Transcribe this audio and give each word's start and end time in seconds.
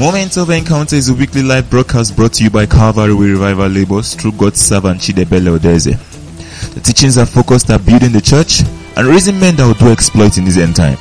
Moments 0.00 0.36
of 0.38 0.48
Encounter 0.48 0.96
is 0.96 1.10
a 1.10 1.14
weekly 1.14 1.42
live 1.42 1.68
broadcast 1.68 2.16
brought 2.16 2.32
to 2.32 2.44
you 2.44 2.48
by 2.48 2.64
Calvary 2.64 3.12
Revival 3.12 3.68
Labels 3.68 4.14
through 4.14 4.32
God's 4.32 4.58
servant 4.58 5.00
Chidebele 5.00 5.58
Odeze. 5.58 5.92
The 6.72 6.80
teachings 6.80 7.18
are 7.18 7.26
focused 7.26 7.68
at 7.68 7.84
building 7.84 8.12
the 8.12 8.22
church 8.22 8.62
and 8.96 9.06
raising 9.06 9.38
men 9.38 9.56
that 9.56 9.66
will 9.66 9.74
do 9.74 9.92
exploit 9.92 10.38
in 10.38 10.46
this 10.46 10.56
end 10.56 10.76
time. 10.76 10.96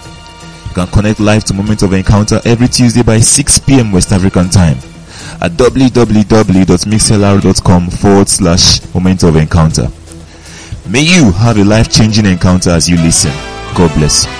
You 0.67 0.73
can 0.73 0.87
connect 0.87 1.21
live 1.21 1.45
to 1.45 1.53
Moment 1.53 1.81
of 1.81 1.93
Encounter 1.93 2.41
every 2.43 2.67
Tuesday 2.67 3.03
by 3.03 3.21
6 3.21 3.59
p.m. 3.59 3.93
West 3.93 4.11
African 4.11 4.49
time 4.49 4.75
at 5.41 5.53
www.mixlr.com 5.53 7.89
forward 7.89 8.27
slash 8.27 8.93
Moment 8.93 9.23
of 9.23 9.37
Encounter. 9.37 9.87
May 10.89 11.01
you 11.05 11.31
have 11.33 11.55
a 11.57 11.63
life 11.63 11.87
changing 11.87 12.25
encounter 12.25 12.71
as 12.71 12.89
you 12.89 12.97
listen. 12.97 13.30
God 13.77 13.93
bless 13.93 14.25
you. 14.25 14.31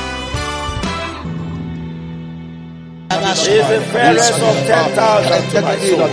He's 3.30 3.68
the 3.70 3.82
fairest 3.94 4.34
of 4.34 4.56
10,000 4.66 5.50
to 5.52 5.62
my 5.62 5.78
soul. 5.78 6.10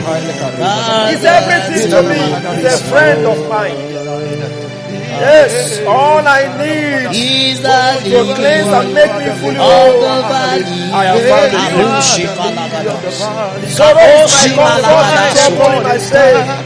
He's 1.08 1.24
everything 1.24 1.88
to 1.88 2.02
me. 2.04 2.20
He's 2.56 2.68
a 2.68 2.76
friend 2.84 3.24
of 3.24 3.48
mine. 3.48 3.76
Yes, 5.16 5.80
all 5.86 6.20
I 6.20 6.44
need 6.60 7.08
He's 7.16 7.62
the 7.62 7.96
to 8.04 8.34
cleanse 8.34 8.68
and 8.68 8.92
make 8.92 9.16
me 9.16 9.32
fully 9.40 9.56
whole. 9.56 10.04
I 10.04 11.04
have 11.08 11.24
found 11.32 11.52
him. 11.64 11.88
Sorrow 13.70 14.24
is 14.24 14.32
my 14.36 14.52
comfort 14.52 15.16
and 15.16 15.32
trouble 15.32 15.72
in 15.78 15.82
my 15.82 15.96
stay. 15.96 16.65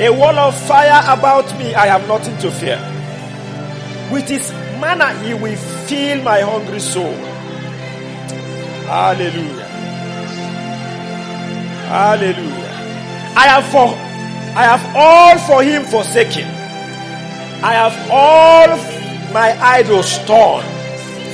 A 0.00 0.10
wall 0.10 0.38
of 0.38 0.56
fire 0.56 1.02
about 1.08 1.58
me, 1.58 1.74
I 1.74 1.86
have 1.86 2.06
nothing 2.06 2.38
to 2.38 2.52
fear. 2.52 2.78
With 4.12 4.28
his 4.28 4.52
manna, 4.80 5.12
he 5.24 5.34
will 5.34 5.56
fill 5.56 6.22
my 6.22 6.40
hungry 6.40 6.78
soul. 6.78 7.12
Hallelujah. 8.86 9.64
Hallelujah. 11.90 12.72
I 13.34 13.48
have 13.48 13.66
for, 13.66 13.88
I 14.56 14.64
have 14.70 14.86
all 14.94 15.38
for 15.48 15.64
him 15.64 15.82
forsaken. 15.82 16.46
I 17.64 17.72
have 17.74 18.08
all 18.08 18.68
my 19.34 19.58
idols 19.60 20.16
torn 20.26 20.64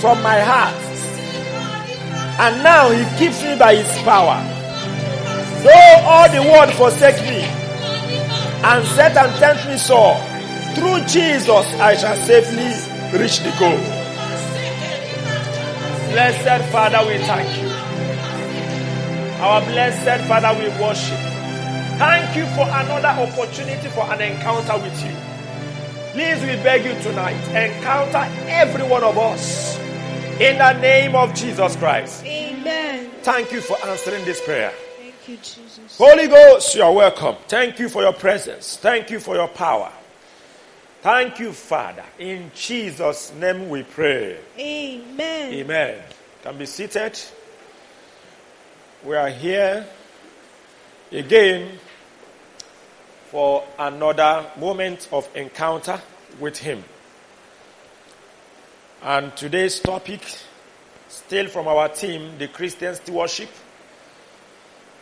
from 0.00 0.22
my 0.22 0.40
heart. 0.40 0.74
And 2.40 2.64
now 2.64 2.88
he 2.88 3.04
keeps 3.18 3.42
me 3.42 3.58
by 3.58 3.74
his 3.74 4.02
power. 4.04 4.40
Though 5.62 6.08
all 6.08 6.30
the 6.30 6.42
world 6.50 6.72
forsake 6.72 7.20
me 7.28 7.63
and 8.64 8.86
set 8.86 9.16
and 9.16 9.32
tempt 9.36 9.66
me 9.68 9.76
sore, 9.76 10.16
through 10.74 11.04
Jesus 11.06 11.66
I 11.78 11.94
shall 11.96 12.16
safely 12.16 12.72
reach 13.18 13.40
the 13.40 13.52
goal. 13.60 13.78
Blessed 16.10 16.72
Father, 16.72 17.06
we 17.06 17.18
thank 17.18 17.62
you. 17.62 17.68
Our 19.42 19.60
blessed 19.66 20.26
Father, 20.26 20.58
we 20.58 20.68
worship. 20.80 21.18
Thank 21.98 22.36
you 22.36 22.46
for 22.56 22.62
another 22.62 23.08
opportunity 23.08 23.88
for 23.88 24.10
an 24.12 24.20
encounter 24.20 24.78
with 24.78 24.96
you. 25.04 25.14
Please, 26.12 26.40
we 26.40 26.56
beg 26.62 26.84
you 26.84 26.94
tonight, 27.02 27.42
encounter 27.48 28.26
every 28.48 28.84
one 28.84 29.04
of 29.04 29.18
us 29.18 29.76
in 30.40 30.58
the 30.58 30.72
name 30.80 31.14
of 31.14 31.34
Jesus 31.34 31.76
Christ. 31.76 32.24
Amen. 32.24 33.10
Thank 33.22 33.52
you 33.52 33.60
for 33.60 33.76
answering 33.86 34.24
this 34.24 34.40
prayer. 34.40 34.72
Thank 35.24 35.38
you, 35.38 35.62
Jesus. 35.62 35.96
Holy 35.96 36.28
Ghost, 36.28 36.74
you 36.74 36.82
are 36.82 36.92
welcome. 36.92 37.36
Thank 37.48 37.78
you 37.78 37.88
for 37.88 38.02
your 38.02 38.12
presence. 38.12 38.76
Thank 38.76 39.08
you 39.08 39.18
for 39.18 39.34
your 39.34 39.48
power. 39.48 39.90
Thank 41.00 41.38
you, 41.38 41.52
Father. 41.52 42.04
In 42.18 42.50
Jesus' 42.54 43.32
name 43.32 43.70
we 43.70 43.84
pray. 43.84 44.38
Amen. 44.58 45.54
Amen. 45.54 46.02
Can 46.42 46.58
be 46.58 46.66
seated. 46.66 47.18
We 49.02 49.16
are 49.16 49.30
here 49.30 49.86
again 51.10 51.78
for 53.30 53.64
another 53.78 54.44
moment 54.58 55.08
of 55.10 55.26
encounter 55.34 56.02
with 56.38 56.58
Him. 56.58 56.84
And 59.02 59.34
today's 59.34 59.80
topic, 59.80 60.20
still 61.08 61.48
from 61.48 61.66
our 61.66 61.88
team, 61.88 62.36
the 62.36 62.48
Christian 62.48 62.94
stewardship. 62.94 63.48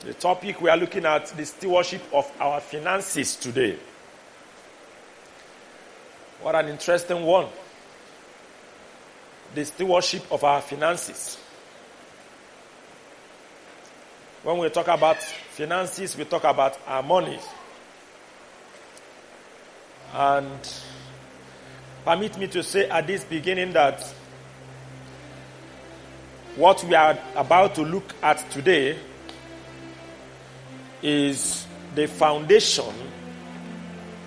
The 0.04 0.14
topic 0.14 0.60
we 0.60 0.68
are 0.68 0.76
looking 0.76 1.06
at, 1.06 1.26
the 1.26 1.46
stewardship 1.46 2.02
of 2.12 2.28
our 2.40 2.60
finances 2.60 3.36
today. 3.36 3.78
What 6.40 6.56
an 6.56 6.68
interesting 6.68 7.22
one. 7.24 7.46
The 9.54 9.64
stewardship 9.64 10.24
of 10.32 10.42
our 10.42 10.60
finances. 10.60 11.38
When 14.42 14.58
we 14.58 14.70
talk 14.70 14.88
about 14.88 15.22
finances, 15.22 16.16
we 16.16 16.24
talk 16.24 16.42
about 16.42 16.76
our 16.84 17.04
money. 17.04 17.38
And 20.12 20.82
permit 22.04 22.36
me 22.38 22.48
to 22.48 22.64
say 22.64 22.88
at 22.88 23.06
this 23.06 23.22
beginning 23.22 23.72
that 23.74 24.02
what 26.56 26.82
we 26.82 26.96
are 26.96 27.16
about 27.36 27.76
to 27.76 27.82
look 27.82 28.12
at 28.20 28.50
today 28.50 28.98
is 31.02 31.66
the 31.94 32.06
foundation 32.06 32.94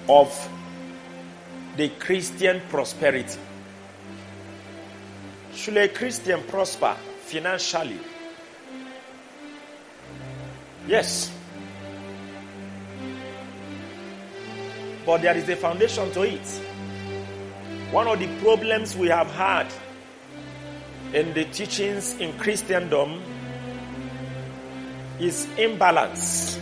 of 0.08 0.50
the 1.78 1.90
Christian 1.90 2.62
prosperity. 2.70 3.40
Should 5.54 5.78
a 5.78 5.88
Christian 5.88 6.44
prosper 6.44 6.96
financially? 7.22 8.00
Yes. 10.88 11.32
But 15.06 15.22
there 15.22 15.36
is 15.38 15.48
a 15.50 15.56
foundation 15.56 16.12
to 16.12 16.24
it. 16.24 16.48
One 17.92 18.08
of 18.08 18.20
the 18.20 18.28
problems 18.42 18.96
we 18.96 19.08
have 19.08 19.32
had 19.32 19.68
in 21.14 21.34
the 21.34 21.46
teachings 21.46 22.16
in 22.18 22.38
Christendom 22.38 23.22
is 25.20 25.48
imbalance. 25.58 26.60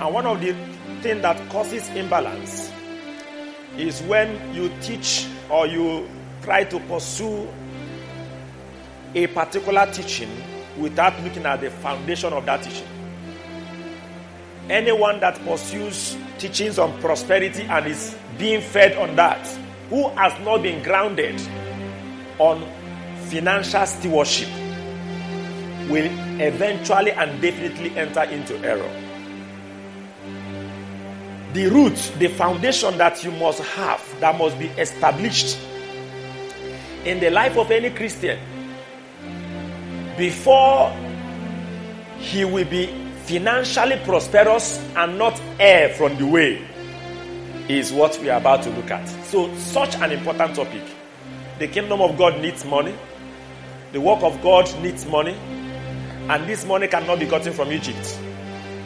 And 0.00 0.12
one 0.12 0.26
of 0.26 0.40
the 0.40 0.52
things 1.00 1.22
that 1.22 1.48
causes 1.48 1.88
imbalance 1.90 2.70
is 3.78 4.02
when 4.02 4.54
you 4.54 4.70
teach 4.80 5.26
or 5.50 5.66
you 5.66 6.08
try 6.42 6.64
to 6.64 6.78
pursue 6.80 7.48
a 9.14 9.26
particular 9.28 9.90
teaching 9.92 10.30
without 10.78 11.18
looking 11.22 11.46
at 11.46 11.60
the 11.62 11.70
foundation 11.70 12.32
of 12.34 12.44
that 12.44 12.62
teaching. 12.62 12.86
Anyone 14.68 15.20
that 15.20 15.38
pursues 15.44 16.16
teachings 16.38 16.78
on 16.78 17.00
prosperity 17.00 17.62
and 17.62 17.86
is 17.86 18.14
being 18.36 18.60
fed 18.60 18.96
on 18.98 19.16
that, 19.16 19.46
who 19.88 20.08
has 20.10 20.38
not 20.44 20.62
been 20.62 20.82
grounded 20.82 21.40
on 22.38 22.62
financial 23.28 23.86
stewardship, 23.86 24.48
will 25.88 26.10
eventually 26.40 27.12
and 27.12 27.40
definitely 27.40 27.96
enter 27.96 28.24
into 28.24 28.58
error. 28.58 29.05
The 31.56 31.68
root, 31.68 31.94
the 32.18 32.28
foundation 32.28 32.98
that 32.98 33.24
you 33.24 33.30
must 33.30 33.60
have, 33.60 34.20
that 34.20 34.36
must 34.36 34.58
be 34.58 34.66
established 34.76 35.58
in 37.06 37.18
the 37.18 37.30
life 37.30 37.56
of 37.56 37.70
any 37.70 37.88
Christian 37.88 38.38
before 40.18 40.90
he 42.18 42.44
will 42.44 42.66
be 42.66 42.88
financially 43.24 43.98
prosperous 44.04 44.86
and 44.96 45.16
not 45.16 45.40
err 45.58 45.94
from 45.94 46.18
the 46.18 46.26
way 46.26 46.62
is 47.70 47.90
what 47.90 48.18
we 48.20 48.28
are 48.28 48.38
about 48.38 48.62
to 48.64 48.70
look 48.72 48.90
at. 48.90 49.08
So, 49.24 49.56
such 49.56 49.94
an 49.96 50.12
important 50.12 50.56
topic. 50.56 50.82
The 51.58 51.68
kingdom 51.68 52.02
of 52.02 52.18
God 52.18 52.38
needs 52.42 52.66
money, 52.66 52.94
the 53.92 54.00
work 54.02 54.22
of 54.22 54.42
God 54.42 54.66
needs 54.82 55.06
money, 55.06 55.32
and 55.32 56.46
this 56.46 56.66
money 56.66 56.86
cannot 56.86 57.18
be 57.18 57.24
gotten 57.24 57.54
from 57.54 57.72
Egypt. 57.72 58.18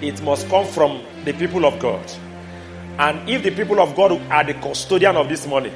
It 0.00 0.22
must 0.22 0.48
come 0.48 0.68
from 0.68 1.02
the 1.24 1.32
people 1.32 1.66
of 1.66 1.76
God. 1.80 2.08
And 3.00 3.30
if 3.30 3.42
the 3.42 3.50
people 3.50 3.80
of 3.80 3.96
God 3.96 4.12
are 4.30 4.44
the 4.44 4.52
custodian 4.52 5.16
of 5.16 5.30
this 5.30 5.46
money, 5.46 5.72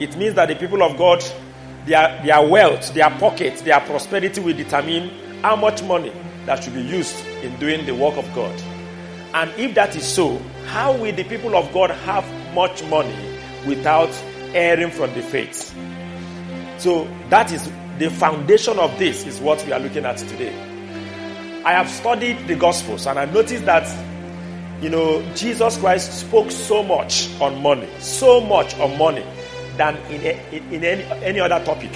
it 0.00 0.16
means 0.16 0.34
that 0.36 0.48
the 0.48 0.56
people 0.56 0.82
of 0.82 0.96
God, 0.96 1.22
their, 1.84 2.22
their 2.24 2.48
wealth, 2.48 2.94
their 2.94 3.10
pocket, 3.10 3.58
their 3.58 3.78
prosperity 3.80 4.40
will 4.40 4.56
determine 4.56 5.10
how 5.42 5.54
much 5.54 5.82
money 5.82 6.14
that 6.46 6.64
should 6.64 6.72
be 6.72 6.80
used 6.80 7.14
in 7.42 7.54
doing 7.58 7.84
the 7.84 7.94
work 7.94 8.16
of 8.16 8.24
God. 8.34 8.58
And 9.34 9.50
if 9.60 9.74
that 9.74 9.94
is 9.96 10.06
so, 10.06 10.38
how 10.64 10.96
will 10.96 11.14
the 11.14 11.24
people 11.24 11.54
of 11.56 11.70
God 11.74 11.90
have 11.90 12.24
much 12.54 12.82
money 12.84 13.38
without 13.66 14.10
erring 14.54 14.92
from 14.92 15.12
the 15.12 15.20
faith? 15.20 15.74
So 16.78 17.06
that 17.28 17.52
is 17.52 17.70
the 17.98 18.08
foundation 18.08 18.78
of 18.78 18.98
this 18.98 19.26
is 19.26 19.40
what 19.40 19.62
we 19.66 19.72
are 19.72 19.78
looking 19.78 20.06
at 20.06 20.16
today. 20.16 20.54
I 21.64 21.72
have 21.72 21.90
studied 21.90 22.48
the 22.48 22.56
Gospels 22.56 23.06
and 23.06 23.18
I 23.18 23.26
noticed 23.26 23.66
that, 23.66 23.84
you 24.82 24.90
know, 24.90 25.22
Jesus 25.36 25.78
Christ 25.78 26.12
spoke 26.20 26.50
so 26.50 26.82
much 26.82 27.30
on 27.40 27.62
money, 27.62 27.88
so 28.00 28.40
much 28.40 28.76
on 28.78 28.98
money 28.98 29.24
than 29.76 29.96
in, 30.10 30.20
in 30.72 30.84
any, 30.84 31.02
any 31.24 31.38
other 31.40 31.64
topic. 31.64 31.94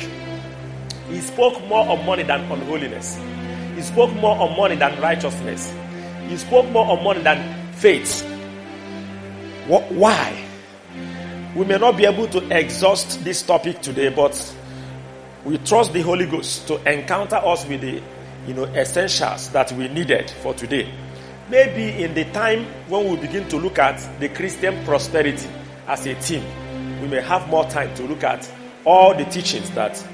He 1.09 1.21
spoke 1.21 1.61
more 1.67 1.89
on 1.89 2.07
money 2.07 2.23
than 2.23 2.41
on 2.51 2.61
holiness. 2.63 3.19
He 3.75 3.83
spoke 3.83 4.13
more 4.15 4.37
on 4.37 4.57
money 4.57 4.77
than 4.77 5.01
righteousness. 5.01 5.75
He 6.29 6.37
spoke 6.37 6.71
more 6.71 6.87
on 6.87 7.03
money 7.03 7.23
than 7.23 7.73
faith. 7.73 8.23
Why? 9.67 10.47
We 11.57 11.65
may 11.65 11.79
not 11.79 11.97
be 11.97 12.07
able 12.07 12.29
to 12.29 12.57
exhaust 12.57 13.25
this 13.25 13.43
topic 13.43 13.83
today, 13.83 14.11
but 14.11 14.55
we 15.45 15.59
trust 15.59 15.93
the 15.93 16.03
Holy 16.03 16.27
Ghost 16.27 16.69
to 16.69 16.77
encounter 16.93 17.37
us 17.37 17.67
with 17.67 17.81
the 17.81 18.01
you 18.47 18.55
know 18.55 18.65
essentials 18.67 19.49
that 19.51 19.73
we 19.73 19.89
needed 19.89 20.31
for 20.31 20.55
today. 20.55 20.93
Maybe 21.49 22.03
in 22.03 22.15
the 22.15 22.25
time 22.33 22.65
when 22.89 23.09
we 23.09 23.17
begin 23.17 23.49
to 23.49 23.57
look 23.57 23.79
at 23.79 24.19
the 24.19 24.29
Christian 24.29 24.85
prosperity 24.85 25.49
as 25.87 26.05
a 26.05 26.15
team, 26.17 26.43
we 27.01 27.07
may 27.07 27.21
have 27.21 27.49
more 27.49 27.65
time 27.67 27.95
to 27.95 28.03
look 28.03 28.25
at 28.25 28.51
all 28.85 29.15
the 29.15 29.25
teachings 29.27 29.71
that 29.71 30.05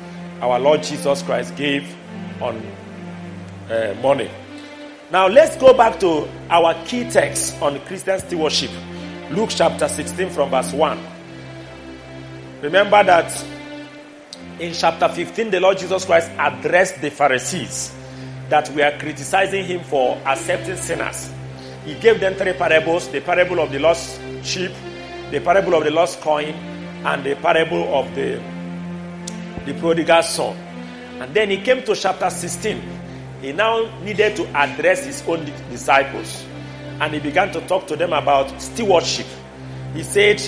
our 0.43 0.58
Lord 0.58 0.82
Jesus 0.82 1.23
Christ 1.23 1.56
gave 1.56 1.96
on 2.43 2.61
uh, 3.70 3.94
money. 4.02 4.31
Now 5.11 5.26
let's 5.26 5.56
go 5.56 5.73
back 5.73 5.99
to 6.00 6.29
our 6.50 6.75
key 6.84 7.08
text 7.08 7.61
on 7.62 7.81
Christian 7.87 8.19
stewardship. 8.19 8.70
Luke 9.31 9.50
chapter 9.52 9.88
16 9.88 10.29
from 10.31 10.50
verse 10.50 10.73
1. 10.73 10.99
Remember 12.61 13.02
that 13.05 13.44
in 14.58 14.75
chapter 14.75 15.08
15, 15.08 15.50
the 15.50 15.61
Lord 15.61 15.79
Jesus 15.79 16.05
Christ 16.05 16.31
addressed 16.38 17.00
the 17.00 17.11
Pharisees 17.11 17.94
that 18.52 18.69
we 18.75 18.82
are 18.82 18.93
criticizing 18.99 19.64
him 19.64 19.82
for 19.82 20.19
accepting 20.26 20.76
sinners. 20.76 21.32
He 21.87 21.94
gave 21.94 22.20
them 22.20 22.34
three 22.34 22.52
parables 22.52 23.08
the 23.08 23.22
parable 23.22 23.58
of 23.60 23.72
the 23.72 23.78
lost 23.78 24.20
sheep, 24.43 24.70
the 25.31 25.40
parable 25.40 25.75
of 25.75 25.84
the 25.84 25.90
lost 25.90 26.20
coin, 26.20 26.50
and 27.02 27.25
the 27.25 27.34
parable 27.37 27.94
of 27.94 28.14
the, 28.14 28.43
the 29.64 29.72
prodigal 29.81 30.22
son. 30.22 30.54
And 31.19 31.32
then 31.32 31.49
he 31.49 31.62
came 31.62 31.82
to 31.84 31.96
chapter 31.96 32.28
16. 32.28 32.82
He 33.40 33.52
now 33.54 33.88
needed 34.02 34.37
to 34.37 34.46
address 34.49 35.06
his 35.06 35.26
own 35.26 35.46
disciples. 35.70 36.44
And 37.00 37.14
he 37.14 37.20
began 37.20 37.52
to 37.52 37.66
talk 37.66 37.87
to 37.87 37.96
them 37.96 38.12
about 38.12 38.60
stewardship. 38.60 39.26
He 39.94 40.02
said, 40.02 40.38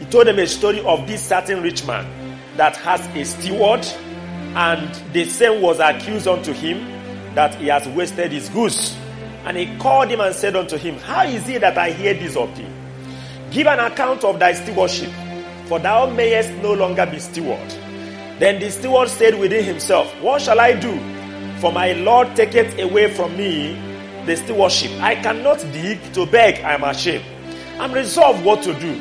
he 0.00 0.04
told 0.06 0.26
them 0.26 0.40
a 0.40 0.48
story 0.48 0.84
of 0.84 1.06
this 1.06 1.22
certain 1.22 1.62
rich 1.62 1.86
man 1.86 2.40
that 2.56 2.76
has 2.78 3.06
a 3.14 3.24
steward, 3.24 3.86
and 4.56 4.92
the 5.12 5.24
same 5.26 5.62
was 5.62 5.78
accused 5.78 6.26
unto 6.26 6.52
him 6.52 6.95
that 7.36 7.54
he 7.56 7.66
has 7.66 7.86
wasted 7.88 8.32
his 8.32 8.48
goods. 8.48 8.96
And 9.44 9.58
he 9.58 9.76
called 9.76 10.08
him 10.08 10.20
and 10.20 10.34
said 10.34 10.56
unto 10.56 10.78
him, 10.78 10.96
How 10.98 11.24
is 11.24 11.46
it 11.48 11.60
that 11.60 11.76
I 11.76 11.92
hear 11.92 12.14
this 12.14 12.34
of 12.34 12.56
thee? 12.56 12.66
Give 13.50 13.66
an 13.66 13.78
account 13.78 14.24
of 14.24 14.38
thy 14.38 14.54
stewardship, 14.54 15.10
for 15.66 15.78
thou 15.78 16.06
mayest 16.06 16.50
no 16.62 16.72
longer 16.72 17.04
be 17.06 17.18
steward. 17.18 17.70
Then 18.38 18.58
the 18.58 18.70
steward 18.70 19.10
said 19.10 19.38
within 19.38 19.64
himself, 19.64 20.10
What 20.22 20.40
shall 20.42 20.58
I 20.58 20.72
do? 20.72 20.98
For 21.60 21.70
my 21.70 21.92
Lord 21.92 22.34
taketh 22.34 22.78
away 22.78 23.12
from 23.12 23.36
me 23.36 23.74
the 24.24 24.36
stewardship. 24.36 24.90
I 25.02 25.14
cannot 25.16 25.58
dig 25.72 26.00
to 26.14 26.24
beg, 26.24 26.64
I 26.64 26.72
am 26.74 26.84
ashamed. 26.84 27.24
I'm 27.78 27.92
resolved 27.92 28.44
what 28.46 28.62
to 28.62 28.72
do, 28.80 28.98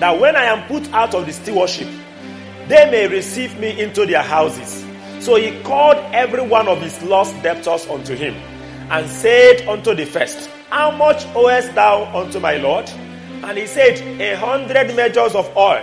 that 0.00 0.18
when 0.18 0.36
I 0.36 0.44
am 0.44 0.66
put 0.66 0.90
out 0.94 1.14
of 1.14 1.26
the 1.26 1.32
stewardship, 1.34 1.88
they 2.66 2.90
may 2.90 3.08
receive 3.08 3.58
me 3.60 3.78
into 3.78 4.06
their 4.06 4.22
houses. 4.22 4.83
So 5.24 5.36
he 5.36 5.58
called 5.62 5.96
every 6.12 6.42
one 6.46 6.68
of 6.68 6.82
his 6.82 7.02
lost 7.02 7.42
debtors 7.42 7.86
unto 7.86 8.14
him, 8.14 8.34
and 8.90 9.08
said 9.08 9.66
unto 9.66 9.94
the 9.94 10.04
first, 10.04 10.50
How 10.68 10.90
much 10.90 11.24
owest 11.34 11.74
thou 11.74 12.04
unto 12.14 12.40
my 12.40 12.58
Lord? 12.58 12.90
And 13.42 13.56
he 13.56 13.66
said, 13.66 13.98
A 14.20 14.36
hundred 14.36 14.94
measures 14.94 15.34
of 15.34 15.50
oil. 15.56 15.82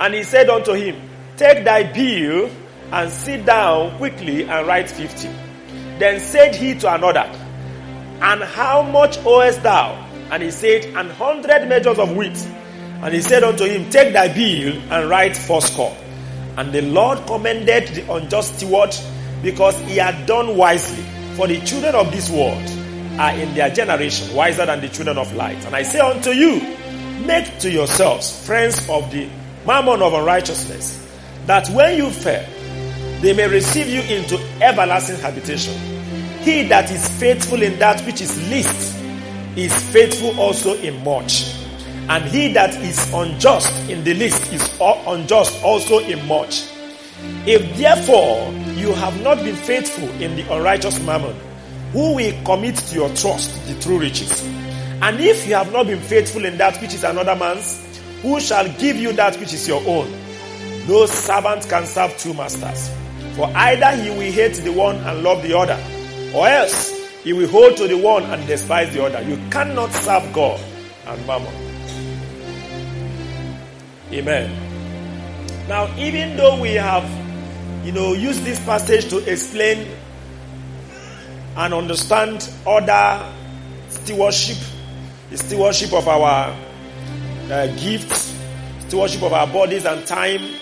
And 0.00 0.14
he 0.14 0.24
said 0.24 0.50
unto 0.50 0.72
him, 0.72 1.00
Take 1.36 1.64
thy 1.64 1.84
bill 1.84 2.50
and 2.90 3.08
sit 3.12 3.46
down 3.46 3.96
quickly 3.98 4.42
and 4.42 4.66
write 4.66 4.90
fifty. 4.90 5.28
Then 6.00 6.18
said 6.18 6.56
he 6.56 6.74
to 6.74 6.92
another, 6.92 7.30
And 8.20 8.42
how 8.42 8.82
much 8.82 9.16
owest 9.24 9.62
thou? 9.62 9.94
And 10.32 10.42
he 10.42 10.50
said, 10.50 10.86
An 10.96 11.08
hundred 11.10 11.68
measures 11.68 12.00
of 12.00 12.16
wheat. 12.16 12.36
And 13.00 13.14
he 13.14 13.20
said 13.22 13.44
unto 13.44 13.62
him, 13.64 13.88
Take 13.90 14.12
thy 14.12 14.26
bill 14.26 14.74
and 14.90 15.08
write 15.08 15.36
fourscore. 15.36 15.96
And 16.56 16.72
the 16.72 16.82
Lord 16.82 17.26
commended 17.26 17.88
the 17.88 18.12
unjust 18.12 18.56
steward 18.56 18.94
because 19.42 19.78
he 19.80 19.96
had 19.96 20.26
done 20.26 20.56
wisely. 20.56 21.04
For 21.36 21.46
the 21.46 21.60
children 21.60 21.94
of 21.94 22.10
this 22.10 22.30
world 22.30 22.62
are 23.18 23.32
in 23.32 23.54
their 23.54 23.70
generation 23.70 24.34
wiser 24.34 24.64
than 24.64 24.80
the 24.80 24.88
children 24.88 25.18
of 25.18 25.32
light. 25.34 25.64
And 25.66 25.76
I 25.76 25.82
say 25.82 26.00
unto 26.00 26.30
you, 26.30 26.60
make 27.26 27.58
to 27.60 27.70
yourselves 27.70 28.46
friends 28.46 28.78
of 28.88 29.10
the 29.10 29.28
mammon 29.66 30.00
of 30.02 30.14
unrighteousness, 30.14 31.06
that 31.46 31.68
when 31.68 31.96
you 31.96 32.10
fail, 32.10 32.46
they 33.20 33.32
may 33.32 33.48
receive 33.48 33.88
you 33.88 34.00
into 34.16 34.38
everlasting 34.62 35.16
habitation. 35.16 35.74
He 36.42 36.62
that 36.68 36.90
is 36.90 37.06
faithful 37.18 37.62
in 37.62 37.78
that 37.78 38.00
which 38.06 38.20
is 38.20 38.50
least 38.50 38.96
is 39.56 39.74
faithful 39.90 40.38
also 40.38 40.74
in 40.74 41.02
much. 41.02 41.65
And 42.08 42.24
he 42.24 42.52
that 42.52 42.74
is 42.76 43.12
unjust 43.12 43.90
in 43.90 44.04
the 44.04 44.14
least 44.14 44.52
is 44.52 44.62
unjust 44.80 45.62
also 45.64 45.98
in 45.98 46.24
much. 46.26 46.68
If 47.46 47.76
therefore 47.76 48.52
you 48.76 48.92
have 48.92 49.20
not 49.22 49.38
been 49.38 49.56
faithful 49.56 50.08
in 50.22 50.36
the 50.36 50.42
unrighteous 50.54 51.04
mammon, 51.04 51.34
who 51.92 52.14
will 52.14 52.44
commit 52.44 52.76
to 52.76 52.94
your 52.94 53.08
trust 53.14 53.66
the 53.66 53.80
true 53.80 53.98
riches? 53.98 54.44
And 55.02 55.18
if 55.20 55.46
you 55.48 55.54
have 55.54 55.72
not 55.72 55.86
been 55.86 56.00
faithful 56.00 56.44
in 56.44 56.58
that 56.58 56.80
which 56.80 56.94
is 56.94 57.04
another 57.04 57.34
man's, 57.34 57.82
who 58.22 58.40
shall 58.40 58.68
give 58.78 58.96
you 58.96 59.12
that 59.14 59.36
which 59.38 59.52
is 59.52 59.66
your 59.66 59.82
own? 59.86 60.10
No 60.86 61.06
servant 61.06 61.68
can 61.68 61.86
serve 61.86 62.16
two 62.18 62.34
masters. 62.34 62.88
For 63.34 63.50
either 63.54 63.90
he 64.02 64.10
will 64.10 64.32
hate 64.32 64.54
the 64.54 64.72
one 64.72 64.96
and 64.96 65.22
love 65.22 65.42
the 65.42 65.56
other, 65.58 65.78
or 66.34 66.46
else 66.46 66.92
he 67.24 67.32
will 67.32 67.48
hold 67.48 67.76
to 67.78 67.88
the 67.88 67.98
one 67.98 68.22
and 68.24 68.46
despise 68.46 68.94
the 68.94 69.04
other. 69.04 69.20
You 69.22 69.36
cannot 69.50 69.90
serve 69.92 70.32
God 70.32 70.60
and 71.06 71.26
mammon. 71.26 71.65
Amen. 74.12 75.68
Now, 75.68 75.92
even 75.98 76.36
though 76.36 76.60
we 76.60 76.74
have, 76.74 77.04
you 77.84 77.92
know, 77.92 78.12
used 78.12 78.44
this 78.44 78.58
passage 78.64 79.08
to 79.10 79.18
explain 79.30 79.88
and 81.56 81.74
understand 81.74 82.48
other 82.66 83.32
stewardship, 83.88 84.58
the 85.30 85.38
stewardship 85.38 85.92
of 85.92 86.06
our 86.06 86.56
uh, 87.50 87.66
gifts, 87.78 88.32
stewardship 88.86 89.22
of 89.22 89.32
our 89.32 89.46
bodies 89.48 89.84
and 89.84 90.06
time, 90.06 90.54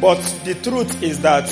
but 0.00 0.20
the 0.44 0.54
truth 0.56 1.02
is 1.02 1.20
that 1.22 1.48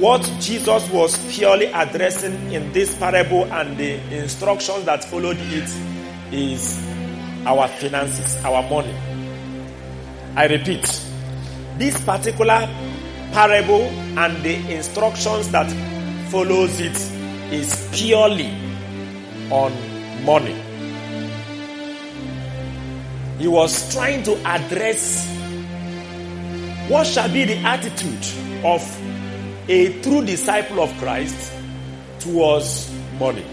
what 0.00 0.22
Jesus 0.40 0.88
was 0.90 1.16
purely 1.32 1.66
addressing 1.66 2.52
in 2.52 2.72
this 2.72 2.96
parable 2.96 3.44
and 3.52 3.76
the 3.76 4.00
instructions 4.16 4.84
that 4.86 5.04
followed 5.04 5.36
it 5.38 5.70
is 6.32 6.82
our 7.46 7.68
finances, 7.68 8.36
our 8.44 8.68
money. 8.68 9.09
I 10.36 10.46
repeat, 10.46 10.84
this 11.76 12.00
particular 12.04 12.68
parable 13.32 13.82
and 14.18 14.42
the 14.44 14.74
instructions 14.74 15.50
that 15.50 15.70
follows 16.30 16.78
it 16.80 16.96
is 17.52 17.88
purely 17.92 18.50
on 19.50 19.72
money. 20.24 20.54
He 23.38 23.48
was 23.48 23.92
trying 23.92 24.22
to 24.24 24.36
address 24.46 25.26
what 26.88 27.06
shall 27.06 27.32
be 27.32 27.44
the 27.44 27.56
attitude 27.58 28.64
of 28.64 28.82
a 29.68 30.00
true 30.02 30.24
disciple 30.24 30.80
of 30.80 30.96
Christ 30.98 31.52
towards 32.18 32.92
money. 33.18 33.46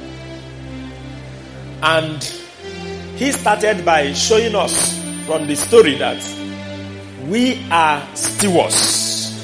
And 1.82 2.24
he 3.16 3.32
started 3.32 3.86
by 3.86 4.14
showing 4.14 4.54
us 4.56 5.00
from 5.26 5.48
the 5.48 5.56
story 5.56 5.96
that 5.96 6.37
we 7.28 7.62
are 7.70 8.16
stewards 8.16 9.44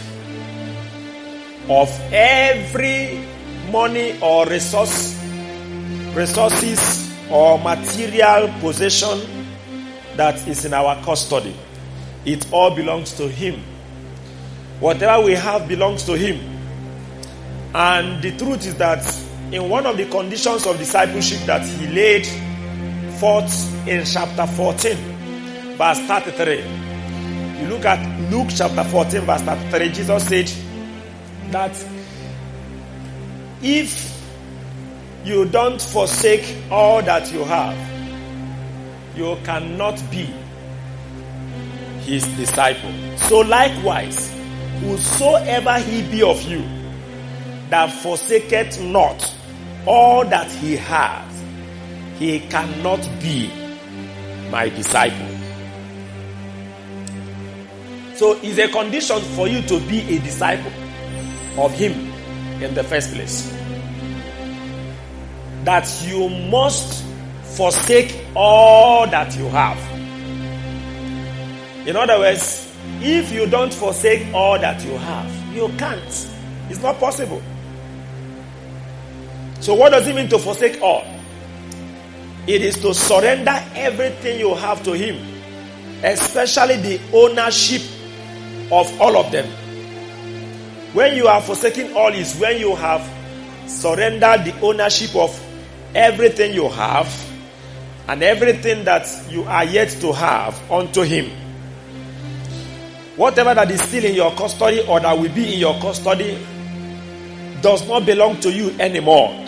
of 1.69 1.89
every 2.13 3.25
money 3.71 4.17
or 4.21 4.45
resource, 4.47 5.21
resources 6.13 7.13
or 7.29 7.59
material 7.59 8.47
possession 8.61 9.19
that 10.15 10.47
is 10.47 10.63
in 10.63 10.73
our 10.73 10.95
custody. 11.03 11.55
It 12.23 12.51
all 12.53 12.73
belongs 12.73 13.11
to 13.17 13.27
Him. 13.27 13.61
Whatever 14.79 15.25
we 15.25 15.33
have 15.33 15.67
belongs 15.67 16.03
to 16.05 16.17
Him. 16.17 16.39
And 17.75 18.23
the 18.23 18.37
truth 18.37 18.65
is 18.65 18.75
that 18.75 19.03
in 19.51 19.67
one 19.69 19.85
of 19.85 19.97
the 19.97 20.05
conditions 20.05 20.65
of 20.65 20.77
discipleship 20.77 21.39
that 21.47 21.65
He 21.65 21.87
laid 21.87 22.25
forth 23.19 23.87
in 23.87 24.05
chapter 24.05 24.47
14, 24.47 24.95
verse 25.75 25.99
33. 25.99 26.82
You 27.63 27.69
look 27.69 27.85
at 27.85 28.29
Luke 28.29 28.49
chapter 28.49 28.83
14, 28.83 29.21
verse 29.21 29.41
33, 29.41 29.89
Jesus 29.93 30.27
said 30.27 30.51
that 31.51 31.85
if 33.61 34.21
you 35.23 35.45
don't 35.45 35.81
forsake 35.81 36.57
all 36.69 37.01
that 37.03 37.31
you 37.31 37.45
have, 37.45 37.77
you 39.15 39.37
cannot 39.45 40.03
be 40.11 40.25
his 42.01 42.27
disciple. 42.35 42.91
So 43.15 43.39
likewise, 43.39 44.29
whosoever 44.81 45.79
he 45.79 46.01
be 46.11 46.21
of 46.21 46.41
you 46.43 46.63
that 47.69 47.93
forsaketh 47.93 48.81
not 48.81 49.33
all 49.85 50.25
that 50.25 50.51
he 50.51 50.75
has, 50.75 51.43
he 52.19 52.41
cannot 52.41 53.09
be 53.21 53.49
my 54.51 54.67
disciple. 54.67 55.42
So 58.15 58.39
it's 58.43 58.59
a 58.59 58.67
condition 58.67 59.19
for 59.35 59.47
you 59.47 59.61
to 59.63 59.79
be 59.87 60.01
a 60.15 60.19
disciple 60.19 60.71
of 61.57 61.73
him 61.73 61.91
in 62.61 62.73
the 62.73 62.83
first 62.83 63.13
place. 63.13 63.51
That 65.63 65.89
you 66.05 66.29
must 66.29 67.03
forsake 67.55 68.25
all 68.35 69.07
that 69.07 69.35
you 69.35 69.47
have. 69.49 69.77
In 71.87 71.95
other 71.95 72.19
words, 72.19 72.71
if 73.01 73.31
you 73.31 73.47
don't 73.47 73.73
forsake 73.73 74.33
all 74.33 74.59
that 74.59 74.83
you 74.85 74.97
have, 74.97 75.55
you 75.55 75.67
can't. 75.77 76.29
It's 76.69 76.81
not 76.81 76.99
possible. 76.99 77.41
So, 79.59 79.73
what 79.73 79.91
does 79.91 80.07
it 80.07 80.15
mean 80.15 80.27
to 80.29 80.39
forsake 80.39 80.81
all? 80.81 81.05
It 82.45 82.61
is 82.61 82.77
to 82.81 82.93
surrender 82.93 83.57
everything 83.75 84.39
you 84.39 84.53
have 84.55 84.83
to 84.83 84.91
Him, 84.91 85.17
especially 86.03 86.77
the 86.77 86.99
ownership 87.13 87.81
of 88.71 89.01
all 89.01 89.17
of 89.17 89.31
them. 89.31 89.47
When 90.93 91.15
you 91.15 91.27
are 91.27 91.41
forsaking 91.41 91.95
all, 91.95 92.13
is 92.13 92.35
when 92.37 92.59
you 92.59 92.75
have 92.75 93.01
surrendered 93.69 94.45
the 94.45 94.59
ownership 94.61 95.15
of 95.15 95.31
everything 95.95 96.53
you 96.53 96.69
have 96.69 97.07
and 98.07 98.21
everything 98.21 98.83
that 98.83 99.07
you 99.29 99.43
are 99.43 99.63
yet 99.63 99.89
to 100.01 100.11
have 100.13 100.71
unto 100.71 101.01
Him. 101.01 101.31
Whatever 103.15 103.53
that 103.53 103.71
is 103.71 103.81
still 103.81 104.03
in 104.05 104.15
your 104.15 104.31
custody 104.35 104.85
or 104.87 104.99
that 104.99 105.17
will 105.17 105.33
be 105.33 105.53
in 105.53 105.59
your 105.59 105.79
custody 105.79 106.37
does 107.61 107.87
not 107.87 108.05
belong 108.05 108.39
to 108.41 108.51
you 108.51 108.71
anymore. 108.79 109.45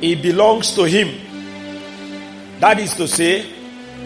It 0.00 0.22
belongs 0.22 0.74
to 0.74 0.84
Him. 0.84 1.20
That 2.60 2.78
is 2.78 2.94
to 2.94 3.06
say, 3.06 3.46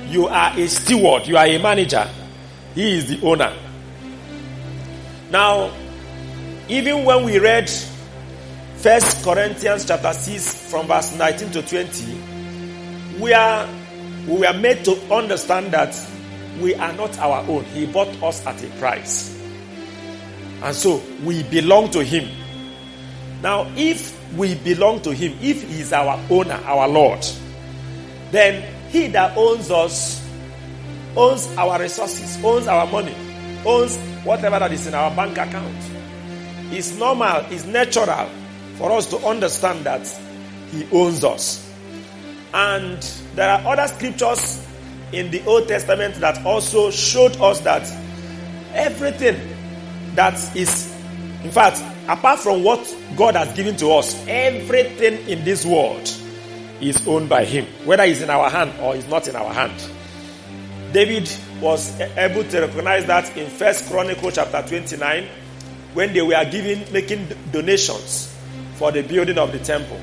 you 0.09 0.27
are 0.27 0.59
a 0.59 0.67
steward, 0.69 1.27
you 1.27 1.37
are 1.37 1.47
a 1.47 1.59
manager. 1.59 2.09
He 2.75 2.97
is 2.97 3.07
the 3.07 3.27
owner. 3.27 3.55
Now, 5.31 5.73
even 6.69 7.05
when 7.05 7.25
we 7.25 7.39
read 7.39 7.71
First 8.77 9.25
Corinthians 9.25 9.85
chapter 9.85 10.13
6 10.13 10.71
from 10.71 10.87
verse 10.87 11.15
19 11.17 11.51
to 11.53 11.63
20, 11.63 13.21
we 13.21 13.33
are 13.33 13.69
we 14.27 14.39
were 14.41 14.53
made 14.53 14.85
to 14.85 14.93
understand 15.13 15.73
that 15.73 15.97
we 16.61 16.75
are 16.75 16.93
not 16.93 17.19
our 17.19 17.47
own. 17.49 17.65
He 17.65 17.87
bought 17.87 18.23
us 18.23 18.45
at 18.47 18.63
a 18.63 18.69
price. 18.79 19.35
And 20.63 20.75
so 20.75 21.03
we 21.25 21.43
belong 21.45 21.91
to 21.91 22.03
him. 22.05 22.29
Now, 23.43 23.71
if 23.77 24.15
we 24.37 24.55
belong 24.57 25.01
to 25.03 25.13
him, 25.15 25.37
if 25.41 25.63
he 25.63 25.81
is 25.81 25.93
our 25.93 26.21
owner, 26.31 26.61
our 26.65 26.89
Lord, 26.89 27.25
then 28.31 28.75
he 28.91 29.09
that 29.09 29.37
owns 29.37 29.71
us 29.71 30.25
owns 31.17 31.49
our 31.57 31.81
resources, 31.81 32.43
owns 32.45 32.67
our 32.67 32.87
money, 32.87 33.15
owns 33.65 33.99
whatever 34.25 34.59
that 34.59 34.73
is 34.73 34.87
in 34.87 34.95
our 34.95 35.15
bank 35.15 35.39
account. 35.39 35.77
It's 36.71 36.97
normal, 36.99 37.45
it's 37.51 37.65
natural 37.65 38.29
for 38.77 38.93
us 38.93 39.07
to 39.07 39.19
understand 39.19 39.85
that 39.85 40.07
he 40.71 40.87
owns 40.93 41.25
us. 41.25 41.65
And 42.53 43.01
there 43.35 43.51
are 43.51 43.73
other 43.73 43.93
scriptures 43.93 44.65
in 45.13 45.31
the 45.31 45.45
Old 45.47 45.69
Testament 45.69 46.17
that 46.17 46.45
also 46.45 46.91
showed 46.91 47.37
us 47.41 47.61
that 47.61 47.83
everything 48.75 49.37
that 50.15 50.35
is, 50.57 50.93
in 51.43 51.51
fact, 51.51 51.83
apart 52.09 52.41
from 52.41 52.63
what 52.63 52.81
God 53.17 53.37
has 53.37 53.55
given 53.55 53.77
to 53.77 53.91
us, 53.93 54.15
everything 54.27 55.29
in 55.29 55.45
this 55.45 55.65
world 55.65 56.11
is 56.81 57.07
owned 57.07 57.29
by 57.29 57.45
Him, 57.45 57.67
whether 57.85 58.05
it's 58.05 58.21
in 58.21 58.31
our 58.31 58.51
hand 58.51 58.73
or 58.81 58.95
it's 58.97 59.09
not 59.09 59.27
in 59.29 59.37
our 59.37 59.53
hand. 59.53 59.75
David 60.93 61.29
was 61.61 61.99
able 62.01 62.45
to 62.45 62.61
recognize 62.61 63.07
that 63.07 63.37
in 63.37 63.49
First 63.51 63.89
Chronicle 63.91 64.31
chapter 64.31 64.63
29 64.67 65.29
when 65.95 66.13
they 66.13 66.23
were 66.23 66.45
giving 66.51 66.91
making 66.93 67.29
donations 67.51 68.35
for 68.75 68.93
the 68.93 69.03
building 69.03 69.39
of 69.39 69.53
the 69.53 69.59
temple. 69.59 70.01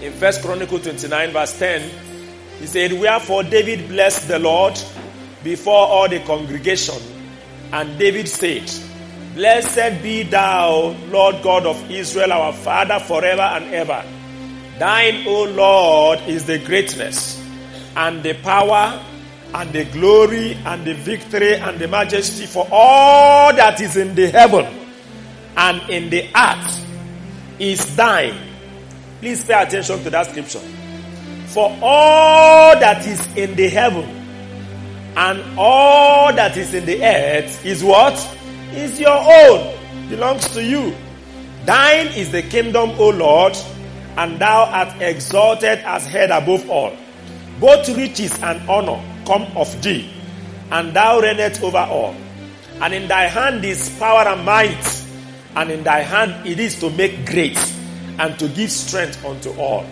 In 0.00 0.12
First 0.12 0.42
Chronicle 0.42 0.78
29 0.78 1.30
verse 1.30 1.58
10, 1.58 1.90
he 2.60 2.66
said, 2.66 2.92
Wherefore 2.92 3.42
David 3.42 3.88
blessed 3.88 4.28
the 4.28 4.38
Lord 4.38 4.78
before 5.42 5.86
all 5.86 6.08
the 6.08 6.20
congregation. 6.20 7.00
And 7.72 7.98
David 7.98 8.28
said, 8.28 8.70
Blessed 9.34 10.02
be 10.02 10.22
thou, 10.22 10.96
Lord 11.08 11.42
God 11.42 11.66
of 11.66 11.90
Israel, 11.90 12.32
our 12.32 12.52
Father, 12.52 13.00
forever 13.00 13.42
and 13.42 13.74
ever. 13.74 14.04
Thine, 14.78 15.26
O 15.26 15.44
Lord, 15.44 16.20
is 16.28 16.46
the 16.46 16.58
greatness 16.58 17.42
and 17.96 18.22
the 18.22 18.34
power 18.34 19.00
and 19.54 19.72
the 19.72 19.84
glory 19.84 20.54
and 20.54 20.84
the 20.84 20.94
victory 20.94 21.54
and 21.54 21.78
the 21.78 21.86
majesty 21.86 22.44
for 22.44 22.66
all 22.72 23.54
that 23.54 23.80
is 23.80 23.96
in 23.96 24.14
the 24.16 24.26
heaven 24.28 24.66
and 25.56 25.88
in 25.88 26.10
the 26.10 26.28
earth 26.36 26.84
is 27.60 27.94
thine. 27.94 28.36
Please 29.20 29.44
pay 29.44 29.62
attention 29.62 30.02
to 30.02 30.10
that 30.10 30.28
scripture. 30.28 30.58
For 31.46 31.70
all 31.80 32.78
that 32.80 33.06
is 33.06 33.24
in 33.36 33.54
the 33.54 33.68
heaven 33.68 34.04
and 35.16 35.58
all 35.58 36.32
that 36.34 36.56
is 36.56 36.74
in 36.74 36.84
the 36.84 37.04
earth 37.04 37.64
is 37.64 37.84
what? 37.84 38.14
Is 38.72 38.98
your 38.98 39.16
own. 39.16 40.08
Belongs 40.08 40.48
to 40.54 40.64
you. 40.64 40.92
Thine 41.64 42.08
is 42.08 42.32
the 42.32 42.42
kingdom, 42.42 42.90
O 42.98 43.10
Lord, 43.10 43.56
and 44.16 44.38
thou 44.40 44.64
art 44.64 45.00
exalted 45.00 45.78
as 45.78 46.04
head 46.06 46.32
above 46.32 46.68
all. 46.68 46.92
Both 47.64 47.88
riches 47.96 48.38
and 48.42 48.68
honor 48.68 49.02
come 49.24 49.44
of 49.56 49.82
thee, 49.82 50.12
and 50.70 50.92
thou 50.92 51.18
reignest 51.22 51.62
over 51.62 51.78
all. 51.78 52.14
And 52.82 52.92
in 52.92 53.08
thy 53.08 53.22
hand 53.22 53.64
is 53.64 53.88
power 53.98 54.28
and 54.28 54.44
might, 54.44 55.04
and 55.56 55.70
in 55.70 55.82
thy 55.82 56.00
hand 56.00 56.46
it 56.46 56.60
is 56.60 56.78
to 56.80 56.90
make 56.90 57.24
great 57.24 57.56
and 58.18 58.38
to 58.38 58.48
give 58.48 58.70
strength 58.70 59.24
unto 59.24 59.50
all. 59.58 59.86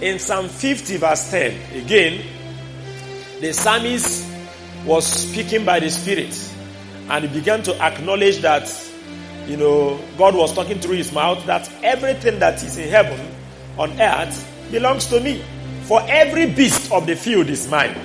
In 0.00 0.20
Psalm 0.20 0.48
50, 0.48 0.98
verse 0.98 1.32
10, 1.32 1.82
again, 1.82 2.24
the 3.40 3.52
psalmist 3.54 4.30
was 4.86 5.04
speaking 5.04 5.64
by 5.64 5.80
the 5.80 5.90
Spirit, 5.90 6.38
and 7.08 7.24
he 7.24 7.40
began 7.40 7.64
to 7.64 7.74
acknowledge 7.82 8.38
that 8.42 8.72
you 9.48 9.56
know, 9.56 10.00
God 10.16 10.36
was 10.36 10.54
talking 10.54 10.78
through 10.78 10.98
his 10.98 11.10
mouth 11.10 11.44
that 11.46 11.68
everything 11.82 12.38
that 12.38 12.62
is 12.62 12.78
in 12.78 12.88
heaven, 12.88 13.34
on 13.76 14.00
earth, 14.00 14.46
belongs 14.70 15.06
to 15.06 15.18
me. 15.18 15.42
For 15.90 16.00
every 16.06 16.46
beast 16.46 16.92
of 16.92 17.08
the 17.08 17.16
field 17.16 17.48
is 17.48 17.66
mine, 17.68 17.98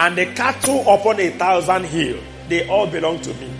and 0.00 0.18
the 0.18 0.26
cattle 0.34 0.80
upon 0.80 1.20
a 1.20 1.30
thousand 1.30 1.84
hill, 1.84 2.18
they 2.48 2.68
all 2.68 2.88
belong 2.88 3.20
to 3.20 3.32
me. 3.34 3.52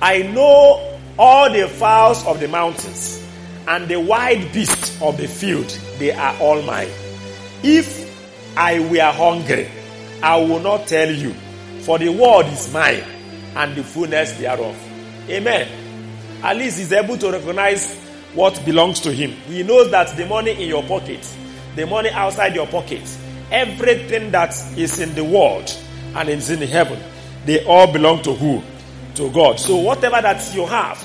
I 0.00 0.22
know 0.22 0.98
all 1.18 1.52
the 1.52 1.68
fowls 1.68 2.24
of 2.24 2.40
the 2.40 2.48
mountains, 2.48 3.28
and 3.68 3.86
the 3.88 4.00
wild 4.00 4.50
beasts 4.54 4.98
of 5.02 5.18
the 5.18 5.28
field, 5.28 5.68
they 5.98 6.12
are 6.12 6.34
all 6.40 6.62
mine. 6.62 6.88
If 7.62 8.56
I 8.56 8.80
were 8.80 9.12
hungry, 9.12 9.68
I 10.22 10.36
will 10.36 10.60
not 10.60 10.86
tell 10.86 11.10
you, 11.10 11.34
for 11.80 11.98
the 11.98 12.08
world 12.08 12.46
is 12.46 12.72
mine, 12.72 13.04
and 13.54 13.76
the 13.76 13.84
fullness 13.84 14.32
thereof. 14.38 14.74
Amen. 15.28 15.68
At 16.42 16.56
least 16.56 16.78
he's 16.78 16.92
able 16.94 17.18
to 17.18 17.32
recognize 17.32 17.94
what 18.32 18.64
belongs 18.64 19.00
to 19.00 19.12
him. 19.12 19.32
He 19.46 19.62
knows 19.62 19.90
that 19.90 20.16
the 20.16 20.24
money 20.24 20.52
in 20.52 20.70
your 20.70 20.84
pocket, 20.84 21.22
the 21.76 21.86
money 21.86 22.10
outside 22.10 22.54
your 22.54 22.66
pocket, 22.66 23.02
everything 23.50 24.30
that 24.30 24.50
is 24.76 24.98
in 25.00 25.14
the 25.14 25.24
world 25.24 25.70
and 26.14 26.28
is 26.28 26.50
in 26.50 26.60
heaven, 26.66 27.02
they 27.44 27.64
all 27.64 27.90
belong 27.92 28.22
to 28.22 28.34
who? 28.34 28.62
To 29.16 29.30
God. 29.30 29.58
So 29.58 29.76
whatever 29.76 30.20
that 30.22 30.54
you 30.54 30.66
have, 30.66 30.98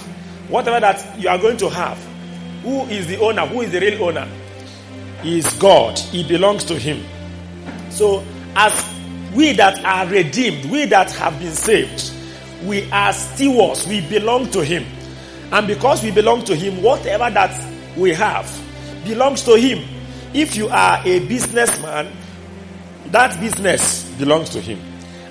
whatever 0.50 0.80
that 0.80 1.20
you 1.20 1.30
are 1.30 1.38
going 1.38 1.58
to 1.58 1.70
have, 1.70 1.98
who 2.64 2.82
is 2.84 3.08
the 3.08 3.20
owner? 3.20 3.46
Who 3.46 3.62
is 3.62 3.72
the 3.72 3.80
real 3.80 4.04
owner? 4.04 4.28
Is 5.24 5.52
God. 5.54 6.00
It 6.14 6.28
belongs 6.28 6.64
to 6.66 6.78
him. 6.78 7.04
So 7.90 8.24
as 8.56 8.94
we 9.34 9.54
that 9.54 9.84
are 9.84 10.08
redeemed, 10.08 10.70
we 10.72 10.86
that 10.86 11.12
have 11.12 11.40
been 11.40 11.54
saved, 11.54 12.12
we 12.66 12.90
are 12.92 13.14
stewards. 13.14 13.88
We 13.88 14.02
belong 14.08 14.50
to 14.52 14.64
him. 14.64 14.86
And 15.52 15.66
because 15.68 16.04
we 16.04 16.12
belong 16.12 16.44
to 16.46 16.56
him, 16.56 16.84
whatever 16.84 17.30
that 17.30 17.54
we 17.98 18.14
have 18.14 18.52
belongs 19.06 19.44
to 19.44 19.56
him. 19.58 19.97
If 20.34 20.56
you 20.56 20.68
are 20.70 21.02
a 21.06 21.20
businessman, 21.28 22.12
that 23.08 23.40
business 23.40 24.10
belongs 24.18 24.50
to 24.52 24.62
him. 24.62 24.80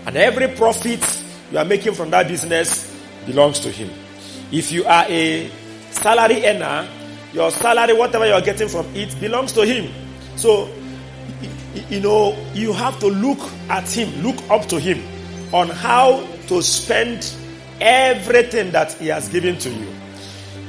And 0.06 0.16
every 0.16 0.48
profit 0.48 1.04
you 1.50 1.58
are 1.58 1.64
making 1.64 1.94
from 1.94 2.10
that 2.10 2.28
business 2.28 2.92
belongs 3.26 3.60
to 3.60 3.70
him. 3.70 3.90
If 4.52 4.72
you 4.72 4.84
are 4.84 5.04
a 5.08 5.50
salary 5.90 6.44
earner, 6.46 6.88
your 7.32 7.50
salary, 7.50 7.92
whatever 7.92 8.26
you 8.26 8.32
are 8.32 8.40
getting 8.40 8.68
from 8.68 8.86
it, 8.94 9.18
belongs 9.20 9.52
to 9.52 9.66
him. 9.66 9.92
So, 10.36 10.70
you 11.90 12.00
know, 12.00 12.36
you 12.54 12.72
have 12.72 12.98
to 13.00 13.08
look 13.08 13.40
at 13.68 13.88
him, 13.90 14.22
look 14.22 14.36
up 14.50 14.66
to 14.66 14.80
him 14.80 15.02
on 15.52 15.68
how 15.68 16.26
to 16.46 16.62
spend 16.62 17.32
everything 17.80 18.70
that 18.72 18.92
he 18.94 19.08
has 19.08 19.28
given 19.28 19.58
to 19.58 19.70
you. 19.70 19.86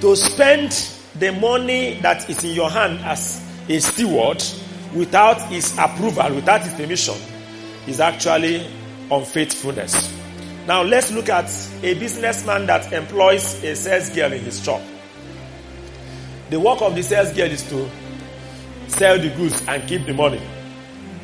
To 0.01 0.15
spend 0.15 0.71
the 1.15 1.31
money 1.31 1.99
that 2.01 2.29
is 2.29 2.43
in 2.43 2.51
your 2.51 2.69
hand 2.69 2.99
as 3.05 3.46
a 3.69 3.79
steward 3.79 4.43
without 4.93 5.41
his 5.49 5.77
approval, 5.77 6.35
without 6.35 6.61
his 6.61 6.73
permission, 6.73 7.15
is 7.87 7.99
actually 7.99 8.65
unfaithfulness. 9.11 10.13
Now 10.67 10.83
let's 10.83 11.11
look 11.11 11.29
at 11.29 11.49
a 11.81 11.93
businessman 11.93 12.65
that 12.65 12.91
employs 12.91 13.63
a 13.63 13.75
sales 13.75 14.09
girl 14.09 14.33
in 14.33 14.43
his 14.43 14.63
shop. 14.63 14.81
The 16.49 16.59
work 16.59 16.81
of 16.81 16.95
the 16.95 17.03
sales 17.03 17.33
girl 17.33 17.49
is 17.49 17.67
to 17.69 17.89
sell 18.87 19.17
the 19.17 19.29
goods 19.29 19.63
and 19.67 19.87
keep 19.87 20.05
the 20.05 20.13
money. 20.13 20.41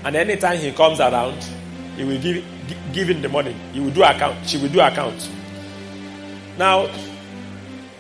And 0.04 0.16
anytime 0.16 0.58
he 0.60 0.72
comes 0.72 1.00
around, 1.00 1.42
he 1.96 2.04
will 2.04 2.20
give, 2.22 2.44
give 2.92 3.10
him 3.10 3.22
the 3.22 3.30
money. 3.30 3.56
He 3.72 3.80
will 3.80 3.92
do 3.92 4.04
account. 4.04 4.48
She 4.48 4.58
will 4.58 4.70
do 4.70 4.82
account. 4.82 5.30
Now, 6.58 6.88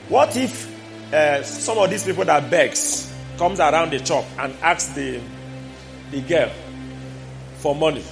what 0.09 0.35
if 0.35 0.69
uh, 1.13 1.43
some 1.43 1.77
of 1.77 1.89
these 1.89 2.03
people 2.03 2.25
that 2.25 2.50
begs 2.50 3.12
comes 3.38 3.60
around 3.60 3.91
the 3.91 4.04
shop 4.06 4.26
and 4.39 4.54
asks 4.62 4.93
the 4.93 5.22
the 6.12 6.22
girl 6.22 6.52
for 7.58 7.76
money 7.76 8.04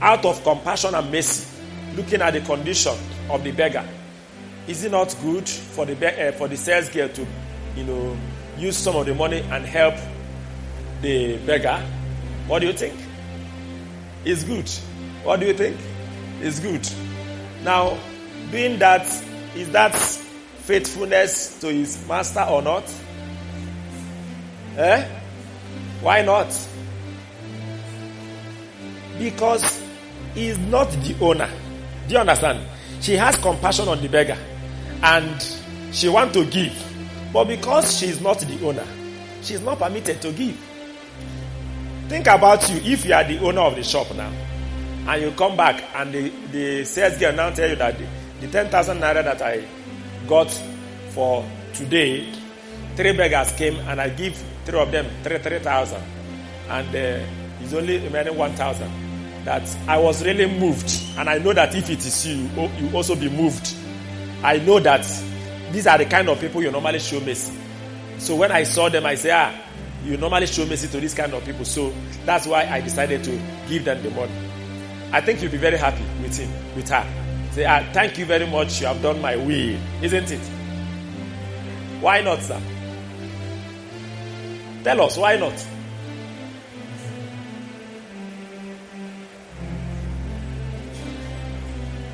out 0.00 0.24
of 0.24 0.42
compassion 0.44 0.94
and 0.94 1.10
mercy, 1.10 1.46
looking 1.94 2.20
at 2.20 2.32
the 2.32 2.40
condition 2.40 2.94
of 3.30 3.42
the 3.42 3.50
beggar? 3.52 3.86
Is 4.66 4.84
it 4.84 4.92
not 4.92 5.14
good 5.22 5.48
for 5.48 5.86
the 5.86 6.28
uh, 6.28 6.32
for 6.32 6.48
the 6.48 6.56
sales 6.56 6.88
girl 6.88 7.08
to, 7.08 7.26
you 7.76 7.84
know, 7.84 8.16
use 8.58 8.76
some 8.76 8.96
of 8.96 9.06
the 9.06 9.14
money 9.14 9.40
and 9.40 9.64
help 9.64 9.94
the 11.02 11.38
beggar? 11.38 11.82
What 12.46 12.60
do 12.60 12.66
you 12.66 12.72
think? 12.72 12.94
It's 14.24 14.44
good. 14.44 14.68
What 15.24 15.40
do 15.40 15.46
you 15.46 15.54
think? 15.54 15.76
It's 16.40 16.60
good. 16.60 16.86
Now, 17.62 17.98
being 18.50 18.78
that, 18.80 19.06
is 19.54 19.70
that 19.70 19.94
faithfulness 19.94 21.60
to 21.60 21.72
his 21.72 22.06
master 22.08 22.42
or 22.42 22.60
not? 22.62 22.84
Eh? 24.76 25.08
Why 26.02 26.22
not? 26.22 26.48
Because 29.18 29.82
he 30.34 30.48
is 30.48 30.58
not 30.58 30.90
the 30.90 31.16
owner. 31.20 31.48
Do 32.06 32.14
you 32.14 32.20
understand? 32.20 32.60
She 33.00 33.14
has 33.14 33.36
compassion 33.36 33.88
on 33.88 34.00
the 34.02 34.08
beggar 34.08 34.36
and 35.02 35.42
she 35.92 36.08
wants 36.08 36.34
to 36.34 36.44
give. 36.44 36.74
But 37.32 37.48
because 37.48 37.98
she 37.98 38.06
is 38.06 38.20
not 38.20 38.38
the 38.40 38.66
owner, 38.66 38.86
she 39.42 39.54
is 39.54 39.62
not 39.62 39.78
permitted 39.78 40.20
to 40.22 40.32
give. 40.32 40.56
Think 42.08 42.26
about 42.26 42.68
you 42.68 42.76
if 42.92 43.04
you 43.04 43.14
are 43.14 43.24
the 43.24 43.38
owner 43.40 43.62
of 43.62 43.76
the 43.76 43.82
shop 43.82 44.14
now 44.14 44.30
and 45.08 45.22
you 45.22 45.30
come 45.32 45.56
back 45.56 45.82
and 45.94 46.12
the, 46.12 46.28
the 46.52 46.84
sales 46.84 47.16
girl 47.18 47.32
now 47.32 47.50
tell 47.50 47.68
you 47.68 47.76
that 47.76 47.96
the, 47.98 48.06
the 48.40 48.48
10,000 48.48 48.98
naira 48.98 49.24
that 49.24 49.40
I 49.42 49.64
got 50.28 50.50
for 51.10 51.44
today, 51.72 52.30
three 52.94 53.12
beggars 53.16 53.52
came 53.52 53.76
and 53.88 54.00
I 54.00 54.08
give 54.10 54.40
three 54.66 54.78
of 54.80 54.90
them 54.90 55.06
three 55.22 55.38
3,000 55.38 56.02
and 56.68 56.88
uh, 56.88 57.26
it's 57.62 57.72
only 57.72 57.98
remaining 57.98 58.36
1,000. 58.36 59.44
That 59.44 59.62
I 59.86 59.96
was 59.98 60.24
really 60.24 60.46
moved 60.58 60.92
and 61.16 61.30
I 61.30 61.38
know 61.38 61.52
that 61.52 61.74
if 61.74 61.88
it 61.88 62.04
is 62.04 62.26
you, 62.26 62.48
you 62.78 62.94
also 62.94 63.14
be 63.14 63.30
moved. 63.30 63.74
I 64.42 64.58
know 64.58 64.80
that 64.80 65.02
these 65.70 65.86
are 65.86 65.96
the 65.98 66.04
kind 66.06 66.28
of 66.28 66.40
people 66.40 66.62
you 66.62 66.70
normally 66.72 66.98
show 66.98 67.20
mercy. 67.20 67.56
So 68.18 68.34
when 68.34 68.50
I 68.50 68.64
saw 68.64 68.88
them, 68.88 69.06
I 69.06 69.14
say, 69.14 69.30
ah, 69.32 69.54
you 70.04 70.16
normally 70.16 70.46
show 70.46 70.66
mercy 70.66 70.88
to 70.88 71.00
this 71.00 71.14
kind 71.14 71.32
of 71.32 71.44
people. 71.44 71.64
So 71.64 71.92
that's 72.24 72.46
why 72.46 72.64
I 72.64 72.80
decided 72.80 73.22
to 73.24 73.40
give 73.68 73.84
them 73.84 74.02
the 74.02 74.10
money. 74.10 74.32
I 75.12 75.20
think 75.20 75.40
you'll 75.40 75.52
be 75.52 75.58
very 75.58 75.76
happy 75.78 76.02
with 76.22 76.36
him, 76.36 76.50
with 76.74 76.88
her. 76.88 77.06
Say, 77.52 77.64
ah, 77.66 77.88
thank 77.92 78.18
you 78.18 78.24
very 78.24 78.46
much. 78.46 78.80
You 78.80 78.88
have 78.88 79.00
done 79.00 79.20
my 79.20 79.36
will, 79.36 79.78
isn't 80.02 80.30
it? 80.32 80.40
Why 82.00 82.20
not, 82.20 82.42
sir? 82.42 82.60
Tell 84.86 85.00
us, 85.00 85.16
why 85.16 85.34
not? 85.34 85.52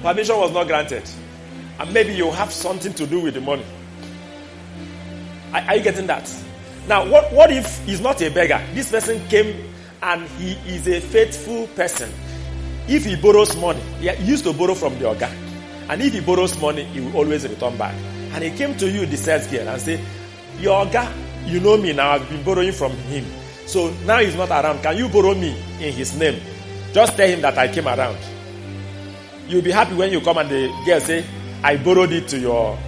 Permission 0.01 0.37
was 0.39 0.53
not 0.53 0.67
granted. 0.69 1.03
And 1.79 1.93
maybe 1.93 2.15
you 2.15 2.31
have 2.31 2.51
something 2.51 2.95
to 2.95 3.07
do 3.07 3.21
with 3.21 3.35
the 3.35 3.43
money. 3.43 3.67
Are, 5.53 5.61
are 5.61 5.77
you 5.77 5.83
getting 5.83 6.07
that? 6.07 6.35
Now, 6.89 7.07
what, 7.07 7.31
what 7.35 7.53
if 7.53 7.85
he's 7.85 8.01
not 8.01 8.23
a 8.23 8.31
beggar? 8.31 8.65
This 8.73 8.91
person 8.91 9.21
came 9.29 9.75
and 10.03 10.27
he 10.39 10.53
is 10.75 10.89
a 10.89 10.99
faithful 11.03 11.67
person. 11.77 12.11
If 12.89 13.05
he 13.05 13.17
borrows 13.17 13.55
money, 13.55 13.83
he 14.01 14.11
used 14.25 14.45
to 14.45 14.55
borrow 14.55 14.73
from 14.75 14.99
the 14.99 15.09
organ. 15.09 15.31
And 15.91 16.01
if 16.01 16.15
he 16.15 16.21
borrows 16.21 16.59
money, 16.59 16.85
he 16.85 17.01
will 17.03 17.19
always 17.19 17.47
return 17.47 17.77
back. 17.77 17.95
And 18.33 18.43
he 18.43 18.51
came 18.57 18.79
to 18.79 18.89
you, 18.91 19.05
the 19.05 19.19
sales 19.19 19.47
girl, 19.49 19.69
and 19.69 19.79
say, 19.79 20.03
Your 20.59 20.79
organ, 20.87 21.13
you 21.46 21.61
know 21.61 21.76
me 21.76 21.92
now, 21.92 22.12
I've 22.12 22.28
been 22.28 22.42
borrowing 22.42 22.72
from 22.72 22.92
him. 22.92 23.24
So 23.66 23.90
now 24.05 24.18
he's 24.18 24.37
not 24.37 24.50
around. 24.50 24.83
Can 24.83 24.96
you 24.96 25.09
borrow 25.09 25.35
me 25.35 25.57
in 25.81 25.92
his 25.92 26.16
name? 26.18 26.40
Just 26.92 27.16
tell 27.16 27.28
him 27.28 27.40
that 27.42 27.57
I 27.57 27.68
came 27.72 27.88
around. 27.88 28.18
You'll 29.48 29.62
be 29.62 29.70
happy 29.70 29.94
when 29.94 30.12
you 30.12 30.20
come 30.20 30.38
and 30.38 30.50
the 30.50 30.68
girl 30.85 31.00
say, 31.00 31.24
I 31.62 31.76
borrowed 31.76 32.12
it 32.12 32.28
to 32.28 32.38
your 32.38 32.78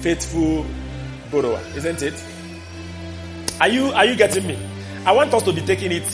faithful 0.00 0.66
borrower, 1.30 1.60
isn't 1.76 2.02
it? 2.02 2.24
Are 3.60 3.68
you 3.68 3.86
are 3.92 4.06
you 4.06 4.16
getting 4.16 4.46
me? 4.46 4.58
I 5.04 5.12
want 5.12 5.32
us 5.34 5.42
to 5.44 5.52
be 5.52 5.60
taking 5.60 5.92
it 5.92 6.04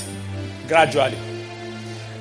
gradually. 0.69 1.19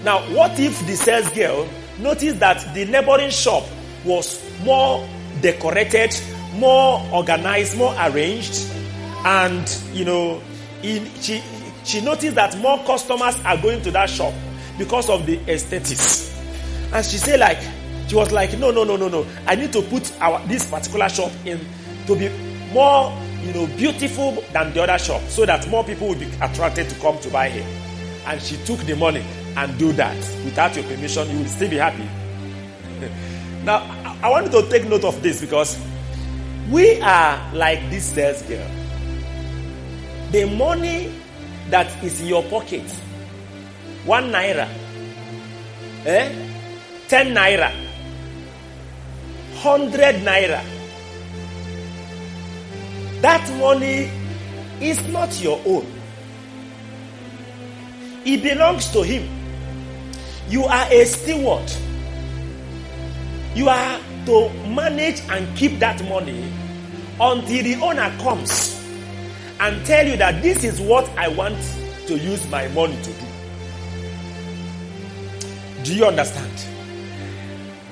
Now, 0.03 0.19
what 0.33 0.59
if 0.59 0.85
the 0.85 0.95
sales 0.95 1.29
girl 1.31 1.67
noticed 1.99 2.39
that 2.39 2.73
the 2.75 2.85
neighboring 2.85 3.31
shop 3.31 3.63
was 4.03 4.41
more 4.63 5.07
decorated, 5.41 6.15
more 6.53 7.03
organized, 7.11 7.77
more 7.77 7.95
arranged, 7.99 8.67
and 9.25 9.81
you 9.91 10.05
know, 10.05 10.41
in, 10.83 11.05
she 11.19 11.43
she 11.83 11.99
noticed 12.01 12.35
that 12.35 12.57
more 12.59 12.77
customers 12.85 13.35
are 13.43 13.57
going 13.57 13.81
to 13.81 13.91
that 13.91 14.09
shop 14.09 14.33
because 14.77 15.09
of 15.09 15.25
the 15.25 15.37
aesthetics, 15.51 16.31
and 16.93 17.03
she 17.05 17.17
said 17.17 17.39
like 17.39 17.59
she 18.07 18.15
was 18.15 18.31
like, 18.31 18.57
no, 18.59 18.69
no, 18.69 18.83
no, 18.83 18.95
no, 18.95 19.07
no. 19.09 19.25
I 19.47 19.55
need 19.55 19.73
to 19.73 19.81
put 19.81 20.13
our 20.21 20.45
this 20.47 20.69
particular 20.69 21.09
shop 21.09 21.31
in 21.43 21.59
to 22.05 22.15
be 22.15 22.29
more 22.71 23.11
you 23.41 23.51
know 23.53 23.65
beautiful 23.75 24.43
than 24.53 24.73
the 24.73 24.83
other 24.83 24.99
shop, 24.99 25.21
so 25.23 25.45
that 25.45 25.67
more 25.69 25.83
people 25.83 26.09
will 26.09 26.19
be 26.19 26.29
attracted 26.41 26.87
to 26.89 26.95
come 27.01 27.17
to 27.19 27.29
buy 27.31 27.49
here. 27.49 27.67
And 28.27 28.41
she 28.41 28.57
took 28.65 28.79
the 28.81 28.95
money 28.95 29.23
and 29.57 29.77
do 29.77 29.91
that 29.93 30.17
without 30.43 30.75
your 30.75 30.85
permission. 30.85 31.29
You 31.31 31.39
will 31.39 31.45
still 31.47 31.69
be 31.69 31.77
happy. 31.77 32.07
now, 33.63 33.77
I 34.21 34.29
want 34.29 34.51
you 34.51 34.61
to 34.61 34.69
take 34.69 34.87
note 34.87 35.03
of 35.03 35.21
this 35.21 35.41
because 35.41 35.79
we 36.69 36.99
are 37.01 37.53
like 37.53 37.79
this 37.89 38.05
sales 38.05 38.41
girl. 38.43 38.67
The 40.35 40.43
money 40.43 41.13
that 41.69 41.87
is 42.03 42.19
in 42.19 42.27
your 42.27 42.43
pocket, 42.43 42.83
one 44.03 44.31
naira, 44.31 44.67
eh? 46.05 46.27
10 47.07 47.33
naira, 47.33 47.71
100 49.63 50.15
naira. 50.27 50.61
That 53.21 53.49
money 53.61 54.11
is 54.81 55.01
not 55.07 55.41
your 55.41 55.57
own, 55.65 55.87
it 58.25 58.43
belongs 58.43 58.91
to 58.91 59.03
Him. 59.03 59.23
You 60.49 60.65
are 60.65 60.87
a 60.91 61.05
steward. 61.05 61.71
You 63.55 63.69
are 63.69 63.99
to 64.25 64.49
manage 64.67 65.21
and 65.29 65.55
keep 65.55 65.79
that 65.79 66.03
money 66.09 66.51
until 67.21 67.63
the 67.63 67.75
owner 67.81 68.13
comes 68.19 68.84
and 69.59 69.85
tell 69.85 70.05
you 70.07 70.17
that 70.17 70.41
this 70.41 70.63
is 70.63 70.81
what 70.81 71.07
I 71.17 71.27
want 71.29 71.57
to 72.07 72.17
use 72.17 72.47
my 72.49 72.67
money 72.69 72.97
to 73.01 73.11
do. 73.11 73.25
Do 75.83 75.95
you 75.95 76.05
understand? 76.05 76.65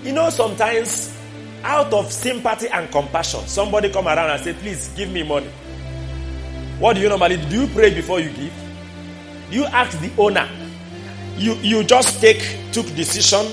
You 0.04 0.14
know, 0.14 0.30
sometimes 0.30 1.18
out 1.64 1.94
of 1.94 2.12
sympathy 2.12 2.68
and 2.68 2.92
compassion, 2.92 3.42
somebody 3.48 3.90
come 3.90 4.08
around 4.08 4.30
and 4.30 4.44
say, 4.44 4.54
please 4.54 4.90
give 4.96 5.12
me 5.12 5.24
money. 5.24 5.50
What 6.80 6.96
do 6.96 7.02
you 7.02 7.10
normally 7.10 7.38
do? 7.38 7.50
Do 7.50 7.62
you 7.62 7.68
pray 7.68 7.94
before 7.94 8.20
you 8.20 8.30
give? 8.32 8.54
Do 9.50 9.58
you 9.58 9.66
ask 9.66 9.98
the 10.00 10.12
owner? 10.18 10.50
You 11.38 11.54
you 11.56 11.84
just 11.84 12.20
take 12.20 12.42
took 12.72 12.86
decision, 12.96 13.46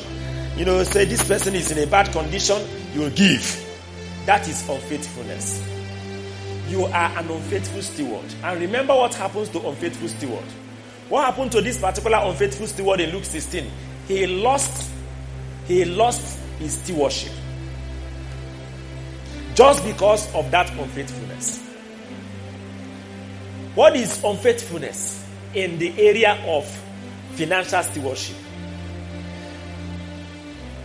you 0.57 0.65
know, 0.65 0.83
say 0.83 1.05
this 1.05 1.23
person 1.27 1.55
is 1.55 1.71
in 1.71 1.79
a 1.79 1.87
bad 1.87 2.11
condition, 2.13 2.61
you 2.95 3.09
give. 3.11 3.67
That 4.27 4.49
is 4.49 4.69
unfaithfulness. 4.69 5.63
You 6.71 6.85
are 6.85 7.19
an 7.19 7.29
unfaithful 7.29 7.83
steward. 7.83 8.33
And 8.45 8.61
remember 8.61 8.95
what 8.95 9.13
happens 9.15 9.49
to 9.49 9.69
unfaithful 9.69 10.07
steward. 10.07 10.45
What 11.09 11.25
happened 11.25 11.51
to 11.51 11.61
this 11.61 11.81
particular 11.81 12.19
unfaithful 12.23 12.69
steward 12.69 13.01
in 13.01 13.11
Luke 13.11 13.25
16? 13.25 13.69
He 14.07 14.27
lost 14.29 14.89
he 15.67 15.85
lost 15.85 16.39
his 16.61 16.75
stewardship. 16.75 17.33
Just 19.57 19.85
because 19.85 20.33
of 20.33 20.49
that 20.53 20.71
unfaithfulness. 20.79 21.61
What 23.75 23.97
is 23.97 24.23
unfaithfulness 24.23 25.27
in 25.55 25.77
the 25.81 25.93
area 25.99 26.41
of 26.47 26.65
financial 27.33 27.83
stewardship? 27.83 28.37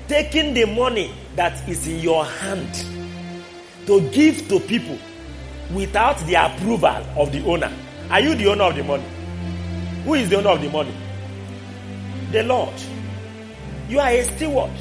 Taking 0.08 0.56
the 0.56 0.66
money 0.66 1.14
that 1.36 1.70
is 1.70 1.88
in 1.88 2.00
your 2.00 2.26
hand 2.26 2.74
to 3.86 4.02
give 4.10 4.48
to 4.50 4.60
people 4.62 4.98
without 5.74 6.18
the 6.20 6.36
approval 6.36 7.06
of 7.18 7.32
the 7.32 7.44
owner. 7.46 7.72
Are 8.10 8.20
you 8.20 8.36
the 8.36 8.48
owner 8.48 8.66
of 8.66 8.76
the 8.76 8.84
money? 8.84 9.06
Who 10.04 10.14
is 10.14 10.30
the 10.30 10.38
owner 10.38 10.50
of 10.50 10.62
the 10.62 10.70
money? 10.70 10.94
The 12.32 12.44
Lord. 12.44 12.74
You 13.90 14.00
are 14.00 14.10
a 14.10 14.24
steward. 14.24 14.72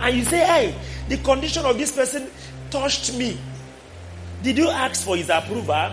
And 0.00 0.16
you 0.16 0.24
say, 0.24 0.38
hey, 0.38 0.74
the 1.08 1.16
condition 1.18 1.64
of 1.64 1.76
this 1.78 1.92
person 1.92 2.30
touched 2.70 3.14
me. 3.14 3.38
Did 4.42 4.58
you 4.58 4.68
ask 4.68 5.04
for 5.04 5.16
his 5.16 5.30
approval? 5.30 5.92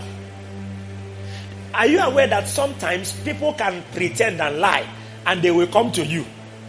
Are 1.74 1.88
you 1.88 2.00
aware 2.00 2.28
that 2.28 2.48
sometimes 2.48 3.12
people 3.22 3.54
can 3.54 3.84
pretend 3.94 4.40
and 4.42 4.60
lie 4.60 4.88
and 5.26 5.42
they 5.42 5.52
will 5.52 5.68
come 5.68 5.92
to 5.94 6.06
you 6.06 6.26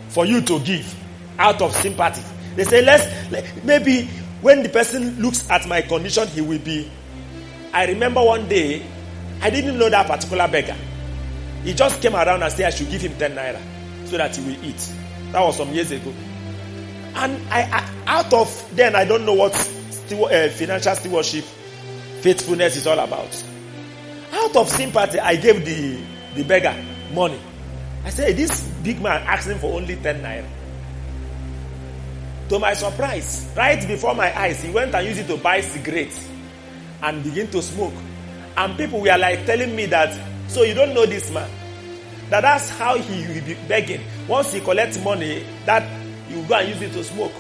for 0.08 0.24
you 0.24 0.40
to 0.40 0.58
give 0.60 0.94
out 1.38 1.60
of 1.60 1.74
sympathy? 1.76 2.22
They 2.56 2.64
say, 2.64 2.82
let's, 2.82 3.30
let, 3.30 3.64
maybe 3.64 4.06
when 4.40 4.62
the 4.62 4.68
person 4.68 5.20
looks 5.20 5.48
at 5.50 5.68
my 5.68 5.82
condition, 5.82 6.26
he 6.28 6.40
will 6.40 6.58
be. 6.58 6.90
I 7.72 7.86
remember 7.86 8.22
one 8.22 8.48
day, 8.48 8.84
I 9.40 9.50
didn't 9.50 9.78
know 9.78 9.88
that 9.90 10.06
particular 10.06 10.48
beggar. 10.48 10.76
He 11.62 11.74
just 11.74 12.00
came 12.00 12.14
around 12.14 12.42
and 12.42 12.52
said 12.52 12.66
I 12.66 12.70
should 12.70 12.90
give 12.90 13.02
him 13.02 13.16
10 13.18 13.32
naira 13.32 13.60
so 14.06 14.16
that 14.16 14.34
he 14.36 14.44
will 14.44 14.64
eat. 14.64 14.92
That 15.32 15.40
was 15.42 15.56
some 15.56 15.70
years 15.72 15.90
ago. 15.90 16.12
And 17.16 17.42
I, 17.48 17.62
I 17.62 17.92
out 18.06 18.32
of 18.32 18.76
then, 18.76 18.94
I 18.94 19.04
don't 19.04 19.26
know 19.26 19.34
what 19.34 19.54
steward, 19.54 20.32
uh, 20.32 20.48
financial 20.50 20.94
stewardship, 20.94 21.44
faithfulness 22.20 22.76
is 22.76 22.86
all 22.86 22.98
about. 22.98 23.44
Out 24.32 24.56
of 24.56 24.68
sympathy, 24.68 25.18
I 25.18 25.36
gave 25.36 25.64
the, 25.64 26.00
the 26.34 26.44
beggar 26.44 26.76
money. 27.12 27.40
I 28.04 28.10
said, 28.10 28.36
this 28.36 28.68
big 28.82 29.00
man 29.00 29.22
asking 29.26 29.58
for 29.58 29.74
only 29.74 29.96
10 29.96 30.22
naira. 30.22 30.48
To 32.50 32.58
my 32.60 32.74
surprise, 32.74 33.50
right 33.56 33.86
before 33.88 34.14
my 34.14 34.38
eyes, 34.38 34.62
he 34.62 34.70
went 34.70 34.94
and 34.94 35.04
used 35.06 35.18
it 35.18 35.26
to 35.26 35.36
buy 35.36 35.60
cigarettes 35.60 36.28
and 37.02 37.22
begin 37.22 37.48
to 37.50 37.62
smoke. 37.62 37.94
And 38.56 38.76
people 38.76 39.00
were 39.00 39.18
like 39.18 39.44
telling 39.46 39.74
me 39.76 39.86
that, 39.86 40.18
so 40.48 40.62
you 40.62 40.74
don't 40.74 40.94
know 40.94 41.06
this 41.06 41.30
man. 41.30 41.50
That 42.30 42.40
that's 42.40 42.68
how 42.70 42.96
he 42.96 43.26
will 43.28 43.44
be 43.46 43.54
begging. 43.68 44.00
Once 44.26 44.52
he 44.52 44.60
collects 44.60 44.98
money, 45.02 45.44
that 45.64 45.84
you 46.28 46.42
go 46.46 46.54
and 46.56 46.68
use 46.68 46.82
it 46.82 46.92
to 46.92 47.04
smoke. 47.04 47.32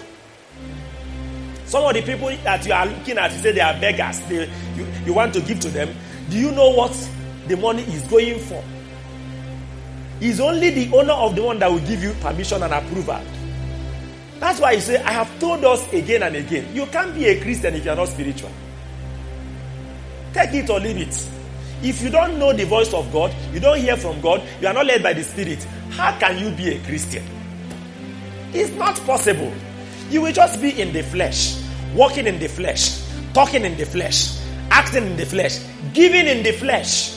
Some 1.64 1.84
of 1.84 1.94
the 1.94 2.02
people 2.02 2.28
that 2.44 2.64
you 2.64 2.72
are 2.72 2.86
looking 2.86 3.18
at, 3.18 3.32
you 3.32 3.38
say 3.38 3.52
they 3.52 3.60
are 3.60 3.78
beggars. 3.80 4.20
They, 4.20 4.48
you, 4.76 4.86
you 5.04 5.14
want 5.14 5.34
to 5.34 5.40
give 5.40 5.58
to 5.60 5.68
them. 5.68 5.96
Do 6.30 6.38
you 6.38 6.52
know 6.52 6.70
what 6.70 6.92
the 7.48 7.56
money 7.56 7.82
is 7.82 8.02
going 8.02 8.38
for? 8.38 8.62
It's 10.20 10.38
only 10.40 10.70
the 10.70 10.96
owner 10.96 11.12
of 11.12 11.34
the 11.34 11.42
one 11.42 11.58
that 11.58 11.70
will 11.70 11.80
give 11.80 12.02
you 12.02 12.12
permission 12.20 12.62
and 12.62 12.72
approval. 12.72 13.20
That's 14.38 14.60
why 14.60 14.72
you 14.72 14.80
say, 14.80 15.02
I 15.02 15.10
have 15.12 15.38
told 15.40 15.64
us 15.64 15.92
again 15.92 16.22
and 16.22 16.36
again, 16.36 16.74
you 16.74 16.86
can't 16.86 17.14
be 17.14 17.26
a 17.26 17.40
Christian 17.40 17.74
if 17.74 17.84
you're 17.84 17.96
not 17.96 18.08
spiritual. 18.08 18.50
Take 20.32 20.54
it 20.54 20.70
or 20.70 20.80
leave 20.80 20.98
it. 20.98 21.28
If 21.82 22.02
you 22.02 22.10
don't 22.10 22.38
know 22.38 22.52
the 22.52 22.64
voice 22.64 22.92
of 22.94 23.12
God, 23.12 23.34
you 23.52 23.60
don't 23.60 23.78
hear 23.78 23.96
from 23.96 24.20
God, 24.20 24.42
you 24.60 24.66
are 24.66 24.74
not 24.74 24.86
led 24.86 25.02
by 25.02 25.12
the 25.12 25.22
Spirit, 25.22 25.62
how 25.90 26.18
can 26.18 26.38
you 26.38 26.50
be 26.50 26.74
a 26.74 26.82
Christian? 26.84 27.24
It's 28.52 28.70
not 28.72 28.96
possible. 29.00 29.52
You 30.10 30.22
will 30.22 30.32
just 30.32 30.60
be 30.62 30.80
in 30.80 30.92
the 30.92 31.02
flesh, 31.02 31.60
walking 31.94 32.26
in 32.26 32.38
the 32.38 32.48
flesh, 32.48 33.02
talking 33.34 33.64
in 33.64 33.76
the 33.76 33.84
flesh, 33.84 34.38
acting 34.70 35.06
in 35.06 35.16
the 35.16 35.26
flesh, 35.26 35.60
giving 35.92 36.26
in 36.26 36.42
the 36.42 36.52
flesh. 36.52 37.12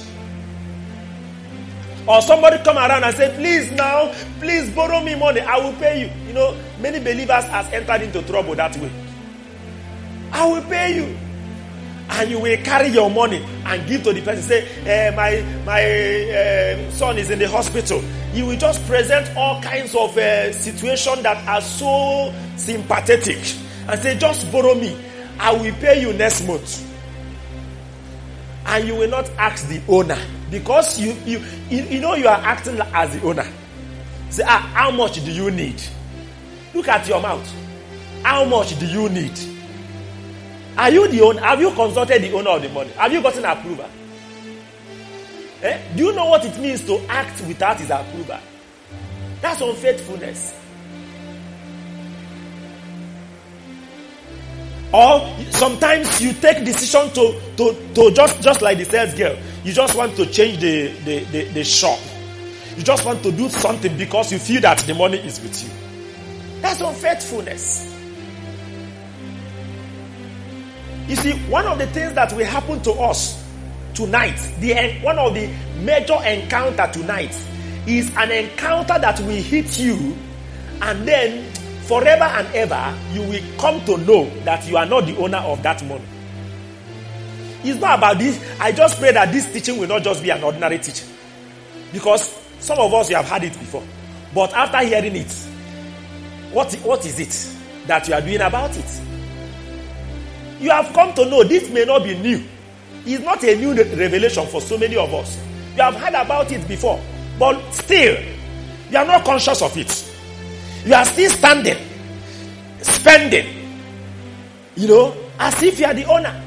Or 2.07 2.21
somebody 2.21 2.57
come 2.63 2.77
around 2.77 3.03
and 3.03 3.15
say, 3.15 3.33
please 3.35 3.71
now, 3.71 4.11
please 4.39 4.69
borrow 4.71 5.01
me 5.01 5.15
money, 5.15 5.41
I 5.41 5.57
will 5.57 5.73
pay 5.73 6.01
you. 6.01 6.27
You 6.27 6.33
know, 6.33 6.57
many 6.79 6.99
believers 6.99 7.45
has 7.45 7.71
entered 7.71 8.01
into 8.01 8.21
trouble 8.23 8.55
that 8.55 8.75
way. 8.77 8.91
I 10.31 10.47
will 10.47 10.63
pay 10.63 10.95
you. 10.95 11.17
And 12.11 12.31
you 12.31 12.39
will 12.39 12.57
carry 12.63 12.87
your 12.89 13.09
money 13.09 13.45
and 13.65 13.87
give 13.87 14.03
to 14.03 14.13
the 14.13 14.21
person. 14.21 14.43
Say, 14.43 14.67
eh, 14.85 15.11
my 15.15 15.41
my 15.63 15.83
uh, 16.87 16.91
son 16.91 17.17
is 17.17 17.29
in 17.29 17.39
the 17.39 17.47
hospital. 17.47 18.03
You 18.33 18.47
will 18.47 18.57
just 18.57 18.83
present 18.87 19.35
all 19.37 19.61
kinds 19.61 19.95
of 19.95 20.17
uh, 20.17 20.51
situations 20.51 21.21
that 21.23 21.47
are 21.47 21.61
so 21.61 22.33
sympathetic 22.57 23.37
and 23.87 24.01
say, 24.01 24.17
just 24.17 24.51
borrow 24.51 24.75
me. 24.75 24.97
I 25.39 25.53
will 25.53 25.73
pay 25.75 26.01
you 26.01 26.13
next 26.13 26.45
month. 26.45 26.85
And 28.65 28.87
you 28.87 28.95
will 28.95 29.09
not 29.09 29.29
ask 29.31 29.67
the 29.67 29.81
owner 29.87 30.17
because 30.51 30.99
you 30.99 31.13
you 31.25 31.41
you, 31.69 31.83
you 31.83 31.99
know 31.99 32.15
you 32.15 32.27
are 32.27 32.37
acting 32.43 32.79
as 32.93 33.15
the 33.17 33.25
owner. 33.25 33.47
Say, 34.29 34.43
ah, 34.45 34.59
how 34.75 34.91
much 34.91 35.23
do 35.23 35.31
you 35.31 35.49
need? 35.49 35.81
Look 36.73 36.87
at 36.87 37.07
your 37.07 37.21
mouth. 37.21 37.51
How 38.23 38.45
much 38.45 38.77
do 38.79 38.85
you 38.85 39.09
need? 39.09 39.37
Are 40.79 40.89
you 40.89 41.09
the 41.09 41.19
owner? 41.19 41.41
Have 41.41 41.59
you 41.59 41.71
consulted 41.71 42.21
the 42.21 42.31
owner 42.31 42.51
of 42.51 42.61
the 42.61 42.69
money? 42.69 42.89
Have 42.91 43.11
you 43.11 43.21
gotten 43.21 43.43
approval? 43.43 43.85
Eh? 45.61 45.77
Do 45.93 46.05
you 46.05 46.13
know 46.13 46.27
what 46.27 46.45
it 46.45 46.57
means 46.57 46.85
to 46.85 47.01
act 47.09 47.41
without 47.41 47.77
his 47.77 47.89
approval? 47.89 48.37
That's 49.41 49.59
unfaithfulness. 49.59 50.57
Or 54.93 55.35
sometimes 55.51 56.21
you 56.21 56.31
take 56.31 56.63
decision 56.63 57.09
to, 57.09 57.41
to, 57.57 57.93
to 57.95 58.11
just, 58.11 58.41
just 58.41 58.61
like 58.61 58.77
the 58.77 58.85
sales 58.85 59.13
girl, 59.15 59.37
you 59.65 59.73
just 59.73 59.97
want 59.97 60.15
to 60.15 60.25
change 60.27 60.59
the, 60.61 60.93
the, 61.03 61.19
the, 61.25 61.43
the 61.55 61.63
shop. 61.65 61.99
You 62.77 62.83
just 62.83 63.05
want 63.05 63.21
to 63.23 63.33
do 63.33 63.49
something 63.49 63.97
because 63.97 64.31
you 64.31 64.39
feel 64.39 64.61
that 64.61 64.77
the 64.77 64.93
money 64.93 65.17
is 65.17 65.41
with 65.41 65.61
you. 65.61 66.61
That's 66.61 66.79
unfaithfulness. 66.79 67.98
You 71.09 71.15
see, 71.15 71.33
one 71.49 71.65
of 71.65 71.79
the 71.79 71.87
things 71.87 72.13
that 72.13 72.31
will 72.33 72.45
happen 72.45 72.81
to 72.83 72.91
us 72.93 73.43
tonight, 73.93 74.37
the 74.59 74.99
one 75.01 75.17
of 75.17 75.33
the 75.33 75.47
major 75.81 76.17
encounter 76.23 76.87
tonight, 76.93 77.35
is 77.87 78.15
an 78.15 78.31
encounter 78.31 78.99
that 78.99 79.19
will 79.19 79.41
hit 79.41 79.79
you, 79.79 80.15
and 80.81 81.07
then 81.07 81.51
forever 81.83 82.23
and 82.23 82.47
ever 82.55 82.95
you 83.11 83.23
will 83.23 83.41
come 83.57 83.83
to 83.85 83.97
know 83.97 84.29
that 84.45 84.67
you 84.69 84.77
are 84.77 84.85
not 84.85 85.07
the 85.07 85.17
owner 85.17 85.39
of 85.39 85.61
that 85.63 85.83
money. 85.85 86.05
It's 87.63 87.81
not 87.81 87.97
about 87.97 88.19
this. 88.19 88.39
I 88.59 88.71
just 88.71 88.99
pray 88.99 89.11
that 89.11 89.31
this 89.33 89.51
teaching 89.51 89.79
will 89.79 89.87
not 89.87 90.03
just 90.03 90.21
be 90.21 90.29
an 90.29 90.43
ordinary 90.43 90.77
teaching, 90.77 91.09
because 91.91 92.29
some 92.59 92.77
of 92.77 92.93
us 92.93 93.09
you 93.09 93.15
have 93.15 93.27
had 93.27 93.43
it 93.43 93.53
before, 93.59 93.83
but 94.33 94.53
after 94.53 94.77
hearing 94.85 95.15
it, 95.15 95.31
what 96.53 96.71
what 96.75 97.03
is 97.05 97.19
it? 97.19 97.59
that 97.89 98.07
you 98.07 98.13
are 98.13 98.21
doing 98.21 98.39
about 98.39 98.77
it. 98.77 99.08
You 100.59 100.71
have 100.71 100.91
come 100.93 101.13
to 101.13 101.25
know 101.25 101.43
this 101.43 101.69
may 101.69 101.85
not 101.85 102.03
be 102.03 102.17
new. 102.17 102.43
It's 103.05 103.23
not 103.23 103.43
a 103.43 103.55
new 103.55 103.73
revelation 103.73 104.45
for 104.47 104.59
so 104.61 104.77
many 104.77 104.97
of 104.97 105.13
us. 105.13 105.37
You 105.75 105.81
have 105.83 105.95
heard 105.95 106.13
about 106.13 106.51
it 106.51 106.67
before, 106.67 107.01
but 107.37 107.59
still, 107.71 108.21
you 108.91 108.97
are 108.97 109.05
not 109.05 109.23
conscious 109.23 109.61
of 109.61 109.75
it. 109.77 110.13
You 110.85 110.93
are 110.93 111.05
still 111.05 111.29
standing, 111.29 111.77
spending, 112.81 113.45
you 114.75 114.87
know, 114.87 115.15
as 115.39 115.61
if 115.63 115.79
you 115.79 115.85
are 115.85 115.93
the 115.93 116.05
owner. 116.05 116.43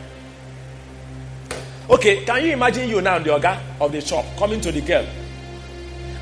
Okay, 1.88 2.24
can 2.24 2.44
you 2.44 2.52
imagine 2.52 2.88
you 2.88 3.00
now, 3.00 3.18
the 3.18 3.32
owner 3.34 3.58
of 3.80 3.92
the 3.92 4.00
shop, 4.00 4.24
coming 4.36 4.60
to 4.60 4.70
the 4.70 4.80
girl 4.82 5.06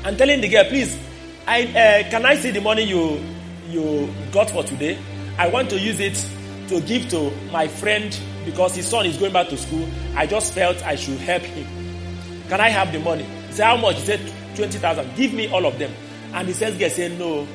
and 0.05 0.17
telling 0.17 0.41
the 0.41 0.47
girl, 0.49 0.63
please, 0.65 0.97
I 1.47 1.63
uh, 1.63 2.09
can 2.09 2.25
I 2.25 2.35
see 2.35 2.51
the 2.51 2.61
money 2.61 2.83
you 2.83 3.19
you 3.69 4.09
got 4.31 4.49
for 4.49 4.63
today? 4.63 4.97
I 5.37 5.47
want 5.47 5.69
to 5.71 5.79
use 5.79 5.99
it 5.99 6.17
to 6.71 6.79
give 6.81 7.09
to 7.09 7.29
my 7.51 7.67
friend 7.67 8.17
because 8.45 8.73
his 8.75 8.87
son 8.87 9.05
is 9.05 9.17
going 9.17 9.33
back 9.33 9.49
to 9.49 9.57
school. 9.57 9.85
I 10.15 10.25
just 10.25 10.53
felt 10.53 10.81
I 10.85 10.95
should 10.95 11.17
help 11.19 11.43
him. 11.43 11.67
Can 12.47 12.61
I 12.61 12.69
have 12.69 12.93
the 12.93 12.99
money? 12.99 13.23
He 13.47 13.53
said, 13.53 13.65
How 13.65 13.75
much? 13.77 13.97
He 13.97 14.05
said, 14.05 14.21
20,000. 14.55 15.15
Give 15.15 15.33
me 15.33 15.51
all 15.51 15.65
of 15.65 15.77
them. 15.77 15.91
And 16.33 16.47
he 16.47 16.53
says, 16.53 16.77
Girl 16.77 16.89
said, 16.89 17.19
No. 17.19 17.45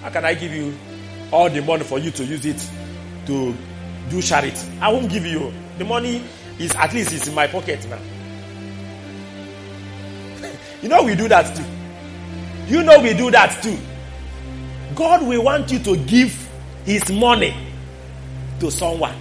How 0.00 0.08
can 0.10 0.24
I 0.24 0.32
give 0.34 0.52
you 0.52 0.74
all 1.30 1.50
the 1.50 1.60
money 1.60 1.84
for 1.84 1.98
you 1.98 2.10
to 2.12 2.24
use 2.24 2.46
it 2.46 2.66
to 3.26 3.54
do 4.08 4.22
charity? 4.22 4.66
I 4.80 4.90
won't 4.90 5.10
give 5.10 5.26
you. 5.26 5.52
The 5.76 5.84
money 5.84 6.22
is 6.58 6.74
at 6.74 6.94
least 6.94 7.12
it's 7.12 7.28
in 7.28 7.34
my 7.34 7.46
pocket 7.46 7.86
now. 7.90 7.98
you 10.82 10.88
know 10.88 11.02
we 11.02 11.14
do 11.14 11.28
that 11.28 11.54
too. 11.54 11.64
You 12.74 12.82
know 12.82 12.98
we 13.00 13.12
do 13.12 13.30
that 13.30 13.62
too. 13.62 13.78
God 14.94 15.26
will 15.26 15.42
want 15.44 15.70
you 15.70 15.78
to 15.80 15.96
give 15.98 16.48
his 16.86 17.10
money 17.12 17.54
to 18.60 18.70
someone. 18.70 19.16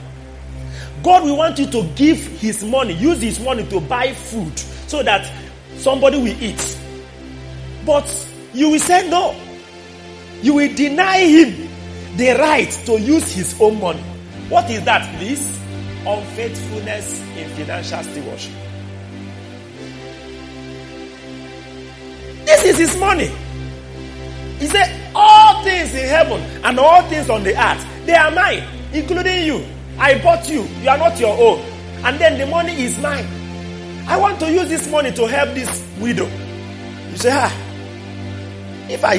God 1.03 1.23
will 1.23 1.37
want 1.37 1.59
you 1.59 1.67
to 1.71 1.83
give 1.95 2.17
his 2.39 2.63
money, 2.63 2.93
use 2.93 3.21
his 3.21 3.39
money 3.39 3.65
to 3.69 3.79
buy 3.79 4.13
food 4.13 4.57
so 4.87 5.03
that 5.03 5.31
somebody 5.77 6.17
will 6.17 6.43
eat. 6.43 6.79
But 7.85 8.07
you 8.53 8.71
will 8.71 8.79
say 8.79 9.09
no. 9.09 9.35
You 10.41 10.55
will 10.55 10.73
deny 10.73 11.19
him 11.19 11.69
the 12.17 12.31
right 12.39 12.71
to 12.85 12.99
use 12.99 13.31
his 13.33 13.59
own 13.61 13.79
money. 13.79 14.01
What 14.49 14.69
is 14.69 14.83
that, 14.85 15.15
please? 15.17 15.41
Unfaithfulness 16.05 17.19
in 17.37 17.49
financial 17.49 18.03
stewardship. 18.03 18.53
This 22.45 22.63
is 22.63 22.77
his 22.77 22.99
money. 22.99 23.31
He 24.59 24.67
said, 24.67 25.11
All 25.15 25.63
things 25.63 25.93
in 25.93 26.07
heaven 26.07 26.41
and 26.63 26.79
all 26.79 27.01
things 27.09 27.29
on 27.29 27.43
the 27.43 27.59
earth, 27.59 27.85
they 28.05 28.13
are 28.13 28.31
mine, 28.31 28.63
including 28.95 29.45
you. 29.45 29.65
I 29.97 30.19
bought 30.21 30.49
you. 30.49 30.63
You 30.81 30.89
are 30.89 30.97
not 30.97 31.19
your 31.19 31.37
own. 31.37 31.59
And 32.03 32.19
then 32.19 32.37
the 32.39 32.45
money 32.45 32.73
is 32.83 32.97
mine. 32.99 33.25
I 34.07 34.17
want 34.17 34.39
to 34.41 34.51
use 34.51 34.69
this 34.69 34.89
money 34.89 35.11
to 35.13 35.27
help 35.27 35.55
this 35.55 35.83
widow. 35.99 36.27
You 37.11 37.17
say, 37.17 37.31
ah, 37.33 37.51
if 38.89 39.03
I 39.03 39.17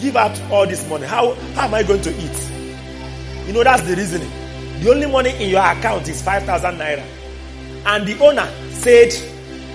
give 0.00 0.16
out 0.16 0.40
all 0.50 0.66
this 0.66 0.88
money, 0.88 1.06
how, 1.06 1.34
how 1.54 1.66
am 1.66 1.74
I 1.74 1.82
going 1.82 2.00
to 2.02 2.10
eat? 2.10 2.50
You 3.46 3.52
know, 3.52 3.64
that's 3.64 3.82
the 3.82 3.96
reasoning. 3.96 4.30
The 4.80 4.90
only 4.90 5.06
money 5.06 5.30
in 5.42 5.50
your 5.50 5.60
account 5.62 6.08
is 6.08 6.22
5,000 6.22 6.76
naira. 6.78 7.04
And 7.84 8.06
the 8.06 8.18
owner 8.24 8.48
said, 8.70 9.10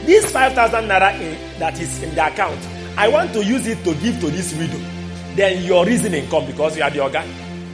this 0.06 0.32
5,000 0.32 0.86
naira 0.90 1.20
in, 1.20 1.60
that 1.60 1.80
is 1.80 2.02
in 2.02 2.16
the 2.16 2.26
account, 2.26 2.60
I 2.98 3.08
want 3.08 3.34
to 3.34 3.44
use 3.44 3.68
it 3.68 3.84
to 3.84 3.94
give 3.96 4.20
to 4.22 4.28
this 4.32 4.54
widow. 4.58 4.80
Then 5.36 5.64
your 5.64 5.86
reasoning 5.86 6.30
come 6.30 6.46
because 6.46 6.78
you 6.78 6.84
are 6.84 6.90
the 6.92 7.02
organ. 7.02 7.28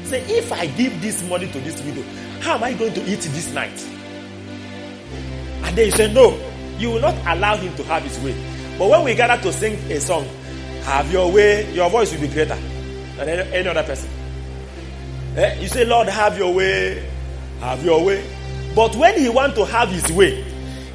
Say, 0.09 0.21
if 0.23 0.51
I 0.51 0.65
give 0.65 0.99
this 1.03 1.21
money 1.29 1.51
to 1.51 1.59
this 1.59 1.79
widow, 1.83 2.01
how 2.41 2.55
am 2.55 2.63
I 2.63 2.73
going 2.73 2.93
to 2.93 3.01
eat 3.01 3.19
this 3.19 3.53
night? 3.53 3.79
And 5.63 5.77
then 5.77 5.85
you 5.85 5.91
say, 5.91 6.11
No, 6.11 6.35
you 6.79 6.89
will 6.89 7.01
not 7.01 7.13
allow 7.27 7.55
him 7.57 7.75
to 7.75 7.83
have 7.83 8.01
his 8.01 8.17
way. 8.19 8.33
But 8.79 8.89
when 8.89 9.03
we 9.03 9.13
gather 9.13 9.39
to 9.43 9.53
sing 9.53 9.73
a 9.91 9.99
song, 9.99 10.25
have 10.83 11.11
your 11.11 11.31
way, 11.31 11.71
your 11.73 11.91
voice 11.91 12.11
will 12.11 12.21
be 12.21 12.27
greater 12.27 12.55
than 13.17 13.29
any, 13.29 13.51
any 13.53 13.67
other 13.67 13.83
person. 13.83 14.09
Eh? 15.35 15.59
You 15.61 15.67
say, 15.67 15.85
Lord, 15.85 16.07
have 16.07 16.39
your 16.39 16.55
way, 16.55 17.07
have 17.59 17.85
your 17.85 18.03
way. 18.03 18.25
But 18.75 18.95
when 18.95 19.15
he 19.19 19.29
want 19.29 19.53
to 19.55 19.65
have 19.65 19.89
his 19.89 20.11
way 20.11 20.43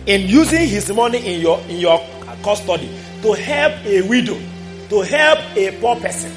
in 0.07 0.23
using 0.23 0.67
his 0.67 0.91
money 0.93 1.19
in 1.35 1.41
your 1.41 1.61
in 1.69 1.77
your 1.77 2.05
custody 2.43 2.89
to 3.23 3.33
help 3.35 3.75
a 3.87 4.03
widow, 4.03 4.39
to 4.89 5.01
help 5.03 5.39
a 5.57 5.79
poor 5.81 5.95
person, 5.97 6.33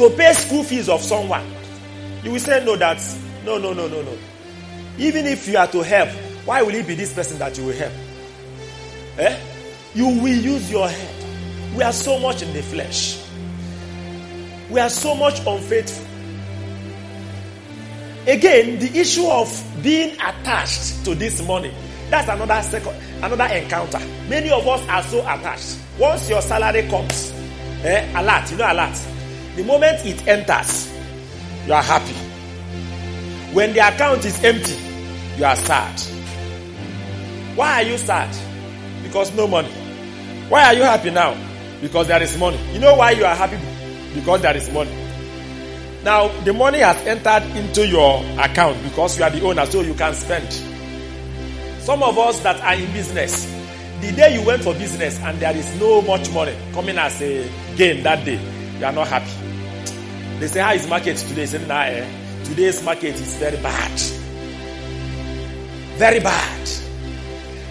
to 0.00 0.08
pay 0.16 0.32
school 0.32 0.64
fees 0.64 0.88
of 0.88 1.02
someone, 1.02 1.44
you 2.24 2.32
will 2.32 2.40
say 2.40 2.64
no. 2.64 2.74
That's 2.74 3.20
no, 3.44 3.58
no, 3.58 3.74
no, 3.74 3.86
no, 3.86 4.00
no. 4.00 4.16
Even 4.96 5.26
if 5.26 5.46
you 5.46 5.58
are 5.58 5.66
to 5.66 5.82
help, 5.82 6.08
why 6.46 6.62
will 6.62 6.74
it 6.74 6.86
be 6.86 6.94
this 6.94 7.12
person 7.12 7.38
that 7.38 7.56
you 7.58 7.66
will 7.66 7.76
help? 7.76 7.92
Eh? 9.18 9.38
You 9.94 10.06
will 10.06 10.28
use 10.28 10.70
your 10.70 10.88
head. 10.88 11.76
We 11.76 11.82
are 11.82 11.92
so 11.92 12.18
much 12.18 12.40
in 12.40 12.50
the 12.54 12.62
flesh. 12.62 13.22
We 14.70 14.80
are 14.80 14.88
so 14.88 15.14
much 15.14 15.40
unfaithful. 15.46 16.06
Again, 18.26 18.78
the 18.78 18.98
issue 18.98 19.26
of 19.26 19.50
being 19.82 20.14
attached 20.14 21.04
to 21.04 21.14
this 21.14 21.46
money. 21.46 21.74
That's 22.08 22.28
another 22.28 22.62
second, 22.62 22.96
another 23.22 23.54
encounter. 23.54 23.98
Many 24.28 24.50
of 24.50 24.66
us 24.66 24.86
are 24.88 25.02
so 25.02 25.20
attached. 25.20 25.78
Once 25.98 26.30
your 26.30 26.40
salary 26.40 26.88
comes, 26.88 27.32
eh, 27.84 28.10
alert, 28.18 28.50
you 28.50 28.56
know 28.56 28.72
alert. 28.72 29.09
The 29.60 29.66
moment 29.66 30.06
it 30.06 30.26
enters, 30.26 30.90
you 31.66 31.74
are 31.74 31.82
happy. 31.82 32.14
When 33.52 33.74
the 33.74 33.86
account 33.86 34.24
is 34.24 34.42
empty, 34.42 34.74
you 35.36 35.44
are 35.44 35.54
sad. 35.54 36.00
Why 37.56 37.82
are 37.82 37.86
you 37.86 37.98
sad? 37.98 38.34
Because 39.02 39.36
no 39.36 39.46
money. 39.46 39.68
Why 40.48 40.64
are 40.64 40.72
you 40.72 40.82
happy 40.84 41.10
now? 41.10 41.36
Because 41.82 42.06
there 42.06 42.22
is 42.22 42.38
money. 42.38 42.58
You 42.72 42.78
know 42.78 42.94
why 42.94 43.10
you 43.10 43.26
are 43.26 43.34
happy? 43.34 43.58
Because 44.14 44.40
there 44.40 44.56
is 44.56 44.70
money. 44.72 44.90
Now, 46.04 46.28
the 46.44 46.54
money 46.54 46.78
has 46.78 46.96
entered 47.06 47.42
into 47.54 47.86
your 47.86 48.24
account 48.40 48.82
because 48.82 49.18
you 49.18 49.24
are 49.24 49.30
the 49.30 49.44
owner, 49.44 49.66
so 49.66 49.82
you 49.82 49.92
can 49.92 50.14
spend. 50.14 50.50
Some 51.82 52.02
of 52.02 52.18
us 52.18 52.40
that 52.40 52.58
are 52.62 52.76
in 52.76 52.90
business, 52.94 53.44
the 54.00 54.10
day 54.12 54.40
you 54.40 54.46
went 54.46 54.64
for 54.64 54.72
business 54.72 55.18
and 55.20 55.38
there 55.38 55.54
is 55.54 55.78
no 55.78 56.00
much 56.00 56.30
money 56.30 56.56
coming 56.72 56.96
as 56.96 57.20
a 57.20 57.46
gain 57.76 58.02
that 58.04 58.24
day, 58.24 58.40
you 58.78 58.86
are 58.86 58.92
not 58.92 59.06
happy. 59.06 59.49
They 60.40 60.46
say, 60.46 60.60
How 60.60 60.72
is 60.72 60.88
market 60.88 61.18
today? 61.18 61.44
Say, 61.44 61.64
nah, 61.66 61.82
eh, 61.82 62.08
today's 62.44 62.82
market 62.82 63.14
is 63.14 63.36
very 63.36 63.58
bad. 63.58 64.00
Very 65.98 66.18
bad. 66.20 66.68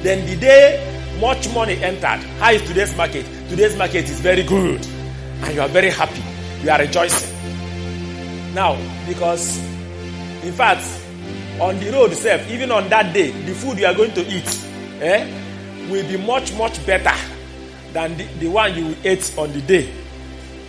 Then 0.03 0.23
the 0.27 0.35
day 0.35 1.17
much 1.19 1.51
money 1.51 1.81
entered, 1.83 2.23
how 2.39 2.51
is 2.51 2.61
today's 2.61 2.95
market? 2.95 3.25
Today's 3.49 3.75
market 3.75 4.05
is 4.07 4.19
very 4.19 4.43
good. 4.43 4.85
And 5.41 5.55
you 5.55 5.61
are 5.61 5.67
very 5.67 5.89
happy. 5.89 6.21
You 6.63 6.69
are 6.69 6.77
rejoicing. 6.77 7.35
Now, 8.53 8.77
because 9.07 9.57
in 10.43 10.53
fact, 10.53 10.85
on 11.59 11.79
the 11.79 11.89
road 11.91 12.11
itself, 12.11 12.47
even 12.51 12.71
on 12.71 12.87
that 12.89 13.11
day, 13.15 13.31
the 13.31 13.53
food 13.55 13.79
you 13.79 13.87
are 13.87 13.95
going 13.95 14.13
to 14.13 14.21
eat 14.21 14.65
eh, 15.01 15.25
will 15.89 16.07
be 16.07 16.17
much, 16.17 16.53
much 16.53 16.85
better 16.85 17.17
than 17.93 18.15
the, 18.15 18.25
the 18.39 18.47
one 18.47 18.75
you 18.75 18.95
ate 19.03 19.33
on 19.39 19.51
the 19.53 19.61
day. 19.61 19.91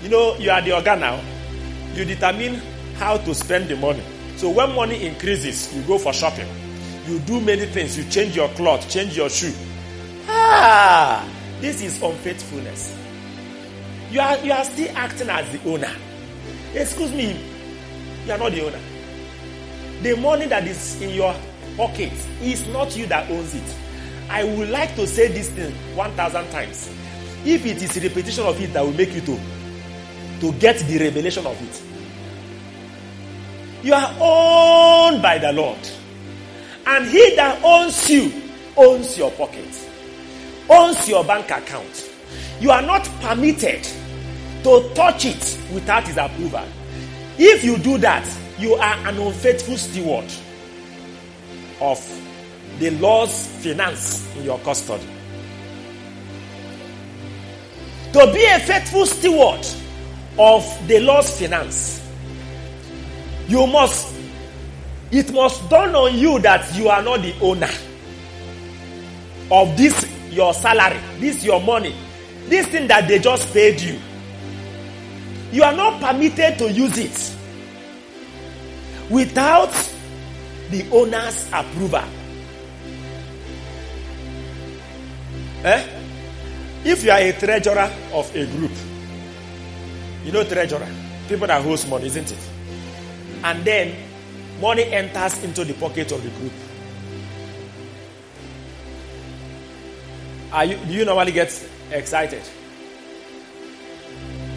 You 0.02 0.08
know, 0.08 0.34
you 0.38 0.50
are 0.50 0.62
the 0.62 0.72
organ 0.74 1.00
now. 1.00 1.20
You 2.00 2.06
determine 2.06 2.54
how 2.94 3.18
to 3.18 3.34
spend 3.34 3.68
the 3.68 3.76
money. 3.76 4.02
So 4.36 4.48
when 4.48 4.74
money 4.74 5.04
increases, 5.04 5.70
you 5.74 5.82
go 5.82 5.98
for 5.98 6.14
shopping. 6.14 6.48
You 7.06 7.18
do 7.18 7.42
many 7.42 7.66
things. 7.66 7.98
You 7.98 8.04
change 8.04 8.34
your 8.34 8.48
cloth, 8.54 8.88
change 8.88 9.14
your 9.18 9.28
shoe. 9.28 9.52
Ah, 10.26 11.28
this 11.60 11.82
is 11.82 12.00
unfaithfulness. 12.02 12.96
You 14.10 14.20
are 14.20 14.38
you 14.38 14.50
are 14.50 14.64
still 14.64 14.96
acting 14.96 15.28
as 15.28 15.52
the 15.52 15.70
owner. 15.70 15.92
Excuse 16.72 17.12
me, 17.12 17.38
you 18.24 18.32
are 18.32 18.38
not 18.38 18.52
the 18.52 18.64
owner. 18.64 18.80
The 20.00 20.16
money 20.16 20.46
that 20.46 20.66
is 20.66 21.02
in 21.02 21.10
your 21.10 21.34
pocket 21.76 22.14
is 22.40 22.66
not 22.68 22.96
you 22.96 23.04
that 23.08 23.30
owns 23.30 23.54
it. 23.54 23.76
I 24.30 24.44
would 24.44 24.70
like 24.70 24.94
to 24.96 25.06
say 25.06 25.28
this 25.28 25.50
thing 25.50 25.74
1,000 25.96 26.50
times. 26.50 26.88
If 27.44 27.66
it 27.66 27.82
is 27.82 28.02
repetition 28.02 28.46
of 28.46 28.58
it 28.58 28.72
that 28.72 28.82
will 28.82 28.94
make 28.94 29.12
you 29.12 29.20
to, 29.20 29.38
to 30.40 30.52
get 30.52 30.78
the 30.78 30.98
revelation 30.98 31.46
of 31.46 31.60
it. 31.62 31.82
You 33.84 33.94
are 33.94 34.14
owned 34.20 35.22
by 35.22 35.38
the 35.38 35.52
Lord. 35.52 35.78
And 36.86 37.06
he 37.06 37.36
that 37.36 37.62
owns 37.62 38.10
you 38.10 38.32
owns 38.76 39.16
your 39.18 39.30
pocket, 39.32 39.68
owns 40.68 41.08
your 41.08 41.24
bank 41.24 41.50
account. 41.50 42.10
You 42.60 42.70
are 42.70 42.82
not 42.82 43.04
permitted 43.20 43.84
to 44.64 44.90
touch 44.94 45.24
it 45.24 45.58
without 45.72 46.06
his 46.06 46.16
approval. 46.16 46.64
If 47.38 47.64
you 47.64 47.78
do 47.78 47.98
that, 47.98 48.28
you 48.58 48.74
are 48.74 48.94
an 49.08 49.18
unfaithful 49.18 49.76
steward 49.76 50.30
of 51.80 52.22
the 52.78 52.90
Lord's 52.90 53.46
finance 53.62 54.26
in 54.36 54.44
your 54.44 54.58
custody. 54.60 55.06
To 58.12 58.30
be 58.32 58.44
a 58.44 58.58
faithful 58.60 59.06
steward 59.06 59.66
of 60.38 60.88
the 60.88 61.00
Lord's 61.00 61.38
finance, 61.38 62.00
You 63.50 63.66
must, 63.66 64.14
it 65.10 65.32
must 65.32 65.68
dawn 65.68 65.92
on 65.94 66.16
you 66.16 66.38
that 66.38 66.72
you 66.76 66.88
are 66.88 67.02
not 67.02 67.20
the 67.20 67.34
owner 67.40 67.68
of 69.50 69.76
this 69.76 70.06
your 70.30 70.54
salary, 70.54 71.00
this 71.18 71.42
your 71.42 71.60
money, 71.60 71.92
this 72.46 72.68
thing 72.68 72.86
that 72.86 73.08
they 73.08 73.18
just 73.18 73.52
paid 73.52 73.80
you. 73.80 73.98
You 75.50 75.64
are 75.64 75.74
not 75.74 76.00
permitted 76.00 76.58
to 76.58 76.70
use 76.70 76.96
it 76.96 77.36
without 79.10 79.72
the 80.70 80.88
owner's 80.92 81.48
approval. 81.52 82.04
Eh? 85.64 85.86
If 86.84 87.02
you 87.02 87.10
are 87.10 87.18
a 87.18 87.32
treasurer 87.32 87.90
of 88.12 88.34
a 88.36 88.46
group, 88.46 88.70
you 90.24 90.32
know 90.32 90.44
treasurer, 90.44 90.88
people 91.28 91.46
that 91.46 91.62
host 91.62 91.88
money, 91.88 92.06
isn't 92.06 92.30
it? 92.30 92.50
And 93.42 93.64
then 93.64 93.96
money 94.60 94.84
enters 94.84 95.42
into 95.42 95.64
the 95.64 95.74
pocket 95.74 96.12
of 96.12 96.22
the 96.22 96.30
group. 96.30 96.52
Are 100.52 100.64
you, 100.64 100.76
do 100.76 100.92
you 100.92 101.04
normally 101.04 101.32
get 101.32 101.68
excited? 101.92 102.42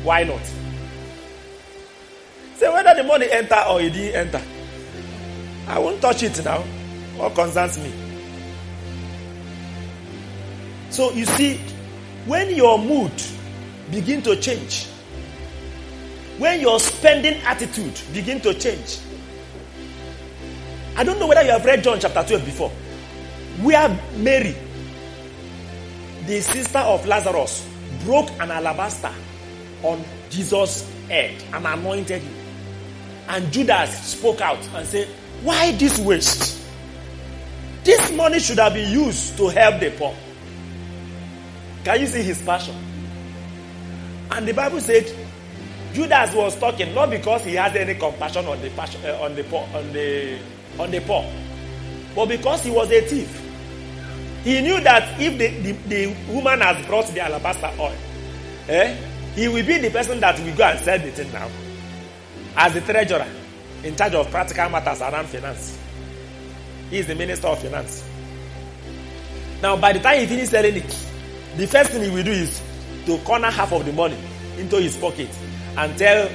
Why 0.03 0.23
not? 0.23 0.41
Say 2.55 2.69
whether 2.69 2.93
the 2.95 3.03
money 3.03 3.31
enter 3.31 3.63
or 3.69 3.79
it 3.79 3.91
didn't 3.93 4.33
enter. 4.33 4.41
I 5.67 5.79
won't 5.79 6.01
touch 6.01 6.23
it 6.23 6.43
now. 6.43 6.59
What 7.15 7.35
concerns 7.35 7.77
me? 7.77 7.93
So 10.89 11.11
you 11.11 11.25
see, 11.25 11.57
when 12.25 12.53
your 12.55 12.77
mood 12.77 13.11
begin 13.91 14.21
to 14.23 14.35
change, 14.35 14.87
when 16.37 16.61
your 16.61 16.79
spending 16.79 17.35
attitude 17.43 17.99
begin 18.13 18.41
to 18.41 18.53
change, 18.53 18.99
I 20.95 21.03
don't 21.03 21.19
know 21.19 21.27
whether 21.27 21.43
you 21.43 21.51
have 21.51 21.65
read 21.65 21.83
John 21.83 21.99
chapter 21.99 22.23
12 22.23 22.45
before. 22.45 22.69
Where 23.61 23.89
Mary, 24.17 24.55
the 26.25 26.41
sister 26.41 26.79
of 26.79 27.05
Lazarus, 27.05 27.67
broke 28.03 28.29
an 28.39 28.51
alabaster 28.51 29.13
on 29.83 30.03
Jesus' 30.29 30.89
head 31.07 31.43
and 31.53 31.65
anointed 31.65 32.21
him. 32.21 32.33
And 33.27 33.51
Judas 33.51 33.97
spoke 34.05 34.41
out 34.41 34.67
and 34.75 34.87
said, 34.87 35.07
Why 35.43 35.71
this 35.71 35.99
waste? 35.99 36.61
This 37.83 38.11
money 38.13 38.39
should 38.39 38.59
have 38.59 38.73
been 38.73 38.91
used 38.91 39.37
to 39.37 39.49
help 39.49 39.79
the 39.79 39.91
poor. 39.91 40.15
Can 41.83 41.99
you 41.99 42.07
see 42.07 42.23
his 42.23 42.41
passion? 42.41 42.75
And 44.31 44.47
the 44.47 44.53
Bible 44.53 44.79
said 44.79 45.13
Judas 45.93 46.33
was 46.33 46.55
talking 46.57 46.93
not 46.95 47.11
because 47.11 47.43
he 47.45 47.53
has 47.53 47.75
any 47.75 47.93
compassion 47.95 48.45
on 48.47 48.59
the 48.61 48.69
uh, 48.71 49.23
on 49.23 49.35
the 49.35 49.43
poor, 49.43 49.67
on 49.75 49.93
the 49.93 50.39
on 50.79 50.89
the 50.91 50.99
poor, 51.01 51.23
but 52.15 52.25
because 52.27 52.63
he 52.63 52.71
was 52.71 52.91
a 52.91 53.01
thief. 53.01 53.39
He 54.43 54.59
knew 54.61 54.81
that 54.81 55.21
if 55.21 55.37
the, 55.37 55.47
the, 55.61 55.71
the 55.87 56.33
woman 56.33 56.59
has 56.59 56.85
brought 56.85 57.07
the 57.07 57.21
alabaster 57.21 57.71
oil, 57.79 57.95
eh, 58.67 58.93
he 59.35 59.47
will 59.47 59.65
be 59.65 59.77
the 59.77 59.89
person 59.89 60.19
that 60.19 60.37
will 60.39 60.53
go 60.55 60.63
and 60.65 60.79
sell 60.81 60.99
the 60.99 61.11
thing 61.11 61.31
now. 61.31 61.49
As 62.57 62.73
the 62.73 62.81
treasurer, 62.81 63.25
in 63.83 63.95
charge 63.95 64.15
of 64.15 64.29
practical 64.31 64.69
matters 64.69 64.99
around 65.01 65.27
finance. 65.27 65.77
He 66.89 66.97
is 66.99 67.07
the 67.07 67.15
minister 67.15 67.47
of 67.47 67.59
finance. 67.61 68.03
Now, 69.61 69.77
by 69.77 69.93
the 69.93 69.99
time 69.99 70.19
he 70.19 70.25
finishes 70.25 70.49
selling 70.49 70.75
it, 70.75 71.07
the 71.55 71.67
first 71.67 71.91
thing 71.91 72.03
he 72.03 72.09
will 72.09 72.23
do 72.23 72.31
is 72.31 72.61
to 73.05 73.17
corner 73.19 73.49
half 73.51 73.71
of 73.71 73.85
the 73.85 73.93
money 73.93 74.17
into 74.57 74.77
his 74.77 74.97
pocket 74.97 75.29
and 75.77 75.97
tell 75.97 76.29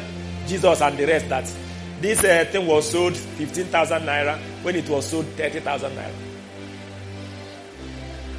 Jesus 0.46 0.80
and 0.80 0.98
the 0.98 1.06
rest 1.06 1.28
that 1.28 1.52
this 2.00 2.22
uh, 2.24 2.44
thing 2.50 2.66
was 2.66 2.90
sold 2.90 3.16
15,000 3.16 4.02
naira 4.02 4.38
when 4.62 4.76
it 4.76 4.88
was 4.88 5.08
sold 5.08 5.26
30,000 5.26 5.90
naira. 5.92 6.12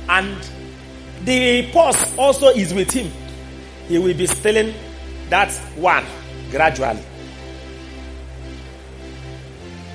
And 0.09 0.49
the 1.25 1.69
purse 1.71 2.17
also 2.17 2.47
is 2.49 2.73
with 2.73 2.91
him. 2.91 3.11
He 3.87 3.97
will 3.97 4.15
be 4.15 4.27
stealing 4.27 4.73
that 5.29 5.51
one 5.75 6.05
gradually. 6.49 7.03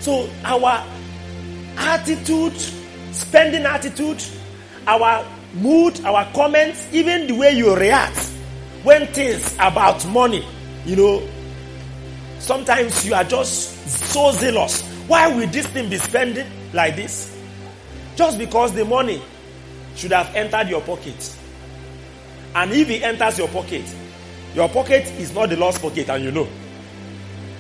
So 0.01 0.29
our 0.45 0.87
attitude, 1.77 2.57
spending 3.13 3.63
attitude, 3.65 4.23
our 4.87 5.27
mood, 5.55 6.05
our 6.05 6.31
comments, 6.33 6.87
even 6.93 7.27
the 7.27 7.35
way 7.35 7.53
you 7.53 7.75
react 7.75 8.19
when 8.83 9.07
things 9.09 9.55
about 9.55 10.07
money, 10.09 10.47
you 10.85 10.97
know, 10.97 11.29
sometimes 12.39 13.07
you 13.07 13.15
are 13.15 13.25
just 13.25 13.87
so 14.13 14.33
zealous. 14.33 14.83
Why 15.07 15.29
will 15.35 15.47
this 15.49 15.67
thing 15.67 15.89
be 15.91 15.97
spending 15.99 16.47
like 16.73 16.97
this? 16.97 17.37
Just 18.17 18.39
because 18.39 18.73
the 18.73 18.85
money 18.85 19.23
should 19.97 20.13
have 20.13 20.35
entered 20.35 20.69
your 20.69 20.81
pocket. 20.83 21.37
And 22.55 22.73
if 22.73 22.89
it 22.89 23.03
enters 23.03 23.39
your 23.39 23.49
pocket, 23.49 23.85
your 24.55 24.69
pocket 24.69 25.05
is 25.19 25.35
not 25.35 25.49
the 25.49 25.57
Lord's 25.57 25.79
pocket, 25.79 26.09
and 26.09 26.23
you 26.23 26.31
know, 26.31 26.49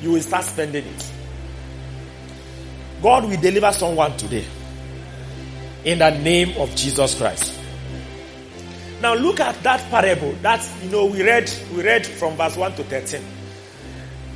you 0.00 0.12
will 0.12 0.20
start 0.20 0.44
spending 0.44 0.84
it. 0.84 1.12
God 3.02 3.24
will 3.24 3.40
deliver 3.40 3.72
someone 3.72 4.16
today 4.16 4.44
in 5.84 5.98
the 5.98 6.10
name 6.10 6.56
of 6.60 6.74
Jesus 6.74 7.16
Christ. 7.16 7.54
Now 9.05 9.12
look 9.12 9.38
at 9.38 9.62
that 9.64 9.83
parable. 9.90 10.33
That 10.40 10.67
you 10.83 10.88
know 10.88 11.05
we 11.05 11.23
read 11.23 11.53
we 11.77 11.83
read 11.83 12.07
from 12.07 12.38
verse 12.38 12.57
1 12.57 12.77
to 12.77 12.85
13. 12.85 13.23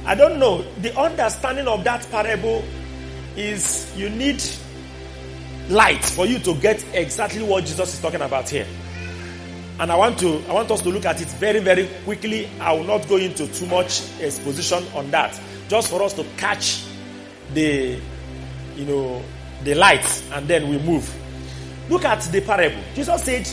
I 0.04 0.14
don't 0.14 0.38
know. 0.38 0.62
The 0.82 0.94
understanding 0.94 1.66
of 1.66 1.84
that 1.84 2.06
parable 2.10 2.62
is 3.34 3.90
you 3.96 4.10
need 4.10 4.42
light 5.70 6.04
for 6.04 6.26
you 6.26 6.38
to 6.40 6.54
get 6.56 6.84
exactly 6.92 7.42
what 7.42 7.64
Jesus 7.64 7.94
is 7.94 8.00
talking 8.02 8.20
about 8.20 8.50
here. 8.50 8.66
And 9.80 9.90
I 9.90 9.96
want 9.96 10.18
to 10.18 10.44
I 10.50 10.52
want 10.52 10.70
us 10.70 10.82
to 10.82 10.90
look 10.90 11.06
at 11.06 11.22
it 11.22 11.28
very 11.28 11.60
very 11.60 11.88
quickly. 12.04 12.50
I 12.60 12.74
will 12.74 12.84
not 12.84 13.08
go 13.08 13.16
into 13.16 13.46
too 13.46 13.64
much 13.68 14.02
exposition 14.20 14.84
on 14.94 15.10
that. 15.12 15.40
Just 15.68 15.88
for 15.88 16.02
us 16.02 16.12
to 16.12 16.24
catch 16.36 16.84
the 17.54 17.98
you 18.76 18.84
know 18.84 19.22
the 19.64 19.74
light 19.74 20.22
and 20.32 20.46
then 20.46 20.68
we 20.68 20.76
move. 20.76 21.10
Look 21.88 22.04
at 22.04 22.20
the 22.24 22.42
parable. 22.42 22.82
Jesus 22.94 23.24
said 23.24 23.48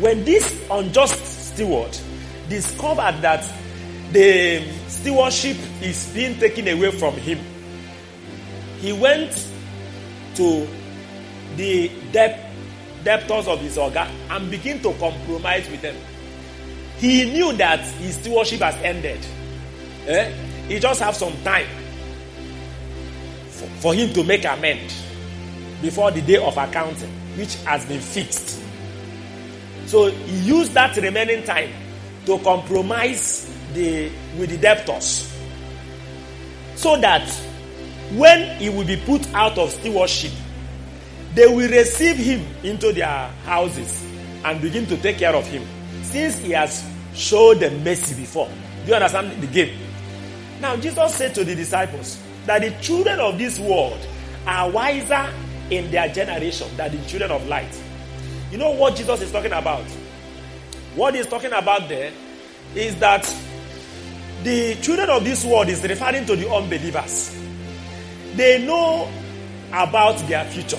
when 0.00 0.24
this 0.24 0.60
unjust 0.70 1.52
steward 1.54 1.96
discovered 2.48 3.20
that 3.22 3.44
the 4.12 4.62
stewardship 4.88 5.56
is 5.80 6.10
being 6.12 6.38
taken 6.38 6.68
away 6.68 6.90
from 6.90 7.14
him, 7.14 7.38
he 8.78 8.92
went 8.92 9.32
to 10.34 10.68
the 11.56 11.90
debt, 12.12 12.52
debtors 13.04 13.46
of 13.46 13.60
his 13.60 13.78
organ 13.78 14.08
and 14.30 14.50
began 14.50 14.80
to 14.80 14.92
compromise 14.94 15.68
with 15.70 15.82
them. 15.82 15.96
He 16.98 17.24
knew 17.32 17.52
that 17.54 17.80
his 17.80 18.16
stewardship 18.16 18.60
has 18.60 18.74
ended. 18.76 19.24
Eh? 20.06 20.32
He 20.68 20.78
just 20.78 21.00
have 21.00 21.14
some 21.14 21.32
time 21.42 21.66
for, 23.48 23.66
for 23.80 23.94
him 23.94 24.12
to 24.14 24.24
make 24.24 24.44
amend 24.44 24.92
before 25.82 26.10
the 26.10 26.22
day 26.22 26.36
of 26.36 26.56
accounting, 26.56 27.10
which 27.36 27.56
has 27.64 27.84
been 27.86 28.00
fixed. 28.00 28.63
So 29.86 30.10
he 30.10 30.38
used 30.40 30.72
that 30.72 30.96
remaining 30.96 31.44
time 31.44 31.70
to 32.26 32.38
compromise 32.38 33.50
the, 33.74 34.10
with 34.38 34.50
the 34.50 34.58
debtors. 34.58 35.30
So 36.76 36.96
that 37.00 37.28
when 38.12 38.58
he 38.58 38.68
will 38.68 38.86
be 38.86 38.96
put 38.96 39.32
out 39.34 39.58
of 39.58 39.70
stewardship, 39.70 40.32
they 41.34 41.46
will 41.46 41.68
receive 41.68 42.16
him 42.16 42.44
into 42.62 42.92
their 42.92 43.28
houses 43.44 44.04
and 44.44 44.60
begin 44.60 44.86
to 44.86 44.96
take 44.96 45.18
care 45.18 45.34
of 45.34 45.46
him. 45.46 45.66
Since 46.02 46.38
he 46.38 46.52
has 46.52 46.84
showed 47.14 47.60
them 47.60 47.82
mercy 47.82 48.14
before. 48.14 48.48
Do 48.84 48.90
you 48.90 48.94
understand 48.94 49.40
the 49.42 49.46
game? 49.46 49.76
Now, 50.60 50.76
Jesus 50.76 51.14
said 51.14 51.34
to 51.34 51.44
the 51.44 51.54
disciples 51.54 52.18
that 52.46 52.62
the 52.62 52.70
children 52.82 53.20
of 53.20 53.38
this 53.38 53.58
world 53.58 53.98
are 54.46 54.70
wiser 54.70 55.32
in 55.70 55.90
their 55.90 56.08
generation 56.08 56.68
than 56.76 56.96
the 56.96 57.06
children 57.06 57.30
of 57.30 57.46
light. 57.48 57.82
You 58.54 58.60
know 58.60 58.70
what 58.70 58.94
Jesus 58.94 59.20
is 59.20 59.32
talking 59.32 59.50
about? 59.50 59.84
What 60.94 61.16
he's 61.16 61.26
talking 61.26 61.52
about 61.52 61.88
there 61.88 62.12
is 62.76 62.94
that 63.00 63.24
the 64.44 64.76
children 64.76 65.10
of 65.10 65.24
this 65.24 65.44
world 65.44 65.68
is 65.68 65.82
referring 65.82 66.24
to 66.26 66.36
the 66.36 66.48
unbelievers. 66.48 67.36
They 68.36 68.64
know 68.64 69.10
about 69.72 70.18
their 70.28 70.44
future 70.44 70.78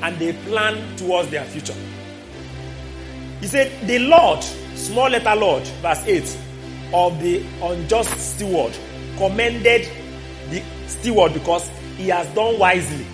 and 0.00 0.18
they 0.18 0.32
plan 0.32 0.96
towards 0.96 1.28
their 1.28 1.44
future. 1.44 1.74
He 3.40 3.46
said, 3.46 3.86
The 3.86 3.98
Lord, 3.98 4.42
small 4.74 5.10
letter 5.10 5.38
Lord, 5.38 5.66
verse 5.82 6.02
8, 6.06 6.38
of 6.94 7.20
the 7.20 7.44
unjust 7.60 8.36
steward 8.36 8.74
commended 9.18 9.86
the 10.48 10.62
steward 10.86 11.34
because 11.34 11.68
he 11.98 12.08
has 12.08 12.26
done 12.34 12.58
wisely. 12.58 13.06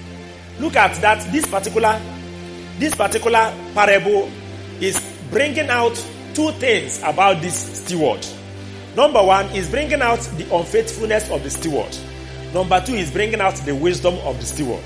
Look 0.60 0.76
at 0.76 0.94
that. 1.00 1.32
This 1.32 1.46
particular, 1.46 2.00
this 2.78 2.94
particular 2.94 3.52
parable 3.74 4.30
is 4.80 5.00
bringing 5.30 5.68
out 5.68 5.94
two 6.34 6.52
things 6.52 7.00
about 7.02 7.42
this 7.42 7.84
steward. 7.84 8.24
Number 8.96 9.22
one 9.22 9.46
is 9.46 9.68
bringing 9.68 10.02
out 10.02 10.20
the 10.20 10.54
unfaithfulness 10.54 11.30
of 11.30 11.42
the 11.42 11.50
steward. 11.50 11.96
Number 12.54 12.80
two 12.80 12.94
is 12.94 13.10
bringing 13.10 13.40
out 13.40 13.54
the 13.56 13.74
wisdom 13.74 14.14
of 14.24 14.38
the 14.38 14.46
steward. 14.46 14.82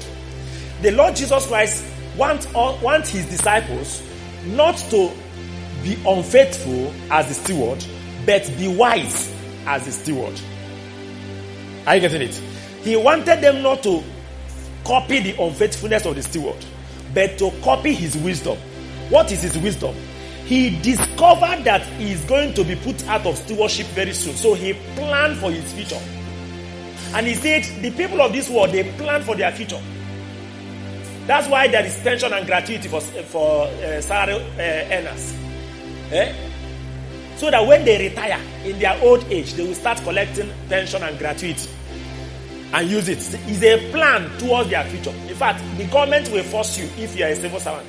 The 0.82 0.90
Lord 0.90 1.14
Jesus 1.14 1.46
Christ 1.46 1.84
wants, 2.16 2.52
wants 2.52 3.10
his 3.10 3.26
disciples 3.26 4.02
not 4.46 4.76
to 4.90 5.10
be 5.82 5.96
unfaithful 6.06 6.92
as 7.10 7.28
the 7.28 7.34
steward, 7.34 7.84
but 8.26 8.50
be 8.58 8.68
wise 8.68 9.32
as 9.66 9.84
the 9.84 9.92
steward. 9.92 10.40
Are 11.86 11.96
you 11.96 12.00
getting 12.00 12.22
it? 12.22 12.34
He 12.82 12.96
wanted 12.96 13.40
them 13.40 13.62
not 13.62 13.82
to 13.84 14.02
copy 14.84 15.20
the 15.20 15.42
unfaithfulness 15.42 16.04
of 16.06 16.16
the 16.16 16.22
steward, 16.22 16.64
but 17.14 17.38
to 17.38 17.50
copy 17.62 17.94
his 17.94 18.16
wisdom. 18.16 18.58
What 19.10 19.30
is 19.32 19.42
his 19.42 19.58
wisdom? 19.58 19.94
He 20.44 20.80
discovered 20.80 21.64
that 21.64 21.82
he 21.98 22.12
is 22.12 22.20
going 22.22 22.54
to 22.54 22.64
be 22.64 22.76
put 22.76 23.06
out 23.06 23.26
of 23.26 23.36
stewardship 23.36 23.86
very 23.88 24.12
soon. 24.12 24.34
So 24.34 24.54
he 24.54 24.72
planned 24.96 25.38
for 25.38 25.50
his 25.50 25.70
future. 25.72 26.00
And 27.14 27.26
he 27.26 27.34
said, 27.34 27.64
the 27.82 27.90
people 27.90 28.20
of 28.20 28.32
this 28.32 28.48
world, 28.48 28.70
they 28.70 28.84
plan 28.94 29.22
for 29.22 29.36
their 29.36 29.52
future. 29.52 29.80
That's 31.26 31.48
why 31.48 31.68
there 31.68 31.84
is 31.84 31.96
pension 31.98 32.32
and 32.32 32.46
gratuity 32.46 32.88
for, 32.88 33.00
for 33.00 33.66
uh, 33.66 34.00
salary 34.00 34.34
uh, 34.34 34.94
earners. 34.94 35.34
Eh? 36.10 36.34
So 37.36 37.50
that 37.50 37.66
when 37.66 37.84
they 37.84 38.08
retire 38.08 38.40
in 38.64 38.78
their 38.78 39.00
old 39.02 39.24
age, 39.24 39.54
they 39.54 39.66
will 39.66 39.74
start 39.74 39.98
collecting 40.02 40.50
pension 40.68 41.02
and 41.02 41.18
gratuity 41.18 41.68
and 42.72 42.88
use 42.90 43.08
it. 43.08 43.18
It's 43.18 43.62
a 43.62 43.90
plan 43.90 44.30
towards 44.38 44.70
their 44.70 44.84
future. 44.84 45.10
In 45.28 45.34
fact, 45.34 45.62
the 45.76 45.84
government 45.86 46.30
will 46.30 46.42
force 46.44 46.78
you 46.78 46.84
if 46.96 47.16
you 47.16 47.24
are 47.24 47.28
a 47.28 47.36
civil 47.36 47.60
servant. 47.60 47.88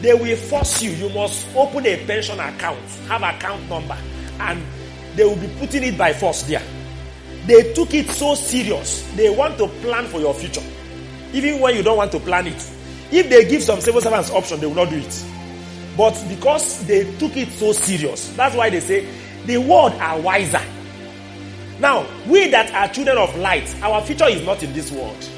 They 0.00 0.14
will 0.14 0.36
force 0.36 0.82
you. 0.82 0.90
You 0.92 1.10
must 1.10 1.46
open 1.54 1.84
a 1.86 2.04
pension 2.06 2.40
account, 2.40 2.80
have 3.08 3.22
account 3.22 3.68
number, 3.68 3.96
and 4.40 4.62
they 5.14 5.24
will 5.24 5.36
be 5.36 5.48
putting 5.58 5.82
it 5.82 5.98
by 5.98 6.12
force 6.12 6.42
there. 6.44 6.62
They 7.46 7.72
took 7.74 7.92
it 7.94 8.08
so 8.08 8.34
serious. 8.34 9.02
They 9.14 9.28
want 9.28 9.58
to 9.58 9.68
plan 9.82 10.06
for 10.06 10.20
your 10.20 10.32
future. 10.34 10.62
Even 11.32 11.60
when 11.60 11.76
you 11.76 11.82
don't 11.82 11.96
want 11.98 12.12
to 12.12 12.20
plan 12.20 12.46
it. 12.46 12.70
If 13.12 13.28
they 13.28 13.48
give 13.48 13.62
some 13.62 13.80
civil 13.80 14.00
servants 14.00 14.30
option, 14.30 14.60
they 14.60 14.66
will 14.66 14.74
not 14.74 14.90
do 14.90 14.96
it. 14.96 15.24
But 15.96 16.24
because 16.28 16.86
they 16.86 17.04
took 17.18 17.36
it 17.36 17.48
so 17.48 17.72
serious, 17.72 18.34
that's 18.36 18.54
why 18.54 18.70
they 18.70 18.80
say 18.80 19.06
the 19.44 19.58
world 19.58 19.92
are 19.94 20.18
wiser 20.20 20.60
now, 21.80 22.06
we 22.26 22.48
that 22.50 22.72
are 22.74 22.92
children 22.92 23.16
of 23.16 23.34
light, 23.38 23.74
our 23.82 24.02
future 24.02 24.28
is 24.28 24.44
not 24.44 24.62
in 24.62 24.72
this 24.74 24.92
world. 24.92 25.30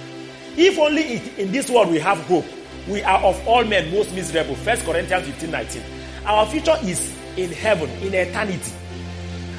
If 0.56 0.76
only 0.76 1.18
in 1.40 1.52
this 1.52 1.70
world 1.70 1.88
we 1.88 2.00
have 2.00 2.18
hope, 2.26 2.44
we 2.88 3.00
are 3.02 3.20
of 3.22 3.46
all 3.46 3.64
men 3.64 3.92
most 3.92 4.12
miserable. 4.12 4.56
1 4.56 4.78
Corinthians 4.78 5.26
15 5.26 5.50
19. 5.52 5.82
Our 6.26 6.46
future 6.46 6.76
is 6.82 7.16
in 7.36 7.52
heaven, 7.52 7.88
in 8.02 8.12
eternity. 8.12 8.72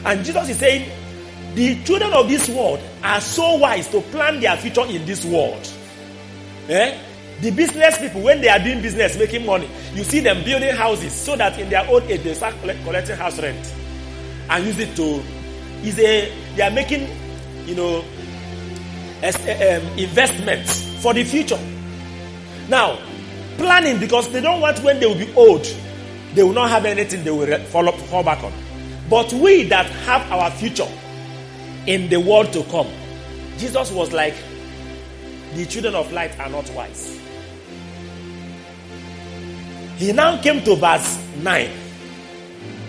And 0.04 0.26
Jesus 0.26 0.50
is 0.50 0.58
saying, 0.58 0.92
the 1.56 1.82
children 1.84 2.12
of 2.14 2.28
this 2.28 2.50
world 2.50 2.82
are 3.02 3.22
so 3.22 3.56
wise 3.58 3.88
to 3.90 4.02
plan 4.02 4.42
their 4.42 4.58
future 4.58 4.86
in 4.86 5.06
this 5.06 5.24
world. 5.24 5.66
Eh? 6.68 7.00
The 7.40 7.52
business 7.52 7.98
people, 7.98 8.22
when 8.24 8.42
they 8.42 8.50
are 8.50 8.60
doing 8.60 8.82
business, 8.82 9.18
making 9.18 9.46
money, 9.46 9.70
you 9.94 10.04
see 10.04 10.20
them 10.20 10.44
building 10.44 10.76
houses 10.76 11.14
so 11.14 11.38
that 11.38 11.58
in 11.58 11.70
their 11.70 11.88
old 11.88 12.04
age 12.04 12.24
they 12.24 12.34
start 12.34 12.56
collecting 12.62 13.16
house 13.16 13.40
rent 13.40 13.74
and 14.50 14.66
use 14.66 14.80
it 14.80 14.96
to 14.98 15.24
is 15.84 16.00
a 16.00 16.43
they 16.56 16.62
are 16.64 16.72
making 16.72 17.08
you 17.66 17.76
know 17.76 18.04
as, 19.24 19.36
um, 19.38 19.88
investments 19.98 20.84
for 21.02 21.14
the 21.14 21.24
future. 21.24 21.60
Now, 22.68 23.00
planning 23.58 24.00
because 24.00 24.30
they 24.32 24.42
don't 24.42 24.62
want 24.62 24.80
when 24.84 25.00
they 25.00 25.06
will 25.06 25.16
be 25.16 25.34
old, 25.36 25.64
they 26.34 26.44
will 26.44 26.54
not 26.54 26.70
have 26.70 26.86
anything 26.86 27.24
they 27.24 27.32
will 27.32 27.58
fall, 27.66 27.88
up, 27.88 27.96
fall 27.96 28.24
back 28.24 28.44
on. 28.44 28.54
But 29.10 29.32
we 29.34 29.64
that 29.66 29.86
have 29.86 30.30
our 30.32 30.52
future 30.52 30.88
in 31.88 32.10
the 32.10 32.20
world 32.20 32.52
to 32.54 32.64
come, 32.64 32.88
Jesus 33.58 33.92
was 33.92 34.12
like, 34.12 34.36
the 35.54 35.66
children 35.66 35.96
of 35.96 36.12
light 36.12 36.38
are 36.40 36.50
not 36.50 36.70
wise. 36.72 37.20
He 39.98 40.12
now 40.12 40.42
came 40.42 40.64
to 40.64 40.76
verse 40.76 41.18
9. 41.38 41.70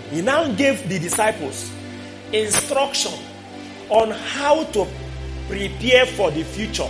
He 0.09 0.21
now 0.21 0.51
gave 0.53 0.87
the 0.89 0.97
disciples 0.99 1.71
instruction 2.33 3.13
on 3.89 4.11
how 4.11 4.63
to 4.63 4.87
prepare 5.47 6.05
for 6.05 6.31
the 6.31 6.43
future. 6.43 6.89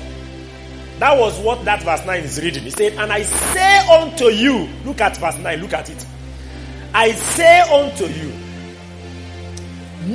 That 0.99 1.17
was 1.17 1.37
what 1.39 1.65
that 1.65 1.83
verse 1.83 2.05
9 2.05 2.23
is 2.23 2.41
reading. 2.41 2.63
He 2.63 2.69
said, 2.69 2.93
And 2.93 3.11
I 3.11 3.23
say 3.23 3.87
unto 3.87 4.25
you, 4.25 4.69
look 4.85 5.01
at 5.01 5.17
verse 5.17 5.37
9, 5.37 5.59
look 5.59 5.73
at 5.73 5.89
it. 5.89 6.05
I 6.93 7.11
say 7.11 7.59
unto 7.61 8.05
you, 8.05 8.33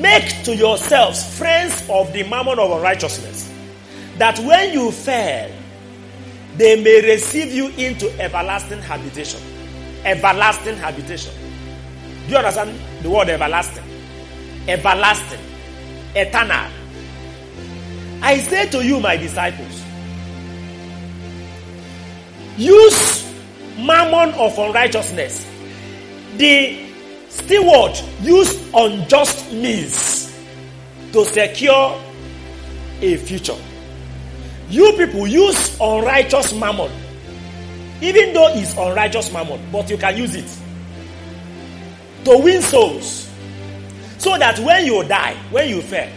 make 0.01 0.45
to 0.45 0.57
yourselves 0.57 1.37
friends 1.39 1.85
of 1.91 2.13
the 2.13 2.23
mammon 2.25 2.59
of 2.59 2.71
unrighteousness, 2.71 3.53
that 4.17 4.39
when 4.39 4.73
you 4.73 4.91
fail, 4.91 5.55
they 6.57 6.83
may 6.83 7.03
receive 7.03 7.53
you 7.53 7.69
into 7.69 8.11
everlasting 8.21 8.81
habitation. 8.81 9.41
Everlasting 10.05 10.77
habitation. 10.77 11.35
Do 12.27 12.33
you 12.33 12.37
understand 12.39 12.79
the 13.03 13.11
word 13.11 13.29
everlasting? 13.29 13.85
everlasting, 14.69 15.41
eternal. 16.15 16.71
I 18.23 18.39
say 18.39 18.69
to 18.71 18.85
you, 18.85 19.01
my 19.01 19.17
disciples, 19.17 19.83
use 22.57 23.33
mammon 23.79 24.35
of 24.35 24.59
unrighteousness. 24.59 25.47
The 26.37 26.87
steward 27.29 27.99
use 28.21 28.71
unjust 28.75 29.53
means 29.53 30.37
to 31.13 31.25
secure 31.25 32.01
a 33.01 33.17
future. 33.17 33.57
You 34.69 34.93
people 34.93 35.27
use 35.27 35.77
unrighteous 35.81 36.53
mammon, 36.55 36.93
even 38.03 38.33
though 38.35 38.53
it's 38.55 38.77
unrighteous 38.77 39.33
mammon, 39.33 39.61
but 39.73 39.89
you 39.91 39.97
can 39.97 40.17
use 40.17 40.35
it 40.35 40.59
to 42.25 42.39
win 42.39 42.61
souls. 42.63 43.30
So 44.21 44.37
that 44.37 44.59
when 44.59 44.85
you 44.85 45.03
die, 45.05 45.35
when 45.51 45.71
you 45.71 45.81
fail, 45.81 46.13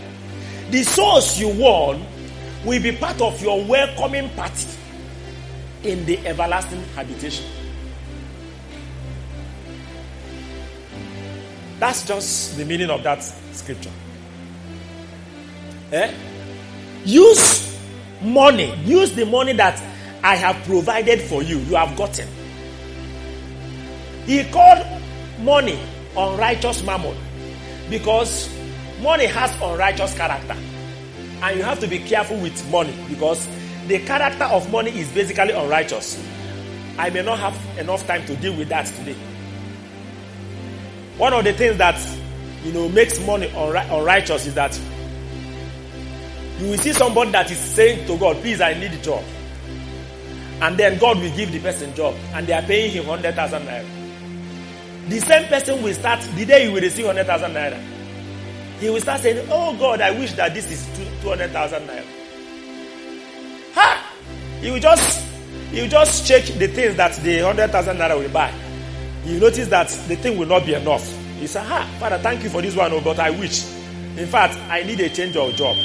the 0.70 0.84
souls 0.84 1.39
you 1.39 1.47
won 1.47 2.06
will 2.66 2.82
be 2.84 2.91
part 2.91 3.22
of 3.22 3.41
your 3.41 3.64
welcoming 3.64 4.30
party 4.32 4.68
in 5.84 6.06
the 6.06 6.18
everlasting 6.28 6.84
habitation. 6.95 7.45
That's 11.80 12.06
just 12.06 12.58
the 12.58 12.66
meaning 12.66 12.89
of 12.89 13.04
that 13.04 13.24
scripture. 13.54 13.91
Eh? 15.93 16.14
Use 17.06 17.80
money. 18.22 18.76
Use 18.84 19.14
the 19.14 19.26
money 19.26 19.54
that 19.54 19.82
I 20.22 20.36
have 20.36 20.58
provided 20.66 21.22
for 21.22 21.41
you. 21.41 21.60
You 21.60 21.76
have 21.76 21.95
gotten. 21.95 22.28
He 24.26 24.43
called 24.51 24.86
money 25.39 25.80
unrighteous 26.18 26.84
mammon. 26.84 27.18
Because 27.94 28.50
money 29.04 29.28
has 29.28 29.52
unrighteous 29.62 30.16
character. 30.16 30.58
And 31.44 31.58
you 31.58 31.64
have 31.64 31.80
to 31.82 31.88
be 31.88 32.00
careful 32.00 32.38
with 32.39 32.58
money 32.72 32.91
because 33.08 33.48
the 33.86 34.00
character 34.00 34.46
of 34.46 34.72
money 34.72 34.89
is 35.00 35.08
basically 35.10 35.52
unrighteous. 35.52 36.20
I 36.98 37.12
may 37.12 37.22
not 37.22 37.38
have 37.38 37.78
enough 37.78 38.08
time 38.08 38.26
to 38.26 38.36
deal 38.38 38.56
with 38.58 38.70
that 38.70 38.88
today. 38.88 39.16
One 41.20 41.34
of 41.34 41.44
the 41.44 41.54
things 41.54 41.78
that 41.78 42.02
you 42.64 42.72
know 42.72 42.89
makes 42.89 43.20
money 43.28 43.46
unri- 43.50 43.88
unrighteous 43.91 44.48
is 44.48 44.56
that 44.56 44.80
you 46.58 46.70
will 46.70 46.78
see 46.80 46.94
somebody 46.94 47.30
that 47.34 47.52
is 47.52 47.60
saying 47.60 48.08
to 48.08 48.18
God, 48.18 48.38
"Please, 48.38 48.60
I 48.60 48.74
need 48.74 48.94
a 48.94 49.02
job," 49.04 49.24
and 50.62 50.76
then 50.78 50.98
God 50.98 51.20
will 51.20 51.36
give 51.36 51.52
the 51.52 51.60
person 51.60 51.94
job, 51.94 52.16
and 52.34 52.48
they 52.48 52.54
are 52.54 52.64
paying 52.64 52.89
him 52.91 53.06
hundred 53.06 53.36
thousand 53.36 53.68
naira. 53.68 54.03
The 55.10 55.20
same 55.20 55.47
person 55.47 55.84
will 55.84 55.93
start 55.93 56.22
the 56.36 56.45
day 56.45 56.66
you 56.66 56.72
will 56.72 56.82
receive 56.82 57.06
100,000 57.06 57.51
naira. 57.51 57.80
He 58.80 58.89
will 58.89 59.01
start 59.01 59.22
saying, 59.22 59.47
Oh 59.51 59.76
God, 59.78 60.01
I 60.01 60.12
wish 60.12 60.34
that 60.34 60.54
this 60.54 60.70
is 60.72 61.22
200,000 61.22 61.88
naira. 61.88 62.06
Ha! 63.76 64.14
He 64.62 64.72
will 64.72 64.80
just, 64.80 65.26
he 65.72 65.82
will 65.82 65.89
just 65.89 66.26
check 66.28 66.43
the 66.43 66.68
things 66.68 66.95
that 66.95 67.14
the 67.18 67.41
100,000 67.43 67.97
naira 67.97 68.18
will 68.18 68.30
buy. 68.30 68.54
You 69.26 69.39
notice 69.39 69.68
that 69.70 69.88
the 70.08 70.16
thing 70.16 70.38
will 70.38 70.47
not 70.47 70.66
be 70.66 70.74
enough. 70.74 71.06
He 71.39 71.47
said, 71.47 71.66
Ha, 71.66 71.89
Father, 71.99 72.18
thank 72.20 72.43
you 72.43 72.49
for 72.49 72.62
this 72.62 72.76
one, 72.76 72.91
oh, 72.93 73.01
but 73.01 73.20
I 73.20 73.30
wish. 73.30 73.66
In 74.18 74.28
fact, 74.28 74.56
I 74.70 74.84
need 74.84 74.99
a 74.99 75.10
change 75.10 75.36
of 75.36 75.54
job. 75.56 75.76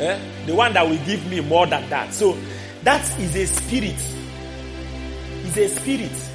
Eh? 0.00 0.18
The 0.46 0.54
one 0.54 0.72
that 0.72 0.88
will 0.88 1.04
give 1.04 1.28
me 1.30 1.40
more 1.40 1.66
than 1.66 1.88
that. 1.90 2.12
So 2.12 2.36
that 2.82 3.02
is 3.20 3.36
a 3.36 3.46
spirit. 3.46 3.94
It's 5.44 5.56
a 5.56 5.68
spirit. 5.68 6.31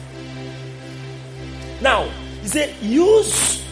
Now, 1.81 2.09
he 2.41 2.47
said, 2.47 2.75
use. 2.81 3.63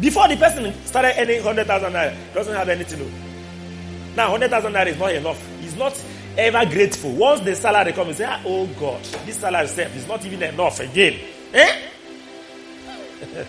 Before 0.00 0.28
the 0.28 0.36
person 0.36 0.72
started 0.84 1.14
earning 1.18 1.42
100,000 1.44 1.92
naira, 1.92 2.14
doesn't 2.34 2.54
have 2.54 2.68
anything. 2.68 2.98
No. 3.00 3.06
Now, 4.14 4.30
100,000 4.32 4.72
naira 4.72 4.86
is 4.88 4.98
not 4.98 5.12
enough. 5.14 5.60
He's 5.60 5.76
not 5.76 6.04
ever 6.36 6.64
grateful. 6.70 7.12
Once 7.12 7.40
the 7.40 7.54
salary 7.54 7.92
comes, 7.92 8.08
he 8.08 8.14
say, 8.14 8.24
ah, 8.28 8.42
oh 8.44 8.66
God, 8.78 9.02
this 9.24 9.36
salary 9.36 9.64
itself 9.64 9.96
is 9.96 10.06
not 10.06 10.24
even 10.24 10.42
enough 10.42 10.80
again. 10.80 11.18
Eh? 11.52 11.80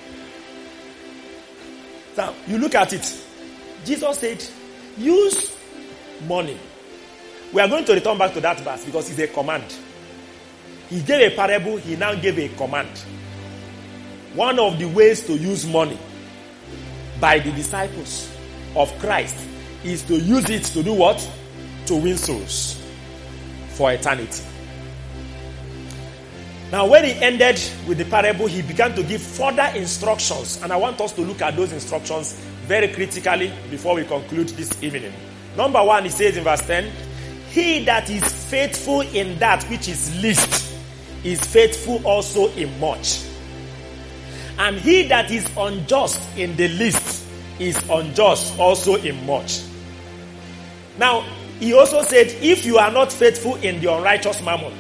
now, 2.18 2.34
you 2.48 2.58
look 2.58 2.76
at 2.76 2.94
it. 2.94 3.24
Jesus 3.86 4.20
said, 4.20 4.44
use 4.98 5.56
money. 6.28 6.58
We 7.54 7.62
are 7.62 7.68
going 7.68 7.86
to 7.86 7.94
return 7.94 8.18
back 8.18 8.34
to 8.34 8.42
that 8.42 8.60
verse 8.60 8.84
because 8.86 9.10
it's 9.10 9.20
a 9.20 9.28
command. 9.28 9.66
He 10.90 11.02
gave 11.02 11.32
a 11.32 11.36
parable, 11.36 11.78
he 11.78 11.96
now 11.96 12.16
gave 12.16 12.38
a 12.40 12.50
command. 12.56 12.90
One 14.38 14.60
of 14.60 14.78
the 14.78 14.86
ways 14.86 15.26
to 15.26 15.34
use 15.34 15.66
money 15.66 15.98
by 17.20 17.40
the 17.40 17.52
disciples 17.54 18.32
of 18.76 18.96
Christ 19.00 19.36
is 19.84 20.04
to 20.04 20.16
use 20.16 20.48
it 20.52 20.64
to 20.74 20.84
do 20.84 20.94
what? 20.94 21.18
To 21.88 21.96
win 21.96 22.16
souls 22.20 22.80
for 23.70 23.92
eternity. 23.92 24.44
Now, 26.72 26.86
when 26.86 27.06
he 27.06 27.14
ended 27.14 27.60
with 27.88 27.98
the 27.98 28.06
parable, 28.06 28.46
he 28.46 28.62
began 28.62 28.94
to 28.94 29.02
give 29.02 29.24
further 29.24 29.72
instructions, 29.74 30.62
and 30.62 30.72
I 30.72 30.76
want 30.76 31.02
us 31.02 31.14
to 31.14 31.22
look 31.22 31.42
at 31.42 31.56
those 31.56 31.72
instructions 31.72 32.34
very 32.68 32.90
critically 32.90 33.52
before 33.72 33.96
we 33.96 34.06
conclude 34.06 34.50
this 34.50 34.72
evening. 34.84 35.14
Number 35.56 35.84
one, 35.84 36.04
he 36.04 36.12
says 36.12 36.38
in 36.38 36.44
verse 36.44 36.62
10 36.62 36.92
He 37.50 37.86
that 37.86 38.08
is 38.12 38.24
faithful 38.52 39.02
in 39.02 39.40
that 39.40 39.64
which 39.64 39.88
is 39.90 40.22
least 40.22 40.76
is 41.24 41.40
faithful 41.42 42.06
also 42.06 42.52
in 42.52 42.80
much. 42.80 43.27
And 44.60 44.78
he 44.78 45.04
that 45.08 45.30
is 45.32 45.48
unjust 45.56 46.20
in 46.38 46.56
the 46.56 46.68
least 46.68 47.26
is 47.60 47.78
unjust 47.90 48.58
also 48.60 48.96
in 48.96 49.26
much. 49.26 49.62
Now, 50.98 51.22
he 51.60 51.74
also 51.74 52.02
said, 52.04 52.28
If 52.42 52.66
you 52.66 52.78
are 52.78 52.92
not 52.92 53.12
faithful 53.12 53.56
in 53.56 53.80
the 53.82 53.94
unrighteous 53.94 54.42
mammon, 54.44 54.74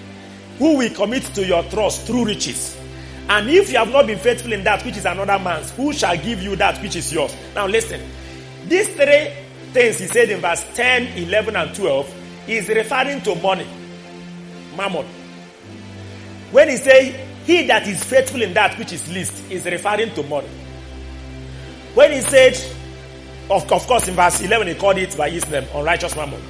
who 0.57 0.77
will 0.77 0.93
commit 0.93 1.23
to 1.35 1.45
your 1.45 1.63
trust 1.63 2.07
through 2.07 2.25
riches? 2.25 2.75
And 3.29 3.49
if 3.49 3.71
you 3.71 3.77
have 3.77 3.91
not 3.91 4.07
been 4.07 4.17
faithful 4.19 4.53
in 4.53 4.63
that 4.63 4.83
which 4.85 4.97
is 4.97 5.05
another 5.05 5.37
man's, 5.37 5.71
who 5.71 5.93
shall 5.93 6.15
give 6.17 6.41
you 6.41 6.55
that 6.55 6.81
which 6.81 6.95
is 6.95 7.11
yours? 7.13 7.35
Now, 7.53 7.67
listen. 7.67 8.01
These 8.67 8.89
three 8.89 9.33
things 9.73 9.97
he 9.99 10.07
said 10.07 10.29
in 10.29 10.41
verse 10.41 10.65
10, 10.73 11.17
11, 11.17 11.55
and 11.55 11.75
12 11.75 12.15
is 12.47 12.69
referring 12.69 13.21
to 13.21 13.35
money, 13.35 13.67
mammon. 14.75 15.05
When 16.51 16.69
he 16.69 16.77
say 16.77 17.26
he 17.47 17.65
that 17.67 17.87
is 17.87 18.03
faithful 18.03 18.41
in 18.41 18.53
that 18.55 18.77
which 18.77 18.91
is 18.91 19.09
least 19.09 19.49
is 19.49 19.63
referring 19.63 20.13
to 20.15 20.23
money. 20.23 20.49
When 21.93 22.11
he 22.11 22.19
said, 22.19 22.53
of, 23.49 23.71
of 23.71 23.87
course, 23.87 24.05
in 24.09 24.15
verse 24.15 24.41
11, 24.41 24.67
he 24.67 24.75
called 24.75 24.97
it 24.97 25.15
by 25.15 25.29
his 25.29 25.49
name, 25.49 25.65
unrighteous 25.73 26.13
mammon. 26.17 26.41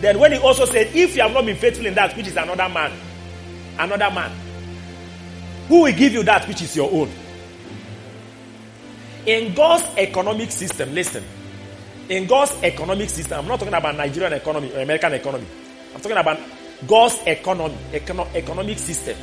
Then 0.00 0.18
when 0.18 0.32
he 0.32 0.38
also 0.38 0.64
said, 0.64 0.88
if 0.92 1.14
you 1.14 1.22
have 1.22 1.32
not 1.32 1.46
been 1.46 1.56
faithful 1.56 1.86
in 1.86 1.94
that 1.94 2.16
which 2.16 2.26
is 2.26 2.36
another 2.36 2.68
man, 2.68 2.90
another 3.78 4.12
man, 4.12 4.32
who 5.68 5.82
will 5.82 5.92
give 5.92 6.12
you 6.12 6.24
that 6.24 6.48
which 6.48 6.62
is 6.62 6.74
your 6.74 6.90
own? 6.90 7.08
In 9.26 9.54
God's 9.54 9.84
economic 9.96 10.50
system, 10.50 10.92
listen. 10.92 11.22
In 12.08 12.26
God's 12.26 12.60
economic 12.64 13.08
system, 13.08 13.38
I'm 13.38 13.46
not 13.46 13.60
talking 13.60 13.74
about 13.74 13.94
Nigerian 13.96 14.32
economy 14.32 14.72
or 14.72 14.80
American 14.80 15.12
economy. 15.12 15.46
I'm 15.94 16.00
talking 16.00 16.18
about 16.18 16.40
God's 16.88 17.20
economy, 17.24 17.76
econo- 17.92 18.34
economic 18.34 18.78
system. 18.80 19.16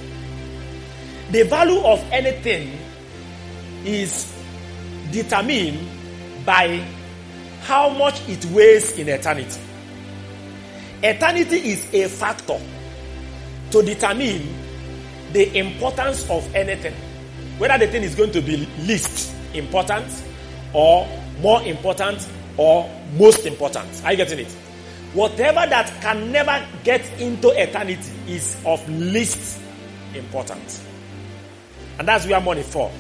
The 1.31 1.43
value 1.43 1.79
of 1.81 1.99
anything 2.11 2.77
is 3.83 4.33
determined 5.11 5.87
by 6.45 6.85
how 7.63 7.89
much 7.89 8.21
it 8.29 8.45
weighs 8.45 8.97
in 8.97 9.09
eternity. 9.09 9.59
Eternity 11.03 11.57
is 11.57 11.93
a 11.93 12.07
factor 12.07 12.59
to 13.71 13.81
determine 13.83 14.47
the 15.33 15.57
importance 15.57 16.29
of 16.29 16.55
anything. 16.55 16.93
Whether 17.57 17.85
the 17.85 17.91
thing 17.91 18.03
is 18.03 18.15
going 18.15 18.31
to 18.31 18.41
be 18.41 18.65
least 18.79 19.33
important 19.53 20.07
or 20.73 21.07
more 21.41 21.61
important 21.63 22.25
or 22.55 22.89
most 23.17 23.45
important. 23.45 23.87
Are 24.05 24.11
you 24.11 24.17
getting 24.17 24.39
it? 24.39 24.51
Whatever 25.13 25.65
that 25.67 25.91
can 26.01 26.31
never 26.31 26.65
get 26.83 27.01
into 27.19 27.49
eternity 27.49 28.11
is 28.27 28.55
of 28.65 28.87
least 28.89 29.59
importance. 30.13 30.86
And 31.99 32.07
that's 32.07 32.25
where 32.25 32.39
money 32.39 32.63
for. 32.63 32.91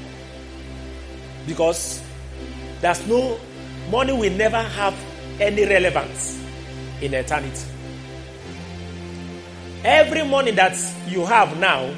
Because 1.45 2.01
there's 2.81 3.05
no 3.07 3.39
money 3.89 4.13
will 4.13 4.33
never 4.33 4.61
have 4.61 4.95
any 5.39 5.65
relevance 5.65 6.43
in 7.01 7.13
eternity. 7.13 7.65
Every 9.83 10.23
money 10.27 10.51
that 10.51 10.75
you 11.07 11.25
have 11.25 11.57
now 11.59 11.93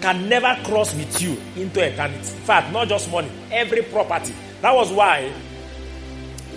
can 0.00 0.28
never 0.28 0.54
cross 0.64 0.94
with 0.94 1.22
you 1.22 1.40
into 1.56 1.80
eternity. 1.80 2.18
In 2.18 2.42
fact, 2.42 2.72
not 2.72 2.88
just 2.88 3.10
money, 3.10 3.30
every 3.50 3.82
property. 3.82 4.34
That 4.60 4.74
was 4.74 4.92
why 4.92 5.32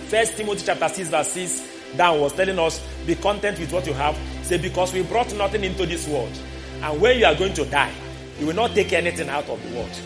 First 0.08 0.36
Timothy 0.36 0.64
chapter 0.66 0.88
6, 0.88 1.08
verse 1.08 1.32
6 1.32 1.62
down 1.96 2.20
was 2.20 2.32
telling 2.32 2.58
us, 2.58 2.84
be 3.06 3.14
content 3.14 3.58
with 3.58 3.72
what 3.72 3.86
you 3.86 3.92
have. 3.92 4.18
Say, 4.42 4.58
because 4.58 4.92
we 4.92 5.02
brought 5.02 5.32
nothing 5.34 5.64
into 5.64 5.86
this 5.86 6.06
world. 6.08 6.32
And 6.82 7.00
when 7.00 7.18
you 7.18 7.26
are 7.26 7.34
going 7.34 7.54
to 7.54 7.64
die, 7.64 7.92
you 8.40 8.46
will 8.46 8.54
not 8.54 8.74
take 8.74 8.92
anything 8.94 9.28
out 9.28 9.46
of 9.50 9.62
the 9.62 9.76
world. 9.76 10.00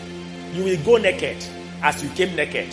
You 0.53 0.65
will 0.65 0.77
go 0.83 0.97
naked 0.97 1.37
as 1.81 2.03
you 2.03 2.09
came 2.09 2.35
naked. 2.35 2.67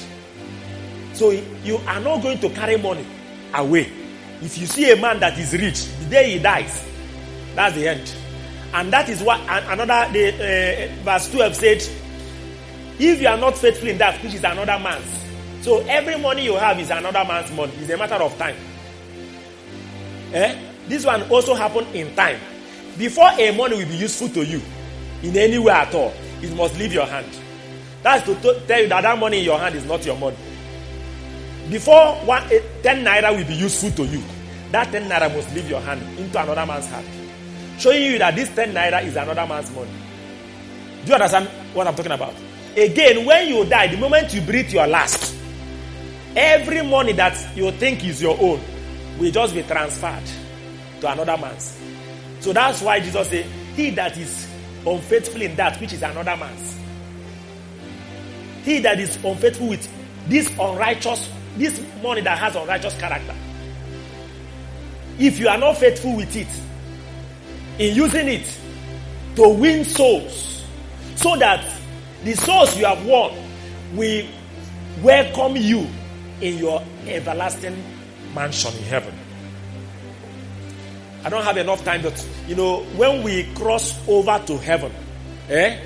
So 1.12 1.30
you 1.62 1.76
are 1.86 2.00
not 2.00 2.20
going 2.22 2.38
to 2.40 2.50
carry 2.50 2.76
money 2.76 3.06
away. 3.54 3.90
If 4.42 4.58
you 4.58 4.66
see 4.66 4.90
a 4.90 4.96
man 4.96 5.20
that 5.20 5.38
is 5.38 5.52
rich, 5.52 5.86
the 6.00 6.06
day 6.10 6.30
he 6.32 6.38
dies, 6.40 6.84
that's 7.54 7.76
the 7.76 7.86
end. 7.88 8.12
And 8.74 8.92
that 8.92 9.08
is 9.08 9.22
what 9.22 9.38
another 9.48 10.12
the, 10.12 10.90
uh, 10.98 11.04
verse 11.04 11.30
12 11.30 11.54
said, 11.54 11.76
if 12.98 13.20
you 13.20 13.28
are 13.28 13.36
not 13.38 13.56
faithful 13.56 13.88
in 13.88 13.98
that 13.98 14.20
which 14.22 14.34
is 14.34 14.42
another 14.42 14.78
man's. 14.82 15.06
So 15.64 15.78
every 15.86 16.18
money 16.18 16.44
you 16.44 16.54
have 16.56 16.80
is 16.80 16.90
another 16.90 17.24
man's 17.24 17.52
money. 17.52 17.72
It's 17.78 17.90
a 17.90 17.96
matter 17.96 18.16
of 18.16 18.36
time. 18.36 18.56
Eh? 20.32 20.58
This 20.88 21.04
one 21.04 21.22
also 21.30 21.54
happened 21.54 21.86
in 21.94 22.12
time. 22.16 22.40
Before 22.98 23.30
a 23.38 23.56
money 23.56 23.76
will 23.76 23.86
be 23.86 23.96
useful 23.96 24.28
to 24.30 24.44
you 24.44 24.60
in 25.22 25.36
any 25.36 25.58
way 25.58 25.72
at 25.72 25.94
all, 25.94 26.12
it 26.42 26.54
must 26.54 26.76
leave 26.78 26.92
your 26.92 27.06
hand. 27.06 27.26
That's 28.02 28.24
to 28.26 28.34
t- 28.34 28.60
tell 28.66 28.80
you 28.82 28.88
that 28.88 29.02
that 29.02 29.18
money 29.18 29.38
in 29.38 29.44
your 29.44 29.58
hand 29.58 29.74
is 29.74 29.84
not 29.84 30.04
your 30.04 30.16
money. 30.16 30.36
Before 31.70 32.14
one, 32.26 32.42
eh, 32.52 32.60
10 32.82 33.04
naira 33.04 33.36
will 33.36 33.46
be 33.46 33.54
useful 33.54 33.90
to 33.92 34.04
you, 34.04 34.22
that 34.72 34.90
10 34.90 35.08
naira 35.08 35.32
must 35.34 35.54
leave 35.54 35.70
your 35.70 35.80
hand 35.80 36.02
into 36.18 36.40
another 36.42 36.66
man's 36.66 36.86
hand. 36.86 37.06
Showing 37.78 38.02
you 38.02 38.18
that 38.18 38.34
this 38.34 38.48
10 38.50 38.74
naira 38.74 39.04
is 39.04 39.14
another 39.16 39.46
man's 39.46 39.70
money. 39.70 39.90
Do 41.04 41.08
you 41.08 41.14
understand 41.14 41.48
what 41.74 41.86
I'm 41.86 41.94
talking 41.94 42.12
about? 42.12 42.34
Again, 42.76 43.24
when 43.24 43.48
you 43.48 43.64
die, 43.64 43.88
the 43.88 43.96
moment 43.98 44.34
you 44.34 44.40
breathe 44.40 44.70
your 44.70 44.86
last, 44.86 45.34
every 46.34 46.82
money 46.82 47.12
that 47.12 47.56
you 47.56 47.70
think 47.72 48.04
is 48.04 48.20
your 48.20 48.36
own 48.40 48.60
will 49.18 49.30
just 49.30 49.54
be 49.54 49.62
transferred 49.62 50.24
to 51.00 51.12
another 51.12 51.36
man's. 51.36 51.78
So 52.40 52.52
that's 52.52 52.82
why 52.82 53.00
Jesus 53.00 53.28
said, 53.28 53.44
He 53.76 53.90
that 53.90 54.16
is 54.16 54.41
unfaithful 54.86 55.42
in 55.42 55.54
that 55.56 55.80
which 55.80 55.92
is 55.92 56.02
another 56.02 56.36
man's. 56.36 56.78
He 58.64 58.78
that 58.80 59.00
is 59.00 59.16
unfaithful 59.24 59.68
with 59.68 59.88
this 60.28 60.48
unrighteous, 60.58 61.30
this 61.56 61.82
money 62.02 62.20
that 62.22 62.38
has 62.38 62.56
unrighteous 62.56 62.98
character. 62.98 63.34
If 65.18 65.38
you 65.38 65.48
are 65.48 65.58
not 65.58 65.78
faithful 65.78 66.16
with 66.16 66.34
it, 66.36 66.48
in 67.78 67.94
using 67.96 68.28
it 68.28 68.58
to 69.36 69.48
win 69.48 69.84
souls, 69.84 70.64
so 71.16 71.36
that 71.36 71.64
the 72.24 72.34
souls 72.34 72.76
you 72.76 72.84
have 72.84 73.04
won 73.04 73.34
will 73.94 74.26
welcome 75.02 75.56
you 75.56 75.86
in 76.40 76.58
your 76.58 76.82
everlasting 77.06 77.82
mansion 78.34 78.74
in 78.76 78.84
heaven. 78.84 79.14
I 81.24 81.28
don't 81.28 81.44
have 81.44 81.56
enough 81.56 81.84
time, 81.84 82.02
but 82.02 82.26
you 82.48 82.56
know, 82.56 82.82
when 82.96 83.22
we 83.22 83.44
cross 83.54 83.96
over 84.08 84.42
to 84.46 84.58
heaven, 84.58 84.92
eh? 85.48 85.78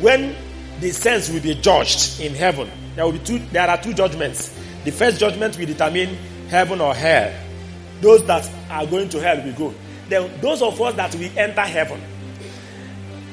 When 0.00 0.34
the 0.80 0.90
saints 0.90 1.30
will 1.30 1.40
be 1.40 1.54
judged 1.54 2.20
in 2.20 2.34
heaven, 2.34 2.68
there 2.96 3.04
will 3.04 3.12
be 3.12 3.20
two. 3.20 3.38
There 3.38 3.68
are 3.68 3.80
two 3.80 3.94
judgments. 3.94 4.48
The 4.84 4.90
first 4.90 5.20
judgment 5.20 5.56
will 5.58 5.66
determine 5.66 6.16
heaven 6.48 6.80
or 6.80 6.94
hell. 6.94 7.32
Those 8.00 8.24
that 8.26 8.50
are 8.70 8.86
going 8.86 9.08
to 9.10 9.20
hell 9.20 9.44
will 9.44 9.52
go. 9.52 9.74
Then 10.08 10.40
those 10.40 10.60
of 10.60 10.80
us 10.80 10.94
that 10.94 11.14
will 11.14 11.30
enter 11.38 11.62
heaven, 11.62 12.00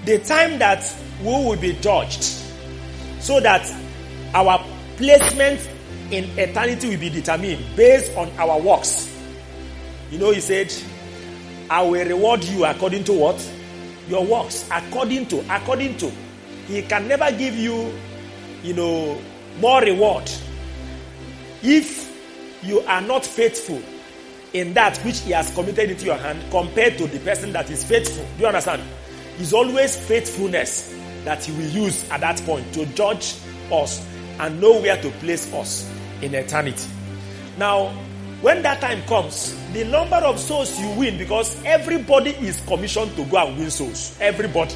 the 0.05 0.19
time 0.19 0.59
that 0.59 0.83
we 1.21 1.25
will 1.25 1.57
be 1.57 1.73
judged, 1.73 2.23
so 3.19 3.39
that 3.39 3.69
our 4.33 4.63
placement 4.97 5.67
in 6.11 6.25
eternity 6.37 6.89
will 6.89 6.99
be 6.99 7.09
determined 7.09 7.65
based 7.75 8.15
on 8.15 8.29
our 8.37 8.59
works. 8.61 9.07
You 10.11 10.19
know, 10.19 10.31
he 10.31 10.41
said, 10.41 10.73
I 11.71 11.81
will 11.83 12.05
reward 12.05 12.43
you 12.43 12.65
according 12.65 13.05
to 13.05 13.13
what? 13.13 13.53
Your 14.09 14.25
works. 14.25 14.67
According 14.69 15.27
to, 15.27 15.39
according 15.55 15.95
to. 15.99 16.11
He 16.67 16.81
can 16.81 17.07
never 17.07 17.31
give 17.31 17.55
you, 17.55 17.93
you 18.61 18.73
know, 18.73 19.17
more 19.61 19.79
reward 19.81 20.29
if 21.63 22.11
you 22.61 22.81
are 22.81 22.99
not 22.99 23.25
faithful 23.25 23.81
in 24.51 24.73
that 24.73 24.97
which 25.05 25.21
he 25.21 25.31
has 25.31 25.49
committed 25.55 25.89
into 25.89 26.05
your 26.05 26.17
hand 26.17 26.43
compared 26.51 26.97
to 26.97 27.07
the 27.07 27.19
person 27.19 27.53
that 27.53 27.69
is 27.71 27.85
faithful. 27.85 28.25
Do 28.35 28.41
you 28.41 28.47
understand? 28.47 28.81
It's 29.37 29.53
always 29.53 29.95
faithfulness 29.95 30.93
that 31.23 31.45
he 31.45 31.53
will 31.53 31.69
use 31.69 32.09
at 32.09 32.19
that 32.19 32.41
point 32.41 32.73
to 32.73 32.85
judge 32.87 33.35
us 33.71 34.05
and 34.39 34.59
know 34.59 34.81
where 34.81 35.01
to 35.01 35.09
place 35.09 35.53
us 35.53 35.89
in 36.21 36.35
eternity. 36.35 36.85
Now, 37.57 37.93
when 38.41 38.63
that 38.63 38.81
time 38.81 39.03
comes, 39.03 39.55
the 39.73 39.83
number 39.85 40.15
of 40.15 40.39
souls 40.39 40.79
you 40.79 40.89
win, 40.91 41.17
because 41.17 41.63
everybody 41.63 42.31
is 42.31 42.59
commissioned 42.61 43.15
to 43.15 43.25
go 43.25 43.37
and 43.37 43.57
win 43.57 43.69
souls. 43.69 44.17
Everybody. 44.19 44.75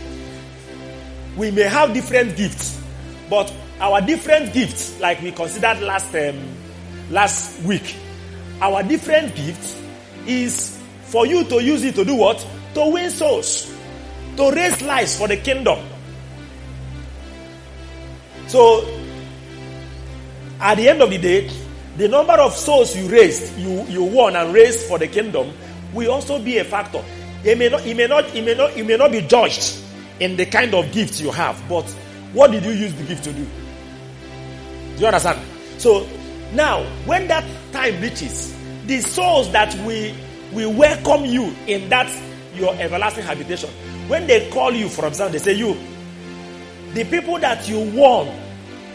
We 1.36 1.52
may 1.52 1.64
have 1.64 1.94
different 1.94 2.38
gifts, 2.38 2.82
but 3.30 3.52
our 3.80 4.02
different 4.02 4.54
gifts, 4.54 5.00
like 5.00 5.22
we 5.22 5.32
considered 5.32 5.82
last 5.82 6.14
um, 6.16 6.56
last 7.10 7.62
week, 7.64 7.96
our 8.62 8.84
different 8.84 9.36
gifts 9.36 9.82
is 10.28 10.80
for 11.06 11.26
you 11.26 11.44
to 11.46 11.62
use 11.62 11.84
it 11.84 11.96
to 11.96 12.06
do 12.06 12.16
what? 12.16 12.46
To 12.76 12.90
win 12.92 13.10
souls, 13.10 13.74
to 14.38 14.52
raise 14.52 14.82
lives 14.84 15.18
for 15.18 15.28
the 15.28 15.38
kingdom. 15.38 15.80
So, 18.48 18.88
at 20.60 20.76
the 20.76 20.88
end 20.88 21.02
of 21.02 21.10
the 21.10 21.18
day, 21.18 21.50
the 21.98 22.08
number 22.08 22.34
of 22.34 22.54
souls 22.56 22.96
you 22.96 23.08
raised, 23.08 23.58
you, 23.58 23.84
you 23.86 24.04
won 24.04 24.36
and 24.36 24.54
raised 24.54 24.88
for 24.88 25.00
the 25.00 25.08
kingdom 25.08 25.54
will 25.94 26.12
also 26.12 26.40
be 26.40 26.58
a 26.58 26.64
factor. 26.64 27.04
It 27.44 27.58
may 27.58 27.70
not, 27.70 27.86
it 27.86 27.96
may 27.96 28.08
not, 28.08 28.36
it 28.36 28.44
may 28.44 28.54
not, 28.56 28.76
it 28.76 28.86
may 28.86 28.98
not 28.98 29.12
be 29.12 29.22
judged 29.22 29.82
in 30.20 30.36
the 30.36 30.46
kind 30.46 30.74
of 30.74 30.92
gift 30.92 31.20
you 31.22 31.32
have, 31.32 31.62
but 31.70 31.84
what 32.34 32.52
did 32.52 32.64
you 32.66 32.72
use 32.72 32.94
the 32.96 33.04
gift 33.04 33.24
to 33.26 33.34
do? 33.34 33.46
Do 34.96 35.02
you 35.02 35.08
understand? 35.08 35.40
So 35.78 36.08
now, 36.54 36.84
when 37.06 37.28
that 37.28 37.46
time 37.72 38.02
reaches, 38.02 38.54
the 38.86 39.02
souls 39.02 39.52
that 39.52 39.74
we 39.86 40.16
we 40.54 40.66
welcome 40.66 41.26
you 41.26 41.54
in 41.68 41.90
that 41.90 42.10
your 42.54 42.74
everlasting 42.76 43.24
habitation. 43.24 43.70
When 44.08 44.26
they 44.28 44.50
call 44.50 44.72
you, 44.74 44.88
for 44.88 45.06
example, 45.08 45.34
they 45.34 45.40
say 45.40 45.54
you, 45.54 45.76
the 46.94 47.04
people 47.04 47.38
that 47.40 47.68
you 47.68 47.80
won 47.92 48.32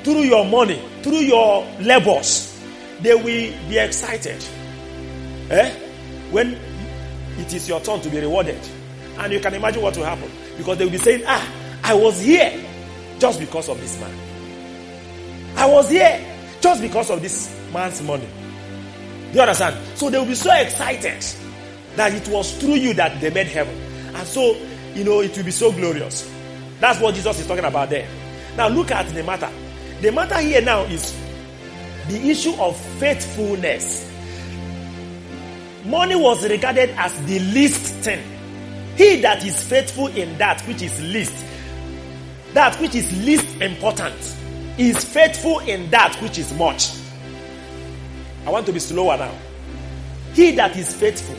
through 0.03 0.23
your 0.23 0.45
money, 0.47 0.83
through 1.03 1.19
your 1.19 1.67
labors, 1.81 2.50
they 3.03 3.15
will 3.15 3.25
be 3.69 3.79
excited. 3.79 4.45
Eh? 5.51 5.71
When 6.31 6.59
it 7.39 7.53
is 7.53 7.69
your 7.69 7.81
turn 7.81 8.01
to 8.03 8.11
be 8.11 8.21
rewarded. 8.21 8.61
And 9.19 9.33
you 9.33 9.41
can 9.41 9.55
imagine 9.55 9.83
what 9.83 9.97
will 9.97 10.05
happen. 10.05 10.31
Because 10.57 10.79
they 10.79 10.85
will 10.85 10.93
be 10.93 10.99
saying, 10.99 11.25
Ah, 11.27 11.53
I 11.83 11.95
was 11.95 12.21
here 12.21 12.53
just 13.19 13.41
because 13.41 13.69
of 13.69 13.81
this 13.81 13.99
man. 14.01 14.15
I 15.57 15.67
was 15.67 15.91
here 15.91 16.25
just 16.61 16.81
because 16.81 17.11
of 17.11 17.21
this 17.23 17.55
man's 17.73 18.03
money. 18.03 18.29
Do 19.31 19.37
you 19.37 19.41
understand? 19.41 19.77
So 19.97 20.11
they 20.11 20.19
will 20.19 20.27
be 20.27 20.35
so 20.35 20.53
excited 20.55 21.25
that 21.97 22.13
it 22.15 22.29
was 22.29 22.57
through 22.59 22.75
you 22.75 22.95
that 22.95 23.21
they 23.21 23.31
made 23.31 23.47
heaven. 23.47 23.77
And 24.15 24.27
so, 24.27 24.57
you 24.95 25.05
know, 25.05 25.21
it 25.21 25.37
will 25.37 25.45
be 25.45 25.51
so 25.51 25.73
glorious. 25.73 26.31
That's 26.81 27.01
what 27.01 27.15
Jesus 27.15 27.39
is 27.41 27.47
talking 27.47 27.65
about 27.65 27.91
there. 27.91 28.09
Now 28.57 28.69
look 28.69 28.91
at 28.91 29.09
the 29.15 29.23
matter. 29.23 29.51
The 30.01 30.11
matter 30.13 30.39
here 30.41 30.63
now 30.63 30.83
is 30.85 31.15
the 32.11 32.29
issue 32.31 32.55
of 32.61 32.77
faithfulness. 32.99 34.11
Money 35.85 36.17
was 36.17 36.47
regarded 36.49 36.91
as 36.91 37.17
the 37.27 37.39
least 37.39 37.95
thing. 37.97 38.21
He 38.97 39.21
that 39.21 39.45
is 39.45 39.63
faithful 39.67 40.09
in 40.09 40.37
that 40.39 40.61
which 40.63 40.83
is 40.83 41.01
least, 41.01 41.45
that 42.53 42.75
which 42.81 42.95
is 42.95 43.25
least 43.25 43.47
important, 43.61 44.37
is 44.77 45.03
faithful 45.05 45.61
in 45.61 45.89
that 45.91 46.17
which 46.21 46.39
is 46.39 46.53
much. 46.59 46.91
I 48.45 48.51
want 48.51 48.67
to 48.67 48.73
be 48.73 48.81
slower 48.81 49.17
now. 49.17 49.33
He 50.35 50.51
that 50.57 50.77
is 50.77 50.95
faithful 50.95 51.37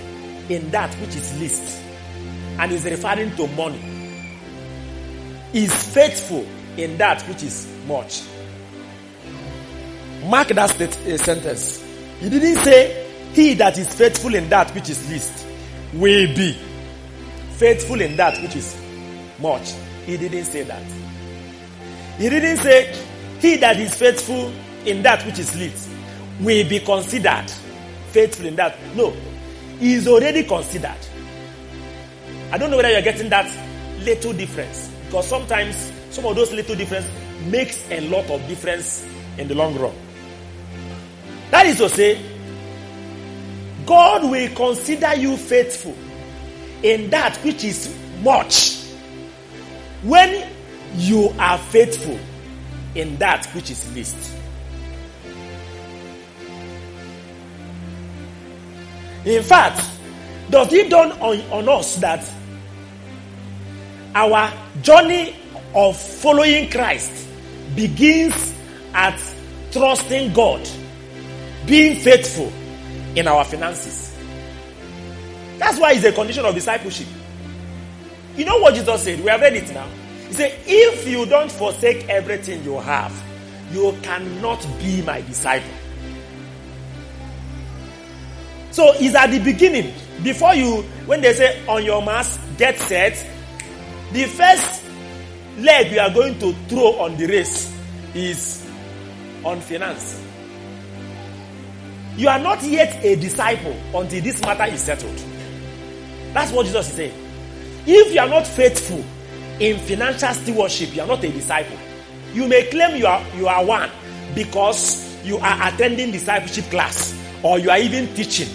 in 0.49 0.71
that 0.71 0.93
which 0.95 1.15
is 1.15 1.39
least, 1.39 1.81
and 2.57 2.71
is 2.71 2.85
referring 2.85 3.35
to 3.35 3.47
money, 3.49 3.81
is 5.53 5.73
faithful 5.93 6.45
in 6.77 6.97
that 6.97 7.21
which 7.23 7.43
is 7.43 7.67
much. 7.87 8.23
Mark 10.23 10.49
that 10.49 10.69
state, 10.69 10.97
uh, 11.07 11.17
sentence. 11.17 11.83
He 12.19 12.29
didn't 12.29 12.57
say, 12.63 13.07
He 13.33 13.53
that 13.55 13.77
is 13.77 13.93
faithful 13.93 14.35
in 14.35 14.49
that 14.49 14.73
which 14.75 14.89
is 14.89 15.09
least 15.09 15.45
will 15.93 16.27
be 16.35 16.53
faithful 17.57 17.99
in 18.01 18.15
that 18.17 18.39
which 18.41 18.55
is 18.55 18.75
much. 19.39 19.73
He 20.05 20.17
didn't 20.17 20.45
say 20.45 20.63
that. 20.63 20.83
He 22.17 22.29
didn't 22.29 22.57
say, 22.57 22.95
He 23.39 23.57
that 23.57 23.79
is 23.79 23.93
faithful 23.95 24.51
in 24.85 25.03
that 25.03 25.25
which 25.25 25.39
is 25.39 25.55
least 25.57 25.89
will 26.39 26.67
be 26.67 26.79
considered 26.79 27.51
faithful 28.11 28.45
in 28.45 28.55
that. 28.57 28.77
No, 28.95 29.11
he 29.79 29.93
is 29.93 30.07
already 30.07 30.43
considered. 30.43 30.97
I 32.51 32.57
don't 32.57 32.69
know 32.69 32.77
whether 32.77 32.91
you're 32.91 33.01
getting 33.01 33.29
that 33.29 33.49
little 34.03 34.33
difference 34.33 34.91
because 35.05 35.27
sometimes 35.27 35.91
some 36.09 36.25
of 36.25 36.35
those 36.35 36.51
little 36.51 36.75
difference 36.75 37.07
makes 37.45 37.89
a 37.89 38.01
lot 38.09 38.29
of 38.29 38.45
difference 38.47 39.05
in 39.37 39.47
the 39.47 39.55
long 39.55 39.77
run. 39.77 39.95
That 41.51 41.65
is 41.67 41.77
to 41.77 41.89
say, 41.89 42.19
God 43.85 44.29
will 44.29 44.55
consider 44.55 45.15
you 45.15 45.37
faithful 45.37 45.95
in 46.81 47.09
that 47.11 47.37
which 47.37 47.63
is 47.63 47.95
much 48.21 48.81
when 50.03 50.49
you 50.95 51.33
are 51.37 51.57
faithful 51.57 52.19
in 52.95 53.17
that 53.17 53.45
which 53.47 53.69
is 53.69 53.95
least. 53.95 54.37
In 59.25 59.43
fact, 59.43 59.85
does 60.49 60.73
it 60.73 60.89
dawn 60.89 61.11
on, 61.13 61.39
on 61.51 61.69
us 61.69 61.95
that 61.97 62.27
our 64.15 64.51
journey 64.81 65.35
of 65.75 65.95
following 65.97 66.69
Christ 66.69 67.27
begins 67.75 68.53
at 68.93 69.21
trusting 69.71 70.33
God, 70.33 70.67
being 71.65 71.95
faithful 71.97 72.51
in 73.15 73.27
our 73.27 73.43
finances? 73.45 74.17
That's 75.57 75.79
why 75.79 75.93
it's 75.93 76.05
a 76.05 76.11
condition 76.11 76.45
of 76.45 76.55
discipleship. 76.55 77.07
You 78.35 78.45
know 78.45 78.57
what 78.59 78.73
Jesus 78.73 79.03
said? 79.03 79.19
We 79.19 79.29
have 79.29 79.41
read 79.41 79.53
it 79.53 79.73
now. 79.73 79.87
He 80.27 80.33
said, 80.33 80.57
If 80.65 81.07
you 81.07 81.25
don't 81.25 81.51
forsake 81.51 82.07
everything 82.09 82.63
you 82.63 82.79
have, 82.79 83.13
you 83.71 83.95
cannot 84.01 84.65
be 84.79 85.01
my 85.01 85.21
disciple. 85.21 85.69
So 88.71 88.93
it's 88.95 89.15
at 89.15 89.27
the 89.31 89.39
beginning. 89.39 89.93
Before 90.23 90.55
you, 90.55 90.83
when 91.05 91.21
they 91.21 91.33
say 91.33 91.65
on 91.67 91.83
your 91.83 92.01
mass, 92.01 92.39
get 92.57 92.77
set, 92.79 93.13
the 94.13 94.25
first 94.25 94.83
leg 95.57 95.91
we 95.91 95.99
are 95.99 96.09
going 96.09 96.39
to 96.39 96.53
throw 96.69 96.99
on 96.99 97.17
the 97.17 97.27
race 97.27 97.75
is 98.13 98.65
on 99.43 99.59
finance. 99.61 100.21
You 102.21 102.29
are 102.29 102.37
not 102.37 102.61
yet 102.61 103.03
a 103.03 103.15
disciple 103.15 103.75
until 103.95 104.21
this 104.21 104.39
matter 104.41 104.71
is 104.71 104.79
settled. 104.79 105.17
That's 106.33 106.51
what 106.51 106.67
Jesus 106.67 106.87
is 106.89 106.95
saying. 106.95 107.27
If 107.87 108.13
you 108.13 108.19
are 108.19 108.27
not 108.29 108.45
faithful 108.45 109.03
in 109.59 109.79
financial 109.79 110.31
stewardship, 110.35 110.93
you 110.95 111.01
are 111.01 111.07
not 111.07 111.23
a 111.23 111.29
disciple. 111.31 111.79
You 112.31 112.47
may 112.47 112.69
claim 112.69 112.95
you 112.97 113.07
are 113.07 113.25
you 113.35 113.47
are 113.47 113.65
one 113.65 113.89
because 114.35 115.25
you 115.25 115.37
are 115.37 115.67
attending 115.67 116.11
discipleship 116.11 116.65
class 116.65 117.19
or 117.41 117.57
you 117.57 117.71
are 117.71 117.79
even 117.79 118.13
teaching. 118.13 118.49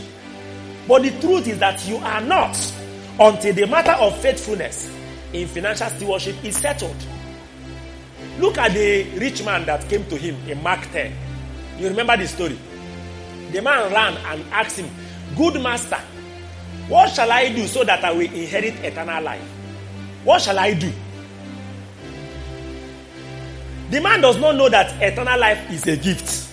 But 0.86 1.02
the 1.02 1.10
truth 1.20 1.48
is 1.48 1.58
that 1.58 1.84
you 1.88 1.96
are 1.96 2.20
not 2.20 2.56
until 3.18 3.52
the 3.52 3.66
matter 3.66 4.00
of 4.00 4.16
faithfulness 4.20 4.96
in 5.32 5.48
financial 5.48 5.88
stewardship 5.88 6.36
is 6.44 6.56
settled. 6.56 7.04
Look 8.38 8.58
at 8.58 8.74
the 8.74 9.18
rich 9.18 9.44
man 9.44 9.66
that 9.66 9.88
came 9.88 10.04
to 10.04 10.16
him 10.16 10.36
in 10.48 10.62
Mark 10.62 10.82
10. 10.92 11.12
You 11.80 11.88
remember 11.88 12.16
the 12.16 12.28
story? 12.28 12.56
The 13.52 13.62
man 13.62 13.92
ran 13.92 14.16
and 14.16 14.44
asked 14.52 14.78
him, 14.78 14.90
Good 15.36 15.60
master, 15.62 15.98
what 16.88 17.10
shall 17.10 17.30
I 17.30 17.48
do 17.48 17.66
so 17.66 17.84
that 17.84 18.04
I 18.04 18.12
will 18.12 18.20
inherit 18.20 18.74
eternal 18.84 19.22
life? 19.22 19.42
What 20.24 20.42
shall 20.42 20.58
I 20.58 20.74
do? 20.74 20.92
The 23.90 24.00
man 24.00 24.20
does 24.20 24.38
not 24.38 24.56
know 24.56 24.68
that 24.68 25.00
eternal 25.00 25.38
life 25.38 25.70
is 25.70 25.86
a 25.86 25.96
gift. 25.96 26.48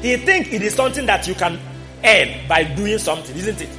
He 0.00 0.16
thinks 0.16 0.52
it 0.52 0.62
is 0.62 0.74
something 0.74 1.06
that 1.06 1.26
you 1.26 1.34
can 1.34 1.58
earn 2.04 2.48
by 2.48 2.64
doing 2.64 2.98
something, 2.98 3.36
isn't 3.36 3.60
it? 3.60 3.70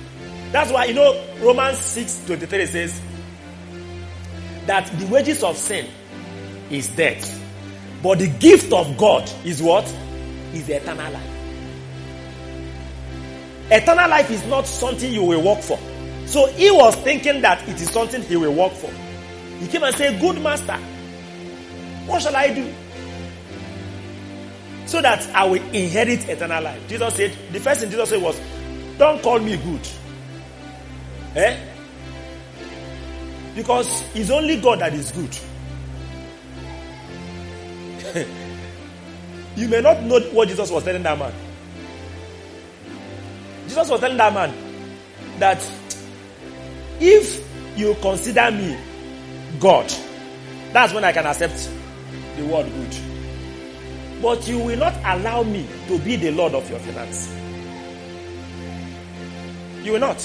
That's 0.52 0.72
why, 0.72 0.86
you 0.86 0.94
know, 0.94 1.24
Romans 1.40 1.78
6 1.78 2.26
23 2.26 2.66
says 2.68 3.02
that 4.66 4.88
the 5.00 5.06
wages 5.08 5.44
of 5.44 5.58
sin 5.58 5.88
is 6.70 6.88
death. 6.90 7.42
But 8.02 8.20
the 8.20 8.28
gift 8.28 8.72
of 8.72 8.98
God 8.98 9.30
is 9.44 9.62
what? 9.62 9.86
Is 10.54 10.70
eternal 10.70 11.12
life. 11.12 11.35
Eternal 13.72 14.10
life 14.10 14.30
is 14.30 14.46
not 14.46 14.68
something 14.68 15.12
you 15.12 15.24
will 15.24 15.42
work 15.42 15.62
for. 15.62 15.80
So 16.28 16.48
he 16.48 16.70
was 16.72 16.96
thinking 16.98 17.42
that 17.42 17.68
it 17.68 17.82
is 17.82 17.90
something 17.90 18.22
he 18.22 18.36
will 18.36 18.54
work 18.54 18.74
for. 18.74 18.92
He 19.60 19.68
came 19.68 19.84
and 19.84 19.96
said, 19.96 20.20
Good 20.20 20.42
master, 20.42 20.78
what 22.06 22.22
shall 22.22 22.36
I 22.36 22.54
do? 22.54 22.74
So 24.86 25.02
that 25.02 25.28
I 25.36 25.46
will 25.46 25.62
inherit 25.74 26.30
eternal 26.30 26.62
life. 26.64 26.88
Jesus 26.88 27.16
said, 27.16 27.36
the 27.52 27.60
first 27.60 27.82
thing 27.82 27.90
Jesus 27.90 28.10
said 28.10 28.22
was, 28.22 28.40
Don't 28.98 29.22
call 29.24 29.40
me 29.40 29.58
good. 29.58 29.88
Eh? 31.36 31.58
Because 33.56 34.04
it's 34.16 34.30
only 34.30 34.62
God 34.62 34.80
that 34.80 34.94
is 34.94 35.12
good. 35.12 35.36
you 39.56 39.68
may 39.68 39.82
not 39.82 40.04
know 40.04 40.20
what 40.32 40.48
Jesus 40.48 40.70
was 40.70 40.84
telling 40.84 41.04
that 41.04 41.18
man. 41.18 41.34
Jesus 43.68 43.90
was 43.90 44.00
telling 44.00 44.18
that 44.18 44.34
man 44.34 44.54
that 45.40 45.62
if 47.00 47.46
you 47.78 47.96
consider 48.02 48.52
me 48.52 48.78
God, 49.60 49.92
that's 50.72 50.94
when 50.94 51.04
I 51.04 51.12
can 51.12 51.26
accept 51.26 51.70
the 52.38 52.46
word 52.46 52.66
good. 52.66 52.96
But 54.22 54.48
you 54.48 54.60
will 54.60 54.78
not 54.78 54.94
allow 55.04 55.44
me 55.44 55.68
to 55.88 56.00
be 56.00 56.16
the 56.16 56.32
Lord 56.32 56.54
of 56.54 56.70
your 56.70 56.80
finance. 56.80 57.34
You 59.84 59.94
will 59.94 60.00
not. 60.00 60.20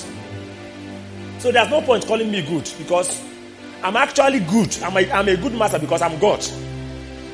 So 1.38 1.50
there's 1.52 1.70
no 1.70 1.80
point 1.82 2.06
calling 2.06 2.30
me 2.30 2.42
good 2.42 2.70
because 2.78 3.22
I'm 3.82 3.96
actually 3.96 4.40
good. 4.40 4.76
I'm 4.82 4.96
a, 4.96 5.10
I'm 5.10 5.28
a 5.28 5.36
good 5.36 5.54
master 5.54 5.78
because 5.78 6.02
I'm 6.02 6.18
God. 6.18 6.44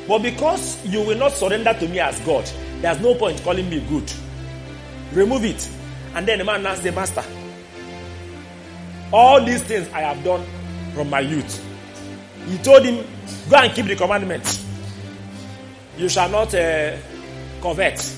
But 0.06 0.20
because 0.20 0.84
you 0.86 1.02
will 1.02 1.18
not 1.18 1.32
surrender 1.32 1.74
to 1.74 1.88
me 1.88 1.98
as 1.98 2.18
God, 2.20 2.48
there's 2.80 3.00
no 3.00 3.14
point 3.14 3.42
calling 3.42 3.68
me 3.68 3.80
good. 3.88 4.10
Remove 5.12 5.44
it. 5.44 5.68
And 6.16 6.26
then 6.26 6.38
the 6.38 6.44
man 6.44 6.64
asks 6.64 6.82
the 6.82 6.92
master, 6.92 7.22
All 9.12 9.44
these 9.44 9.62
things 9.62 9.86
I 9.92 10.00
have 10.00 10.24
done 10.24 10.46
from 10.94 11.10
my 11.10 11.20
youth. 11.20 11.62
He 12.48 12.56
told 12.56 12.86
him, 12.86 13.06
Go 13.50 13.56
and 13.56 13.70
keep 13.74 13.84
the 13.84 13.96
commandments. 13.96 14.64
You 15.98 16.08
shall 16.08 16.30
not 16.30 16.54
uh, 16.54 16.96
covet. 17.60 18.16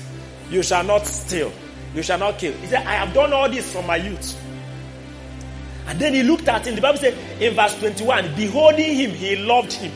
You 0.49 0.63
shall 0.63 0.85
not 0.85 1.05
steal. 1.05 1.51
You 1.93 2.01
shall 2.01 2.17
not 2.19 2.37
kill. 2.39 2.53
He 2.53 2.67
said, 2.67 2.87
I 2.87 2.93
have 2.93 3.13
done 3.13 3.33
all 3.33 3.49
this 3.49 3.69
from 3.69 3.85
my 3.85 3.97
youth. 3.97 4.41
And 5.87 5.99
then 5.99 6.13
he 6.13 6.23
looked 6.23 6.47
at 6.47 6.65
him. 6.65 6.75
The 6.75 6.81
Bible 6.81 6.99
said 6.99 7.17
in 7.41 7.53
verse 7.53 7.77
21, 7.79 8.33
beholding 8.35 8.95
him, 8.95 9.11
he 9.11 9.35
loved 9.35 9.73
him. 9.73 9.91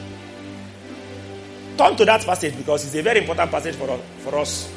Turn 1.78 1.96
to 1.96 2.04
that 2.04 2.26
passage 2.26 2.58
because 2.58 2.86
it's 2.86 2.96
a 2.96 3.02
very 3.02 3.20
important 3.20 3.50
passage 3.50 3.76
for 3.76 3.90
us, 3.90 4.02
for 4.20 4.38
us 4.38 4.74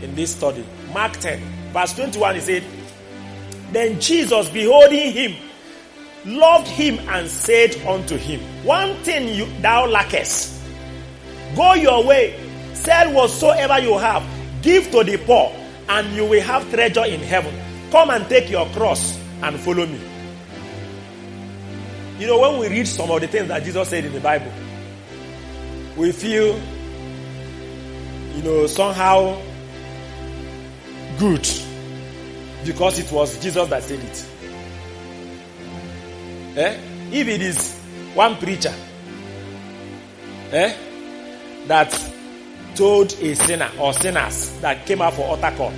in 0.00 0.14
this 0.14 0.36
study. 0.36 0.64
Mark 0.94 1.12
10, 1.14 1.59
verse 1.72 1.94
21, 1.94 2.34
he 2.36 2.40
said, 2.40 2.64
Then 3.72 4.00
Jesus, 4.00 4.48
beholding 4.48 5.12
him, 5.12 5.34
loved 6.24 6.68
him 6.68 6.98
and 7.08 7.28
said 7.28 7.76
unto 7.86 8.16
him, 8.16 8.40
One 8.64 8.94
thing 9.02 9.34
you, 9.34 9.46
thou 9.60 9.86
lackest. 9.86 10.60
Go 11.56 11.74
your 11.74 12.04
way, 12.04 12.38
sell 12.74 13.12
whatsoever 13.12 13.78
you 13.80 13.98
have, 13.98 14.24
give 14.62 14.90
to 14.90 15.02
the 15.02 15.16
poor, 15.18 15.52
and 15.88 16.14
you 16.14 16.26
will 16.26 16.42
have 16.42 16.68
treasure 16.70 17.04
in 17.04 17.20
heaven. 17.20 17.54
Come 17.90 18.10
and 18.10 18.28
take 18.28 18.48
your 18.50 18.66
cross 18.70 19.18
and 19.42 19.58
follow 19.58 19.86
me. 19.86 20.00
You 22.18 22.26
know, 22.26 22.38
when 22.38 22.58
we 22.60 22.68
read 22.68 22.86
some 22.86 23.10
of 23.10 23.20
the 23.20 23.26
things 23.26 23.48
that 23.48 23.64
Jesus 23.64 23.88
said 23.88 24.04
in 24.04 24.12
the 24.12 24.20
Bible, 24.20 24.52
we 25.96 26.12
feel, 26.12 26.60
you 28.36 28.42
know, 28.42 28.66
somehow 28.66 29.40
good 31.20 31.46
because 32.64 32.98
it 32.98 33.12
was 33.12 33.38
Jesus 33.40 33.68
that 33.68 33.82
said 33.82 34.00
it. 34.00 34.26
Eh? 36.56 36.80
If 37.12 37.28
it 37.28 37.42
is 37.42 37.78
one 38.14 38.36
preacher 38.36 38.74
eh, 40.50 40.74
that 41.66 42.12
told 42.74 43.12
a 43.12 43.34
sinner 43.36 43.70
or 43.78 43.92
sinners 43.92 44.58
that 44.60 44.86
came 44.86 45.02
out 45.02 45.12
for 45.12 45.26
altar 45.26 45.52
call, 45.56 45.72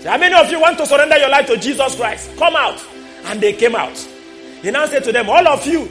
say, 0.00 0.08
how 0.08 0.16
many 0.16 0.34
of 0.34 0.50
you 0.50 0.58
want 0.60 0.78
to 0.78 0.86
surrender 0.86 1.18
your 1.18 1.28
life 1.28 1.46
to 1.46 1.58
Jesus 1.58 1.96
Christ? 1.96 2.34
Come 2.36 2.56
out. 2.56 2.82
And 3.26 3.38
they 3.38 3.52
came 3.52 3.76
out. 3.76 3.96
He 4.62 4.70
now 4.70 4.86
said 4.86 5.04
to 5.04 5.12
them, 5.12 5.28
all 5.28 5.46
of 5.46 5.66
you, 5.66 5.90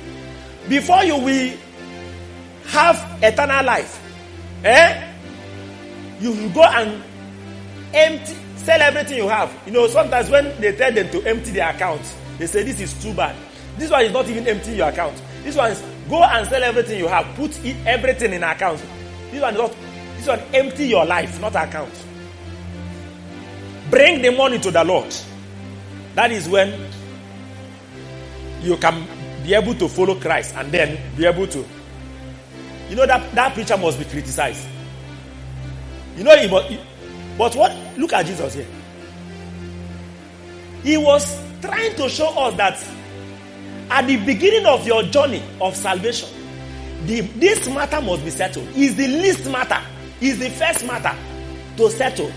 before 0.67 1.03
you 1.03 1.15
will 1.17 1.57
have 2.67 3.23
eternal 3.23 3.63
life, 3.63 4.01
eh? 4.63 5.13
You 6.19 6.31
will 6.31 6.49
go 6.49 6.63
and 6.63 7.03
empty, 7.93 8.35
sell 8.59 8.81
everything 8.81 9.17
you 9.17 9.27
have. 9.27 9.51
You 9.65 9.71
know, 9.71 9.87
sometimes 9.87 10.29
when 10.29 10.59
they 10.61 10.75
tell 10.75 10.91
them 10.91 11.09
to 11.11 11.23
empty 11.27 11.51
their 11.51 11.69
account, 11.69 12.01
they 12.37 12.47
say 12.47 12.63
this 12.63 12.79
is 12.79 12.93
too 13.01 13.13
bad. 13.13 13.35
This 13.77 13.89
one 13.89 14.03
is 14.05 14.11
not 14.11 14.27
even 14.27 14.47
emptying 14.47 14.77
your 14.77 14.89
account. 14.89 15.21
This 15.43 15.55
one 15.55 15.71
is 15.71 15.83
go 16.09 16.23
and 16.23 16.47
sell 16.47 16.63
everything 16.63 16.99
you 16.99 17.07
have, 17.07 17.25
put 17.35 17.57
it, 17.63 17.75
everything 17.85 18.33
in 18.33 18.43
account. 18.43 18.83
This 19.31 19.41
one 19.41 19.53
is 19.53 19.59
not. 19.59 19.75
This 20.17 20.27
one 20.27 20.39
empty 20.53 20.87
your 20.87 21.05
life, 21.05 21.39
not 21.39 21.55
account. 21.55 21.93
Bring 23.89 24.21
the 24.21 24.31
money 24.31 24.59
to 24.59 24.69
the 24.69 24.83
Lord. 24.83 25.15
That 26.15 26.31
is 26.31 26.49
when 26.49 26.89
you 28.61 28.75
can 28.77 29.07
be 29.43 29.53
able 29.53 29.73
to 29.75 29.87
follow 29.87 30.15
Christ 30.15 30.55
and 30.55 30.69
then 30.71 30.99
be 31.15 31.25
able 31.25 31.47
to. 31.47 31.65
You 32.89 32.95
know 32.95 33.05
that 33.05 33.33
that 33.33 33.53
preacher 33.53 33.77
must 33.77 33.97
be 33.97 34.05
criticized. 34.05 34.67
You 36.17 36.23
know, 36.25 36.35
he 36.35 36.49
must, 36.49 36.69
but 37.39 37.55
what? 37.55 37.73
Look 37.97 38.11
at 38.11 38.25
Jesus 38.25 38.53
here. 38.53 38.67
He 40.83 40.97
was 40.97 41.41
trying 41.61 41.95
to 41.95 42.09
show 42.09 42.27
us 42.37 42.53
that 42.57 42.85
at 43.89 44.07
the 44.07 44.17
beginning 44.17 44.65
of 44.65 44.85
your 44.85 45.03
journey 45.03 45.41
of 45.61 45.73
salvation, 45.73 46.27
the, 47.05 47.21
this 47.21 47.65
matter 47.69 48.01
must 48.01 48.25
be 48.25 48.29
settled. 48.29 48.67
Is 48.75 48.97
the 48.97 49.07
least 49.07 49.49
matter, 49.49 49.81
is 50.19 50.37
the 50.39 50.49
first 50.49 50.85
matter 50.85 51.17
to 51.77 51.89
settle. 51.89 52.29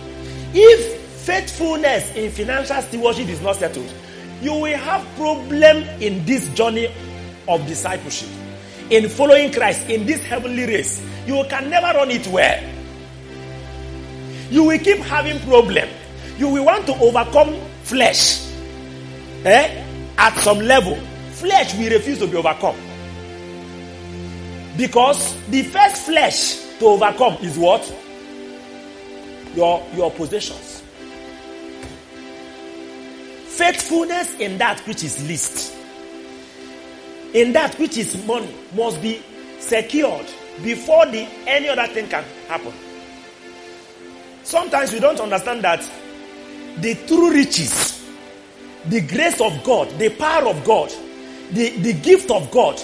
If 0.54 1.00
faithfulness 1.26 2.14
in 2.14 2.30
financial 2.30 2.80
stewardship 2.82 3.26
is 3.26 3.40
not 3.42 3.56
settled, 3.56 3.92
you 4.40 4.52
will 4.52 4.76
have 4.76 5.04
problem 5.16 5.78
in 6.00 6.24
this 6.24 6.48
journey 6.50 6.94
of 7.48 7.66
discipleship, 7.66 8.28
in 8.88 9.08
following 9.08 9.52
Christ 9.52 9.90
in 9.90 10.06
this 10.06 10.22
heavenly 10.22 10.64
race. 10.64 11.04
You 11.26 11.44
can 11.48 11.70
never 11.70 11.98
run 11.98 12.12
it 12.12 12.24
well. 12.28 12.81
You 14.52 14.64
will 14.64 14.78
keep 14.80 14.98
having 14.98 15.40
problem. 15.40 15.88
You 16.36 16.46
will 16.46 16.66
want 16.66 16.84
to 16.84 16.94
overcome 16.98 17.56
flesh, 17.84 18.46
eh? 19.46 19.82
At 20.18 20.36
some 20.40 20.58
level, 20.58 20.96
flesh 21.30 21.74
will 21.74 21.88
refuse 21.90 22.18
to 22.18 22.26
be 22.26 22.36
overcome. 22.36 22.76
Because 24.76 25.34
the 25.48 25.62
first 25.62 26.02
flesh 26.04 26.56
to 26.80 26.84
overcome 26.84 27.38
is 27.40 27.56
what? 27.56 27.82
Your, 29.54 29.82
your 29.94 30.10
possessions. 30.10 30.82
Faithfulness 33.56 34.34
in 34.38 34.58
that 34.58 34.80
which 34.80 35.02
is 35.02 35.26
least, 35.26 35.74
in 37.32 37.54
that 37.54 37.74
which 37.78 37.96
is 37.96 38.22
money, 38.26 38.54
must 38.74 39.00
be 39.00 39.22
secured 39.60 40.26
before 40.62 41.06
the 41.06 41.26
any 41.46 41.70
other 41.70 41.86
thing 41.86 42.06
can 42.06 42.24
happen. 42.48 42.74
Sometimes 44.44 44.92
we 44.92 45.00
don't 45.00 45.20
understand 45.20 45.62
that 45.62 45.88
the 46.78 46.94
true 47.06 47.32
riches, 47.32 48.02
the 48.86 49.00
grace 49.02 49.40
of 49.40 49.62
God, 49.62 49.88
the 49.98 50.10
power 50.10 50.48
of 50.48 50.64
God, 50.64 50.92
the, 51.50 51.70
the 51.78 51.92
gift 51.92 52.30
of 52.30 52.50
God, 52.50 52.78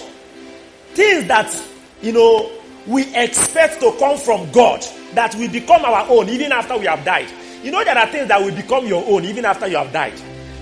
things 0.93 1.27
that, 1.27 1.53
you 2.01 2.13
know, 2.13 2.51
we 2.87 3.13
expect 3.15 3.81
to 3.81 3.93
come 3.99 4.17
from 4.17 4.51
God, 4.51 4.85
that 5.13 5.35
will 5.35 5.49
become 5.49 5.83
our 5.83 6.07
own 6.09 6.29
even 6.29 6.51
after 6.51 6.77
we 6.77 6.85
have 6.85 7.03
died. 7.03 7.29
You 7.63 7.71
know, 7.71 7.83
there 7.83 7.97
are 7.97 8.07
things 8.07 8.27
that 8.29 8.41
will 8.41 8.55
become 8.55 8.85
your 8.87 9.03
own 9.05 9.25
even 9.25 9.43
after 9.43 9.67
you 9.67 9.77
have 9.77 9.91
died, 9.91 10.13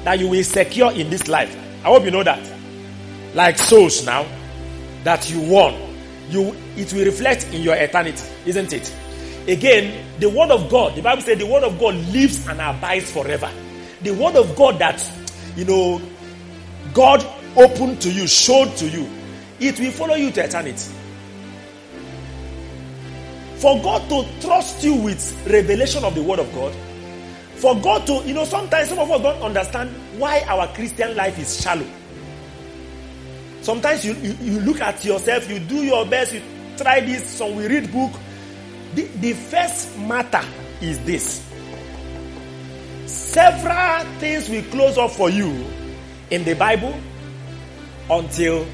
that 0.03 0.19
you 0.19 0.27
will 0.27 0.43
secure 0.43 0.91
in 0.91 1.09
this 1.09 1.27
life. 1.27 1.55
I 1.83 1.89
hope 1.89 2.05
you 2.05 2.11
know 2.11 2.23
that. 2.23 2.51
Like 3.33 3.57
souls 3.57 4.05
now, 4.05 4.25
that 5.03 5.29
you 5.29 5.41
won, 5.41 5.75
you 6.29 6.55
it 6.75 6.91
will 6.93 7.05
reflect 7.05 7.45
in 7.53 7.61
your 7.61 7.75
eternity, 7.75 8.23
isn't 8.45 8.73
it? 8.73 8.93
Again, 9.47 10.06
the 10.19 10.29
word 10.29 10.51
of 10.51 10.69
God, 10.69 10.95
the 10.95 11.01
Bible 11.01 11.21
says 11.21 11.37
the 11.37 11.45
word 11.45 11.63
of 11.63 11.79
God 11.79 11.95
lives 11.95 12.47
and 12.47 12.59
abides 12.59 13.11
forever. 13.11 13.51
The 14.01 14.11
word 14.11 14.35
of 14.35 14.55
God 14.55 14.79
that, 14.79 15.03
you 15.55 15.65
know, 15.65 16.01
God 16.93 17.25
opened 17.55 18.01
to 18.01 18.11
you, 18.11 18.27
showed 18.27 18.75
to 18.77 18.87
you, 18.87 19.09
it 19.59 19.79
will 19.79 19.91
follow 19.91 20.15
you 20.15 20.31
to 20.31 20.43
eternity. 20.43 20.91
For 23.57 23.81
God 23.81 24.07
to 24.09 24.41
trust 24.41 24.83
you 24.83 24.95
with 24.95 25.47
revelation 25.47 26.03
of 26.03 26.13
the 26.13 26.21
word 26.21 26.39
of 26.39 26.53
God, 26.53 26.73
for 27.55 27.75
God 27.79 28.05
to, 28.07 28.13
you 28.25 28.33
know, 28.33 28.45
sometimes 28.45 28.89
some 28.89 28.99
of 28.99 29.09
us 29.09 29.21
don't 29.21 29.41
understand 29.41 29.89
why 30.19 30.41
our 30.47 30.67
Christian 30.73 31.15
life 31.15 31.39
is 31.39 31.59
shallow. 31.61 31.87
Sometimes 33.61 34.05
you, 34.05 34.13
you, 34.13 34.37
you 34.41 34.59
look 34.61 34.79
at 34.79 35.03
yourself, 35.03 35.49
you 35.49 35.59
do 35.59 35.83
your 35.83 36.05
best, 36.05 36.33
you 36.33 36.41
try 36.77 36.99
this, 37.01 37.27
some 37.27 37.55
we 37.55 37.67
read 37.67 37.91
book. 37.91 38.11
The, 38.97 39.03
the 39.03 39.33
first 39.33 39.95
matter 39.99 40.41
is 40.81 40.97
this. 41.05 41.45
Several 43.05 44.03
things 44.17 44.49
will 44.49 44.63
close 44.71 44.97
up 44.97 45.11
for 45.11 45.29
you 45.29 45.67
in 46.31 46.43
the 46.43 46.55
Bible 46.55 46.99
until 48.09 48.65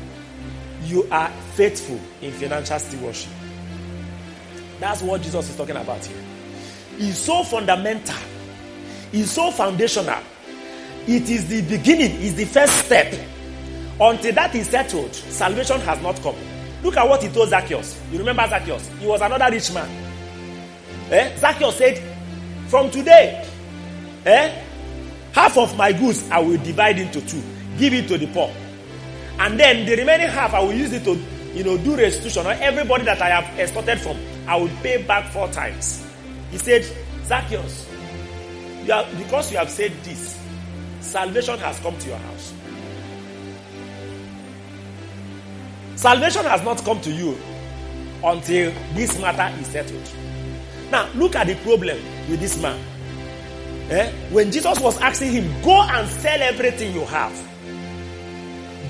you 0.86 1.06
are 1.12 1.30
faithful 1.56 2.00
in 2.22 2.32
financial 2.32 2.80
stewardship. 2.80 3.34
That's 4.80 5.02
what 5.02 5.22
Jesus 5.22 5.50
is 5.50 5.58
talking 5.58 5.76
about 5.76 6.06
here. 6.06 6.24
It's 7.00 7.18
so 7.18 7.44
fundamental, 7.44 8.16
it's 9.12 9.32
so 9.32 9.52
foundational. 9.52 10.24
It 11.06 11.30
is 11.30 11.50
the 11.50 11.64
beginning, 11.64 12.16
it's 12.22 12.36
the 12.36 12.46
first 12.46 12.86
step. 12.86 13.14
Until 14.00 14.34
that 14.36 14.56
is 14.56 14.70
settled, 14.70 15.14
salvation 15.14 15.82
has 15.82 16.02
not 16.02 16.16
come. 16.22 16.38
Look 16.82 16.96
at 16.96 17.06
what 17.10 17.22
he 17.22 17.28
told 17.28 17.50
Zacchaeus. 17.50 18.02
You 18.10 18.20
remember 18.20 18.48
Zacchaeus? 18.48 18.90
He 19.00 19.06
was 19.06 19.20
another 19.20 19.52
rich 19.52 19.74
man. 19.74 20.03
Eh? 21.12 21.36
Zacchaeus 21.38 21.78
said, 21.78 22.02
From 22.68 22.90
today, 22.90 23.48
eh, 24.26 24.64
half 25.34 25.58
of 25.58 25.76
my 25.78 25.92
goods 25.92 26.30
I 26.30 26.40
will 26.40 26.58
divide 26.64 27.00
into 27.00 27.22
two, 27.22 27.42
give 27.78 27.94
it 27.94 28.08
to 28.08 28.18
the 28.18 28.28
poor. 28.28 28.52
And 29.40 29.60
then 29.60 29.86
the 29.86 29.96
remaining 29.96 30.30
half 30.30 30.54
I 30.54 30.60
will 30.62 30.74
use 30.74 30.94
it 30.94 31.04
to, 31.06 31.20
you 31.54 31.64
know, 31.64 31.78
do 31.78 31.96
restitution 31.96 32.46
on 32.46 32.56
everybody 32.58 33.04
that 33.06 33.22
I 33.22 33.30
have 33.30 33.60
extorted 33.60 34.00
from. 34.00 34.18
I 34.48 34.56
will 34.58 34.70
pay 34.82 35.02
back 35.04 35.32
four 35.32 35.48
times. 35.50 36.06
He 36.52 36.58
said, 36.58 36.86
Zacchaeus, 37.26 37.90
you 38.86 38.94
are, 38.94 39.06
because 39.18 39.52
you 39.52 39.58
have 39.58 39.70
said 39.70 39.92
this, 40.04 40.40
salvation 41.00 41.58
has 41.60 41.80
come 41.80 41.98
to 41.98 42.08
your 42.10 42.18
house. 42.18 42.54
Salvation 45.96 46.44
has 46.46 46.62
not 46.64 46.84
come 46.84 47.00
to 47.02 47.12
you 47.12 47.38
until 48.24 48.72
this 48.94 49.20
matter 49.20 49.56
is 49.62 49.68
settled. 49.68 50.10
Now, 50.94 51.10
look 51.16 51.36
at 51.36 51.48
the 51.48 51.56
problem 51.56 51.98
with 52.30 52.40
this 52.40 52.62
man. 52.62 52.80
Eh? 53.90 54.12
When 54.30 54.52
Jesus 54.52 54.80
was 54.80 54.96
asking 55.02 55.32
him, 55.32 55.62
Go 55.64 55.82
and 55.82 56.08
sell 56.08 56.40
everything 56.40 56.94
you 56.94 57.04
have. 57.06 57.34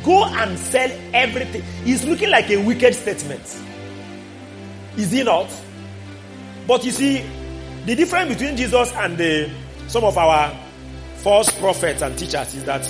Go 0.04 0.26
and 0.26 0.60
sell 0.60 0.92
everything. 1.14 1.62
He's 1.86 2.04
looking 2.04 2.30
like 2.30 2.50
a 2.50 2.58
wicked 2.58 2.94
statement. 2.94 3.58
Is 4.98 5.12
he 5.12 5.24
not? 5.24 5.50
But 6.68 6.84
you 6.84 6.92
see, 6.92 7.24
the 7.86 7.96
difference 7.96 8.34
between 8.34 8.58
Jesus 8.58 8.92
and 8.92 9.18
the, 9.18 9.50
some 9.88 10.04
of 10.04 10.18
our 10.18 10.54
false 11.20 11.58
prophets 11.58 12.02
and 12.02 12.20
teachers 12.20 12.54
is 12.54 12.66
that 12.66 12.86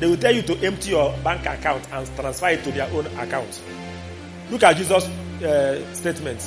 they 0.00 0.06
will 0.06 0.16
tell 0.16 0.34
you 0.34 0.40
to 0.40 0.56
empty 0.64 0.92
your 0.92 1.14
bank 1.18 1.44
account 1.44 1.86
and 1.92 2.06
transfer 2.16 2.48
it 2.48 2.64
to 2.64 2.72
their 2.72 2.90
own 2.92 3.08
account. 3.18 3.60
Look 4.50 4.62
at 4.62 4.78
Jesus' 4.78 5.04
uh, 5.44 5.92
statement. 5.92 6.40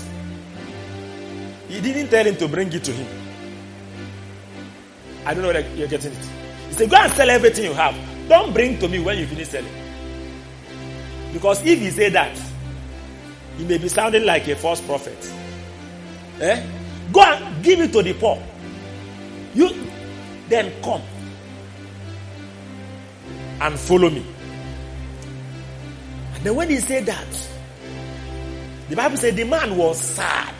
He 1.68 1.82
didn't 1.82 2.10
tell 2.10 2.26
him 2.26 2.36
to 2.38 2.48
bring 2.48 2.72
it 2.72 2.84
to 2.84 2.92
him. 2.92 3.08
I 5.26 5.34
don't 5.34 5.44
know 5.44 5.50
whether 5.50 5.68
you're 5.76 5.88
getting 5.88 6.14
it. 6.14 6.26
He 6.70 6.74
said, 6.74 6.90
Go 6.90 6.96
and 6.98 7.12
sell 7.14 7.30
everything 7.30 7.66
you 7.66 7.74
have. 7.74 7.96
Don't 8.30 8.54
bring 8.54 8.80
to 8.80 8.88
me 8.88 9.00
when 9.00 9.18
you 9.18 9.28
finish 9.28 9.50
selling. 9.50 9.72
Because 11.34 11.62
if 11.66 11.80
he 11.80 11.90
say 11.92 12.10
that, 12.10 12.38
he 13.58 13.66
may 13.66 13.78
be 13.78 13.90
sounding 13.90 14.26
like 14.26 14.48
a 14.48 14.56
false 14.56 14.80
prophet. 14.82 15.18
Eh? 16.40 16.66
Go 17.12 17.22
and 17.22 17.64
give 17.64 17.80
it 17.82 17.92
to 17.94 18.02
the 18.02 18.14
poor. 18.14 18.42
You 19.54 19.70
then 20.48 20.72
come 20.82 21.02
and 23.60 23.80
follow 23.80 24.10
me. 24.10 24.26
And 26.36 26.44
then 26.44 26.56
when 26.56 26.70
he 26.70 26.78
said 26.78 27.06
that, 27.08 27.50
the 28.90 28.96
Bible 28.96 29.18
said 29.18 29.36
the 29.36 29.44
man 29.44 29.76
was 29.76 30.00
sad. 30.00 30.54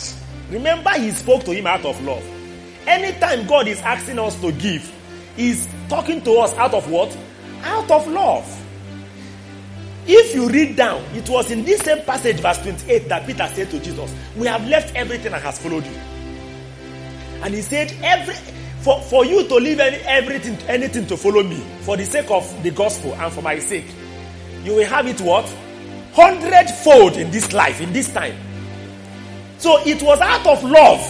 Remember, 0.50 0.92
he 0.92 1.12
spoke 1.12 1.44
to 1.46 1.52
him 1.52 1.68
out 1.68 1.86
of 1.86 2.02
love. 2.04 2.24
Anytime 2.88 3.46
God 3.48 3.68
is 3.68 3.82
asking 3.82 4.18
us 4.20 4.40
to 4.42 4.52
give, 4.54 4.94
He's 5.38 5.68
talking 5.88 6.22
to 6.24 6.34
us 6.40 6.54
out 6.56 6.74
of 6.74 6.90
what? 6.90 7.16
Out 7.62 7.90
of 7.92 8.08
love. 8.08 8.54
If 10.08 10.34
you 10.34 10.50
read 10.50 10.76
down, 10.76 11.04
it 11.14 11.30
was 11.30 11.52
in 11.52 11.64
this 11.64 11.82
same 11.82 12.04
passage, 12.04 12.40
verse 12.40 12.58
28, 12.60 13.08
that 13.10 13.28
Peter 13.28 13.48
said 13.54 13.70
to 13.70 13.80
Jesus, 13.80 14.14
We 14.36 14.48
have 14.48 14.68
left 14.68 14.96
everything 14.96 15.34
and 15.34 15.44
has 15.44 15.60
followed 15.60 15.86
you. 15.86 15.96
And 17.44 17.54
he 17.54 17.62
said, 17.62 17.94
Every 18.02 18.34
for, 18.82 19.02
for 19.02 19.26
you 19.26 19.48
to 19.48 19.56
leave 19.56 19.80
any, 19.80 19.98
everything, 19.98 20.58
anything 20.68 21.06
to 21.08 21.18
follow 21.18 21.44
me, 21.44 21.62
for 21.82 21.98
the 21.98 22.06
sake 22.06 22.32
of 22.32 22.64
the 22.64 22.72
gospel 22.72 23.14
and 23.16 23.32
for 23.32 23.42
my 23.42 23.60
sake, 23.60 23.86
you 24.64 24.76
will 24.76 24.86
have 24.86 25.06
it 25.08 25.22
what? 25.22 25.46
Hundredfold 26.14 27.18
in 27.18 27.30
this 27.30 27.54
life, 27.54 27.80
in 27.80 27.94
this 27.94 28.12
time. 28.12 28.36
So 29.58 29.80
it 29.86 30.02
was 30.04 30.20
out 30.22 30.46
of 30.46 30.64
love 30.64 31.02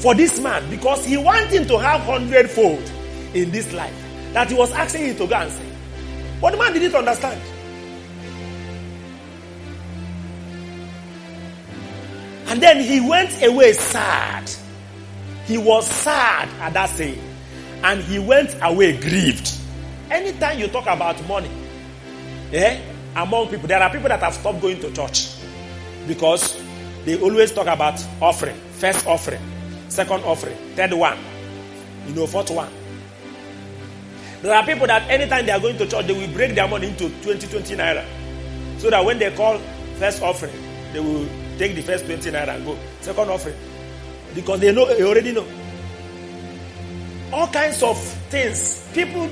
for 0.00 0.14
this 0.14 0.40
man 0.40 0.68
because 0.70 1.04
he 1.04 1.16
wanted 1.16 1.68
to 1.68 1.78
have 1.78 2.00
hundredfold 2.02 2.82
in 3.34 3.50
this 3.50 3.72
life 3.72 3.94
that 4.32 4.48
he 4.48 4.54
was 4.54 4.72
asking 4.72 5.06
him 5.06 5.16
to 5.16 5.26
go 5.26 5.34
and 5.34 5.50
say. 5.50 5.66
But 6.40 6.52
the 6.52 6.56
man 6.56 6.72
didn't 6.72 6.94
understand. 6.94 7.40
And 12.48 12.62
then 12.62 12.80
he 12.80 13.00
went 13.00 13.42
away 13.44 13.72
sad. 13.74 14.50
He 15.44 15.58
was 15.58 15.86
sad 15.86 16.48
at 16.60 16.72
that 16.72 16.90
saying. 16.90 17.20
And 17.82 18.02
he 18.02 18.18
went 18.18 18.56
away 18.62 18.98
grieved. 18.98 19.54
Anytime 20.10 20.58
you 20.58 20.68
talk 20.68 20.86
about 20.86 21.22
money, 21.28 21.50
eh, 22.52 22.80
among 23.14 23.48
people, 23.48 23.68
there 23.68 23.82
are 23.82 23.90
people 23.90 24.08
that 24.08 24.20
have 24.20 24.32
stopped 24.34 24.62
going 24.62 24.80
to 24.80 24.90
church 24.92 25.28
because 26.06 26.56
they 27.04 27.20
always 27.20 27.52
talk 27.52 27.66
about 27.66 28.02
offering, 28.20 28.56
first 28.72 29.06
offering, 29.06 29.40
second 29.88 30.24
offering, 30.24 30.56
third 30.74 30.92
one, 30.92 31.18
you 32.06 32.14
know, 32.14 32.26
fourth 32.26 32.50
one. 32.50 32.70
There 34.42 34.54
are 34.54 34.64
people 34.64 34.86
that 34.86 35.08
anytime 35.10 35.46
they 35.46 35.52
are 35.52 35.58
going 35.60 35.76
to 35.78 35.86
church, 35.86 36.06
they 36.06 36.12
will 36.12 36.32
break 36.32 36.54
their 36.54 36.68
money 36.68 36.88
into 36.88 37.08
20, 37.22 37.46
20 37.46 37.74
naira. 37.74 38.04
So 38.78 38.88
that 38.90 39.04
when 39.04 39.18
they 39.18 39.34
call 39.34 39.58
first 39.98 40.22
offering, 40.22 40.54
they 40.92 41.00
will 41.00 41.28
take 41.58 41.74
the 41.74 41.82
first 41.82 42.06
20 42.06 42.30
naira 42.30 42.54
and 42.54 42.64
go. 42.64 42.78
Second 43.00 43.30
offering. 43.30 43.56
Because 44.34 44.60
they 44.60 44.72
know, 44.72 44.86
they 44.86 45.02
already 45.02 45.32
know. 45.32 45.46
All 47.32 47.48
kinds 47.48 47.82
of 47.82 47.98
things. 48.30 48.88
People 48.94 49.28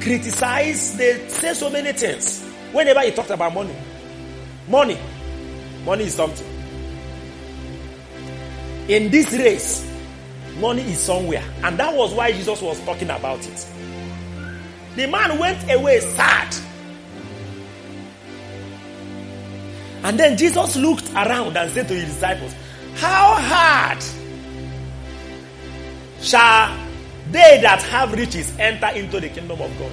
criticize, 0.00 0.96
they 0.96 1.28
say 1.28 1.54
so 1.54 1.70
many 1.70 1.92
things. 1.92 2.44
Whenever 2.72 3.02
he 3.02 3.12
talked 3.12 3.30
about 3.30 3.54
money. 3.54 3.74
Money. 4.68 4.98
Money 5.84 6.04
is 6.04 6.14
something. 6.14 6.57
In 8.88 9.10
this 9.10 9.30
race, 9.32 9.86
money 10.58 10.82
is 10.82 10.98
somewhere. 10.98 11.44
And 11.62 11.78
that 11.78 11.94
was 11.94 12.14
why 12.14 12.32
Jesus 12.32 12.60
was 12.62 12.80
talking 12.80 13.10
about 13.10 13.46
it. 13.46 13.66
The 14.96 15.06
man 15.06 15.38
went 15.38 15.70
away 15.70 16.00
sad. 16.00 16.56
And 20.02 20.18
then 20.18 20.36
Jesus 20.36 20.76
looked 20.76 21.12
around 21.12 21.56
and 21.56 21.70
said 21.70 21.88
to 21.88 21.94
his 21.94 22.06
disciples, 22.06 22.54
How 22.94 23.34
hard 23.34 24.02
shall 26.20 26.74
they 27.30 27.60
that 27.60 27.82
have 27.82 28.12
riches 28.12 28.52
enter 28.58 28.88
into 28.88 29.20
the 29.20 29.28
kingdom 29.28 29.60
of 29.60 29.78
God? 29.78 29.92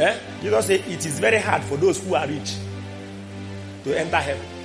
Eh? 0.00 0.18
Jesus 0.40 0.66
said, 0.66 0.80
It 0.86 1.04
is 1.04 1.18
very 1.18 1.38
hard 1.38 1.64
for 1.64 1.76
those 1.76 1.98
who 2.06 2.14
are 2.14 2.28
rich 2.28 2.54
to 3.84 3.98
enter 3.98 4.16
heaven. 4.18 4.57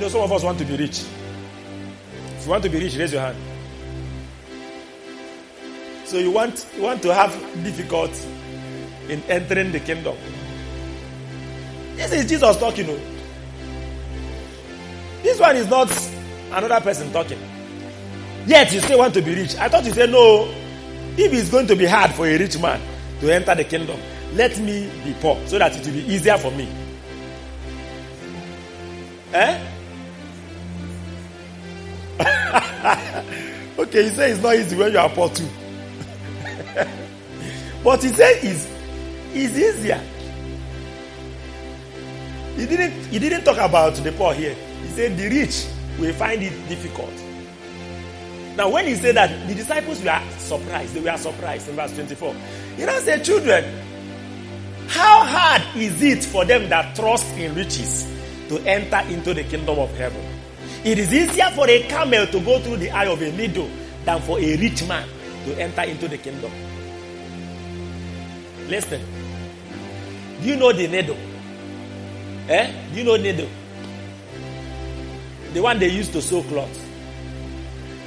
You 0.00 0.06
know, 0.06 0.12
some 0.12 0.22
of 0.22 0.32
us 0.32 0.42
want 0.42 0.58
to 0.58 0.64
be 0.64 0.78
rich. 0.78 1.02
If 2.38 2.44
you 2.46 2.50
want 2.50 2.62
to 2.62 2.70
be 2.70 2.78
rich, 2.78 2.96
raise 2.96 3.12
your 3.12 3.20
hand. 3.20 3.36
So 6.06 6.16
you 6.16 6.30
want 6.30 6.66
you 6.74 6.84
want 6.84 7.02
to 7.02 7.12
have 7.12 7.34
difficulty 7.62 8.26
in 9.10 9.22
entering 9.24 9.72
the 9.72 9.80
kingdom. 9.80 10.16
This 11.96 12.12
is 12.12 12.26
Jesus 12.30 12.56
talking. 12.56 12.86
oh. 12.88 12.98
This 15.22 15.38
one 15.38 15.56
is 15.56 15.68
not 15.68 15.90
another 16.50 16.80
person 16.80 17.12
talking. 17.12 17.38
Yet 18.46 18.72
you 18.72 18.80
still 18.80 19.00
want 19.00 19.12
to 19.12 19.20
be 19.20 19.34
rich. 19.34 19.54
I 19.56 19.68
thought 19.68 19.84
you 19.84 19.92
said 19.92 20.08
no. 20.08 20.48
If 21.18 21.30
it's 21.30 21.50
going 21.50 21.66
to 21.66 21.76
be 21.76 21.84
hard 21.84 22.12
for 22.12 22.26
a 22.26 22.38
rich 22.38 22.58
man 22.58 22.80
to 23.20 23.34
enter 23.34 23.54
the 23.54 23.64
kingdom, 23.64 24.00
let 24.32 24.58
me 24.60 24.90
be 25.04 25.12
poor 25.20 25.38
so 25.46 25.58
that 25.58 25.76
it 25.76 25.84
will 25.84 25.92
be 25.92 26.06
easier 26.10 26.38
for 26.38 26.50
me. 26.52 26.72
Eh? 29.34 29.69
Okay, 33.90 34.04
you 34.04 34.10
say 34.10 34.30
it's 34.30 34.42
not 34.42 34.54
easy 34.54 34.76
when 34.76 34.92
you 34.92 34.98
are 34.98 35.08
poor 35.10 35.28
too. 35.28 35.48
but 37.84 38.02
he 38.02 38.08
said 38.08 38.38
it's, 38.42 38.68
it's 39.32 39.56
easier. 39.56 40.00
He 42.56 42.66
didn't, 42.66 42.92
he 43.06 43.18
didn't 43.18 43.44
talk 43.44 43.58
about 43.58 43.94
the 43.94 44.12
poor 44.12 44.32
here. 44.32 44.54
He 44.54 44.88
said 44.88 45.16
the 45.16 45.28
rich 45.28 45.66
will 45.98 46.14
find 46.14 46.42
it 46.42 46.68
difficult. 46.68 47.12
Now, 48.56 48.68
when 48.68 48.86
he 48.86 48.94
said 48.94 49.16
that, 49.16 49.48
the 49.48 49.54
disciples 49.54 50.02
were 50.02 50.20
surprised. 50.38 50.94
They 50.94 51.00
were 51.00 51.16
surprised 51.16 51.68
in 51.68 51.76
verse 51.76 51.92
24. 51.94 52.34
He 52.76 52.84
now 52.84 52.98
said, 53.00 53.24
Children, 53.24 53.64
how 54.88 55.24
hard 55.24 55.62
is 55.76 56.02
it 56.02 56.24
for 56.24 56.44
them 56.44 56.68
that 56.68 56.94
trust 56.94 57.26
in 57.36 57.54
riches 57.54 58.06
to 58.48 58.58
enter 58.58 58.98
into 59.08 59.34
the 59.34 59.44
kingdom 59.44 59.78
of 59.78 59.96
heaven? 59.96 60.22
It 60.84 60.98
is 60.98 61.12
easier 61.12 61.50
for 61.54 61.68
a 61.68 61.82
camel 61.88 62.26
to 62.26 62.40
go 62.40 62.58
through 62.60 62.78
the 62.78 62.90
eye 62.90 63.06
of 63.06 63.20
a 63.22 63.32
needle 63.32 63.70
than 64.04 64.20
for 64.22 64.38
a 64.38 64.56
rich 64.56 64.86
man 64.86 65.08
to 65.44 65.60
enter 65.60 65.82
into 65.82 66.08
the 66.08 66.18
kingdom. 66.18 66.52
Listen. 68.68 69.00
Do 70.40 70.48
you 70.48 70.56
know 70.56 70.72
the 70.72 70.86
needle? 70.88 71.16
Eh? 72.48 72.72
Do 72.92 72.98
you 72.98 73.04
know 73.04 73.16
needle? 73.16 73.48
The 75.52 75.60
one 75.60 75.78
they 75.78 75.88
use 75.88 76.08
to 76.10 76.22
sew 76.22 76.42
cloth. 76.44 76.86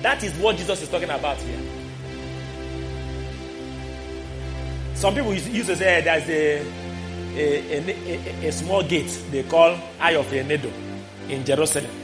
That 0.02 0.24
is 0.24 0.34
what 0.36 0.58
Jesus 0.58 0.82
is 0.82 0.89
talking 0.89 1.10
about 1.10 1.38
here. 1.38 1.60
Some 4.96 5.16
people 5.16 5.34
used 5.34 5.68
to 5.68 5.76
say 5.76 6.02
there's 6.02 6.30
a, 6.30 6.60
a, 7.36 7.78
a, 7.78 8.46
a, 8.46 8.48
a 8.48 8.52
small 8.52 8.84
gate 8.84 9.12
they 9.32 9.44
call 9.44 9.78
Eye 10.00 10.16
of 10.16 10.32
a 10.32 10.44
Needle 10.44 10.72
in 11.30 11.44
Jerusalem. 11.46 12.03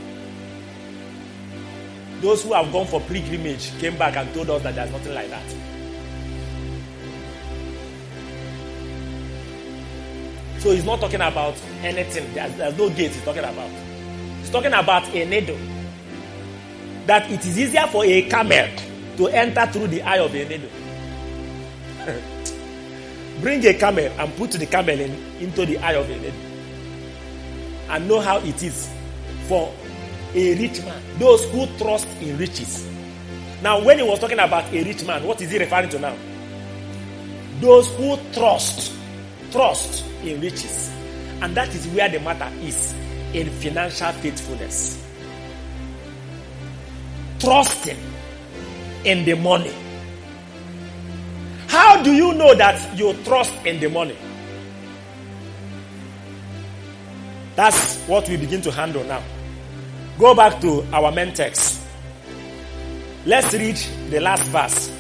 Those 2.21 2.43
who 2.43 2.53
have 2.53 2.71
gone 2.71 2.85
for 2.85 2.99
pilgrimage 3.01 3.71
came 3.79 3.97
back 3.97 4.17
and 4.17 4.33
told 4.33 4.49
us 4.49 4.61
that 4.63 4.75
there's 4.75 4.91
nothing 4.91 5.13
like 5.13 5.29
that. 5.29 5.49
So 10.59 10.71
he's 10.71 10.83
not 10.83 10.99
talking 10.99 11.21
about 11.21 11.55
anything. 11.81 12.33
There's, 12.33 12.53
there's 12.55 12.77
no 12.77 12.89
gate 12.89 13.11
he's 13.11 13.23
talking 13.23 13.45
about. 13.45 13.71
He's 14.39 14.49
talking 14.49 14.73
about 14.73 15.07
a 15.15 15.25
needle. 15.25 15.57
That 17.05 17.31
it 17.31 17.45
is 17.45 17.57
easier 17.57 17.87
for 17.87 18.03
a 18.03 18.23
camel 18.23 18.67
to 19.15 19.27
enter 19.29 19.65
through 19.67 19.87
the 19.87 20.01
eye 20.01 20.17
of 20.17 20.35
a 20.35 20.49
needle. 20.49 20.69
Bring 23.41 23.65
a 23.65 23.73
camel 23.73 24.05
and 24.19 24.35
put 24.35 24.51
the 24.51 24.65
camel 24.65 24.99
in, 24.99 25.11
into 25.39 25.65
the 25.65 25.77
eye 25.77 25.93
of 25.93 26.09
a 26.09 26.17
needle. 26.17 26.33
And 27.89 28.09
know 28.09 28.19
how 28.19 28.39
it 28.39 28.61
is 28.61 28.91
for 29.47 29.73
a 30.33 30.55
rich 30.57 30.81
man. 30.83 31.01
Those 31.17 31.45
who 31.51 31.65
trust 31.77 32.07
in 32.21 32.37
riches. 32.37 32.87
Now, 33.61 33.83
when 33.83 33.97
he 33.97 34.03
was 34.03 34.19
talking 34.19 34.39
about 34.39 34.71
a 34.73 34.83
rich 34.83 35.05
man, 35.05 35.23
what 35.25 35.41
is 35.41 35.51
he 35.51 35.57
referring 35.57 35.89
to 35.89 35.99
now? 35.99 36.15
Those 37.59 37.89
who 37.95 38.17
trust, 38.33 38.93
trust 39.51 40.05
in 40.23 40.39
riches. 40.39 40.89
And 41.41 41.55
that 41.55 41.73
is 41.73 41.87
where 41.87 42.09
the 42.09 42.19
matter 42.19 42.49
is 42.61 42.93
in 43.33 43.49
financial 43.49 44.11
faithfulness. 44.13 45.05
Trusting 47.39 47.97
in 49.03 49.25
the 49.25 49.35
money. 49.35 49.73
How 51.67 52.01
do 52.01 52.13
you 52.13 52.33
know 52.33 52.53
that 52.55 52.97
you 52.97 53.13
trust 53.23 53.53
in 53.65 53.79
the 53.79 53.89
money? 53.89 54.17
That's 57.55 57.97
what 58.07 58.27
we 58.29 58.37
begin 58.37 58.61
to 58.61 58.71
handle 58.71 59.03
now. 59.03 59.21
Go 60.19 60.35
back 60.35 60.59
to 60.59 60.85
our 60.91 61.13
main 61.13 61.33
text. 61.33 61.81
Let's 63.25 63.53
read 63.53 63.77
the 64.09 64.19
last 64.19 64.43
verse 64.47 64.91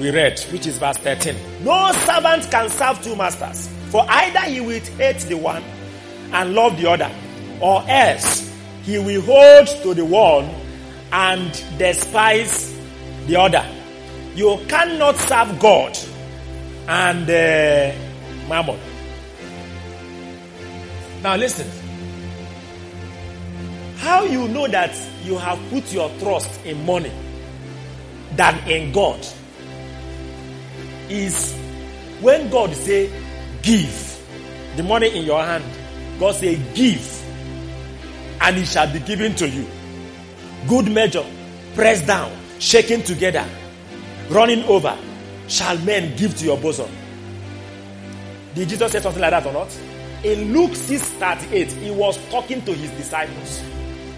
we 0.00 0.10
read, 0.10 0.40
which 0.50 0.66
is 0.66 0.78
verse 0.78 0.96
13. 0.96 1.64
No 1.64 1.92
servant 1.92 2.50
can 2.50 2.68
serve 2.68 3.00
two 3.02 3.14
masters, 3.14 3.68
for 3.90 4.04
either 4.08 4.40
he 4.40 4.60
will 4.60 4.80
hate 4.80 5.20
the 5.20 5.36
one 5.36 5.62
and 6.32 6.54
love 6.54 6.76
the 6.76 6.90
other, 6.90 7.10
or 7.60 7.84
else 7.86 8.52
he 8.82 8.98
will 8.98 9.20
hold 9.20 9.68
to 9.82 9.94
the 9.94 10.04
one 10.04 10.50
and 11.12 11.52
despise 11.78 12.76
the 13.26 13.36
other. 13.36 13.64
You 14.34 14.58
cannot 14.66 15.16
serve 15.18 15.60
God 15.60 15.96
and 16.88 17.30
uh, 17.30 18.48
mammon. 18.48 18.80
Now 21.22 21.36
listen. 21.36 21.81
How 24.02 24.24
you 24.24 24.48
know 24.48 24.66
that 24.66 24.96
you 25.22 25.38
have 25.38 25.60
put 25.70 25.92
your 25.92 26.10
trust 26.18 26.64
in 26.64 26.84
money 26.84 27.12
than 28.34 28.58
in 28.68 28.90
God 28.90 29.24
is 31.08 31.54
when 32.20 32.50
God 32.50 32.74
say 32.74 33.12
give 33.62 34.20
the 34.74 34.82
money 34.82 35.16
in 35.16 35.24
your 35.24 35.40
hand. 35.40 35.62
God 36.18 36.34
say 36.34 36.56
give 36.74 37.22
and 38.40 38.56
it 38.56 38.66
shall 38.66 38.92
be 38.92 38.98
given 38.98 39.36
to 39.36 39.48
you. 39.48 39.68
Good 40.66 40.90
measure, 40.90 41.24
pressed 41.76 42.04
down, 42.04 42.36
shaken 42.58 43.02
together, 43.02 43.48
running 44.30 44.64
over, 44.64 44.98
shall 45.46 45.78
men 45.78 46.16
give 46.16 46.36
to 46.38 46.44
your 46.44 46.58
bosom. 46.58 46.90
Did 48.56 48.68
Jesus 48.68 48.90
say 48.90 48.98
something 48.98 49.22
like 49.22 49.30
that 49.30 49.46
or 49.46 49.52
not? 49.52 49.78
In 50.24 50.52
Luke 50.52 50.74
6 50.74 51.02
38, 51.08 51.70
he 51.70 51.90
was 51.92 52.18
talking 52.30 52.64
to 52.64 52.74
his 52.74 52.90
disciples. 52.90 53.62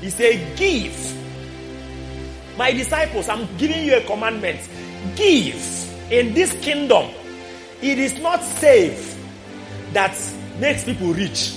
He 0.05 0.11
said, 0.11 0.55
Give. 0.59 1.17
My 2.59 2.73
disciples, 2.73 3.27
I'm 3.27 3.49
giving 3.57 3.87
you 3.87 3.97
a 3.97 4.03
commandment. 4.03 4.61
Give. 5.17 5.57
In 6.13 6.35
this 6.35 6.53
kingdom, 6.61 7.11
it 7.81 7.99
is 7.99 8.21
not 8.21 8.43
safe 8.43 9.19
that 9.95 10.15
makes 10.59 10.85
people 10.85 11.15
rich. 11.15 11.55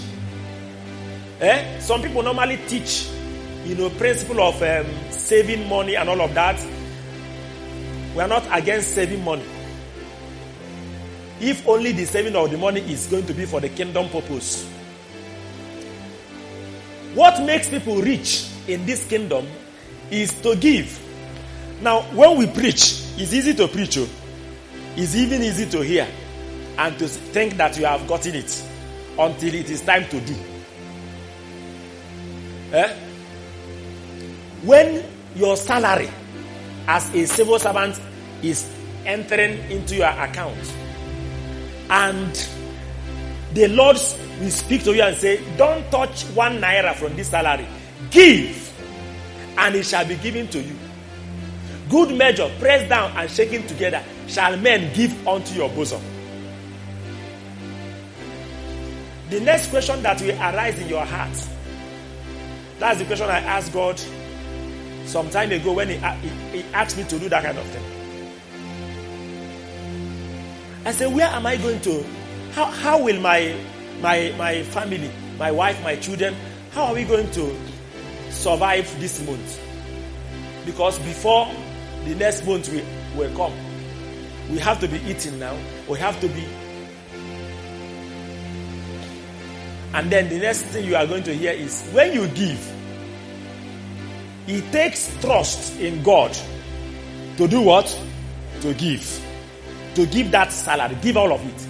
Eh? 1.41 1.79
Some 1.81 2.01
people 2.01 2.23
normally 2.23 2.55
teach, 2.67 3.09
you 3.65 3.75
know, 3.75 3.89
principle 3.89 4.39
of 4.39 4.63
um, 4.63 4.85
saving 5.11 5.67
money 5.67 5.97
and 5.97 6.07
all 6.07 6.21
of 6.21 6.33
that. 6.33 6.57
We 8.15 8.21
are 8.21 8.29
not 8.29 8.47
against 8.49 8.95
saving 8.95 9.25
money. 9.25 9.43
If 11.41 11.67
only 11.67 11.91
the 11.91 12.05
saving 12.05 12.37
of 12.37 12.49
the 12.49 12.57
money 12.57 12.79
is 12.79 13.07
going 13.07 13.25
to 13.25 13.33
be 13.33 13.45
for 13.45 13.59
the 13.59 13.67
kingdom 13.67 14.07
purpose. 14.07 14.76
What 17.17 17.41
makes 17.41 17.67
people 17.67 17.99
rich 17.99 18.47
in 18.67 18.85
this 18.85 19.03
kingdom 19.07 19.47
is 20.11 20.39
to 20.41 20.55
give. 20.55 21.01
Now, 21.81 22.01
when 22.13 22.37
we 22.37 22.45
preach, 22.45 23.01
it's 23.17 23.33
easy 23.33 23.55
to 23.55 23.67
preach. 23.67 23.97
Oh. 23.97 24.07
It's 24.95 25.15
even 25.15 25.41
easy 25.41 25.65
to 25.71 25.81
hear 25.81 26.07
and 26.77 26.99
to 26.99 27.07
think 27.07 27.57
that 27.57 27.75
you 27.75 27.85
have 27.87 28.07
gotten 28.07 28.35
it 28.35 28.63
until 29.17 29.55
it 29.55 29.67
is 29.67 29.81
time 29.81 30.07
to 30.09 30.21
do. 30.21 30.35
Eh? 32.73 32.95
When 34.61 35.03
your 35.35 35.57
salary 35.57 36.11
as 36.87 37.11
a 37.15 37.25
civil 37.25 37.57
servant 37.57 37.99
is 38.43 38.71
entering 39.07 39.57
into 39.71 39.95
your 39.95 40.09
account 40.09 40.71
and 41.89 42.47
the 43.57 43.67
Lord 43.69 43.97
will 44.39 44.49
speak 44.51 44.83
to 44.83 44.93
you 44.93 45.01
and 45.01 45.17
say, 45.17 45.41
Don't 45.57 45.89
touch 45.89 46.23
one 46.35 46.59
naira 46.59 46.93
from 46.95 47.15
this 47.15 47.29
salary. 47.29 47.67
Give, 48.11 48.73
and 49.57 49.75
it 49.75 49.83
shall 49.85 50.05
be 50.05 50.15
given 50.15 50.47
to 50.49 50.61
you. 50.61 50.75
Good 51.89 52.15
measure, 52.15 52.51
pressed 52.59 52.89
down 52.89 53.11
and 53.17 53.29
shaken 53.29 53.65
together, 53.65 54.03
shall 54.27 54.57
men 54.57 54.93
give 54.93 55.27
unto 55.27 55.55
your 55.55 55.69
bosom. 55.69 56.01
The 59.29 59.39
next 59.39 59.69
question 59.69 60.03
that 60.03 60.21
will 60.21 60.37
arise 60.39 60.79
in 60.79 60.87
your 60.87 61.03
heart 61.05 61.47
that's 62.79 62.99
the 62.99 63.05
question 63.05 63.27
I 63.29 63.39
asked 63.39 63.73
God 63.73 63.99
some 65.05 65.29
time 65.29 65.51
ago 65.51 65.73
when 65.73 65.89
he, 65.89 65.95
he, 65.95 66.61
he 66.61 66.73
asked 66.73 66.97
me 66.97 67.03
to 67.05 67.17
do 67.17 67.27
that 67.29 67.43
kind 67.43 67.57
of 67.57 67.65
thing. 67.65 67.83
I 70.85 70.91
said, 70.91 71.13
Where 71.13 71.25
am 71.27 71.45
I 71.45 71.57
going 71.57 71.81
to? 71.81 72.05
How, 72.57 72.65
how 72.65 73.03
will 73.03 73.19
my, 73.21 73.55
my, 74.01 74.33
my 74.35 74.63
family, 74.63 75.11
my 75.37 75.51
wife, 75.51 75.79
my 75.83 75.95
children, 75.95 76.35
how 76.71 76.85
are 76.85 76.95
we 76.95 77.03
going 77.03 77.29
to 77.33 77.55
survive 78.31 78.99
this 78.99 79.23
month? 79.27 79.61
Because 80.65 80.97
before 80.97 81.47
the 82.05 82.15
next 82.15 82.47
month 82.47 82.73
will, 82.73 82.83
will 83.15 83.37
come, 83.37 83.53
we 84.49 84.57
have 84.57 84.79
to 84.79 84.87
be 84.87 84.97
eating 85.03 85.37
now. 85.37 85.55
We 85.87 85.99
have 85.99 86.19
to 86.19 86.27
be. 86.27 86.47
And 89.93 90.11
then 90.11 90.27
the 90.27 90.39
next 90.39 90.63
thing 90.63 90.83
you 90.83 90.95
are 90.95 91.05
going 91.05 91.21
to 91.25 91.35
hear 91.35 91.51
is 91.51 91.87
when 91.91 92.11
you 92.11 92.27
give, 92.29 92.73
it 94.47 94.71
takes 94.71 95.15
trust 95.21 95.79
in 95.79 96.01
God 96.01 96.35
to 97.37 97.47
do 97.47 97.61
what? 97.61 97.85
To 98.61 98.73
give. 98.73 99.23
To 99.93 100.07
give 100.07 100.31
that 100.31 100.51
salary. 100.51 100.97
Give 101.03 101.17
all 101.17 101.31
of 101.31 101.45
it. 101.45 101.66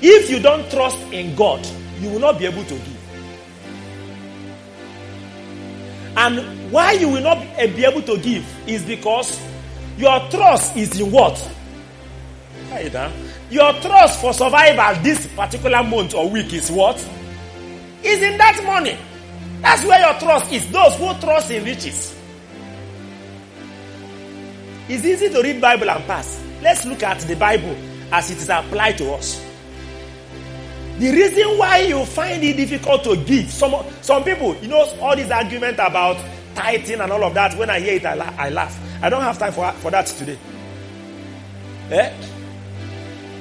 If 0.00 0.30
you 0.30 0.40
don't 0.40 0.70
trust 0.70 0.98
in 1.12 1.34
God, 1.34 1.66
you 2.00 2.10
will 2.10 2.20
not 2.20 2.38
be 2.38 2.46
able 2.46 2.64
to 2.64 2.74
give. 2.74 2.98
And 6.16 6.72
why 6.72 6.92
you 6.92 7.08
will 7.08 7.22
not 7.22 7.38
be 7.56 7.84
able 7.84 8.02
to 8.02 8.18
give 8.18 8.44
is 8.68 8.84
because 8.84 9.40
your 9.96 10.18
trust 10.30 10.76
is 10.76 11.00
in 11.00 11.10
what? 11.10 11.36
Your 13.50 13.72
trust 13.80 14.20
for 14.20 14.32
survival 14.32 15.02
this 15.02 15.26
particular 15.28 15.82
month 15.82 16.14
or 16.14 16.28
week 16.28 16.52
is 16.52 16.70
what? 16.70 16.96
Is 18.02 18.22
in 18.22 18.36
that 18.38 18.62
money. 18.64 18.96
That's 19.60 19.84
where 19.84 19.98
your 20.00 20.18
trust 20.20 20.52
is. 20.52 20.70
Those 20.70 20.94
who 20.96 21.14
trust 21.14 21.50
in 21.50 21.64
riches. 21.64 22.14
It's 24.88 25.04
easy 25.04 25.28
to 25.30 25.42
read 25.42 25.60
Bible 25.60 25.90
and 25.90 26.04
pass. 26.04 26.42
Let's 26.62 26.84
look 26.84 27.02
at 27.02 27.20
the 27.20 27.36
Bible 27.36 27.76
as 28.12 28.30
it 28.30 28.38
is 28.38 28.48
applied 28.48 28.98
to 28.98 29.12
us. 29.12 29.47
The 30.98 31.12
reason 31.12 31.58
why 31.58 31.78
you 31.82 32.04
find 32.04 32.42
it 32.42 32.56
difficult 32.56 33.04
to 33.04 33.16
give, 33.16 33.50
some, 33.52 33.84
some 34.00 34.24
people, 34.24 34.56
you 34.56 34.66
know, 34.66 34.84
all 35.00 35.14
this 35.14 35.30
argument 35.30 35.74
about 35.74 36.16
tithing 36.56 37.00
and 37.00 37.12
all 37.12 37.22
of 37.22 37.34
that, 37.34 37.56
when 37.56 37.70
I 37.70 37.78
hear 37.78 37.94
it, 37.94 38.04
I, 38.04 38.14
la- 38.14 38.34
I 38.36 38.50
laugh. 38.50 38.76
I 39.00 39.08
don't 39.08 39.22
have 39.22 39.38
time 39.38 39.52
for, 39.52 39.70
for 39.74 39.92
that 39.92 40.06
today. 40.06 40.36
Eh? 41.92 42.12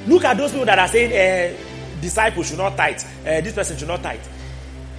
Look 0.05 0.23
at 0.23 0.37
those 0.37 0.51
people 0.51 0.67
that 0.67 0.77
are 0.77 0.87
saying 0.87 1.11
eh, 1.11 1.57
disciples 1.99 2.47
should 2.49 2.59
not 2.59 2.77
tithe, 2.77 3.01
eh, 3.25 3.41
this 3.41 3.53
person 3.53 3.75
should 3.75 3.87
not 3.87 4.03
tithe. 4.03 4.21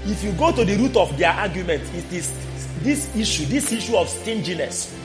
If 0.07 0.25
you 0.25 0.33
go 0.33 0.51
to 0.51 0.65
the 0.65 0.77
root 0.77 0.97
of 0.97 1.17
their 1.17 1.31
argument, 1.31 1.83
it 1.95 2.13
is 2.13 2.33
this 2.81 3.17
issue, 3.17 3.45
this 3.47 3.71
issue 3.71 3.97
of 3.97 4.09
stinginess, 4.09 4.99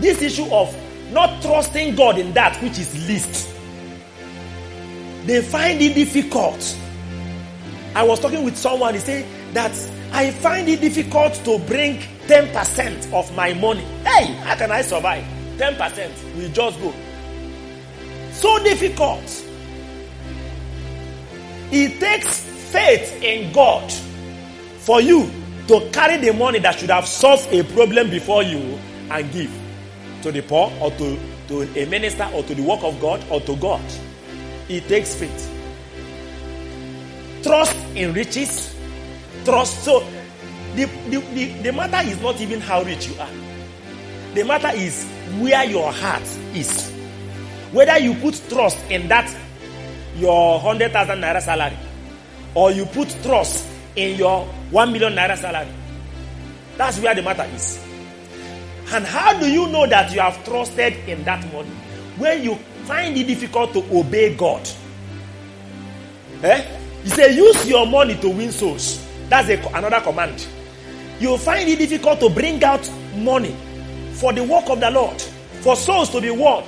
this 0.00 0.22
issue 0.22 0.50
of 0.50 0.74
not 1.12 1.42
trusting 1.42 1.94
God 1.94 2.18
in 2.18 2.32
that 2.32 2.56
which 2.62 2.78
is 2.78 3.06
least. 3.06 3.54
They 5.24 5.42
find 5.42 5.80
it 5.80 5.94
difficult. 5.94 6.76
I 7.94 8.02
was 8.02 8.20
talking 8.20 8.44
with 8.44 8.56
someone, 8.56 8.94
he 8.94 9.00
said 9.00 9.26
that 9.54 9.72
I 10.12 10.30
find 10.30 10.68
it 10.68 10.80
difficult 10.80 11.34
to 11.44 11.58
bring 11.58 11.98
10% 12.26 13.12
of 13.12 13.34
my 13.34 13.52
money. 13.54 13.82
Hey, 14.04 14.32
how 14.44 14.56
can 14.56 14.70
I 14.70 14.82
survive? 14.82 15.24
10% 15.56 16.36
will 16.36 16.48
just 16.50 16.80
go. 16.80 16.94
So 18.32 18.62
difficult. 18.62 19.44
It 21.72 22.00
takes 22.00 22.38
faith 22.72 23.22
in 23.22 23.52
God 23.52 23.92
for 24.78 25.00
you 25.00 25.30
to 25.68 25.88
carry 25.92 26.16
the 26.16 26.32
money 26.32 26.58
that 26.60 26.78
should 26.78 26.90
have 26.90 27.06
solved 27.06 27.52
a 27.52 27.62
problem 27.62 28.10
before 28.10 28.42
you 28.42 28.78
and 29.10 29.32
give 29.32 29.52
to 30.22 30.32
the 30.32 30.42
poor 30.42 30.72
or 30.80 30.90
to, 30.92 31.18
to 31.48 31.62
a 31.80 31.84
minister 31.86 32.28
or 32.32 32.42
to 32.44 32.54
the 32.54 32.62
work 32.62 32.82
of 32.82 33.00
God 33.00 33.24
or 33.30 33.40
to 33.42 33.56
God. 33.56 33.82
It 34.70 34.86
takes 34.86 35.16
faith. 35.16 35.50
Trust 37.42 37.74
in 37.96 38.14
riches. 38.14 38.72
Trust. 39.44 39.82
So 39.82 39.98
the, 40.76 40.84
the, 41.10 41.18
the, 41.34 41.44
the 41.62 41.72
matter 41.72 42.08
is 42.08 42.20
not 42.22 42.40
even 42.40 42.60
how 42.60 42.82
rich 42.84 43.08
you 43.08 43.18
are. 43.18 43.28
The 44.34 44.44
matter 44.44 44.70
is 44.72 45.10
where 45.40 45.64
your 45.64 45.90
heart 45.90 46.22
is. 46.54 46.88
Whether 47.72 47.98
you 47.98 48.14
put 48.14 48.40
trust 48.48 48.78
in 48.88 49.08
that 49.08 49.26
your 50.14 50.60
100,000 50.60 51.18
naira 51.18 51.42
salary 51.42 51.76
or 52.54 52.70
you 52.70 52.86
put 52.86 53.08
trust 53.24 53.66
in 53.96 54.16
your 54.16 54.44
1 54.70 54.92
million 54.92 55.14
naira 55.14 55.36
salary. 55.36 55.72
That's 56.76 57.00
where 57.00 57.16
the 57.16 57.22
matter 57.22 57.48
is. 57.52 57.84
And 58.92 59.04
how 59.04 59.36
do 59.40 59.50
you 59.50 59.66
know 59.66 59.88
that 59.88 60.12
you 60.12 60.20
have 60.20 60.44
trusted 60.44 60.94
in 61.08 61.24
that 61.24 61.42
money? 61.52 61.70
When 62.18 62.44
you 62.44 62.58
find 62.90 63.16
it 63.16 63.24
difficult 63.28 63.72
to 63.72 63.78
obey 63.96 64.34
God. 64.34 64.68
Eh? 66.42 66.78
He 67.04 67.08
said, 67.10 67.36
use 67.36 67.68
your 67.68 67.86
money 67.86 68.16
to 68.16 68.28
win 68.28 68.50
souls. 68.50 69.06
That's 69.28 69.48
a, 69.48 69.60
another 69.76 70.00
command. 70.00 70.44
You 71.20 71.38
find 71.38 71.68
it 71.68 71.78
difficult 71.78 72.18
to 72.18 72.28
bring 72.30 72.62
out 72.64 72.90
money 73.14 73.54
for 74.14 74.32
the 74.32 74.42
work 74.42 74.68
of 74.68 74.80
the 74.80 74.90
Lord, 74.90 75.20
for 75.62 75.76
souls 75.76 76.10
to 76.10 76.20
be 76.20 76.30
won. 76.32 76.64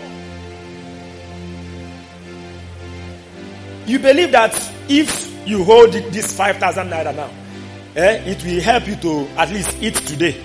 You 3.87 3.99
believe 3.99 4.31
that 4.31 4.55
if 4.89 5.29
you 5.45 5.65
hold 5.65 5.93
this 5.93 6.37
5,000 6.37 6.89
naira 6.89 7.17
now, 7.17 7.31
eh, 7.97 8.23
it 8.31 8.45
will 8.45 8.61
help 8.63 8.87
you 8.87 8.95
to 8.95 9.27
at 9.37 9.51
least 9.51 9.77
eat 9.83 9.97
today, 9.97 10.41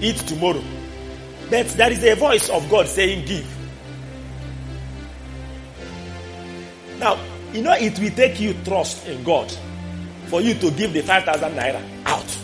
eat 0.00 0.16
tomorrow. 0.16 0.64
But 1.48 1.68
there 1.68 1.92
is 1.92 2.02
a 2.02 2.16
voice 2.16 2.48
of 2.50 2.68
God 2.68 2.88
saying, 2.88 3.26
Give. 3.26 3.59
Now, 7.00 7.18
you 7.52 7.62
know, 7.62 7.72
it 7.72 7.98
will 7.98 8.10
take 8.10 8.38
you 8.38 8.54
trust 8.62 9.06
in 9.06 9.24
God 9.24 9.50
for 10.26 10.40
you 10.40 10.54
to 10.54 10.70
give 10.70 10.92
the 10.92 11.00
5,000 11.00 11.52
naira 11.54 11.82
out. 12.04 12.38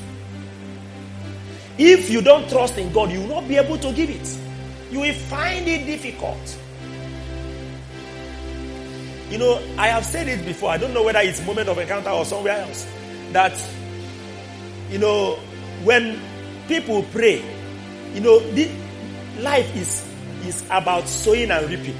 If 1.78 2.08
you 2.08 2.22
don't 2.22 2.48
trust 2.48 2.78
in 2.78 2.90
God, 2.90 3.12
you 3.12 3.20
will 3.20 3.28
not 3.28 3.46
be 3.48 3.56
able 3.58 3.76
to 3.78 3.92
give 3.92 4.08
it. 4.08 4.38
You 4.90 5.00
will 5.00 5.14
find 5.14 5.68
it 5.68 5.84
difficult. 5.84 6.58
You 9.30 9.38
know, 9.38 9.60
I 9.76 9.88
have 9.88 10.06
said 10.06 10.26
it 10.28 10.44
before. 10.46 10.70
I 10.70 10.78
don't 10.78 10.94
know 10.94 11.02
whether 11.02 11.18
it's 11.20 11.44
moment 11.44 11.68
of 11.68 11.78
encounter 11.78 12.10
or 12.10 12.24
somewhere 12.24 12.58
else. 12.58 12.86
That, 13.32 13.52
you 14.88 14.98
know, 14.98 15.38
when 15.84 16.18
people 16.66 17.02
pray, 17.12 17.44
you 18.14 18.20
know, 18.20 18.38
life 19.40 19.76
is 19.76 20.08
is 20.46 20.64
about 20.70 21.08
sowing 21.08 21.50
and 21.50 21.68
reaping. 21.68 21.96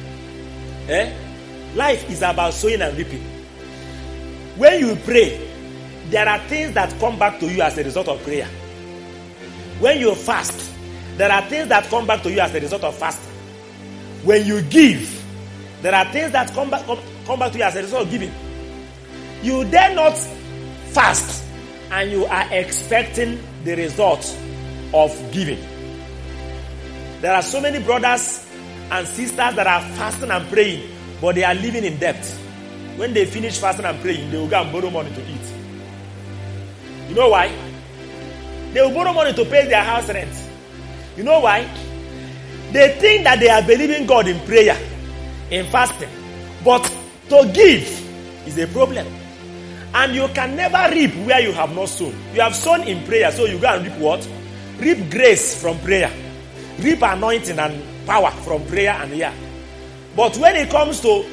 Eh? 0.89 1.26
Life 1.77 2.11
is 2.11 2.23
about 2.23 2.55
sowing 2.55 2.81
and 2.81 2.97
reaping. 2.97 3.23
When 4.57 4.81
you 4.81 4.97
pray, 5.05 5.47
there 6.07 6.27
are 6.27 6.39
things 6.49 6.73
that 6.73 6.99
come 6.99 7.19
back 7.19 7.39
to 7.41 7.53
you 7.53 7.61
as 7.61 7.77
a 7.77 7.85
result 7.85 8.09
of 8.09 8.23
prayer. 8.25 8.49
When 9.79 10.01
you 10.01 10.15
fast, 10.15 10.73
there 11.19 11.31
are 11.31 11.43
things 11.43 11.69
that 11.69 11.85
come 11.85 12.07
back 12.07 12.23
to 12.23 12.33
you 12.33 12.41
as 12.41 12.55
a 12.55 12.61
result 12.61 12.83
of 12.83 12.97
fasting. 12.97 13.31
When 14.25 14.47
you 14.47 14.63
give, 14.63 15.23
there 15.83 15.95
are 15.95 16.11
things 16.13 16.33
that 16.33 16.51
come 16.55 16.71
back 16.71 16.87
come, 16.87 16.99
come 17.27 17.39
back 17.39 17.53
to 17.53 17.59
you 17.59 17.65
as 17.65 17.77
a 17.77 17.83
result 17.83 18.05
of 18.05 18.11
giving. 18.11 18.33
You 19.43 19.65
dare 19.67 19.95
not 19.95 20.17
fast 20.93 21.45
and 21.91 22.11
you 22.11 22.25
are 22.25 22.49
expecting 22.53 23.39
the 23.65 23.75
result 23.77 24.25
of 24.95 25.15
giving. 25.31 25.59
There 27.21 27.35
are 27.35 27.43
so 27.43 27.61
many 27.61 27.83
brothers 27.83 28.47
and 28.91 29.07
sisters 29.07 29.37
that 29.37 29.67
are 29.67 29.81
fasting 29.97 30.31
and 30.31 30.49
praying, 30.49 30.96
but 31.21 31.35
they 31.35 31.45
are 31.45 31.55
living 31.55 31.85
in 31.85 31.99
debt. 31.99 32.25
When 32.97 33.13
they 33.13 33.27
finish 33.27 33.59
fasting 33.59 33.85
and 33.85 34.01
praying, 34.01 34.31
they 34.31 34.39
will 34.39 34.49
go 34.49 34.63
and 34.63 34.73
borrow 34.73 34.91
money 34.91 35.11
to 35.15 35.21
eat. 35.21 35.53
You 37.09 37.15
know 37.15 37.29
why? 37.29 37.49
They 38.73 38.81
will 38.83 38.93
borrow 38.93 39.13
money 39.13 39.33
to 39.33 39.45
pay 39.45 39.67
their 39.69 39.83
house 39.83 40.09
rent. 40.09 40.35
You 41.17 41.23
know 41.25 41.41
why? 41.41 41.63
They 42.73 42.97
think 42.99 43.25
that 43.25 43.39
they 43.41 43.49
are 43.49 43.63
believing 43.63 44.07
God 44.07 44.29
in 44.29 44.39
prayer, 44.47 44.77
in 45.51 45.67
fasting, 45.67 46.11
but 46.65 46.83
to 47.29 47.51
give 47.55 48.47
is 48.47 48.59
a 48.59 48.67
problem. 48.67 49.07
And 49.95 50.15
you 50.15 50.29
can 50.29 50.57
never 50.57 50.95
reap 50.95 51.15
where 51.27 51.41
you 51.41 51.53
have 51.53 51.75
not 51.75 51.89
sown. 51.89 52.15
You 52.35 52.41
have 52.43 52.55
sown 52.55 52.83
in 52.83 53.05
prayer, 53.07 53.31
so 53.31 53.47
you 53.47 53.59
go 53.59 53.69
and 53.69 53.87
reap 53.87 53.97
what? 53.99 54.29
Reap 54.79 55.11
grace 55.11 55.61
from 55.61 55.79
prayer, 55.79 56.13
reap 56.81 57.01
anointing 57.03 57.59
and 57.59 58.07
power 58.07 58.31
from 58.31 58.65
prayer 58.67 58.93
and 58.93 59.17
yeah. 59.17 59.33
But 60.17 60.37
when 60.39 60.57
it 60.57 60.71
comes 60.71 61.01
to 61.03 61.25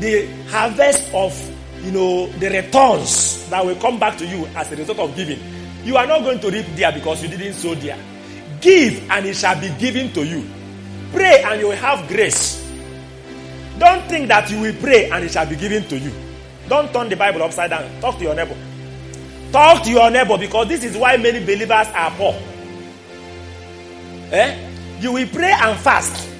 the 0.00 0.26
harvest 0.48 1.12
of 1.12 1.36
you 1.84 1.92
know 1.92 2.26
the 2.38 2.48
returns 2.48 3.48
that 3.50 3.64
will 3.64 3.76
come 3.76 3.98
back 3.98 4.16
to 4.18 4.26
you 4.26 4.46
as 4.56 4.72
a 4.72 4.76
result 4.76 4.98
of 5.00 5.14
giving, 5.14 5.38
you 5.84 5.96
are 5.96 6.06
not 6.06 6.22
going 6.22 6.40
to 6.40 6.50
reap 6.50 6.66
there 6.74 6.90
because 6.92 7.22
you 7.22 7.28
didn't 7.28 7.54
sow 7.54 7.74
there. 7.74 7.98
Give 8.60 9.08
and 9.10 9.26
it 9.26 9.36
shall 9.36 9.60
be 9.60 9.68
given 9.78 10.12
to 10.14 10.24
you. 10.24 10.48
Pray 11.12 11.42
and 11.42 11.60
you 11.60 11.68
will 11.68 11.76
have 11.76 12.08
grace. 12.08 12.58
Don't 13.78 14.02
think 14.08 14.28
that 14.28 14.50
you 14.50 14.60
will 14.60 14.74
pray 14.80 15.10
and 15.10 15.24
it 15.24 15.32
shall 15.32 15.46
be 15.46 15.56
given 15.56 15.84
to 15.88 15.98
you. 15.98 16.12
Don't 16.68 16.92
turn 16.92 17.08
the 17.08 17.16
Bible 17.16 17.42
upside 17.42 17.70
down. 17.70 18.00
Talk 18.00 18.16
to 18.18 18.24
your 18.24 18.34
neighbor. 18.34 18.56
Talk 19.50 19.82
to 19.82 19.90
your 19.90 20.10
neighbor 20.10 20.38
because 20.38 20.68
this 20.68 20.84
is 20.84 20.96
why 20.96 21.16
many 21.18 21.40
believers 21.40 21.86
are 21.94 22.10
poor. 22.12 22.34
Eh? 24.30 24.70
You 25.00 25.12
will 25.12 25.26
pray 25.28 25.52
and 25.52 25.78
fast. 25.80 26.31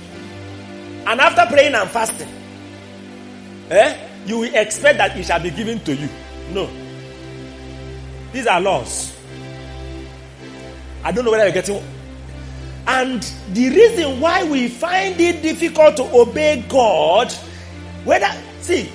And 1.07 1.21
after 1.21 1.47
praying 1.53 1.75
and 1.75 1.91
fasting, 1.91 2.29
eh, 3.71 4.09
you 4.27 4.39
will 4.39 4.55
expect 4.55 4.99
that 4.99 5.17
it 5.17 5.25
shall 5.25 5.41
be 5.41 5.51
given 5.51 5.81
to 5.81 5.95
you. 5.95 6.09
No. 6.53 6.69
These 8.33 8.47
are 8.47 8.61
laws. 8.61 9.17
I 11.05 11.13
don't 11.13 11.25
know 11.25 11.33
whether 11.33 11.45
you're 11.45 11.53
getting. 11.53 11.83
And 12.87 13.23
the 13.53 13.69
reason 13.71 14.21
why 14.21 14.45
we 14.45 14.69
find 14.69 15.21
it 15.21 15.43
difficult 15.43 15.97
to 15.97 16.05
obey 16.17 16.65
God, 16.69 17.33
whether, 18.05 18.29
see, 18.61 18.87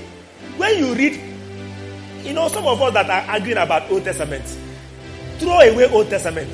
when 0.57 0.77
you 0.77 0.93
read, 0.93 1.21
you 2.23 2.33
know, 2.33 2.47
some 2.47 2.65
of 2.65 2.81
us 2.81 2.93
that 2.93 3.09
are 3.09 3.31
arguing 3.31 3.57
about 3.57 3.89
Old 3.91 4.03
Testament, 4.03 4.43
throw 5.37 5.59
away 5.59 5.87
Old 5.89 6.09
Testament. 6.09 6.49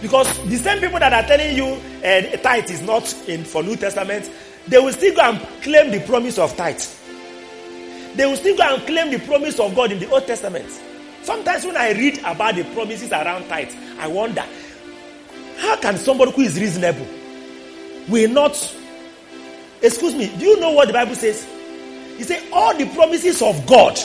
Because 0.00 0.26
the 0.48 0.56
same 0.56 0.80
people 0.80 0.98
that 0.98 1.12
are 1.12 1.22
telling 1.22 1.56
you 1.56 1.78
uh, 2.02 2.36
tithe 2.38 2.70
is 2.70 2.82
not 2.82 3.12
in 3.28 3.44
for 3.44 3.62
New 3.62 3.76
Testament, 3.76 4.30
they 4.66 4.78
will 4.78 4.92
still 4.92 5.14
go 5.14 5.22
and 5.22 5.62
claim 5.62 5.90
the 5.90 6.00
promise 6.00 6.38
of 6.38 6.56
tithe. 6.56 6.82
They 8.14 8.26
will 8.26 8.36
still 8.36 8.56
go 8.56 8.74
and 8.74 8.86
claim 8.86 9.10
the 9.10 9.18
promise 9.20 9.58
of 9.58 9.74
God 9.74 9.92
in 9.92 9.98
the 9.98 10.10
Old 10.10 10.26
Testament. 10.26 10.70
Sometimes 11.22 11.64
when 11.64 11.76
I 11.76 11.92
read 11.92 12.18
about 12.18 12.56
the 12.56 12.64
promises 12.74 13.10
around 13.12 13.48
tithe, 13.48 13.72
I 13.98 14.08
wonder, 14.08 14.44
how 15.58 15.76
can 15.76 15.96
somebody 15.96 16.32
who 16.32 16.42
is 16.42 16.58
reasonable 16.60 17.06
will 18.08 18.30
not, 18.30 18.52
excuse 19.80 20.14
me, 20.14 20.32
do 20.38 20.44
you 20.44 20.60
know 20.60 20.72
what 20.72 20.88
the 20.88 20.94
Bible 20.94 21.14
says? 21.14 21.46
He 22.16 22.24
said, 22.24 22.42
all 22.52 22.76
the 22.76 22.86
promises 22.86 23.40
of 23.40 23.66
God 23.66 23.98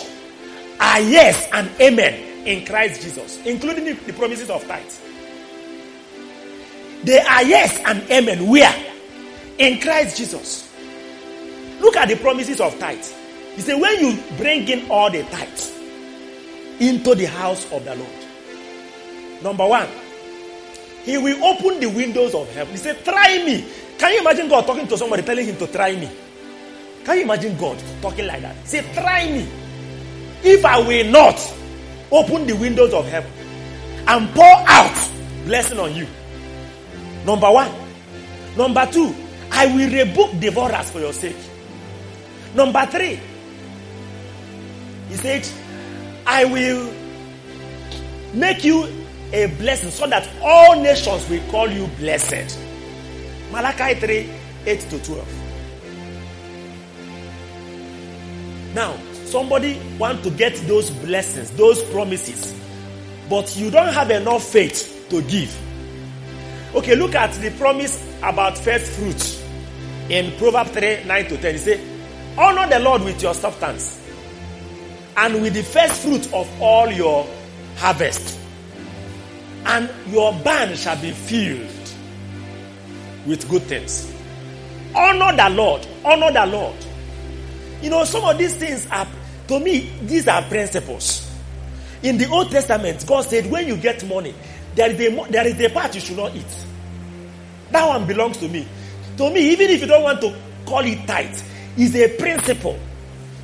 are 0.80 1.00
yes 1.02 1.48
and 1.52 1.70
amen 1.82 2.48
in 2.48 2.66
Christ 2.66 3.02
Jesus, 3.02 3.44
including 3.46 3.86
the, 3.86 4.14
promises 4.14 4.50
of 4.50 4.66
tithe. 4.68 4.92
They 7.04 7.20
are 7.20 7.44
yes 7.44 7.80
and 7.86 8.02
amen. 8.12 8.48
Where? 8.48 8.74
In 9.58 9.80
Christ 9.80 10.18
Jesus. 10.18 10.72
Look 11.80 11.96
at 11.96 12.08
the 12.10 12.16
promises 12.16 12.60
of 12.60 12.78
tithe. 12.80 13.06
He 13.56 13.62
said, 13.62 13.80
when 13.80 14.00
you 14.00 14.24
bring 14.38 14.68
in 14.68 14.90
all 14.90 15.10
the 15.10 15.24
tithes 15.24 15.72
into 16.80 17.16
the 17.16 17.26
house 17.26 17.72
of 17.72 17.84
the 17.86 17.96
Lord, 17.96 19.44
number 19.44 19.66
one, 19.66 19.88
He 21.04 21.18
will 21.18 21.44
open 21.44 21.80
the 21.80 21.88
windows 21.88 22.36
of 22.36 22.52
heaven. 22.54 22.74
He 22.74 22.78
said, 22.78 23.04
try 23.04 23.44
me. 23.46 23.66
Can 23.98 24.14
you 24.14 24.22
imagine 24.22 24.48
God 24.48 24.66
talking 24.68 24.88
to 24.88 24.98
somebody 24.98 25.24
telling 25.24 25.46
him 25.46 25.58
to 25.58 25.68
try 25.68 25.96
me? 25.96 26.10
Can 27.04 27.18
you 27.18 27.24
imagine 27.24 27.58
God 27.58 27.82
talking 28.02 28.28
like 28.28 28.42
that? 28.42 28.68
Say, 28.68 28.82
try 28.94 29.26
me. 29.32 29.48
If 30.44 30.64
I 30.66 30.80
will 30.80 31.10
not 31.12 31.40
open 32.12 32.46
the 32.46 32.54
windows 32.54 32.94
of 32.94 33.08
heaven 33.08 33.32
and 34.08 34.30
pour 34.36 34.46
out 34.46 35.12
blessing 35.46 35.80
on 35.80 35.96
you. 35.96 36.08
Number 37.28 37.52
one. 37.52 37.70
Number 38.56 38.86
two, 38.90 39.14
I 39.52 39.66
will 39.68 39.92
rebuke 39.92 40.40
devourers 40.40 40.90
for 40.90 41.00
your 41.02 41.12
sake. 41.12 41.36
Number 42.56 42.86
three, 42.86 43.20
he 45.10 45.16
said, 45.16 45.46
I 46.26 46.46
will 46.46 46.94
make 48.34 48.64
you 48.64 48.88
a 49.34 49.48
blessing 49.58 49.92
so 49.92 50.08
that 50.08 50.26
all 50.42 50.82
nations 50.82 51.30
will 51.30 51.44
call 51.52 51.70
you 51.70 51.88
blessed. 52.00 52.58
Malachi 53.52 54.00
3 54.00 54.30
8 54.66 54.80
to 54.90 55.04
12. 55.04 55.28
Now, 58.74 58.98
somebody 59.26 59.82
want 60.00 60.24
to 60.24 60.30
get 60.30 60.56
those 60.66 60.92
blessings, 60.92 61.52
those 61.52 61.84
promises, 61.92 62.56
but 63.30 63.54
you 63.58 63.70
don't 63.70 63.94
have 63.94 64.12
enough 64.12 64.46
faith 64.46 65.08
to 65.10 65.22
give. 65.24 65.67
Okay, 66.78 66.94
look 66.94 67.16
at 67.16 67.32
the 67.42 67.50
promise 67.58 68.00
about 68.22 68.56
first 68.56 68.92
fruits 68.92 69.44
in 70.10 70.38
Proverbs 70.38 70.70
3 70.70 71.06
9 71.06 71.28
to 71.30 71.38
10. 71.40 71.54
He 71.54 71.58
say, 71.58 71.82
Honor 72.38 72.70
the 72.70 72.78
Lord 72.78 73.02
with 73.02 73.20
your 73.20 73.34
substance 73.34 74.00
and 75.18 75.42
with 75.42 75.56
the 75.56 75.64
first 75.64 76.04
fruit 76.04 76.32
of 76.34 76.48
all 76.62 76.88
your 76.92 77.28
harvest, 77.78 78.38
and 79.66 79.90
your 80.10 80.32
barn 80.44 80.76
shall 80.76 81.02
be 81.02 81.10
filled 81.10 81.68
with 83.26 83.50
good 83.50 83.64
things. 83.64 84.14
Honor 84.96 85.36
the 85.36 85.50
Lord. 85.50 85.88
Honor 86.06 86.32
the 86.32 86.46
Lord. 86.46 86.76
You 87.82 87.90
know, 87.90 88.04
some 88.04 88.24
of 88.24 88.38
these 88.38 88.56
things 88.56 88.86
are, 88.92 89.08
to 89.48 89.60
me, 89.60 89.92
these 90.04 90.28
are 90.28 90.44
principles. 90.44 91.28
In 92.04 92.20
the 92.20 92.30
Old 92.30 92.52
Testament, 92.52 93.04
God 93.08 93.26
said, 93.26 93.50
when 93.50 93.66
you 93.66 93.78
get 93.78 94.08
money, 94.08 94.36
there 94.76 94.92
is 94.92 95.00
a, 95.02 95.32
there 95.32 95.48
is 95.48 95.60
a 95.60 95.70
part 95.70 95.96
you 95.96 96.02
should 96.02 96.18
not 96.18 96.36
eat. 96.36 96.67
That 97.72 97.88
one 97.88 98.06
belongs 98.08 98.38
to 98.38 98.48
me. 98.48 98.68
To 99.18 99.30
me, 99.32 99.52
even 99.52 99.70
if 99.70 99.82
you 99.82 99.88
don't 99.88 100.04
want 100.04 100.22
to 100.22 100.36
call 100.66 100.86
it 100.86 101.08
tithe, 101.08 101.38
is 101.78 101.96
a 101.96 102.18
principle. 102.18 102.78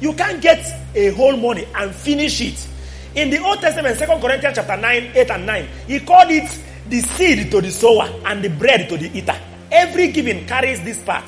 You 0.01 0.13
can't 0.13 0.41
get 0.41 0.65
a 0.95 1.09
whole 1.09 1.37
money 1.37 1.65
and 1.75 1.93
finish 1.93 2.41
it. 2.41 2.67
In 3.15 3.29
the 3.29 3.39
Old 3.43 3.59
Testament, 3.59 3.97
2 3.97 4.05
Corinthians 4.05 4.55
chapter 4.55 4.75
9, 4.75 5.11
8 5.15 5.31
and 5.31 5.45
9, 5.45 5.67
he 5.87 5.99
called 5.99 6.31
it 6.31 6.59
the 6.89 6.99
seed 7.01 7.51
to 7.51 7.61
the 7.61 7.71
sower 7.71 8.09
and 8.25 8.43
the 8.43 8.49
bread 8.49 8.89
to 8.89 8.97
the 8.97 9.15
eater. 9.17 9.35
Every 9.71 10.11
giving 10.11 10.45
carries 10.45 10.81
this 10.83 11.01
part. 11.03 11.23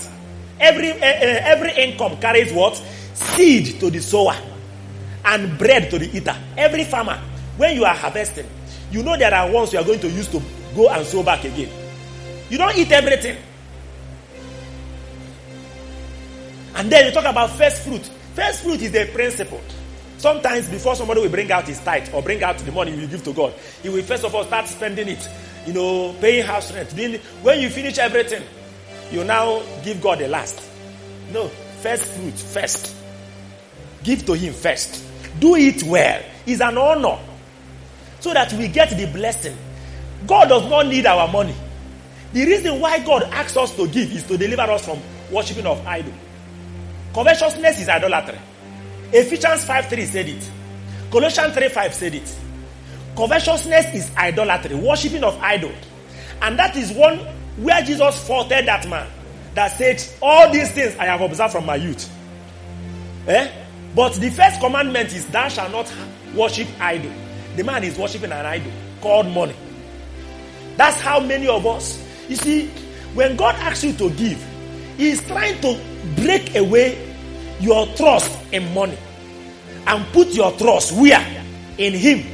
Every, 0.60 0.92
uh, 0.92 0.98
every 1.02 1.72
income 1.84 2.18
carries 2.18 2.52
what? 2.54 2.76
Seed 3.14 3.80
to 3.80 3.90
the 3.90 4.02
sower 4.02 4.36
and 5.24 5.58
bread 5.58 5.90
to 5.92 6.00
the 6.00 6.16
eater. 6.16 6.36
Every 6.58 6.86
farmer, 6.86 7.20
when 7.58 7.76
you 7.76 7.86
are 7.86 7.96
harvesting, 7.96 8.48
you 8.92 9.04
know 9.04 9.18
there 9.18 9.34
are 9.34 9.50
ones 9.52 9.74
you 9.74 9.80
are 9.80 9.86
going 9.86 10.00
to 10.00 10.10
use 10.10 10.28
to 10.30 10.42
go 10.76 10.90
and 10.90 11.06
sow 11.06 11.24
back 11.24 11.44
again. 11.44 11.85
You 12.50 12.58
don't 12.58 12.76
eat 12.78 12.92
everything. 12.92 13.38
And 16.76 16.92
then 16.92 17.06
you 17.06 17.12
talk 17.12 17.26
about 17.26 17.52
first 17.52 17.84
fruit. 17.84 18.06
First 18.34 18.64
fruit 18.64 18.82
is 18.82 18.92
the 18.92 19.10
principle. 19.14 19.62
Sometimes 20.18 20.68
before 20.70 20.96
somebody 20.96 21.22
will 21.22 21.30
bring 21.30 21.52
out 21.52 21.68
his 21.68 21.80
tithe 21.80 22.14
or 22.14 22.22
bring 22.22 22.44
out 22.44 22.58
the 22.58 22.72
money 22.72 22.96
you 22.96 23.08
give 23.08 23.24
to 23.24 23.34
God, 23.34 23.54
he 23.82 23.90
will 23.90 24.04
first 24.04 24.24
of 24.24 24.34
all 24.36 24.44
start 24.44 24.68
spending 24.68 25.08
it. 25.08 25.30
You 25.66 25.74
know, 25.74 26.16
paying 26.20 26.46
house 26.46 26.74
rent. 26.74 26.90
Then 26.90 27.20
when 27.42 27.60
you 27.60 27.70
finish 27.70 27.98
everything, 27.98 28.44
you 29.12 29.24
now 29.24 29.62
give 29.84 30.02
God 30.02 30.20
the 30.20 30.28
last. 30.28 30.62
No, 31.32 31.48
first 31.82 32.04
fruit 32.04 32.34
first. 32.34 32.96
Give 34.04 34.24
to 34.26 34.34
him 34.34 34.54
first. 34.54 35.04
Do 35.40 35.56
it 35.56 35.82
well. 35.84 36.22
It's 36.46 36.62
an 36.62 36.78
honor. 36.78 37.18
So 38.20 38.34
that 38.34 38.54
we 38.54 38.68
get 38.68 38.90
the 38.92 39.08
blessing. 39.08 39.58
God 40.28 40.50
does 40.50 40.70
not 40.70 40.88
need 40.88 41.06
our 41.06 41.28
money. 41.32 41.56
The 42.36 42.46
reason 42.46 42.82
why 42.82 43.00
God 43.00 43.24
asks 43.32 43.56
us 43.56 43.74
to 43.78 43.88
give 43.88 44.12
is 44.12 44.24
to 44.24 44.38
deliver 44.38 44.64
us 44.64 44.84
from 44.84 45.00
worshiping 45.32 45.66
of 45.66 45.80
idol. 45.88 46.12
Covetousness 47.14 47.80
is 47.80 47.88
idolatry. 47.88 48.38
Ephesians 49.14 49.64
5 49.64 49.86
3 49.86 50.06
said 50.06 50.28
it. 50.28 50.52
Colossians 51.10 51.54
3 51.54 51.70
5 51.70 51.94
said 51.94 52.14
it. 52.14 52.36
Covetousness 53.16 53.96
is 53.96 54.12
idolatry, 54.18 54.76
worshiping 54.76 55.24
of 55.24 55.38
idol. 55.40 55.72
And 56.42 56.60
that 56.60 56.76
is 56.76 56.92
one 56.92 57.20
where 57.56 57.82
Jesus 57.82 58.28
faulted 58.28 58.66
that 58.66 58.86
man 58.90 59.10
that 59.54 59.78
said, 59.78 60.04
All 60.22 60.52
these 60.52 60.70
things 60.72 60.94
I 60.98 61.06
have 61.06 61.22
observed 61.22 61.54
from 61.54 61.66
my 61.66 61.78
youth. 61.78 62.14
Eh? 63.28 63.50
But 63.96 64.16
the 64.16 64.30
first 64.32 64.60
commandment 64.60 65.14
is, 65.16 65.26
Thou 65.28 65.48
shalt 65.48 65.72
not 65.72 65.90
worship 66.36 66.68
idol. 66.82 67.14
The 67.56 67.64
man 67.64 67.86
is 67.86 67.98
worshiping 67.98 68.34
an 68.34 68.46
idol 68.46 68.74
called 69.00 69.28
money. 69.28 69.56
That's 70.76 71.00
how 71.00 71.22
many 71.22 71.48
of 71.48 71.66
us, 71.66 72.05
you 72.30 72.36
see, 72.36 72.68
when 73.14 73.36
God 73.36 73.56
asks 73.56 73.84
you 73.84 73.94
to 73.94 74.10
give, 74.12 74.44
He 74.98 75.10
is 75.12 75.26
trying 75.28 75.62
to 75.62 75.80
break 76.16 76.56
away 76.56 77.16
your 77.60 77.86
trust 77.96 78.32
in 78.52 78.74
money 78.74 78.98
and 79.88 80.06
put 80.14 80.30
your 80.30 80.52
trust 80.54 80.94
where? 80.94 81.44
In 81.78 81.94
Him. 81.94 82.26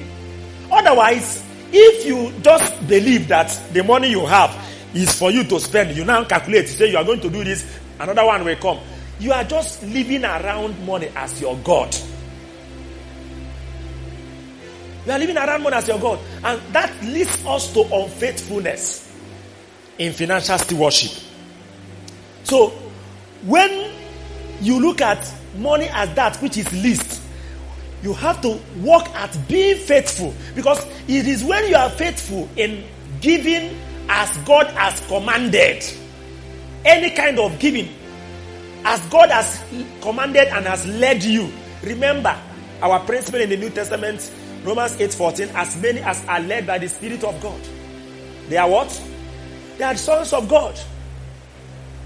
Otherwise, 0.71 1.43
if 1.71 2.05
you 2.05 2.31
just 2.41 2.87
believe 2.87 3.27
that 3.27 3.47
the 3.73 3.83
money 3.83 4.09
you 4.09 4.25
have 4.25 4.55
is 4.93 5.17
for 5.17 5.31
you 5.31 5.43
to 5.45 5.59
spend, 5.59 5.95
you 5.95 6.05
now 6.05 6.23
calculate, 6.23 6.67
say 6.67 6.91
you 6.91 6.97
are 6.97 7.03
going 7.03 7.21
to 7.21 7.29
do 7.29 7.43
this, 7.43 7.79
another 7.99 8.25
one 8.25 8.43
will 8.43 8.55
come. 8.55 8.79
You 9.19 9.33
are 9.33 9.43
just 9.43 9.83
living 9.83 10.23
around 10.23 10.83
money 10.85 11.09
as 11.15 11.39
your 11.39 11.55
God. 11.57 11.95
You 15.05 15.11
are 15.11 15.19
living 15.19 15.37
around 15.37 15.63
money 15.63 15.75
as 15.75 15.87
your 15.87 15.99
God. 15.99 16.19
And 16.43 16.61
that 16.73 17.03
leads 17.03 17.45
us 17.45 17.73
to 17.73 17.81
unfaithfulness 17.81 19.10
in 20.01 20.13
financial 20.13 20.57
stewardship. 20.57 21.11
So, 22.43 22.69
when 23.43 23.93
you 24.59 24.79
look 24.81 24.99
at 24.99 25.31
money 25.57 25.87
as 25.91 26.11
that 26.15 26.37
which 26.37 26.57
is 26.57 26.71
least, 26.73 27.21
you 28.01 28.13
have 28.13 28.41
to 28.41 28.59
work 28.81 29.07
at 29.09 29.37
being 29.47 29.77
faithful 29.77 30.33
because 30.55 30.83
it 31.07 31.27
is 31.27 31.43
when 31.43 31.67
you 31.67 31.75
are 31.75 31.89
faithful 31.91 32.49
in 32.55 32.83
giving 33.21 33.77
as 34.09 34.35
God 34.37 34.67
has 34.71 34.99
commanded, 35.01 35.85
any 36.83 37.11
kind 37.11 37.37
of 37.37 37.59
giving, 37.59 37.87
as 38.83 38.99
God 39.09 39.29
has 39.29 39.63
commanded 40.01 40.47
and 40.47 40.65
has 40.65 40.83
led 40.87 41.23
you. 41.23 41.51
Remember 41.83 42.35
our 42.81 42.99
principle 43.01 43.39
in 43.39 43.49
the 43.49 43.57
New 43.57 43.69
Testament, 43.69 44.31
Romans 44.63 44.93
8:14, 44.99 45.49
as 45.53 45.79
many 45.79 45.99
as 45.99 46.25
are 46.25 46.39
led 46.39 46.65
by 46.65 46.79
the 46.79 46.89
Spirit 46.89 47.23
of 47.23 47.39
God. 47.39 47.59
They 48.49 48.57
are 48.57 48.67
what? 48.67 49.10
They 49.81 49.87
are 49.87 49.97
sons 49.97 50.31
of 50.31 50.47
God. 50.47 50.79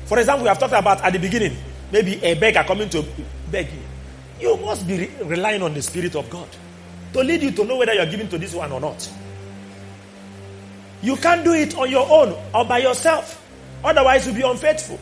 For 0.06 0.18
example, 0.18 0.43
we 0.43 0.47
have 0.47 0.57
talked 0.57 0.72
about 0.72 1.02
at 1.03 1.11
the 1.11 1.19
beginning, 1.19 1.57
maybe 1.91 2.23
a 2.23 2.34
beggar 2.35 2.64
coming 2.64 2.88
to 2.88 3.06
beg 3.52 3.68
you. 3.68 4.47
You 4.47 4.56
must 4.56 4.88
be 4.88 4.97
re- 4.97 5.11
relying 5.26 5.61
on 5.61 5.73
the 5.73 5.81
Spirit 5.81 6.15
of 6.15 6.30
God 6.30 6.47
to 7.11 7.19
lead 7.19 7.43
you 7.43 7.52
to 7.52 7.65
know 7.65 7.76
whether 7.76 7.93
you 7.93 7.99
are 7.99 8.06
giving 8.06 8.30
to 8.30 8.38
this 8.38 8.53
one 8.53 8.72
or 8.72 8.80
not. 8.80 9.11
You 11.02 11.18
can't 11.18 11.43
do 11.43 11.52
it 11.52 11.77
on 11.77 11.91
your 11.91 12.10
own 12.10 12.41
or 12.53 12.64
by 12.64 12.77
yourself. 12.77 13.45
Otherwise, 13.84 14.26
you'll 14.26 14.35
be 14.35 14.43
unfaithful. 14.43 14.97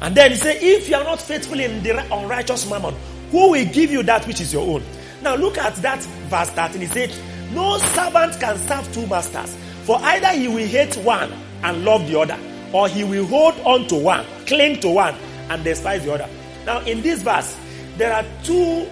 And 0.00 0.14
then 0.14 0.30
he 0.30 0.38
said, 0.38 0.62
if 0.62 0.88
you 0.88 0.96
are 0.96 1.04
not 1.04 1.20
faithful 1.20 1.60
in 1.60 1.82
the 1.82 2.10
unrighteous 2.10 2.70
mammon, 2.70 2.94
who 3.32 3.50
will 3.50 3.66
give 3.66 3.90
you 3.90 4.02
that 4.04 4.26
which 4.26 4.40
is 4.40 4.50
your 4.50 4.66
own? 4.66 4.82
Now 5.20 5.34
look 5.34 5.58
at 5.58 5.74
that 5.76 6.02
verse 6.30 6.48
13. 6.48 6.80
He 6.80 6.86
said, 6.86 7.14
no 7.52 7.76
servant 7.76 8.40
can 8.40 8.56
serve 8.66 8.90
two 8.94 9.06
masters. 9.06 9.54
For 9.86 9.98
either 10.02 10.28
he 10.30 10.48
will 10.48 10.66
hate 10.66 10.96
one 10.96 11.32
and 11.62 11.84
love 11.84 12.08
the 12.08 12.18
other, 12.18 12.36
or 12.72 12.88
he 12.88 13.04
will 13.04 13.24
hold 13.24 13.54
on 13.60 13.86
to 13.86 13.94
one, 13.94 14.26
cling 14.46 14.80
to 14.80 14.88
one, 14.88 15.14
and 15.48 15.62
despise 15.62 16.04
the 16.04 16.12
other. 16.12 16.28
Now, 16.64 16.80
in 16.80 17.02
this 17.02 17.22
verse, 17.22 17.56
there 17.96 18.12
are 18.12 18.24
two 18.42 18.88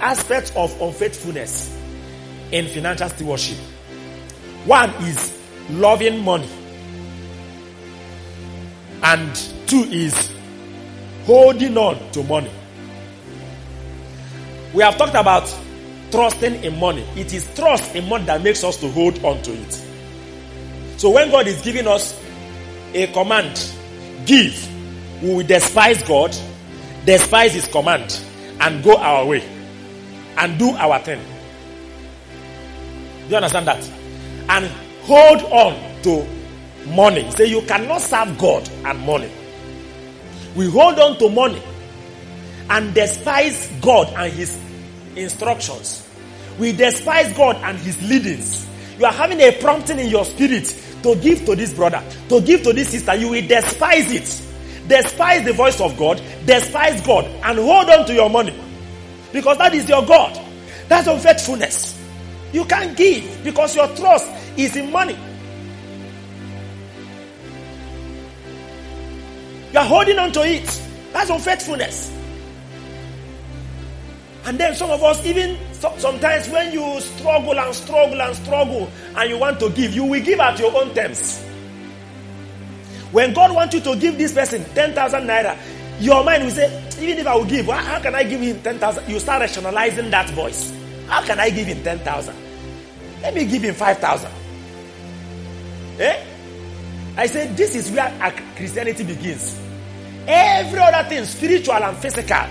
aspects 0.00 0.50
of 0.56 0.78
unfaithfulness 0.82 1.80
in 2.50 2.66
financial 2.66 3.08
stewardship. 3.08 3.56
One 4.64 4.90
is 5.04 5.32
loving 5.70 6.24
money, 6.24 6.50
and 9.04 9.36
two 9.68 9.84
is 9.84 10.32
holding 11.24 11.78
on 11.78 12.10
to 12.10 12.24
money. 12.24 12.50
We 14.74 14.82
have 14.82 14.96
talked 14.98 15.14
about 15.14 15.54
trusting 16.10 16.64
in 16.64 16.80
money. 16.80 17.02
It 17.14 17.32
is 17.32 17.48
trust 17.54 17.94
in 17.94 18.08
money 18.08 18.24
that 18.26 18.42
makes 18.42 18.64
us 18.64 18.76
to 18.78 18.90
hold 18.90 19.24
on 19.24 19.40
to 19.42 19.52
it. 19.52 19.85
So 20.96 21.10
when 21.10 21.30
God 21.30 21.46
is 21.46 21.60
giving 21.62 21.86
us 21.86 22.18
a 22.94 23.06
command, 23.08 23.70
give, 24.24 25.22
we 25.22 25.34
will 25.34 25.46
despise 25.46 26.02
God, 26.02 26.34
despise 27.04 27.54
His 27.54 27.68
command, 27.68 28.20
and 28.60 28.82
go 28.82 28.96
our 28.96 29.26
way 29.26 29.46
and 30.38 30.58
do 30.58 30.70
our 30.70 30.98
thing. 31.00 31.20
Do 33.24 33.30
you 33.30 33.36
understand 33.36 33.66
that? 33.66 33.90
And 34.48 34.66
hold 35.02 35.42
on 35.42 36.02
to 36.02 36.26
money. 36.88 37.30
Say 37.32 37.46
you 37.46 37.62
cannot 37.62 38.00
serve 38.00 38.38
God 38.38 38.68
and 38.84 39.00
money. 39.00 39.30
We 40.54 40.70
hold 40.70 40.98
on 40.98 41.18
to 41.18 41.28
money 41.28 41.62
and 42.70 42.94
despise 42.94 43.70
God 43.80 44.08
and 44.16 44.32
His 44.32 44.58
instructions. 45.14 46.08
We 46.58 46.72
despise 46.72 47.32
God 47.34 47.56
and 47.56 47.76
His 47.78 48.00
leadings. 48.08 48.66
You 48.98 49.04
are 49.04 49.12
having 49.12 49.40
a 49.40 49.52
prompting 49.52 49.98
in 49.98 50.08
your 50.08 50.24
spirit 50.24 50.66
to 51.06 51.14
give 51.20 51.44
to 51.44 51.54
this 51.54 51.72
brother, 51.72 52.02
to 52.28 52.40
give 52.40 52.64
to 52.64 52.72
this 52.72 52.88
sister. 52.88 53.14
You 53.14 53.28
will 53.28 53.46
despise 53.46 54.10
it. 54.10 54.42
Despise 54.88 55.44
the 55.44 55.52
voice 55.52 55.80
of 55.80 55.96
God, 55.96 56.20
despise 56.44 57.00
God, 57.00 57.24
and 57.24 57.58
hold 57.58 57.88
on 57.90 58.06
to 58.06 58.14
your 58.14 58.28
money. 58.28 58.54
Because 59.32 59.58
that 59.58 59.74
is 59.74 59.88
your 59.88 60.04
God. 60.04 60.40
That's 60.88 61.06
unfaithfulness. 61.06 62.00
You 62.52 62.64
can't 62.64 62.96
give 62.96 63.42
because 63.44 63.74
your 63.74 63.88
trust 63.96 64.26
is 64.56 64.76
in 64.76 64.90
money. 64.90 65.16
You 69.72 69.78
are 69.78 69.84
holding 69.84 70.18
on 70.18 70.32
to 70.32 70.42
it. 70.42 70.82
That's 71.12 71.30
unfaithfulness. 71.30 72.12
And 74.44 74.58
then 74.58 74.74
some 74.76 74.90
of 74.90 75.02
us, 75.02 75.24
even 75.26 75.56
sometimes 75.98 76.48
when 76.48 76.72
you 76.72 77.00
struggle 77.00 77.58
and 77.58 77.74
struggle 77.74 78.20
and 78.20 78.36
struggle 78.36 78.90
and 79.16 79.30
you 79.30 79.38
want 79.38 79.60
to 79.60 79.70
give, 79.70 79.92
you 79.94 80.04
will 80.04 80.22
give 80.22 80.40
at 80.40 80.58
your 80.58 80.74
own 80.76 80.94
terms. 80.94 81.42
When 83.12 83.32
God 83.32 83.54
wants 83.54 83.74
you 83.74 83.80
to 83.80 83.96
give 83.96 84.18
this 84.18 84.32
person 84.32 84.64
10,000 84.74 85.22
naira, 85.22 85.56
your 86.00 86.24
mind 86.24 86.44
will 86.44 86.50
say, 86.50 86.68
even 87.00 87.18
if 87.18 87.26
I 87.26 87.34
will 87.34 87.44
give, 87.44 87.66
how 87.66 88.00
can 88.00 88.14
I 88.14 88.24
give 88.24 88.40
him 88.40 88.60
10,000? 88.60 89.08
You 89.08 89.18
start 89.18 89.40
rationalizing 89.40 90.10
that 90.10 90.28
voice. 90.30 90.72
How 91.06 91.22
can 91.22 91.38
I 91.40 91.50
give 91.50 91.66
him 91.66 91.82
10,000? 91.82 92.34
Let 93.22 93.34
me 93.34 93.44
give 93.46 93.62
him 93.62 93.74
5,000. 93.74 94.30
Eh? 95.98 96.24
I 97.16 97.26
said, 97.26 97.56
this 97.56 97.74
is 97.74 97.90
where 97.90 98.12
Christianity 98.56 99.04
begins. 99.04 99.58
Every 100.26 100.78
other 100.78 101.08
thing, 101.08 101.24
spiritual 101.24 101.74
and 101.76 101.96
physical. 101.96 102.46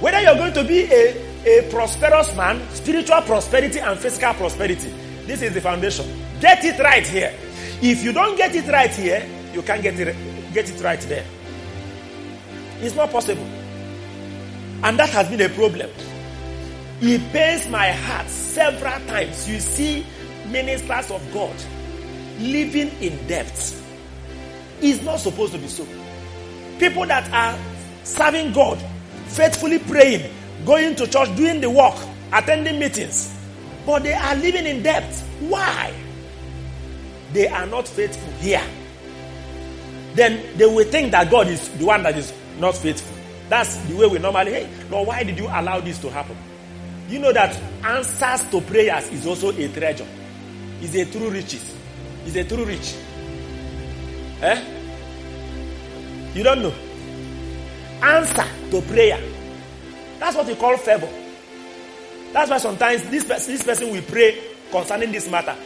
Whether 0.00 0.20
you're 0.20 0.34
going 0.34 0.52
to 0.54 0.64
be 0.64 0.82
a, 0.84 1.29
a 1.44 1.68
prosperous 1.70 2.34
man, 2.36 2.60
spiritual 2.70 3.22
prosperity 3.22 3.78
and 3.78 3.98
physical 3.98 4.34
prosperity, 4.34 4.90
this 5.26 5.42
is 5.42 5.54
the 5.54 5.60
foundation. 5.60 6.06
Get 6.40 6.64
it 6.64 6.78
right 6.80 7.06
here. 7.06 7.34
If 7.82 8.02
you 8.04 8.12
don't 8.12 8.36
get 8.36 8.54
it 8.54 8.68
right 8.68 8.90
here, 8.90 9.26
you 9.52 9.62
can't 9.62 9.82
get 9.82 9.98
it, 9.98 10.52
get 10.52 10.68
it 10.70 10.82
right 10.82 11.00
there. 11.00 11.24
It's 12.80 12.94
not 12.94 13.10
possible. 13.10 13.46
And 14.82 14.98
that 14.98 15.10
has 15.10 15.28
been 15.28 15.40
a 15.40 15.48
problem. 15.48 15.90
It 17.02 17.32
pains 17.32 17.68
my 17.68 17.90
heart 17.90 18.28
several 18.28 18.98
times. 19.06 19.48
You 19.48 19.60
see 19.60 20.06
ministers 20.48 21.10
of 21.10 21.32
God 21.32 21.54
living 22.38 22.90
in 23.00 23.26
debt. 23.26 23.76
It's 24.82 25.02
not 25.02 25.20
supposed 25.20 25.52
to 25.52 25.58
be 25.58 25.68
so. 25.68 25.86
People 26.78 27.06
that 27.06 27.30
are 27.32 27.58
serving 28.04 28.52
God, 28.52 28.78
faithfully 29.26 29.78
praying, 29.78 30.30
going 30.64 30.94
to 30.96 31.06
church, 31.06 31.34
doing 31.36 31.60
the 31.60 31.70
work, 31.70 31.94
attending 32.32 32.78
meetings, 32.78 33.36
but 33.86 34.02
they 34.02 34.12
are 34.12 34.34
living 34.36 34.66
in 34.66 34.82
debt. 34.82 35.12
Why? 35.40 35.92
They 37.32 37.48
are 37.48 37.66
not 37.66 37.86
faithful 37.86 38.32
here. 38.34 38.62
Then 40.14 40.56
they 40.56 40.66
will 40.66 40.84
think 40.84 41.12
that 41.12 41.30
God 41.30 41.48
is 41.48 41.68
the 41.70 41.86
one 41.86 42.02
that 42.02 42.16
is 42.18 42.32
not 42.58 42.76
faithful. 42.76 43.16
That's 43.48 43.76
the 43.86 43.96
way 43.96 44.06
we 44.06 44.18
normally, 44.18 44.52
hey, 44.52 44.68
Lord, 44.90 45.08
why 45.08 45.22
did 45.24 45.38
you 45.38 45.46
allow 45.46 45.80
this 45.80 45.98
to 46.00 46.10
happen? 46.10 46.36
You 47.08 47.18
know 47.18 47.32
that 47.32 47.56
answers 47.82 48.48
to 48.50 48.60
prayers 48.60 49.08
is 49.08 49.26
also 49.26 49.50
a 49.50 49.68
treasure. 49.68 50.06
Is 50.80 50.94
a 50.94 51.04
true 51.06 51.30
riches. 51.30 51.76
Is 52.24 52.36
a 52.36 52.44
true 52.44 52.64
rich. 52.64 52.94
Eh? 54.42 54.64
You 56.34 56.42
don't 56.44 56.62
know. 56.62 56.72
Answer 58.02 58.44
to 58.70 58.80
prayer. 58.82 59.18
That's 60.20 60.36
what 60.36 60.46
we 60.46 60.54
call 60.54 60.76
favor. 60.76 61.08
That's 62.32 62.50
why 62.50 62.58
sometimes 62.58 63.02
this 63.10 63.24
person, 63.24 63.54
this 63.54 63.64
person 63.64 63.90
will 63.90 64.02
pray 64.02 64.38
concerning 64.70 65.10
this 65.10 65.28
matter. 65.28 65.56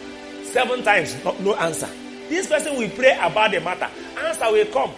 Seven 0.44 0.82
times, 0.82 1.16
no, 1.24 1.32
no 1.40 1.55
answer. 1.56 1.89
This 2.28 2.47
person 2.47 2.78
will 2.78 2.89
pray 2.90 3.18
about 3.20 3.51
the 3.51 3.60
matter. 3.60 3.89
Answer 4.16 4.51
will 4.51 4.66
come. 4.66 4.93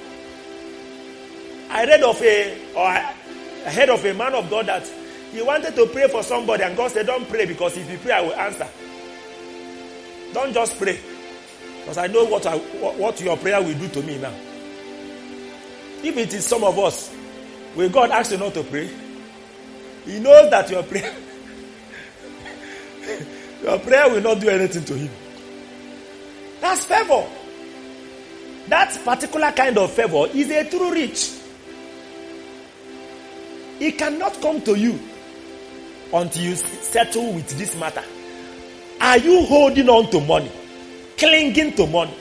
I 1.71 1.85
read 1.87 2.03
of 2.03 2.21
a, 2.23 2.73
or 2.75 2.87
I 2.87 3.01
heard 3.71 3.89
of 3.89 4.05
a 4.05 4.15
man 4.15 4.35
of 4.35 4.49
God 4.49 4.67
that 4.67 4.87
he 5.33 5.43
wanted 5.43 5.75
to 5.75 5.87
pray 5.87 6.07
for 6.09 6.23
somebody, 6.23 6.63
and 6.63 6.77
God 6.77 6.93
said, 6.93 7.07
Don't 7.07 7.29
pray 7.29 7.47
because 7.47 7.77
if 7.77 7.91
you 7.91 7.99
pray, 7.99 8.13
I 8.13 8.21
will 8.21 8.35
answer. 8.35 8.69
Don't 10.33 10.53
just 10.53 10.79
pray. 10.79 11.01
Because 11.81 11.99
I 11.99 12.07
know 12.07 12.25
what, 12.25 12.47
I, 12.47 12.59
what 12.59 13.21
your 13.21 13.37
prayer 13.37 13.63
will 13.63 13.75
do 13.79 13.89
to 13.89 14.03
me 14.03 14.19
now. 14.19 14.35
If 16.03 16.17
it 16.17 16.35
is 16.35 16.47
some 16.47 16.63
of 16.63 16.79
us, 16.79 17.13
will 17.75 17.89
God 17.89 18.11
ask 18.11 18.31
you 18.31 18.39
not 18.39 18.55
to 18.55 18.63
pray? 18.63 18.91
He 20.07 20.21
knows 20.21 20.51
that 20.51 20.71
your 20.71 20.85
prayer, 20.85 21.13
your 23.63 23.79
prayer 23.81 24.09
will 24.09 24.21
not 24.23 24.41
do 24.41 24.49
anything 24.49 24.85
to 24.85 24.95
him. 24.95 25.11
That's 26.61 26.85
favor. 26.85 27.27
That 28.69 28.99
particular 29.05 29.51
kind 29.53 29.77
of 29.79 29.91
favor 29.93 30.27
is 30.33 30.51
a 30.51 30.69
true 30.71 30.93
rich. 30.93 31.33
It 33.81 33.99
cannot 33.99 34.41
come 34.41 34.63
to 34.63 34.79
you 34.79 34.99
until 36.13 36.43
you 36.43 36.55
settle 36.55 37.33
with 37.35 37.49
this 37.59 37.75
matter. 37.77 38.03
Are 39.01 39.19
you 39.19 39.45
holding 39.45 39.89
on 39.89 40.09
to 40.11 40.21
money? 40.21 40.51
Clinging 41.19 41.75
to 41.75 41.87
money? 41.87 42.15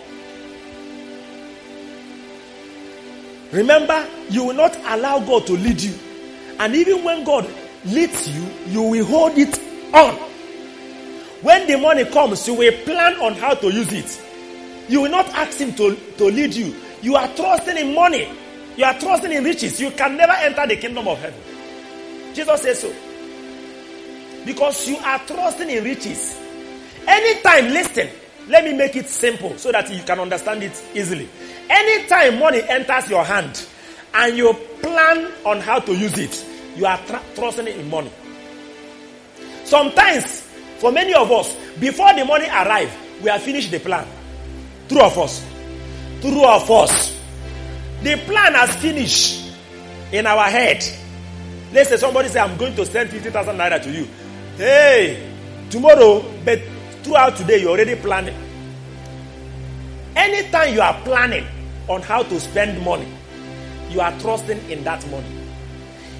Remember, 3.52 4.06
you 4.30 4.46
will 4.46 4.54
not 4.54 4.76
allow 4.88 5.20
God 5.20 5.46
to 5.48 5.54
lead 5.54 5.82
you. 5.82 5.94
And 6.60 6.76
even 6.76 7.04
when 7.04 7.24
God 7.24 7.48
leads 7.86 8.28
you, 8.30 8.46
you 8.68 8.82
will 8.82 9.06
hold 9.06 9.38
it 9.38 9.60
on. 9.94 10.16
When 11.42 11.68
the 11.68 11.78
money 11.78 12.06
comes, 12.06 12.48
you 12.48 12.56
will 12.56 12.74
plan 12.84 13.16
on 13.22 13.34
how 13.36 13.54
to 13.54 13.72
use 13.72 13.92
it. 13.94 14.22
You 14.90 15.02
will 15.02 15.12
not 15.12 15.28
ask 15.30 15.58
Him 15.60 15.74
to, 15.76 15.96
to 16.18 16.26
lead 16.26 16.54
you. 16.54 16.76
You 17.02 17.16
are 17.16 17.28
trusting 17.36 17.78
in 17.78 17.94
money. 17.94 18.28
You 18.78 18.86
are 18.86 18.98
trusting 19.00 19.32
in 19.32 19.44
riches. 19.44 19.80
You 19.80 19.92
can 19.92 20.18
never 20.18 20.34
enter 20.34 20.66
the 20.68 20.76
kingdom 20.76 21.08
of 21.08 21.20
heaven. 21.20 21.40
Jesus 22.34 22.62
says 22.62 22.82
so. 22.82 22.94
Because 24.46 24.88
you 24.88 24.98
are 24.98 25.20
trusting 25.20 25.70
in 25.70 25.84
riches. 25.84 26.40
Anytime, 27.08 27.66
listen, 27.66 28.10
let 28.48 28.64
me 28.64 28.74
make 28.74 28.96
it 28.96 29.08
simple 29.08 29.58
so 29.58 29.72
that 29.72 29.92
you 29.92 30.02
can 30.04 30.20
understand 30.20 30.64
it 30.64 30.84
easily. 30.94 31.30
Anytime 31.70 32.40
money 32.40 32.62
enters 32.68 33.10
your 33.10 33.24
hand 33.24 33.66
and 34.14 34.38
you 34.38 34.54
plan 34.82 35.32
on 35.46 35.60
how 35.60 35.80
to 35.80 35.96
use 35.96 36.18
it, 36.18 36.46
you 36.76 36.86
are 36.86 36.98
tra- 37.06 37.24
trusting 37.36 37.68
in 37.68 37.90
money. 37.90 38.12
Sometimes, 39.64 40.42
for 40.78 40.92
many 40.92 41.14
of 41.14 41.32
us, 41.32 41.56
before 41.80 42.14
the 42.14 42.24
money 42.26 42.46
arrives, 42.48 42.92
we 43.22 43.30
have 43.30 43.42
finished 43.42 43.72
the 43.72 43.80
plan. 43.80 44.06
True 44.88 45.02
of 45.02 45.18
us. 45.18 45.44
True 46.22 46.46
of 46.46 46.70
us. 46.70 47.18
The 48.04 48.18
plan 48.26 48.54
has 48.54 48.76
finished 48.76 49.52
in 50.12 50.28
our 50.28 50.44
head. 50.50 50.84
Let's 51.74 51.90
say 51.90 51.98
somebody 51.98 52.30
say, 52.30 52.40
I'm 52.40 52.58
going 52.58 52.76
to 52.76 52.86
send 52.86 53.10
50,000 53.10 53.56
naira 53.58 53.82
to 53.82 53.92
you. 53.92 54.08
Hey, 54.58 55.30
tomorrow, 55.70 56.24
but 56.46 56.62
throughout 57.04 57.36
today, 57.36 57.62
you're 57.62 57.72
already 57.72 57.96
planning. 57.96 58.36
Anytime 60.16 60.74
you 60.74 60.82
are 60.82 60.94
planning 61.04 61.46
on 61.90 62.02
how 62.02 62.24
to 62.24 62.40
spend 62.40 62.82
money, 62.84 63.08
you 63.90 64.00
are 64.02 64.18
trusting 64.20 64.70
in 64.70 64.84
that 64.84 65.06
money. 65.10 65.35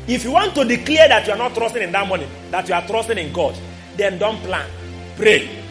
If 0.08 0.24
you 0.24 0.32
want 0.32 0.54
to 0.56 0.64
declare 0.66 1.08
that 1.08 1.26
you 1.26 1.34
are 1.34 1.38
not 1.38 1.56
trusting 1.56 1.82
in 1.82 1.92
that 1.92 2.08
money, 2.08 2.28
that 2.52 2.68
you 2.68 2.76
are 2.76 2.86
trusting 2.86 3.18
in 3.18 3.34
God, 3.34 3.58
then 3.98 4.20
don't 4.20 4.38
plan. 4.44 4.70
Pray. 5.16 5.64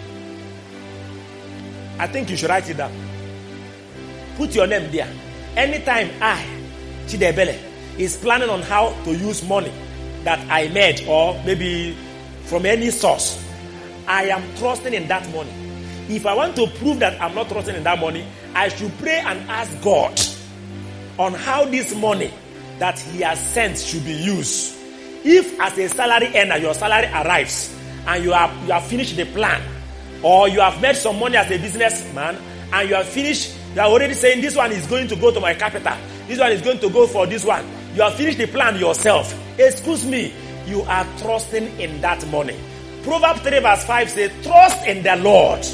I 1.99 2.07
think 2.09 2.31
you 2.31 2.37
should 2.37 2.51
write 2.51 2.69
it 2.69 2.77
down. 2.77 2.93
Put 4.37 4.55
your 4.55 4.67
name 4.67 4.91
there. 4.91 5.09
Anytime 5.57 6.11
I, 6.21 6.45
Chidebele, 7.07 7.57
is 7.97 8.17
planning 8.17 8.49
on 8.49 8.63
how 8.63 8.91
to 9.05 9.15
use 9.15 9.47
money 9.47 9.73
that 10.25 10.41
I 10.51 10.67
made 10.69 11.05
or 11.07 11.41
maybe 11.45 11.97
from 12.45 12.67
any 12.67 12.91
source, 12.91 13.41
I 14.09 14.25
am 14.25 14.43
trusting 14.57 14.93
in 14.93 15.07
that 15.09 15.31
money. 15.33 15.53
If 16.09 16.27
I 16.27 16.35
want 16.35 16.57
to 16.57 16.67
prove 16.67 16.99
that 16.99 17.21
I'm 17.23 17.35
not 17.35 17.49
trusting 17.49 17.77
in 17.77 17.85
that 17.85 18.01
money, 18.01 18.27
I 18.55 18.69
should 18.69 18.97
pray 18.99 19.21
and 19.21 19.49
ask 19.49 19.81
God 19.81 20.21
on 21.19 21.33
how 21.35 21.65
this 21.67 21.95
money 21.95 22.33
that 22.79 22.99
He 22.99 23.21
has 23.21 23.39
sent 23.41 23.79
should 23.79 24.05
be 24.05 24.13
used. 24.15 24.77
If 25.25 25.59
as 25.61 25.79
a 25.79 25.89
salary 25.89 26.31
earner 26.35 26.57
your 26.59 26.75
salary 26.75 27.07
arrives 27.07 27.75
and 28.07 28.23
you 28.23 28.33
have 28.33 28.55
you 28.67 28.73
have 28.73 28.85
finished 28.87 29.17
the 29.17 29.25
plan, 29.27 29.63
or 30.23 30.49
you 30.49 30.61
have 30.61 30.81
made 30.81 30.97
some 30.97 31.19
money 31.19 31.37
as 31.37 31.51
a 31.51 31.59
businessman 31.59 32.37
and 32.73 32.89
you 32.89 32.95
have 32.95 33.07
finished, 33.07 33.55
you 33.75 33.81
are 33.81 33.89
already 33.89 34.15
saying 34.15 34.41
this 34.41 34.57
one 34.57 34.73
is 34.73 34.87
going 34.87 35.07
to 35.09 35.17
go 35.17 35.31
to 35.31 35.41
my 35.41 35.55
capital, 35.55 35.97
this 36.27 36.39
one 36.39 36.53
is 36.53 36.63
going 36.63 36.79
to 36.79 36.91
go 36.91 37.07
for 37.07 37.27
this 37.27 37.45
one. 37.45 37.65
You 37.95 38.03
have 38.03 38.15
finished 38.15 38.39
the 38.39 38.47
plan 38.47 38.79
yourself. 38.79 39.33
Excuse 39.59 40.05
me, 40.05 40.33
you 40.67 40.83
are 40.83 41.07
trusting 41.19 41.79
in 41.79 42.01
that 42.01 42.27
money. 42.29 42.59
Proverbs 43.03 43.41
3 43.41 43.59
verse 43.61 43.85
5 43.85 44.11
says, 44.11 44.33
Trust 44.43 44.87
in 44.87 45.03
the 45.03 45.17
Lord. 45.17 45.65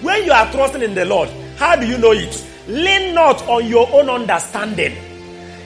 When 0.00 0.24
you 0.24 0.32
are 0.32 0.50
trusting 0.52 0.82
in 0.82 0.94
the 0.94 1.04
Lord, 1.04 1.28
how 1.56 1.74
do 1.74 1.86
you 1.86 1.98
know 1.98 2.12
it? 2.12 2.46
Lean 2.68 3.14
not 3.14 3.42
on 3.48 3.66
your 3.66 3.88
own 3.92 4.08
understanding. 4.08 4.96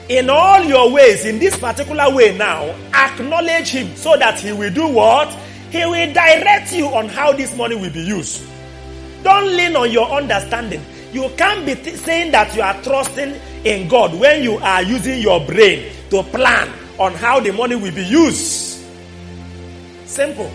In 0.09 0.29
all 0.29 0.63
your 0.63 0.91
ways, 0.91 1.25
in 1.25 1.39
this 1.39 1.57
particular 1.57 2.13
way 2.13 2.37
now, 2.37 2.75
acknowledge 2.93 3.69
Him 3.69 3.95
so 3.95 4.17
that 4.17 4.39
He 4.39 4.51
will 4.51 4.73
do 4.73 4.87
what? 4.87 5.29
He 5.71 5.85
will 5.85 6.13
direct 6.13 6.73
you 6.73 6.87
on 6.87 7.07
how 7.07 7.31
this 7.31 7.55
money 7.55 7.75
will 7.75 7.91
be 7.91 8.01
used. 8.01 8.43
Don't 9.23 9.47
lean 9.55 9.75
on 9.75 9.89
your 9.91 10.09
understanding. 10.11 10.83
You 11.13 11.29
can't 11.37 11.65
be 11.65 11.75
th- 11.75 11.95
saying 11.97 12.31
that 12.31 12.53
you 12.55 12.61
are 12.61 12.79
trusting 12.83 13.39
in 13.63 13.87
God 13.87 14.19
when 14.19 14.43
you 14.43 14.57
are 14.57 14.83
using 14.83 15.21
your 15.21 15.45
brain 15.45 15.91
to 16.09 16.21
plan 16.23 16.69
on 16.99 17.13
how 17.13 17.39
the 17.39 17.51
money 17.53 17.75
will 17.75 17.93
be 17.93 18.03
used. 18.03 18.83
Simple. 20.05 20.51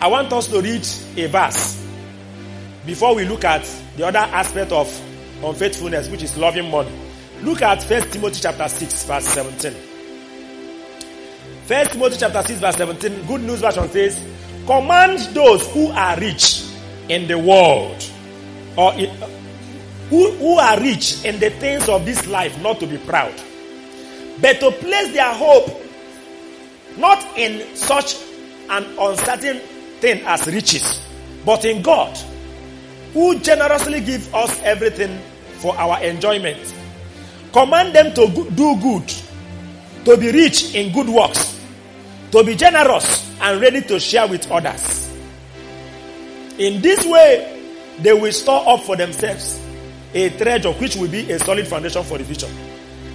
I 0.00 0.06
want 0.06 0.32
us 0.32 0.46
to 0.48 0.60
read 0.60 0.86
a 1.16 1.26
verse 1.28 1.84
before 2.86 3.14
we 3.14 3.24
look 3.24 3.44
at 3.44 3.64
the 3.96 4.06
other 4.06 4.18
aspect 4.18 4.70
of 4.70 4.88
unfaithfulness, 5.44 6.08
which 6.08 6.22
is 6.22 6.36
loving 6.36 6.70
money. 6.70 6.92
Look 7.42 7.62
at 7.62 7.82
1 7.82 8.10
Timothy 8.10 8.40
chapter 8.40 8.68
6, 8.68 9.04
verse 9.04 9.24
17. 9.28 9.72
1 11.66 11.86
Timothy 11.86 12.16
chapter 12.18 12.42
6, 12.42 12.60
verse 12.60 12.76
17, 12.76 13.26
Good 13.26 13.42
News 13.42 13.60
Version 13.60 13.88
says, 13.90 14.26
Command 14.66 15.18
those 15.34 15.66
who 15.72 15.88
are 15.90 16.18
rich 16.18 16.64
in 17.08 17.28
the 17.28 17.38
world, 17.38 18.04
or 18.76 18.92
in, 18.94 19.10
who, 20.10 20.30
who 20.32 20.58
are 20.58 20.80
rich 20.80 21.24
in 21.24 21.38
the 21.38 21.50
things 21.50 21.88
of 21.88 22.04
this 22.04 22.26
life, 22.26 22.60
not 22.62 22.80
to 22.80 22.86
be 22.86 22.98
proud, 22.98 23.34
but 24.40 24.60
to 24.60 24.70
place 24.72 25.12
their 25.12 25.32
hope 25.34 25.84
not 26.98 27.24
in 27.38 27.76
such 27.76 28.16
an 28.68 28.84
uncertain 28.98 29.58
thing 30.00 30.22
as 30.26 30.46
riches, 30.46 31.00
but 31.44 31.64
in 31.64 31.80
God, 31.80 32.18
who 33.18 33.36
generously 33.40 34.00
gives 34.00 34.32
us 34.32 34.62
everything 34.62 35.20
for 35.54 35.76
our 35.76 36.00
enjoyment. 36.04 36.72
Command 37.52 37.92
them 37.92 38.14
to 38.14 38.28
do 38.54 38.76
good, 38.80 39.12
to 40.04 40.16
be 40.16 40.30
rich 40.30 40.72
in 40.72 40.92
good 40.92 41.08
works, 41.08 41.58
to 42.30 42.44
be 42.44 42.54
generous 42.54 43.28
and 43.40 43.60
ready 43.60 43.80
to 43.80 43.98
share 43.98 44.28
with 44.28 44.48
others. 44.52 45.12
In 46.58 46.80
this 46.80 47.04
way, 47.04 47.60
they 47.98 48.12
will 48.12 48.30
store 48.30 48.62
up 48.68 48.84
for 48.84 48.94
themselves 48.94 49.60
a 50.14 50.30
treasure 50.30 50.70
which 50.74 50.94
will 50.94 51.10
be 51.10 51.28
a 51.32 51.40
solid 51.40 51.66
foundation 51.66 52.04
for 52.04 52.18
the 52.18 52.24
future. 52.24 52.50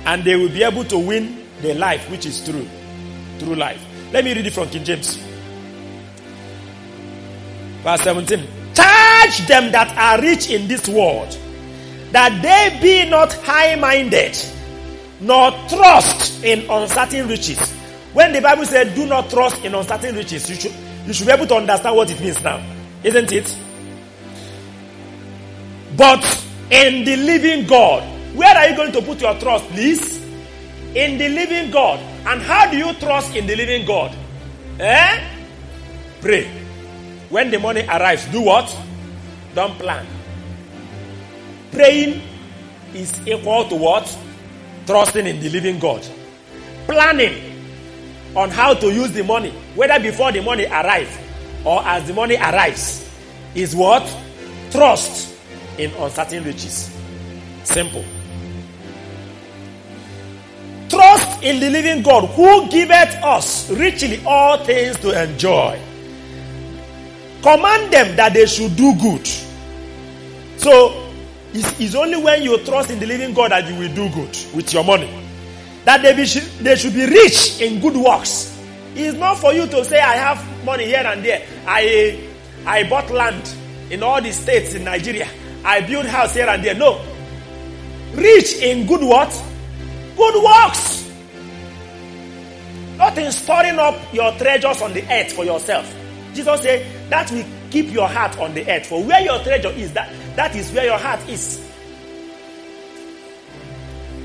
And 0.03 0.25
they 0.25 0.35
will 0.35 0.49
be 0.49 0.63
able 0.63 0.83
to 0.83 0.99
win 0.99 1.45
the 1.61 1.75
life 1.75 2.11
which 2.11 2.25
is 2.25 2.43
true. 2.43 2.67
True 3.39 3.55
life. 3.55 3.81
Let 4.11 4.25
me 4.25 4.33
read 4.33 4.47
it 4.47 4.51
from 4.51 4.67
King 4.67 4.83
James. 4.83 5.15
Verse 7.83 8.01
17. 8.01 8.62
Charge 8.73 9.47
them 9.47 9.71
that 9.71 9.95
are 9.97 10.21
rich 10.21 10.49
in 10.49 10.67
this 10.67 10.87
world, 10.87 11.37
that 12.11 12.41
they 12.41 12.79
be 12.81 13.09
not 13.09 13.33
high 13.33 13.75
minded, 13.75 14.37
nor 15.19 15.51
trust 15.69 16.43
in 16.43 16.69
uncertain 16.69 17.27
riches. 17.27 17.71
When 18.13 18.33
the 18.33 18.41
Bible 18.41 18.65
said, 18.65 18.95
do 18.95 19.05
not 19.05 19.29
trust 19.29 19.63
in 19.63 19.73
uncertain 19.73 20.15
riches, 20.15 20.49
you 20.49 20.55
should, 20.55 20.73
you 21.05 21.13
should 21.13 21.27
be 21.27 21.33
able 21.33 21.47
to 21.47 21.55
understand 21.55 21.95
what 21.95 22.09
it 22.09 22.19
means 22.19 22.41
now. 22.43 22.63
Isn't 23.03 23.31
it? 23.31 23.57
But 25.95 26.23
in 26.71 27.05
the 27.05 27.17
living 27.17 27.67
God, 27.67 28.03
where 28.35 28.55
are 28.55 28.69
you 28.69 28.75
going 28.75 28.91
to 28.93 29.01
put 29.01 29.21
your 29.21 29.37
trust, 29.39 29.65
please? 29.69 30.17
In 30.95 31.17
the 31.17 31.29
living 31.29 31.71
God. 31.71 31.99
And 32.25 32.41
how 32.41 32.69
do 32.71 32.77
you 32.77 32.93
trust 32.93 33.35
in 33.35 33.45
the 33.45 33.55
living 33.55 33.85
God? 33.85 34.15
Eh? 34.79 35.29
Pray. 36.21 36.62
When 37.33 37.49
the 37.49 37.57
money 37.57 37.81
arrives, 37.87 38.27
do 38.27 38.41
what? 38.41 38.69
Don't 39.55 39.73
plan. 39.79 40.05
Praying 41.71 42.21
is 42.93 43.11
equal 43.27 43.67
to 43.69 43.75
what? 43.75 44.17
Trusting 44.85 45.25
in 45.25 45.39
the 45.39 45.49
living 45.49 45.79
God. 45.79 46.07
Planning 46.85 47.57
on 48.35 48.51
how 48.51 48.75
to 48.75 48.85
use 48.93 49.13
the 49.13 49.23
money, 49.23 49.49
whether 49.73 49.99
before 49.99 50.31
the 50.31 50.43
money 50.43 50.67
arrives 50.67 51.17
or 51.65 51.81
as 51.83 52.05
the 52.05 52.13
money 52.13 52.35
arrives, 52.35 53.09
is 53.55 53.75
what? 53.75 54.03
Trust 54.69 55.35
in 55.79 55.89
uncertain 55.95 56.43
riches. 56.43 56.95
Simple. 57.63 58.05
Trust 60.87 61.41
in 61.41 61.59
the 61.59 61.71
living 61.71 62.03
God 62.03 62.29
who 62.29 62.69
giveth 62.69 63.15
us 63.23 63.71
richly 63.71 64.23
all 64.23 64.63
things 64.63 64.97
to 64.97 65.19
enjoy. 65.23 65.81
Command 67.43 67.91
them 67.91 68.15
that 68.15 68.33
they 68.33 68.45
should 68.45 68.73
do 68.77 68.95
good. 68.95 69.27
So, 70.57 71.11
it's, 71.53 71.77
it's 71.79 71.93
only 71.93 72.15
when 72.23 72.41
you 72.41 72.57
trust 72.63 72.89
in 72.89 72.99
the 72.99 73.05
living 73.05 73.33
God 73.33 73.51
that 73.51 73.67
you 73.67 73.75
will 73.77 73.93
do 73.93 74.09
good 74.09 74.35
with 74.55 74.73
your 74.73 74.85
money. 74.85 75.11
That 75.83 76.01
they, 76.01 76.13
be, 76.15 76.23
they 76.63 76.77
should 76.77 76.93
be 76.93 77.05
rich 77.05 77.59
in 77.59 77.81
good 77.81 77.97
works. 77.97 78.57
It's 78.95 79.17
not 79.17 79.37
for 79.39 79.53
you 79.53 79.67
to 79.67 79.83
say, 79.83 79.99
I 79.99 80.13
have 80.13 80.63
money 80.63 80.85
here 80.85 81.03
and 81.05 81.23
there. 81.23 81.45
I, 81.67 82.25
I 82.65 82.87
bought 82.89 83.11
land 83.11 83.53
in 83.89 84.01
all 84.03 84.21
the 84.21 84.31
states 84.31 84.73
in 84.73 84.85
Nigeria. 84.85 85.27
I 85.65 85.81
built 85.81 86.05
house 86.05 86.35
here 86.35 86.47
and 86.47 86.63
there. 86.63 86.75
No. 86.75 87.05
Rich 88.13 88.53
in 88.61 88.87
good 88.87 89.01
what? 89.01 89.29
Good 90.15 90.43
works. 90.43 91.11
Not 92.97 93.17
in 93.17 93.31
storing 93.33 93.79
up 93.79 93.95
your 94.13 94.31
treasures 94.37 94.81
on 94.81 94.93
the 94.93 95.03
earth 95.11 95.33
for 95.33 95.43
yourself. 95.43 95.93
Jesus 96.33 96.61
said, 96.61 97.09
that 97.09 97.31
will 97.31 97.45
keep 97.69 97.91
your 97.91 98.07
heart 98.07 98.37
on 98.39 98.53
the 98.53 98.69
earth. 98.69 98.87
For 98.87 99.03
where 99.03 99.21
your 99.21 99.39
treasure 99.39 99.69
is, 99.69 99.93
that, 99.93 100.11
that 100.35 100.55
is 100.55 100.71
where 100.71 100.85
your 100.85 100.97
heart 100.97 101.27
is. 101.29 101.59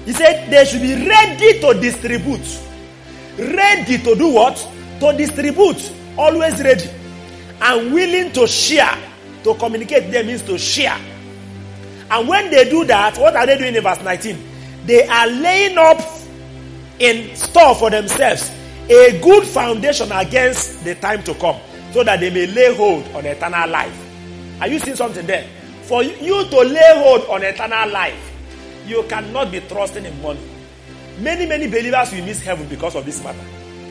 He 0.05 0.13
said 0.13 0.51
they 0.51 0.65
should 0.65 0.83
be 0.83 0.95
ready 1.07 1.61
to 1.61 1.75
distribute. 1.81 2.61
Ready 3.39 3.99
to 3.99 4.15
do 4.15 4.29
what? 4.29 4.57
To 5.01 5.17
distribute. 5.17 5.93
Always 6.17 6.63
ready. 6.63 6.89
And 7.61 7.93
willing 7.93 8.33
to 8.33 8.47
share. 8.47 8.97
To 9.45 9.55
communicate 9.55 10.11
them 10.11 10.27
means 10.27 10.43
to 10.43 10.59
share. 10.59 10.99
And 12.11 12.27
when 12.27 12.51
they 12.51 12.69
do 12.69 12.85
that, 12.87 13.19
what 13.19 13.37
are 13.37 13.47
they 13.47 13.59
doing 13.59 13.75
in 13.75 13.83
verse 13.83 14.03
19? 14.03 14.39
They 14.87 15.07
are 15.07 15.27
laying 15.27 15.77
up 15.77 16.01
in 16.99 17.37
store 17.37 17.75
for 17.75 17.91
themselves 17.91 18.51
a 18.89 19.21
good 19.21 19.47
foundation 19.47 20.11
against 20.11 20.85
the 20.85 20.95
time 20.95 21.23
to 21.23 21.35
come 21.35 21.61
so 21.93 22.05
that 22.05 22.21
they 22.21 22.31
may 22.31 22.47
lay 22.47 22.75
hold 22.75 23.07
on 23.15 23.25
eternal 23.27 23.69
life. 23.69 23.97
Are 24.61 24.69
you 24.69 24.79
seeing 24.79 24.97
something 24.97 25.27
there? 25.27 25.49
For 25.83 26.03
you 26.03 26.45
to 26.45 26.61
lay 26.61 27.03
hold 27.03 27.23
on 27.31 27.43
eternal 27.43 27.89
life, 27.91 28.33
you 28.87 29.03
cannot 29.09 29.51
be 29.51 29.61
trusting 29.61 30.05
in 30.05 30.23
money. 30.23 30.41
Many, 31.21 31.47
many 31.47 31.67
believers 31.67 32.13
will 32.13 32.25
miss 32.25 32.41
heaven 32.43 32.69
because 32.69 32.95
of 32.95 33.05
this 33.05 33.23
matter. 33.25 33.45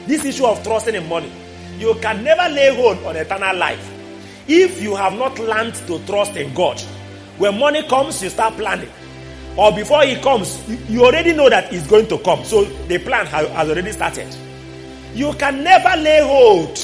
This 0.06 0.24
issue 0.26 0.46
of 0.46 0.64
trusting 0.64 0.96
in 0.96 1.08
money. 1.10 1.32
You 1.78 1.96
can 1.96 2.24
never 2.24 2.54
lay 2.54 2.76
hold 2.76 2.98
on 3.06 3.16
eternal 3.16 3.56
life 3.56 3.94
if 4.48 4.82
you 4.82 4.96
have 4.96 5.14
not 5.14 5.38
learned 5.40 5.76
to 5.88 6.00
trust 6.06 6.36
in 6.36 6.54
God. 6.54 6.80
When 7.38 7.60
money 7.60 7.84
comes, 7.88 8.24
you 8.24 8.30
start 8.30 8.56
planning. 8.56 8.90
Or 9.58 9.72
before 9.72 10.04
it 10.04 10.22
comes, 10.22 10.62
you 10.90 11.04
already 11.04 11.34
know 11.34 11.50
that 11.50 11.74
it's 11.74 11.88
going 11.88 12.08
to 12.08 12.18
come. 12.20 12.44
So 12.44 12.64
the 12.64 13.00
plan 13.00 13.26
has 13.28 13.70
already 13.70 13.92
started. 13.92 14.28
You 15.14 15.34
can 15.34 15.64
never 15.64 16.00
lay 16.02 16.22
hold 16.22 16.78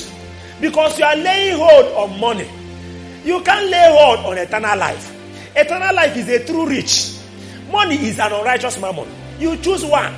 because 0.64 0.98
you 0.98 1.04
are 1.04 1.18
laying 1.18 1.58
hold 1.58 1.86
on 1.94 2.20
money. 2.22 2.50
You 3.26 3.42
can't 3.42 3.70
lay 3.70 3.98
hold 4.00 4.20
on 4.26 4.38
eternal 4.38 4.78
life. 4.78 5.14
Eternal 5.54 5.94
life 5.94 6.16
is 6.16 6.30
a 6.30 6.46
true 6.46 6.66
rich. 6.66 7.18
Money 7.70 7.96
is 7.96 8.18
an 8.18 8.32
unrighteous 8.32 8.80
mammon. 8.80 9.06
You 9.40 9.58
choose 9.58 9.84
one. 9.84 10.14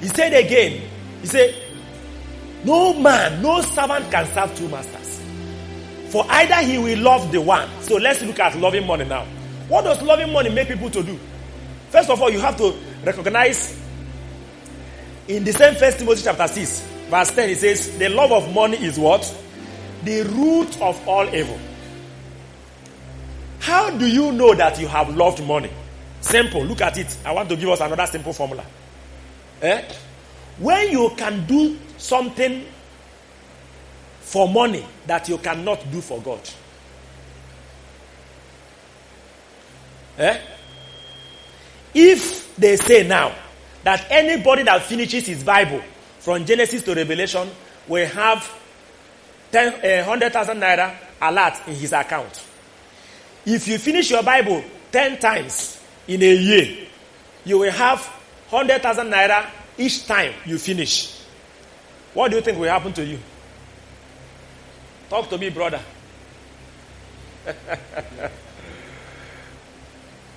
He 0.00 0.06
said 0.08 0.32
again, 0.32 0.88
he 1.20 1.26
said, 1.26 1.54
No 2.64 2.94
man, 2.94 3.42
no 3.42 3.60
servant 3.60 4.10
can 4.10 4.26
serve 4.32 4.56
two 4.56 4.68
masters. 4.70 5.20
For 6.08 6.24
either 6.26 6.66
he 6.66 6.78
will 6.78 7.00
love 7.00 7.30
the 7.30 7.42
one. 7.42 7.68
So 7.82 7.96
let's 7.96 8.22
look 8.22 8.38
at 8.38 8.56
loving 8.56 8.86
money 8.86 9.04
now. 9.04 9.26
What 9.68 9.82
does 9.84 10.00
loving 10.00 10.32
money 10.32 10.48
make 10.48 10.68
people 10.68 10.88
to 10.88 11.02
do? 11.02 11.18
First 11.90 12.08
of 12.08 12.22
all, 12.22 12.30
you 12.30 12.40
have 12.40 12.56
to 12.56 12.74
recognize 13.04 13.78
in 15.28 15.44
the 15.44 15.52
same 15.52 15.74
first 15.74 15.98
Timothy 15.98 16.22
chapter 16.24 16.48
6, 16.48 16.80
verse 17.10 17.30
10, 17.30 17.50
it 17.50 17.58
says, 17.58 17.98
The 17.98 18.08
love 18.08 18.32
of 18.32 18.52
money 18.52 18.78
is 18.78 18.98
what? 18.98 19.22
The 20.02 20.22
root 20.22 20.80
of 20.80 21.06
all 21.06 21.32
evil. 21.34 21.58
How 23.60 23.90
do 23.90 24.06
you 24.06 24.32
know 24.32 24.54
that 24.54 24.80
you 24.80 24.88
have 24.88 25.14
loved 25.14 25.44
money? 25.44 25.70
Simple. 26.22 26.64
Look 26.64 26.80
at 26.80 26.96
it. 26.96 27.14
I 27.24 27.32
want 27.32 27.48
to 27.50 27.56
give 27.56 27.68
us 27.68 27.80
another 27.80 28.06
simple 28.06 28.32
formula. 28.32 28.64
Eh? 29.60 29.82
When 30.58 30.90
you 30.90 31.12
can 31.16 31.46
do 31.46 31.78
something 31.98 32.64
for 34.20 34.48
money 34.48 34.84
that 35.06 35.28
you 35.28 35.36
cannot 35.38 35.84
do 35.92 36.00
for 36.00 36.20
God. 36.22 36.40
Eh? 40.16 40.40
If 41.94 42.56
they 42.56 42.76
say 42.76 43.06
now 43.06 43.34
that 43.88 44.04
anybody 44.10 44.64
that 44.64 44.82
finishes 44.82 45.26
his 45.26 45.42
Bible 45.42 45.80
from 46.18 46.44
Genesis 46.44 46.82
to 46.82 46.94
Revelation 46.94 47.48
will 47.88 48.06
have 48.06 48.46
10, 49.50 50.02
uh, 50.02 50.04
100,000 50.04 50.60
naira 50.60 50.94
alert 51.22 51.54
in 51.66 51.74
his 51.74 51.94
account. 51.94 52.44
If 53.46 53.66
you 53.66 53.78
finish 53.78 54.10
your 54.10 54.22
Bible 54.22 54.62
10 54.92 55.18
times 55.18 55.80
in 56.06 56.22
a 56.22 56.34
year, 56.34 56.86
you 57.46 57.60
will 57.60 57.70
have 57.72 58.04
100,000 58.50 59.06
naira 59.10 59.46
each 59.78 60.06
time 60.06 60.34
you 60.44 60.58
finish. 60.58 61.22
What 62.12 62.30
do 62.30 62.36
you 62.36 62.42
think 62.42 62.58
will 62.58 62.68
happen 62.68 62.92
to 62.92 63.02
you? 63.02 63.18
Talk 65.08 65.30
to 65.30 65.38
me, 65.38 65.48
brother. 65.48 65.80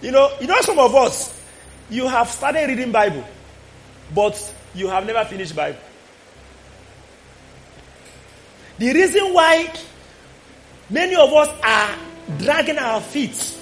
you 0.02 0.11
know, 0.11 0.32
you 0.40 0.48
know 0.48 0.61
some 0.61 0.80
of 0.80 0.95
us, 0.95 1.38
you 1.90 2.07
have 2.07 2.30
started 2.30 2.69
reading 2.69 2.94
Bible, 2.94 3.26
but 4.13 4.53
you 4.73 4.88
have 4.88 5.05
never 5.05 5.23
finished 5.25 5.55
Bible. 5.55 5.79
The 8.77 8.93
reason 8.93 9.33
why 9.33 9.71
many 10.89 11.15
of 11.15 11.31
us 11.33 11.49
are 11.63 11.97
dragging 12.39 12.77
our 12.77 12.99
feet 13.01 13.57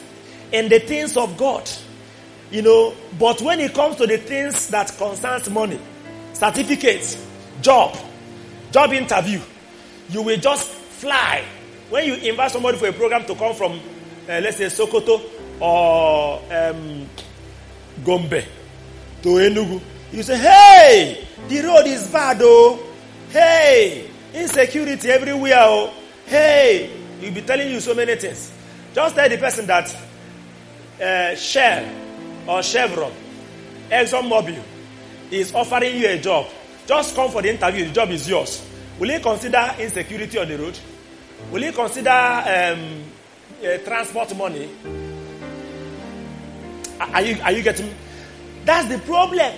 in 0.51 0.69
the 0.69 0.79
things 0.79 1.17
of 1.17 1.37
God, 1.37 1.69
you 2.51 2.61
know, 2.61 2.93
but 3.19 3.41
when 3.41 3.59
it 3.59 3.73
comes 3.73 3.97
to 3.97 4.07
the 4.07 4.17
things 4.17 4.67
that 4.69 4.95
concerns 4.97 5.49
money, 5.49 5.79
certificates, 6.33 7.25
job, 7.61 7.97
job 8.71 8.93
interview, 8.93 9.41
you 10.09 10.21
will 10.21 10.37
just 10.37 10.67
fly. 10.69 11.43
When 11.89 12.05
you 12.05 12.13
invite 12.15 12.51
somebody 12.51 12.77
for 12.77 12.87
a 12.87 12.93
program 12.93 13.25
to 13.25 13.35
come 13.35 13.55
from, 13.55 13.73
uh, 13.73 14.39
let's 14.41 14.57
say, 14.57 14.65
Sokoto 14.65 15.21
or 15.59 16.41
um, 16.51 17.07
Gombe 18.03 18.43
to 19.21 19.27
Enugu, 19.29 19.81
you 20.11 20.23
say, 20.23 20.37
hey, 20.37 21.27
the 21.47 21.61
road 21.61 21.85
is 21.85 22.07
bad, 22.07 22.37
oh. 22.41 22.79
Hey, 23.29 24.09
insecurity 24.33 25.09
everywhere, 25.09 25.55
oh. 25.57 25.93
Hey, 26.25 26.89
you'll 27.21 27.33
be 27.33 27.41
telling 27.41 27.69
you 27.69 27.79
so 27.79 27.93
many 27.93 28.15
things. 28.15 28.51
Just 28.93 29.15
tell 29.15 29.29
the 29.29 29.37
person 29.37 29.65
that 29.67 29.95
uh, 31.01 31.35
Shell 31.35 31.85
or 32.47 32.63
Chevron, 32.63 33.11
ExxonMobil 33.89 34.61
is 35.31 35.53
offering 35.53 35.95
you 35.95 36.07
a 36.07 36.17
job. 36.17 36.47
Just 36.87 37.15
come 37.15 37.29
for 37.29 37.41
the 37.41 37.49
interview, 37.49 37.85
the 37.85 37.91
job 37.93 38.09
is 38.09 38.27
yours. 38.27 38.65
Will 38.99 39.11
you 39.11 39.19
consider 39.19 39.75
insecurity 39.79 40.37
on 40.39 40.47
the 40.47 40.57
road? 40.57 40.77
Will 41.51 41.63
you 41.63 41.71
consider 41.71 42.09
um, 42.09 43.03
uh, 43.63 43.77
transport 43.85 44.35
money? 44.35 44.69
Are 46.99 47.21
you, 47.21 47.41
are 47.43 47.51
you 47.51 47.63
getting? 47.63 47.93
That's 48.65 48.89
the 48.89 48.99
problem. 48.99 49.53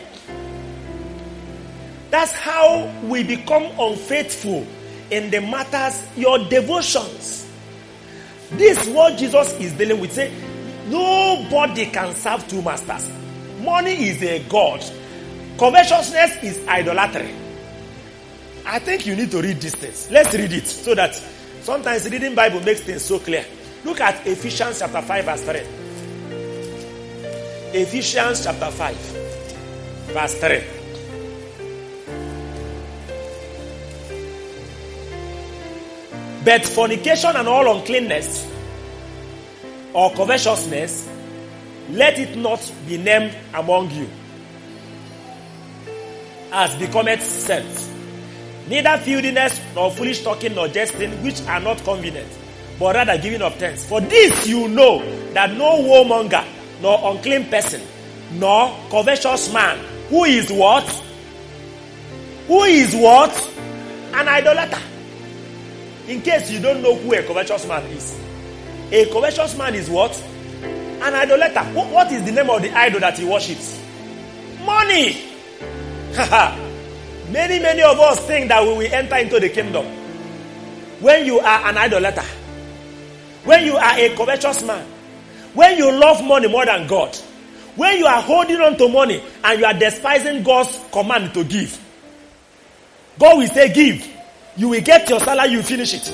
That's 2.11 2.33
how 2.33 2.93
we 3.05 3.23
become 3.23 3.63
unfaithful 3.79 4.67
in 5.09 5.31
the 5.31 5.39
matters, 5.39 6.05
your 6.17 6.39
devotions. 6.39 7.49
This 8.51 8.85
is 8.85 8.93
what 8.93 9.17
Jesus 9.17 9.53
is 9.53 9.71
dealing 9.73 10.01
with. 10.01 10.11
Say, 10.11 10.33
nobody 10.87 11.85
can 11.85 12.13
serve 12.15 12.45
two 12.49 12.61
masters. 12.61 13.09
Money 13.61 14.09
is 14.09 14.21
a 14.23 14.43
god. 14.49 14.83
Covetousness 15.57 16.43
is 16.43 16.67
idolatry. 16.67 17.33
I 18.65 18.79
think 18.79 19.05
you 19.05 19.15
need 19.15 19.31
to 19.31 19.41
read 19.41 19.61
this 19.61 19.75
things. 19.75 20.11
Let's 20.11 20.33
read 20.33 20.51
it 20.51 20.67
so 20.67 20.93
that 20.95 21.15
sometimes 21.61 22.09
reading 22.09 22.35
Bible 22.35 22.59
makes 22.59 22.81
things 22.81 23.03
so 23.03 23.19
clear. 23.19 23.45
Look 23.85 24.01
at 24.01 24.27
Ephesians 24.27 24.79
chapter 24.79 25.01
5 25.01 25.25
verse 25.25 25.43
3. 25.43 25.59
Ephesians 27.73 28.43
chapter 28.43 28.69
5 28.69 28.95
verse 30.13 30.35
3. 30.39 30.80
But 36.43 36.65
fornication 36.65 37.35
and 37.35 37.47
all 37.47 37.77
uncleanness 37.77 38.49
or 39.93 40.11
covetousness, 40.13 41.09
let 41.89 42.17
it 42.17 42.37
not 42.37 42.71
be 42.87 42.97
named 42.97 43.35
among 43.53 43.91
you 43.91 44.09
as 46.51 46.75
becometh 46.75 47.21
sense. 47.21 47.89
Neither 48.67 48.97
filthiness 48.99 49.59
nor 49.75 49.91
foolish 49.91 50.23
talking 50.23 50.53
nor 50.55 50.67
jesting, 50.67 51.11
which 51.23 51.41
are 51.43 51.59
not 51.59 51.83
convenient, 51.83 52.29
but 52.79 52.95
rather 52.95 53.17
giving 53.17 53.41
of 53.41 53.55
thanks. 53.55 53.85
For 53.85 54.01
this 54.01 54.47
you 54.47 54.67
know 54.67 54.99
that 55.33 55.51
no 55.53 55.81
warmonger, 55.81 56.45
nor 56.81 57.11
unclean 57.11 57.49
person, 57.49 57.81
nor 58.33 58.75
covetous 58.89 59.53
man, 59.53 59.79
who 60.09 60.25
is 60.25 60.51
what? 60.51 60.83
Who 62.47 62.63
is 62.63 62.95
what? 62.95 63.31
An 64.13 64.27
idolater. 64.27 64.81
In 66.07 66.21
case 66.21 66.49
you 66.51 66.59
don't 66.59 66.81
know 66.81 66.95
who 66.95 67.13
a 67.13 67.23
covetous 67.23 67.67
man 67.67 67.83
is, 67.91 68.19
a 68.91 69.05
covetous 69.11 69.57
man 69.57 69.75
is 69.75 69.89
what? 69.89 70.11
An 70.63 71.13
idolater. 71.15 71.63
Wh- 71.71 71.91
What 71.91 72.11
is 72.11 72.23
the 72.25 72.31
name 72.31 72.49
of 72.49 72.61
the 72.61 72.71
idol 72.77 72.99
that 72.99 73.17
he 73.17 73.25
worships? 73.25 73.79
Money. 74.65 75.23
many, 77.31 77.59
many 77.59 77.81
of 77.81 77.99
us 77.99 78.19
think 78.27 78.49
that 78.49 78.61
we 78.63 78.69
will 78.73 78.93
enter 78.93 79.15
into 79.17 79.39
the 79.39 79.49
kingdom 79.49 79.85
when 80.99 81.25
you 81.25 81.39
are 81.39 81.67
an 81.69 81.77
idolater, 81.77 82.23
when 83.45 83.65
you 83.65 83.75
are 83.77 83.97
a 83.97 84.15
covetous 84.15 84.61
man, 84.63 84.85
when 85.53 85.77
you 85.77 85.91
love 85.91 86.23
money 86.23 86.47
more 86.47 86.65
than 86.65 86.85
God, 86.87 87.15
when 87.75 87.97
you 87.97 88.05
are 88.05 88.21
holding 88.21 88.59
on 88.61 88.77
to 88.77 88.87
money 88.89 89.23
and 89.43 89.59
you 89.59 89.65
are 89.65 89.73
despising 89.73 90.43
God's 90.43 90.77
command 90.91 91.33
to 91.33 91.43
give. 91.43 91.79
God 93.17 93.37
will 93.37 93.47
say, 93.47 93.71
Give. 93.73 94.05
You 94.61 94.69
will 94.69 94.81
get 94.81 95.09
your 95.09 95.19
salary, 95.19 95.53
you 95.53 95.63
finish 95.63 95.95
it. 95.95 96.13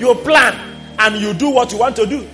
You 0.00 0.12
plan 0.16 0.76
and 0.98 1.14
you 1.22 1.32
do 1.32 1.50
what 1.50 1.70
you 1.70 1.78
want 1.78 1.94
to 1.94 2.04
do. 2.04 2.26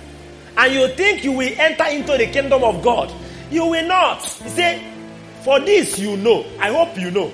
And 0.57 0.73
you 0.73 0.87
think 0.95 1.23
you 1.23 1.31
will 1.31 1.53
enter 1.59 1.83
into 1.89 2.17
the 2.17 2.25
kingdom 2.25 2.63
of 2.63 2.81
God. 2.81 3.13
You 3.51 3.67
will 3.67 3.87
not. 3.87 4.25
He 4.25 4.49
said, 4.49 4.81
For 5.43 5.59
this 5.59 5.99
you 5.99 6.17
know, 6.17 6.43
I 6.59 6.71
hope 6.71 6.97
you 6.97 7.11
know, 7.11 7.31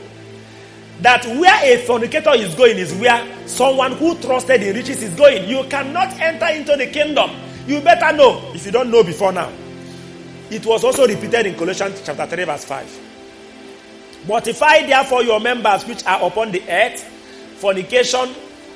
that 1.00 1.26
where 1.28 1.64
a 1.64 1.78
fornicator 1.86 2.34
is 2.36 2.54
going 2.56 2.78
is 2.78 2.94
where 2.96 3.26
someone 3.48 3.94
who 3.94 4.20
trusted 4.20 4.64
in 4.64 4.76
riches 4.76 5.02
is 5.02 5.16
going. 5.16 5.48
You 5.48 5.64
cannot 5.70 6.12
enter 6.20 6.48
into 6.48 6.76
the 6.76 6.88
kingdom. 6.88 7.32
You 7.68 7.80
better 7.80 8.14
know 8.18 8.52
if 8.54 8.66
you 8.66 8.74
don't 8.74 8.91
know 8.91 9.02
before 9.02 9.32
now. 9.32 9.50
It 10.50 10.66
was 10.66 10.84
also 10.84 11.08
repeated 11.08 11.46
in 11.46 11.56
Colossians 11.56 12.02
chapter 12.06 12.26
3, 12.26 12.44
verse 12.44 12.66
5. 12.66 14.26
Mortify 14.28 14.88
therefore 14.88 15.24
your 15.24 15.40
members 15.40 15.86
which 15.86 16.06
are 16.06 16.22
upon 16.28 16.52
the 16.52 16.62
earth 16.70 17.16
fornication, 17.60 18.34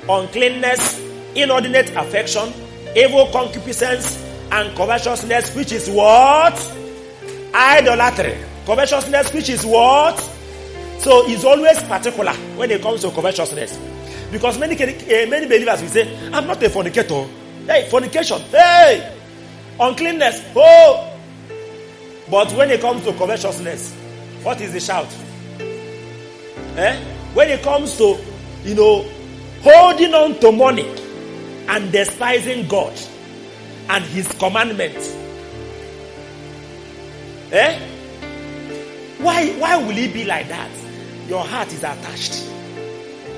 uncleanness, 0.08 1.00
inordinate 1.34 1.90
affection, 1.96 2.52
evil 2.94 3.26
concupiscence, 3.32 4.22
and 4.52 4.76
covetousness, 4.76 5.54
which 5.56 5.72
is 5.72 5.88
what? 5.90 6.54
Idolatry. 7.54 8.36
Covetousness, 8.66 9.32
which 9.32 9.48
is 9.48 9.64
what? 9.64 10.18
So 10.98 11.26
it's 11.26 11.44
always 11.44 11.82
particular 11.82 12.32
when 12.56 12.70
it 12.70 12.82
comes 12.82 13.02
to 13.02 13.10
covetousness. 13.10 13.78
Because 14.30 14.58
many, 14.58 14.74
uh, 14.74 15.28
many 15.28 15.46
believers 15.46 15.82
will 15.82 15.88
say, 15.88 16.30
I'm 16.32 16.46
not 16.46 16.62
a 16.62 16.70
fornicator. 16.70 17.26
Hey, 17.66 17.88
fornication. 17.90 18.40
Hey! 18.42 19.16
Uncleanness. 19.80 20.42
Oh! 20.54 21.10
But 22.30 22.52
when 22.52 22.70
it 22.70 22.80
comes 22.80 23.04
to 23.04 23.12
covetousness, 23.12 23.94
what 24.42 24.60
is 24.60 24.72
the 24.72 24.80
shout? 24.80 25.08
Eh? 26.76 26.96
When 27.34 27.48
it 27.50 27.62
comes 27.62 27.96
to, 27.98 28.18
you 28.64 28.74
know, 28.74 29.08
holding 29.62 30.14
on 30.14 30.38
to 30.40 30.50
money 30.52 30.88
and 31.68 31.92
despising 31.92 32.66
God 32.68 32.98
and 33.88 34.04
His 34.04 34.26
commandments. 34.28 35.14
Eh? 37.52 37.78
Why, 39.18 39.50
why 39.52 39.76
will 39.76 39.96
it 39.96 40.12
be 40.12 40.24
like 40.24 40.48
that? 40.48 40.70
Your 41.28 41.44
heart 41.44 41.68
is 41.68 41.78
attached. 41.78 42.50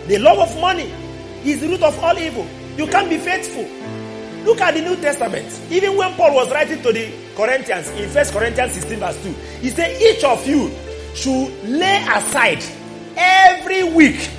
The 0.06 0.18
love 0.18 0.38
of 0.38 0.60
money 0.60 0.92
is 1.44 1.60
the 1.60 1.68
root 1.68 1.82
of 1.82 1.98
all 2.02 2.18
evil. 2.18 2.46
You 2.76 2.86
can't 2.86 3.08
be 3.08 3.18
faithful. 3.18 3.64
Look 4.44 4.60
at 4.60 4.74
the 4.74 4.82
New 4.82 4.96
Testament. 4.96 5.60
Even 5.70 5.96
when 5.96 6.14
Paul 6.14 6.34
was 6.34 6.50
writing 6.52 6.80
to 6.82 6.92
the 6.92 7.12
Corinthians 7.34 7.88
in 7.90 8.08
1 8.08 8.26
Corinthians 8.26 8.72
16, 8.72 8.98
verse 8.98 9.22
2, 9.22 9.32
he 9.60 9.70
said, 9.70 10.00
Each 10.00 10.22
of 10.22 10.46
you 10.46 10.72
should 11.14 11.48
lay 11.64 12.04
aside 12.08 12.62
every 13.16 13.82
week 13.92 14.30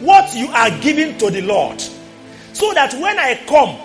what 0.00 0.34
you 0.34 0.48
are 0.48 0.70
giving 0.80 1.16
to 1.18 1.30
the 1.30 1.42
Lord. 1.42 1.80
So 2.52 2.72
that 2.74 2.94
when 2.94 3.18
I 3.18 3.34
come, 3.46 3.76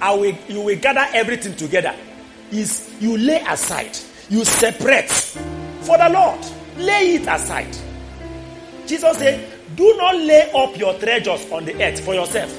I 0.00 0.14
will, 0.14 0.36
you 0.48 0.60
will 0.60 0.78
gather 0.78 1.06
everything 1.12 1.56
together. 1.56 1.94
Is 2.50 2.94
you 3.00 3.16
lay 3.16 3.40
aside, 3.40 3.96
you 4.28 4.44
separate 4.44 5.10
for 5.10 5.98
the 5.98 6.08
Lord. 6.08 6.40
Lay 6.76 7.14
it 7.14 7.22
aside. 7.22 7.76
Jesus 8.86 9.16
said, 9.18 9.48
Do 9.76 9.96
not 9.96 10.16
lay 10.16 10.50
up 10.52 10.76
your 10.78 10.94
treasures 10.98 11.50
on 11.50 11.64
the 11.64 11.82
earth 11.82 12.00
for 12.00 12.14
yourself. 12.14 12.52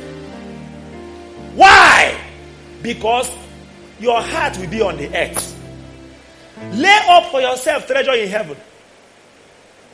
Why? 1.54 2.20
Because 2.82 3.32
your 4.00 4.22
heart 4.22 4.58
will 4.58 4.70
be 4.70 4.82
on 4.82 4.98
the 4.98 5.08
earth. 5.16 5.52
Lay 6.74 7.00
up 7.08 7.32
for 7.32 7.42
yourself 7.42 7.88
treasure 7.88 8.14
in 8.14 8.30
heaven. 8.30 8.58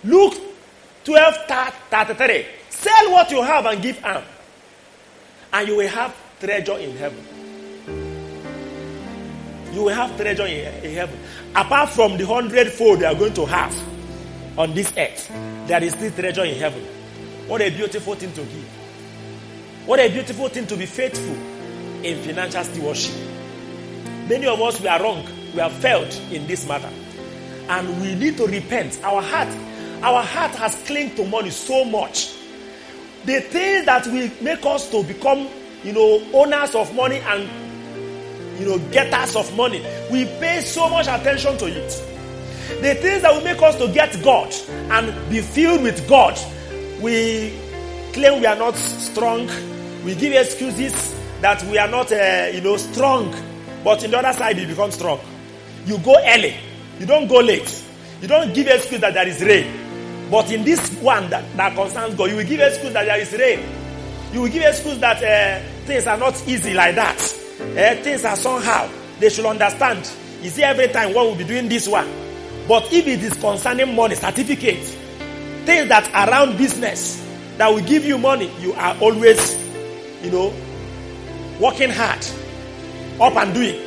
Luke 0.03 0.35
12 1.03 1.35
33. 1.89 2.45
Sell 2.81 3.11
what 3.11 3.29
you 3.29 3.43
have 3.43 3.67
and 3.67 3.79
give 3.79 4.03
alms, 4.03 4.25
and 5.53 5.67
you 5.67 5.77
will 5.77 5.87
have 5.87 6.15
treasure 6.39 6.79
in 6.79 6.97
heaven. 6.97 7.23
You 9.71 9.83
will 9.83 9.93
have 9.93 10.17
treasure 10.17 10.47
in, 10.47 10.83
in 10.83 10.95
heaven. 10.95 11.19
Apart 11.55 11.91
from 11.91 12.17
the 12.17 12.25
hundredfold 12.25 13.01
they 13.01 13.05
are 13.05 13.13
going 13.13 13.35
to 13.35 13.45
have 13.45 13.77
on 14.57 14.73
this 14.73 14.91
earth, 14.97 15.29
there 15.67 15.83
is 15.83 15.93
still 15.93 16.09
treasure 16.11 16.43
in 16.43 16.55
heaven. 16.57 16.83
What 17.47 17.61
a 17.61 17.69
beautiful 17.69 18.15
thing 18.15 18.33
to 18.33 18.41
give. 18.41 18.65
What 19.85 19.99
a 19.99 20.09
beautiful 20.09 20.49
thing 20.49 20.65
to 20.65 20.75
be 20.75 20.87
faithful 20.87 21.35
in 22.03 22.19
financial 22.23 22.63
stewardship. 22.63 23.13
Many 24.27 24.47
of 24.47 24.59
us 24.59 24.81
we 24.81 24.87
are 24.87 24.99
wrong. 25.03 25.23
We 25.53 25.59
have 25.59 25.73
failed 25.73 26.11
in 26.31 26.47
this 26.47 26.67
matter. 26.67 26.89
And 27.69 28.01
we 28.01 28.15
need 28.15 28.37
to 28.37 28.47
repent. 28.47 28.99
Our 29.03 29.21
heart, 29.21 29.49
our 30.01 30.23
heart 30.23 30.55
has 30.55 30.73
clinged 30.87 31.15
to 31.17 31.27
money 31.27 31.51
so 31.51 31.85
much. 31.85 32.40
The 33.25 33.41
things 33.41 33.85
that 33.85 34.05
will 34.07 34.29
make 34.41 34.65
us 34.65 34.89
to 34.91 35.03
become, 35.03 35.47
you 35.83 35.93
know, 35.93 36.23
owners 36.33 36.75
of 36.75 36.93
money 36.95 37.17
and 37.17 37.49
you 38.59 38.67
know, 38.67 38.79
getters 38.91 39.35
of 39.35 39.55
money. 39.57 39.83
We 40.11 40.25
pay 40.25 40.61
so 40.61 40.87
much 40.87 41.07
attention 41.07 41.57
to 41.57 41.65
it. 41.65 41.89
The 42.81 42.95
things 42.95 43.23
that 43.23 43.33
will 43.33 43.43
make 43.43 43.61
us 43.61 43.75
to 43.77 43.87
get 43.91 44.21
God 44.23 44.53
and 44.69 45.29
be 45.29 45.41
filled 45.41 45.81
with 45.81 46.07
God, 46.07 46.39
we 47.01 47.57
claim 48.13 48.39
we 48.39 48.45
are 48.45 48.55
not 48.55 48.75
strong. 48.75 49.47
We 50.05 50.15
give 50.15 50.33
excuses 50.33 51.15
that 51.41 51.63
we 51.63 51.77
are 51.79 51.87
not, 51.87 52.11
uh, 52.11 52.49
you 52.53 52.61
know, 52.61 52.77
strong. 52.77 53.35
But 53.83 54.03
in 54.03 54.11
the 54.11 54.19
other 54.19 54.33
side, 54.37 54.59
you 54.59 54.67
become 54.67 54.91
strong. 54.91 55.19
You 55.85 55.97
go 55.97 56.15
early. 56.23 56.55
You 56.99 57.07
don't 57.07 57.27
go 57.27 57.39
late. 57.39 57.83
You 58.21 58.27
don't 58.27 58.53
give 58.53 58.67
excuse 58.67 59.01
that 59.01 59.15
there 59.15 59.27
is 59.27 59.41
rain. 59.41 59.90
But 60.31 60.49
in 60.49 60.63
this 60.63 60.89
one 61.01 61.29
that, 61.29 61.43
that 61.57 61.75
concerns 61.75 62.15
God, 62.15 62.29
you 62.29 62.37
will 62.37 62.45
give 62.45 62.61
excuse 62.61 62.93
that 62.93 63.03
there 63.05 63.19
is 63.19 63.33
rain. 63.33 63.59
You 64.31 64.41
will 64.41 64.49
give 64.49 64.63
excuse 64.63 64.97
that 64.99 65.21
uh, 65.21 65.61
things 65.85 66.07
are 66.07 66.17
not 66.17 66.41
easy 66.47 66.73
like 66.73 66.95
that. 66.95 67.17
Uh, 67.59 68.01
things 68.01 68.23
are 68.23 68.37
somehow. 68.37 68.89
They 69.19 69.27
should 69.29 69.45
understand. 69.45 70.09
You 70.41 70.49
see, 70.49 70.63
every 70.63 70.87
time 70.87 71.13
one 71.13 71.25
will 71.27 71.35
be 71.35 71.43
doing 71.43 71.67
this 71.67 71.85
one. 71.85 72.07
But 72.65 72.93
if 72.93 73.05
it 73.07 73.21
is 73.21 73.33
concerning 73.33 73.93
money, 73.93 74.15
certificate, 74.15 74.83
things 75.65 75.89
that 75.89 76.09
around 76.13 76.57
business 76.57 77.21
that 77.57 77.67
will 77.67 77.83
give 77.83 78.05
you 78.05 78.17
money, 78.17 78.49
you 78.61 78.71
are 78.73 78.95
always, 79.01 79.57
you 80.23 80.31
know, 80.31 80.53
working 81.59 81.89
hard, 81.89 82.25
up 83.19 83.35
and 83.35 83.53
doing. 83.53 83.81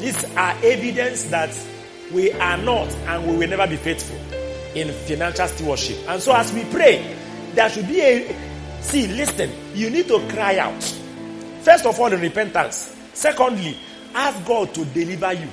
These 0.00 0.24
are 0.36 0.56
evidence 0.64 1.24
that 1.26 1.50
we 2.12 2.32
are 2.32 2.56
not 2.58 2.88
and 2.88 3.26
we 3.26 3.36
will 3.36 3.48
never 3.48 3.66
be 3.66 3.76
faithful 3.76 4.16
in 4.74 4.92
financial 5.06 5.46
stewardship. 5.48 5.98
And 6.08 6.22
so, 6.22 6.34
as 6.34 6.52
we 6.52 6.64
pray, 6.64 7.16
there 7.54 7.68
should 7.68 7.88
be 7.88 8.00
a 8.00 8.36
see, 8.80 9.06
listen, 9.08 9.50
you 9.74 9.90
need 9.90 10.08
to 10.08 10.18
cry 10.28 10.58
out. 10.58 10.82
First 11.62 11.86
of 11.86 11.98
all, 11.98 12.12
in 12.12 12.20
repentance. 12.20 12.96
Secondly, 13.14 13.76
ask 14.14 14.44
God 14.46 14.74
to 14.74 14.84
deliver 14.86 15.32
you. 15.32 15.48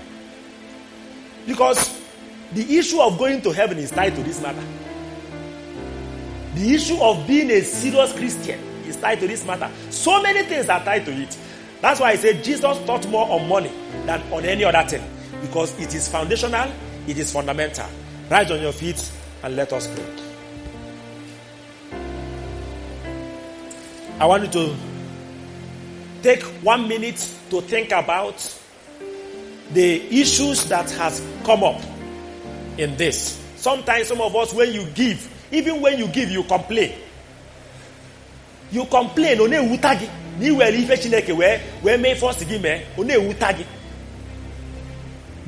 Because 1.45 2.01
the 2.53 2.77
issue 2.77 2.99
of 2.99 3.17
going 3.17 3.41
to 3.41 3.51
heaven 3.51 3.77
is 3.77 3.91
tied 3.91 4.15
to 4.15 4.23
this 4.23 4.41
matter. 4.41 4.63
The 6.55 6.73
issue 6.73 6.97
of 6.97 7.27
being 7.27 7.51
a 7.51 7.61
serious 7.61 8.11
Christian 8.13 8.59
is 8.85 8.95
tied 8.97 9.19
to 9.19 9.27
this 9.27 9.45
matter. 9.45 9.69
So 9.91 10.21
many 10.21 10.43
things 10.43 10.67
are 10.67 10.83
tied 10.83 11.05
to 11.05 11.11
it. 11.11 11.37
That's 11.81 11.99
why 11.99 12.11
I 12.11 12.15
say 12.15 12.41
Jesus 12.41 12.77
taught 12.85 13.07
more 13.07 13.29
on 13.29 13.47
money 13.47 13.71
than 14.05 14.21
on 14.33 14.43
any 14.45 14.63
other 14.63 14.87
thing. 14.89 15.18
Because 15.41 15.77
it 15.79 15.93
is 15.95 16.07
foundational, 16.07 16.69
it 17.07 17.17
is 17.17 17.31
fundamental. 17.31 17.87
Rise 18.29 18.51
on 18.51 18.61
your 18.61 18.71
feet 18.73 19.11
and 19.43 19.55
let 19.55 19.71
us 19.73 19.87
pray. 19.87 20.05
I 24.19 24.25
want 24.25 24.43
you 24.43 24.51
to 24.51 24.75
take 26.21 26.43
one 26.61 26.87
minute 26.87 27.17
to 27.49 27.61
think 27.61 27.91
about 27.91 28.35
the 29.73 30.19
issues 30.21 30.65
that 30.67 30.89
has 30.91 31.25
come 31.45 31.63
up 31.63 31.81
in 32.77 32.97
this. 32.97 33.39
Sometimes 33.55 34.07
some 34.07 34.19
of 34.21 34.35
us, 34.35 34.53
when 34.53 34.73
you 34.73 34.85
give, 34.93 35.33
even 35.51 35.81
when 35.81 35.97
you 35.97 36.07
give, 36.07 36.29
you 36.29 36.43
complain. 36.43 36.93
You 38.71 38.85
complain, 38.85 39.39
one 39.39 39.51
ewutagi. 39.51 40.09
Ni 40.39 40.51
were 40.51 40.63
ife 40.63 41.01
Chineke 41.01 41.35
where 41.35 41.59
where 41.81 41.97
may 41.97 42.15
first 42.15 42.47
give 42.47 42.61
me, 42.61 42.83
one 42.95 43.07
ewutagi. 43.07 43.65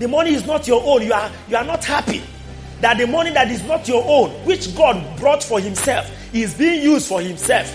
The 0.02 0.07
money 0.07 0.34
is 0.34 0.48
not 0.48 0.68
your 0.68 0.82
own. 0.84 1.03
You 1.03 1.14
are 1.14 1.32
you 1.48 1.56
are 1.56 1.64
not 1.64 1.86
happy 1.86 2.23
that 2.80 2.98
the 2.98 3.06
money 3.06 3.30
that 3.30 3.52
is 3.52 3.64
not 3.65 3.88
your 3.88 4.03
own, 4.03 4.32
which 4.48 4.76
God 4.76 4.98
brought 5.18 5.44
for 5.44 5.60
Himself, 5.60 6.10
is 6.34 6.56
being 6.56 6.82
used 6.82 7.07
for 7.07 7.22
Himself. 7.22 7.72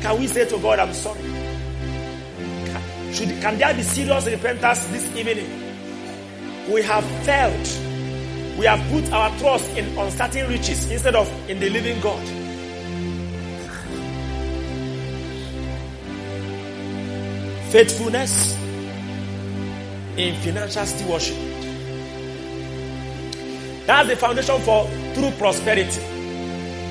Can 0.00 0.20
we 0.20 0.28
say 0.28 0.48
to 0.48 0.56
God, 0.58 0.78
I'm 0.78 0.94
sorry? 0.94 1.18
Can, 1.18 3.12
should, 3.12 3.28
can 3.40 3.58
there 3.58 3.74
be 3.74 3.82
serious 3.82 4.26
repentance 4.26 4.86
this 4.86 5.16
evening? 5.16 6.72
We 6.72 6.82
have 6.82 7.04
failed. 7.26 7.68
We 8.60 8.66
have 8.66 8.80
put 8.92 9.12
our 9.12 9.36
trust 9.40 9.68
in 9.76 9.98
uncertain 9.98 10.48
riches 10.48 10.88
instead 10.88 11.16
of 11.16 11.28
in 11.50 11.58
the 11.58 11.68
living 11.68 12.00
God. 12.00 12.24
Faithfulness 17.72 18.67
in 20.18 20.34
financial 20.40 20.84
stewardship. 20.84 21.36
That's 23.86 24.08
the 24.08 24.16
foundation 24.16 24.60
for 24.62 24.86
true 25.14 25.30
prosperity. 25.38 26.02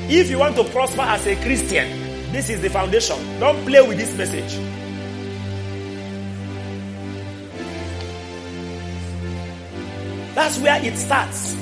If 0.10 0.30
you 0.30 0.40
want 0.40 0.56
to 0.56 0.64
prosper 0.64 1.02
as 1.02 1.28
a 1.28 1.36
Christian, 1.36 2.32
this 2.32 2.50
is 2.50 2.62
the 2.62 2.70
foundation. 2.70 3.18
Don't 3.40 3.66
play 3.66 3.82
with 3.82 3.98
this 3.98 4.18
message. 4.18 4.56
That's 10.34 10.58
where 10.60 10.84
it 10.84 10.98
starts. 10.98 11.58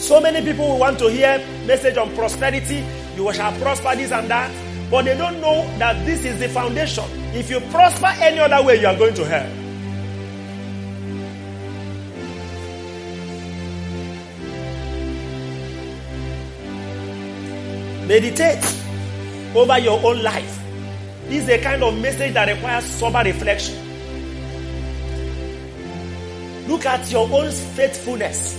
So 0.00 0.20
many 0.20 0.42
people 0.44 0.68
will 0.68 0.78
want 0.78 0.98
to 1.00 1.10
hear 1.10 1.38
message 1.66 1.96
on 1.96 2.14
prosperity. 2.14 2.84
You 3.16 3.32
shall 3.32 3.52
prosper 3.58 3.96
this 3.96 4.12
and 4.12 4.30
that. 4.30 4.52
But 4.90 5.06
they 5.06 5.16
don't 5.16 5.40
know 5.40 5.66
that 5.78 6.04
this 6.06 6.24
is 6.24 6.38
the 6.38 6.48
foundation. 6.48 7.04
If 7.34 7.50
you 7.50 7.58
prosper 7.60 8.12
any 8.20 8.38
other 8.38 8.62
way, 8.64 8.80
you 8.80 8.86
are 8.86 8.96
going 8.96 9.14
to 9.14 9.24
hell. 9.24 9.63
Meditate 18.14 18.64
over 19.56 19.76
your 19.80 20.00
own 20.06 20.22
life. 20.22 20.62
This 21.26 21.42
is 21.42 21.48
a 21.48 21.58
kind 21.58 21.82
of 21.82 21.98
message 21.98 22.32
that 22.34 22.48
requires 22.48 22.84
sober 22.84 23.24
reflection. 23.24 23.74
Look 26.68 26.86
at 26.86 27.10
your 27.10 27.28
own 27.28 27.50
faithfulness. 27.50 28.56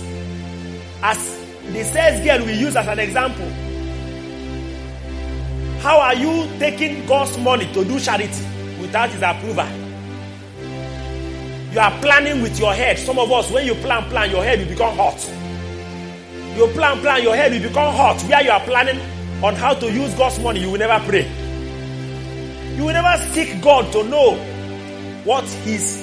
As 1.02 1.16
the 1.72 1.82
sales 1.84 2.22
girl 2.22 2.44
we 2.44 2.52
use 2.52 2.76
as 2.76 2.86
an 2.86 2.98
example. 2.98 3.48
How 5.80 6.00
are 6.00 6.14
you 6.14 6.46
taking 6.58 7.06
God's 7.06 7.38
money 7.38 7.64
to 7.72 7.82
do 7.82 7.98
charity 7.98 8.44
without 8.78 9.08
his 9.08 9.22
approval? 9.22 9.66
You 11.72 11.80
are 11.80 11.98
planning 12.02 12.42
with 12.42 12.60
your 12.60 12.74
head. 12.74 12.98
Some 12.98 13.18
of 13.18 13.32
us, 13.32 13.50
when 13.50 13.64
you 13.64 13.74
plan, 13.76 14.04
plan, 14.10 14.30
your 14.30 14.44
head 14.44 14.58
will 14.58 14.68
become 14.68 14.94
hot. 14.94 15.18
You 16.58 16.66
plan, 16.74 17.00
plan, 17.00 17.22
your 17.22 17.34
head 17.34 17.52
will 17.52 17.66
become 17.66 17.94
hot. 17.94 18.20
Where 18.24 18.44
you 18.44 18.50
are 18.50 18.60
planning 18.60 19.15
on 19.42 19.54
how 19.54 19.74
to 19.74 19.92
use 19.92 20.14
God's 20.14 20.38
money, 20.40 20.60
you 20.60 20.70
will 20.70 20.78
never 20.78 21.04
pray. 21.06 21.28
You 22.76 22.84
will 22.84 22.92
never 22.92 23.22
seek 23.32 23.60
God 23.60 23.92
to 23.92 24.04
know 24.04 24.36
what 25.24 25.44
His 25.44 26.02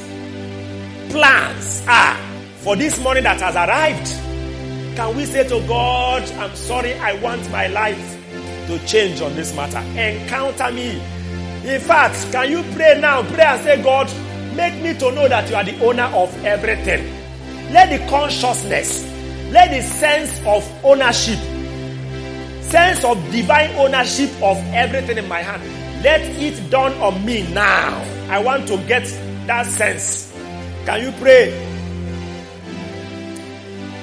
plans 1.10 1.84
are 1.88 2.18
for 2.58 2.76
this 2.76 3.00
money 3.04 3.22
that 3.22 3.40
has 3.42 3.56
arrived. 3.56 4.08
Can 4.96 5.16
we 5.18 5.26
say 5.26 5.48
to 5.48 5.68
God, 5.68 6.24
I'm 6.34 6.56
sorry, 6.56 6.94
I 6.96 7.14
want 7.22 7.50
my 7.52 7.68
life 7.68 8.20
to 8.68 8.86
change 8.86 9.22
on 9.22 9.36
this 9.36 9.56
matter? 9.56 9.80
Encounter 10.00 10.72
me. 10.72 11.02
In 11.66 11.80
fact, 11.80 12.32
can 12.32 12.52
you 12.52 12.64
pray 12.76 13.00
now? 13.00 13.24
Pray 13.24 13.44
and 13.44 13.64
say, 13.64 13.82
God, 13.82 14.12
make 14.56 14.76
me 14.82 14.94
to 15.00 15.12
know 15.12 15.28
that 15.28 15.50
you 15.50 15.56
are 15.56 15.64
the 15.64 15.80
owner 15.84 16.04
of 16.04 16.46
everything. 16.46 17.12
Let 17.72 17.90
the 17.90 18.08
consciousness, 18.10 19.04
let 19.52 19.72
the 19.72 19.82
sense 19.82 20.40
of 20.46 20.86
ownership 20.86 21.40
sense 22.74 23.04
of 23.04 23.22
divine 23.32 23.70
ownership 23.76 24.32
of 24.42 24.58
everything 24.74 25.20
in 25.20 25.28
my 25.28 25.44
hand. 25.44 25.62
Let 26.04 26.22
it 26.22 26.72
dawn 26.72 26.92
on 26.94 27.24
me 27.24 27.44
now. 27.54 28.02
I 28.32 28.40
want 28.40 28.68
to 28.70 28.78
get 28.88 29.04
that 29.46 29.68
sense. 29.68 30.34
Can 30.84 31.04
you 31.04 31.12
pray? 31.22 31.54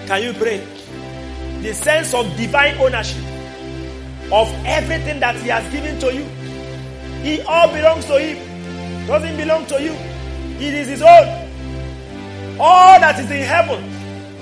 Can 0.06 0.22
you 0.22 0.32
pray? 0.34 0.64
The 1.62 1.74
sense 1.74 2.14
of 2.14 2.24
divine 2.36 2.78
ownership 2.78 3.24
of 4.30 4.47
everything 4.64 5.18
that 5.18 5.34
He 5.34 5.48
has 5.48 5.68
given 5.72 5.98
to 5.98 6.14
you. 6.14 6.24
It 7.28 7.44
all 7.47 7.72
belongs 7.72 8.05
to 8.05 8.20
Him. 8.20 8.38
Doesn't 9.09 9.36
belong 9.36 9.66
to 9.66 9.82
you. 9.82 9.94
It 10.64 10.74
is 10.74 10.86
His 10.86 11.02
own. 11.02 11.26
All 12.60 13.01
that 13.01 13.18
is 13.18 13.30
in 13.32 13.42
heaven, 13.42 13.82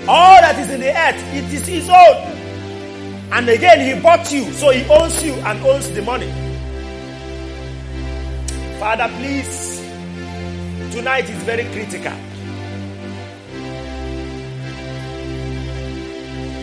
all 0.07 0.39
that 0.43 0.59
is 0.59 0.69
in 0.69 0.81
the 0.81 0.91
earth, 0.91 1.17
it 1.35 1.51
is 1.51 1.67
His 1.67 1.89
own. 1.89 2.38
And 3.31 3.49
again, 3.49 3.81
he 3.95 4.01
bought 4.03 4.33
you, 4.33 4.51
so 4.53 4.71
he 4.71 4.89
owns 4.89 5.23
you 5.23 5.35
and 5.35 5.65
owns 5.65 5.91
the 5.93 6.03
money. 6.03 6.31
Father, 8.79 9.09
please, 9.19 9.81
tonight 10.93 11.29
is 11.29 11.43
very 11.43 11.65
critical. 11.65 12.17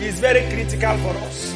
It's 0.02 0.18
very 0.18 0.40
critical 0.48 0.96
for 0.98 1.16
us. 1.26 1.54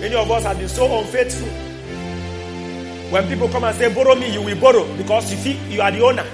Many 0.00 0.14
of 0.16 0.30
us 0.30 0.42
have 0.44 0.58
been 0.58 0.68
so 0.68 0.98
unfaithful. 0.98 1.48
When 3.10 3.28
people 3.28 3.48
come 3.48 3.64
and 3.64 3.76
say, 3.76 3.92
borrow 3.92 4.14
me, 4.14 4.32
you 4.32 4.42
will 4.42 4.60
borrow 4.60 4.84
because 4.96 5.30
you 5.30 5.36
think 5.36 5.58
you 5.72 5.80
are 5.80 5.90
the 5.90 6.00
owner. 6.02 6.26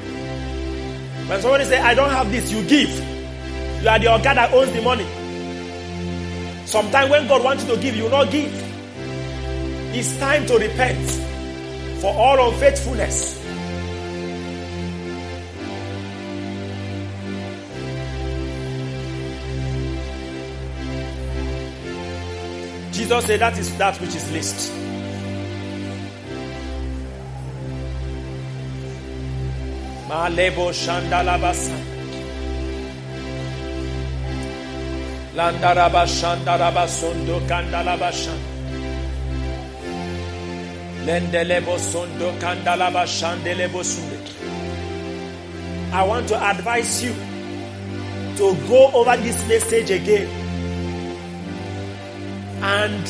When 1.30 1.40
somebody 1.40 1.64
say, 1.64 1.78
I 1.78 1.94
don't 1.94 2.10
have 2.10 2.28
this, 2.32 2.50
you 2.50 2.60
give. 2.64 2.90
You 3.82 3.88
are 3.88 4.00
the 4.00 4.10
organ 4.10 4.34
that 4.34 4.52
owns 4.52 4.72
the 4.72 4.82
money. 4.82 5.06
Sometimes 6.66 7.08
when 7.08 7.28
God 7.28 7.44
wants 7.44 7.64
you 7.64 7.76
to 7.76 7.80
give, 7.80 7.94
you 7.94 8.02
will 8.02 8.10
not 8.10 8.32
give. 8.32 8.52
It's 9.94 10.18
time 10.18 10.44
to 10.46 10.58
repent 10.58 11.08
for 12.00 12.12
all 12.12 12.50
unfaithfulness. 12.50 13.36
Jesus 22.90 23.24
said 23.24 23.38
that 23.38 23.56
is 23.56 23.78
that 23.78 24.00
which 24.00 24.16
is 24.16 24.32
least. 24.32 24.89
Malebo 30.10 30.72
Shandalabasa. 30.72 31.76
Landaraba 35.36 36.02
Shandaraba 36.04 36.84
Sondo 36.88 37.38
Kandalabashan. 37.46 38.40
Lendelebo 41.06 41.78
Sondo 41.78 42.32
Kandalaba 42.40 43.04
Shandelebo 43.06 43.84
Sunde. 43.84 44.32
I 45.92 46.02
want 46.02 46.26
to 46.26 46.36
advise 46.44 47.04
you 47.04 47.14
to 48.34 48.56
go 48.66 48.90
over 48.92 49.16
this 49.16 49.46
message 49.46 49.92
again. 49.92 50.28
And 52.62 53.06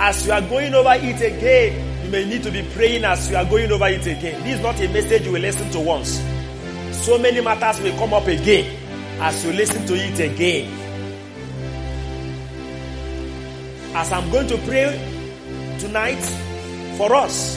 as 0.00 0.26
you 0.26 0.32
are 0.32 0.42
going 0.42 0.74
over 0.74 0.94
it 0.94 1.20
again, 1.20 1.83
may 2.14 2.24
need 2.26 2.44
to 2.44 2.50
be 2.52 2.62
praying 2.74 3.02
as 3.02 3.28
you 3.28 3.36
are 3.36 3.44
going 3.44 3.72
over 3.72 3.88
it 3.88 4.06
again. 4.06 4.40
This 4.44 4.58
is 4.58 4.60
not 4.60 4.80
a 4.80 4.88
message 4.88 5.26
you 5.26 5.32
will 5.32 5.40
listen 5.40 5.68
to 5.72 5.80
once. 5.80 6.22
So 6.92 7.18
many 7.18 7.40
matters 7.40 7.82
will 7.82 7.96
come 7.98 8.14
up 8.14 8.28
again 8.28 8.78
as 9.20 9.44
you 9.44 9.52
listen 9.52 9.84
to 9.84 9.94
it 9.94 10.20
again. 10.20 10.72
As 13.96 14.12
I'm 14.12 14.30
going 14.30 14.46
to 14.46 14.56
pray 14.58 15.76
tonight 15.80 16.22
for 16.96 17.16
us, 17.16 17.56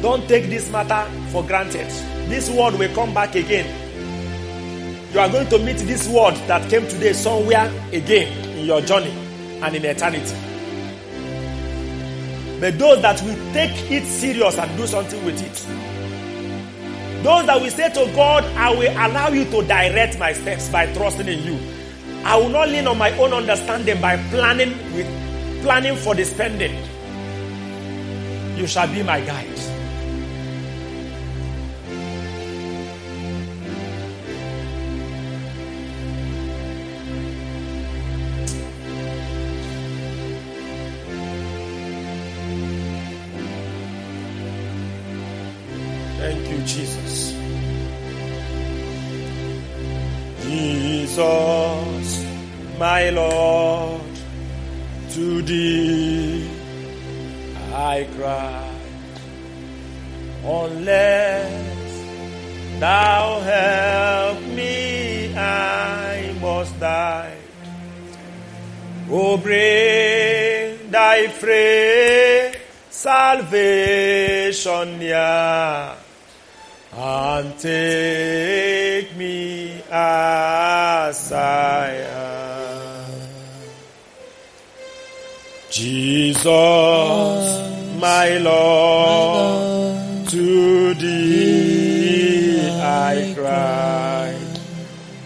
don't 0.00 0.26
take 0.26 0.48
this 0.48 0.72
matter 0.72 1.10
for 1.28 1.44
granted. 1.44 1.90
This 2.30 2.48
word 2.48 2.78
will 2.78 2.94
come 2.94 3.12
back 3.12 3.34
again. 3.34 3.68
You 5.12 5.20
are 5.20 5.28
going 5.28 5.48
to 5.48 5.58
meet 5.58 5.76
this 5.76 6.08
word 6.08 6.34
that 6.46 6.70
came 6.70 6.88
today 6.88 7.12
somewhere 7.12 7.70
again 7.92 8.56
in 8.56 8.64
your 8.64 8.80
journey 8.80 9.10
and 9.60 9.76
in 9.76 9.84
eternity. 9.84 10.57
But 12.60 12.78
those 12.78 13.00
that 13.02 13.22
will 13.22 13.36
take 13.52 13.90
it 13.90 14.04
serious 14.06 14.58
and 14.58 14.76
do 14.76 14.86
something 14.86 15.24
with 15.24 15.40
it, 15.42 15.54
those 17.22 17.46
that 17.46 17.60
will 17.60 17.70
say 17.70 17.88
to 17.88 18.12
God, 18.14 18.44
I 18.56 18.70
will 18.70 18.92
allow 18.92 19.28
you 19.28 19.44
to 19.44 19.62
direct 19.66 20.18
my 20.18 20.32
steps 20.32 20.68
by 20.68 20.92
trusting 20.94 21.28
in 21.28 21.42
you. 21.44 21.58
I 22.24 22.36
will 22.36 22.48
not 22.48 22.68
lean 22.68 22.86
on 22.86 22.98
my 22.98 23.16
own 23.18 23.32
understanding 23.32 24.00
by 24.00 24.16
planning 24.30 24.70
with 24.94 25.06
planning 25.62 25.96
for 25.96 26.14
the 26.14 26.24
spending. 26.24 26.74
You 28.56 28.66
shall 28.66 28.88
be 28.88 29.02
my 29.02 29.20
guide. 29.20 29.57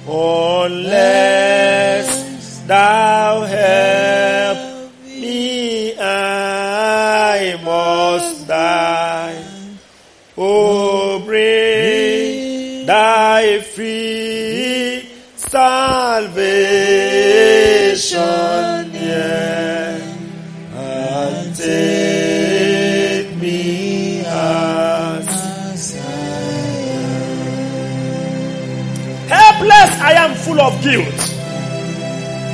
Oh, 0.05 0.65
unless 0.65 2.59
thou 2.67 3.43
guilt. 30.83 31.21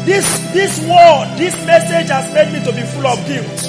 This 0.07 0.27
this 0.53 0.81
word, 0.87 1.37
this 1.37 1.55
message 1.67 2.09
has 2.09 2.33
made 2.33 2.53
me 2.53 2.65
to 2.65 2.73
be 2.73 2.83
full 2.83 3.07
of 3.07 3.19
guilt. 3.27 3.61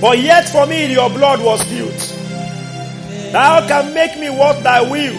But 0.00 0.18
yet 0.18 0.48
for 0.48 0.66
me 0.66 0.92
your 0.92 1.10
blood 1.10 1.42
was 1.42 1.64
guilt. 1.68 2.16
Thou 3.32 3.66
can 3.66 3.94
make 3.94 4.18
me 4.18 4.30
what 4.30 4.62
thy 4.62 4.82
will 4.82 5.16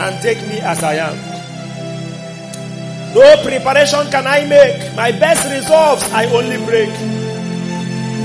and 0.00 0.22
take 0.22 0.38
me 0.48 0.58
as 0.60 0.82
I 0.82 0.94
am. 0.94 1.16
No 3.14 3.42
preparation 3.42 4.10
can 4.10 4.26
I 4.26 4.44
make. 4.46 4.94
My 4.94 5.12
best 5.12 5.50
resolves 5.50 6.02
I 6.12 6.26
only 6.26 6.56
break. 6.64 6.90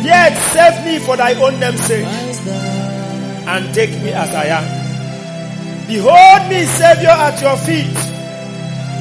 Yet 0.06 0.38
save 0.54 0.86
me 0.86 1.00
for 1.00 1.18
thy 1.18 1.34
own 1.34 1.60
name's 1.60 1.82
sake 1.82 2.06
and 2.06 3.74
take 3.74 3.92
me 4.02 4.14
as 4.14 4.30
I 4.30 4.46
am. 4.46 5.88
Behold 5.88 6.50
me, 6.50 6.66
Savior, 6.66 7.10
at 7.10 7.42
your 7.42 7.58
feet. 7.58 8.15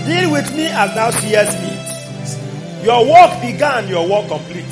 Deal 0.06 0.30
with 0.32 0.54
me 0.54 0.66
as 0.66 0.94
thou 0.94 1.10
seest 1.10 1.58
me. 1.62 1.72
Your 2.84 3.04
work 3.06 3.40
began, 3.40 3.88
your 3.88 4.06
work 4.06 4.28
complete. 4.28 4.66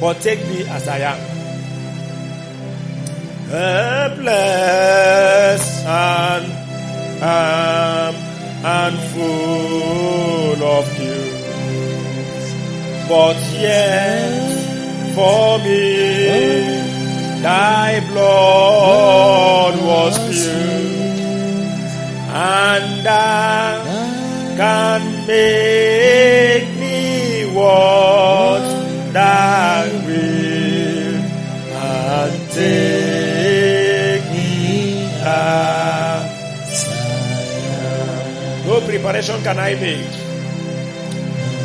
But 0.00 0.20
take 0.20 0.40
me 0.48 0.64
as 0.68 0.86
I 0.88 0.98
am. 0.98 1.18
Helpless 3.48 4.84
and 5.86 6.46
um, 7.22 8.14
and 8.66 8.98
full 9.12 10.62
of 10.62 10.84
guilt, 10.98 11.32
but 13.08 13.36
yet 13.52 15.14
for 15.14 15.58
me 15.60 17.40
thy 17.42 18.00
blood 18.10 19.74
was 19.84 20.14
spilled, 20.16 21.08
and 22.28 23.06
thou 23.06 23.83
can 24.56 25.26
make 25.26 26.68
me 26.78 27.44
what 27.52 28.62
thou 29.12 29.84
will 30.06 31.14
and 31.74 32.50
take 32.50 34.22
me 34.30 35.10
as 35.22 36.24
No 38.66 38.80
preparation 38.80 39.42
can 39.42 39.58
I 39.58 39.74
make. 39.74 40.14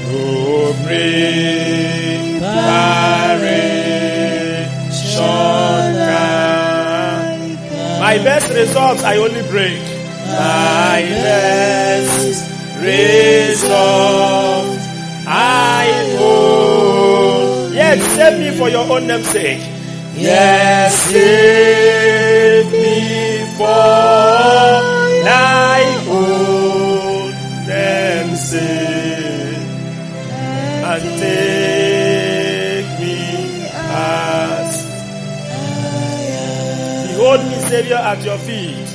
No 0.10 0.74
preparation 0.84 2.42
can. 6.10 6.40
My 8.00 8.18
best 8.18 8.50
results 8.54 9.04
I 9.04 9.18
only 9.18 9.44
break. 9.50 9.82
My 10.26 11.02
best 11.24 12.49
results 12.82 13.70
I 15.28 15.86
hold. 16.18 17.74
Yes, 17.74 18.02
save 18.16 18.40
me 18.40 18.52
for 18.58 18.70
your 18.70 18.86
own 18.92 19.08
name's 19.08 19.28
sake. 19.28 19.62
Yes, 20.16 20.94
save 21.12 22.72
me 22.72 23.46
for 23.58 23.66
thy 25.26 25.82
own 26.10 27.32
name's 27.68 28.42
sake, 28.50 29.68
and 30.92 31.04
take 31.20 32.90
me 33.00 33.18
as 33.92 34.70
Behold 37.08 37.42
me, 37.46 37.56
Savior, 37.70 37.96
at 37.98 38.24
your 38.24 38.38
feet. 38.40 38.90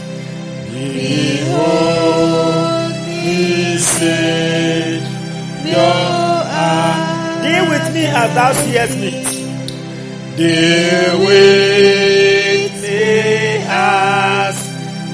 Behold 0.73 2.64
me, 3.25 3.79
Savior, 3.79 5.05
at 5.75 7.43
Deal 7.43 7.65
with 7.69 7.87
me 7.95 8.05
as 8.07 8.35
thou 8.35 8.53
seest 8.53 8.97
me. 8.99 9.11
Deal 10.37 11.19
with 11.27 12.73
me 12.83 13.01
as 13.69 14.57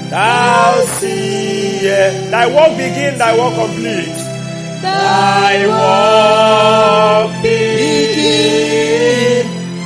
thou 0.09 0.85
seest. 0.99 2.31
Thy 2.31 2.45
work 2.47 2.71
begin, 2.77 3.17
thy 3.17 3.31
work 3.37 3.53
complete. 3.55 4.19
Thy 4.81 5.67
work 5.71 7.31
begin, 7.43 8.71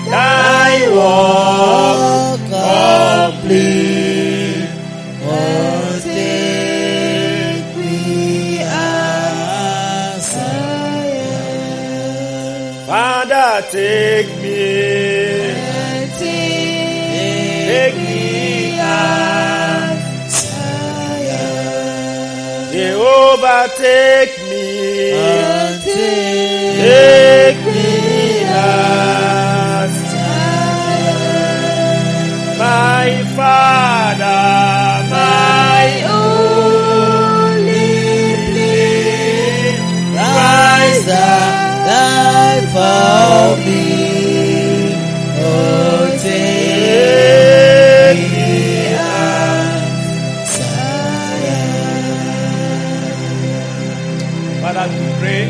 thy 0.10 0.74
work 0.98 2.40
complete. 2.50 3.85
Take 13.76 14.32
me, 14.42 15.54
take 17.68 17.98
me. 17.98 18.16
Jehovah, 22.72 23.70
take 23.78 24.36
me, 24.50 25.12
take 25.84 26.25
me 43.66 44.94
as 45.38 46.24
Father, 54.62 54.86
we 54.92 54.98
pray 55.20 55.44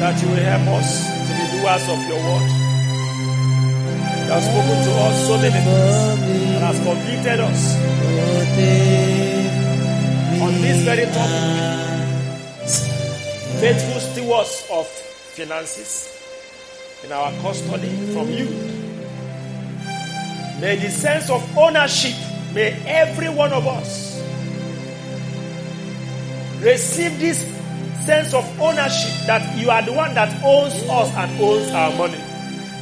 that 0.00 0.14
you 0.22 0.28
will 0.28 0.44
help 0.50 0.66
us 0.78 0.88
to 1.26 1.32
be 1.36 1.44
doers 1.52 1.84
of 1.88 2.00
your 2.08 2.20
word. 2.26 2.48
You 4.24 4.32
have 4.34 4.44
spoken 4.44 4.78
to 4.86 4.92
us 5.06 5.16
so 5.26 5.34
many 5.36 5.60
things 5.66 5.96
and 6.54 6.62
has 6.64 6.78
convicted 6.84 7.40
us 7.40 7.60
on 10.42 10.52
this 10.62 10.78
very 10.84 11.06
topic. 11.06 11.58
Of 13.60 13.87
finances 15.38 16.18
in 17.04 17.12
our 17.12 17.30
custody 17.40 17.94
from 18.12 18.28
you. 18.28 18.46
May 20.60 20.74
the 20.76 20.90
sense 20.90 21.30
of 21.30 21.40
ownership, 21.56 22.14
may 22.52 22.72
every 22.84 23.28
one 23.28 23.52
of 23.52 23.64
us 23.66 24.20
receive 26.60 27.20
this 27.20 27.38
sense 28.04 28.34
of 28.34 28.44
ownership 28.60 29.14
that 29.26 29.56
you 29.56 29.70
are 29.70 29.82
the 29.82 29.92
one 29.92 30.12
that 30.14 30.28
owns 30.42 30.74
us 30.90 31.14
and 31.14 31.40
owns 31.40 31.70
our 31.70 31.94
money. 31.96 32.18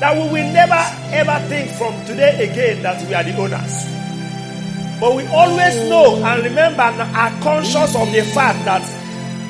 That 0.00 0.14
we 0.16 0.22
will 0.32 0.52
never 0.52 0.80
ever 1.12 1.46
think 1.48 1.70
from 1.72 1.92
today 2.06 2.48
again 2.50 2.82
that 2.82 3.06
we 3.06 3.12
are 3.12 3.22
the 3.24 3.36
owners. 3.36 3.84
But 4.98 5.14
we 5.14 5.26
always 5.26 5.76
know 5.90 6.24
and 6.24 6.42
remember 6.42 6.82
and 6.82 7.02
are 7.16 7.42
conscious 7.42 7.94
of 7.94 8.10
the 8.12 8.22
fact 8.32 8.64
that 8.64 8.84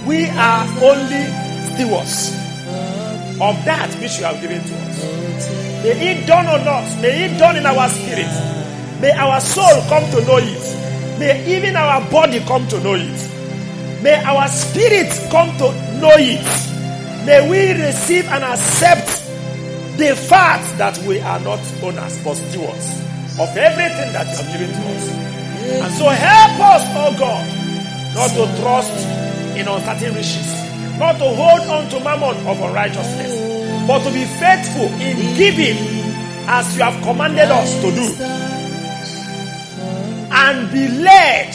we 0.08 0.26
are 0.26 0.66
only 0.82 1.22
stewards 1.76 2.45
of 3.40 3.64
that 3.64 3.94
which 4.00 4.18
you 4.18 4.24
have 4.24 4.40
given 4.40 4.62
to 4.64 4.74
us. 4.74 5.02
May 5.82 6.12
it 6.12 6.26
dawn 6.26 6.46
on 6.46 6.66
us. 6.66 7.00
May 7.02 7.26
it 7.26 7.38
dawn 7.38 7.56
in 7.56 7.66
our 7.66 7.88
spirit. 7.88 8.30
May 9.00 9.12
our 9.12 9.40
soul 9.40 9.82
come 9.88 10.04
to 10.10 10.24
know 10.26 10.38
it. 10.38 11.18
May 11.18 11.56
even 11.56 11.76
our 11.76 12.00
body 12.10 12.40
come 12.40 12.66
to 12.68 12.80
know 12.80 12.94
it. 12.94 14.02
May 14.02 14.22
our 14.24 14.48
spirit 14.48 15.10
come 15.30 15.50
to 15.58 15.72
know 16.00 16.14
it. 16.16 16.44
May 17.26 17.48
we 17.50 17.72
receive 17.82 18.24
and 18.26 18.44
accept 18.44 19.06
the 19.98 20.14
fact 20.14 20.76
that 20.78 20.96
we 21.06 21.20
are 21.20 21.40
not 21.40 21.60
owners 21.82 22.22
but 22.22 22.34
stewards 22.36 23.00
of 23.38 23.48
everything 23.56 24.12
that 24.12 24.26
you 24.28 24.36
have 24.36 24.52
given 24.52 24.70
to 24.70 24.82
us. 24.94 25.08
And 25.66 25.92
so 25.94 26.08
help 26.08 26.60
us, 26.60 26.82
oh 26.94 27.18
God, 27.18 28.14
not 28.14 28.30
to 28.30 28.62
trust 28.62 29.06
in 29.56 29.66
uncertain 29.68 30.14
riches, 30.14 30.65
not 30.98 31.18
to 31.18 31.24
hold 31.24 31.60
on 31.68 31.88
to 31.90 32.00
mammon 32.00 32.46
of 32.46 32.60
unrighteousness, 32.60 33.86
but 33.86 33.98
to 34.04 34.10
be 34.12 34.24
faithful 34.24 34.88
in 35.00 35.16
giving 35.36 35.76
as 36.48 36.76
you 36.76 36.82
have 36.82 37.02
commanded 37.02 37.50
us 37.50 37.74
to 37.82 37.90
do. 37.92 38.06
And 40.32 40.70
be 40.72 40.88
led 40.88 41.54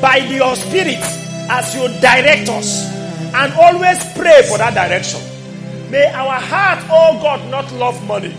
by 0.00 0.16
your 0.16 0.54
spirit 0.56 1.02
as 1.50 1.74
you 1.74 1.88
direct 2.00 2.48
us. 2.48 2.90
And 3.34 3.52
always 3.54 3.98
pray 4.14 4.42
for 4.48 4.58
that 4.58 4.74
direction. 4.74 5.20
May 5.90 6.06
our 6.12 6.40
heart, 6.40 6.84
oh 6.90 7.18
God, 7.20 7.50
not 7.50 7.70
love 7.72 8.02
money 8.06 8.34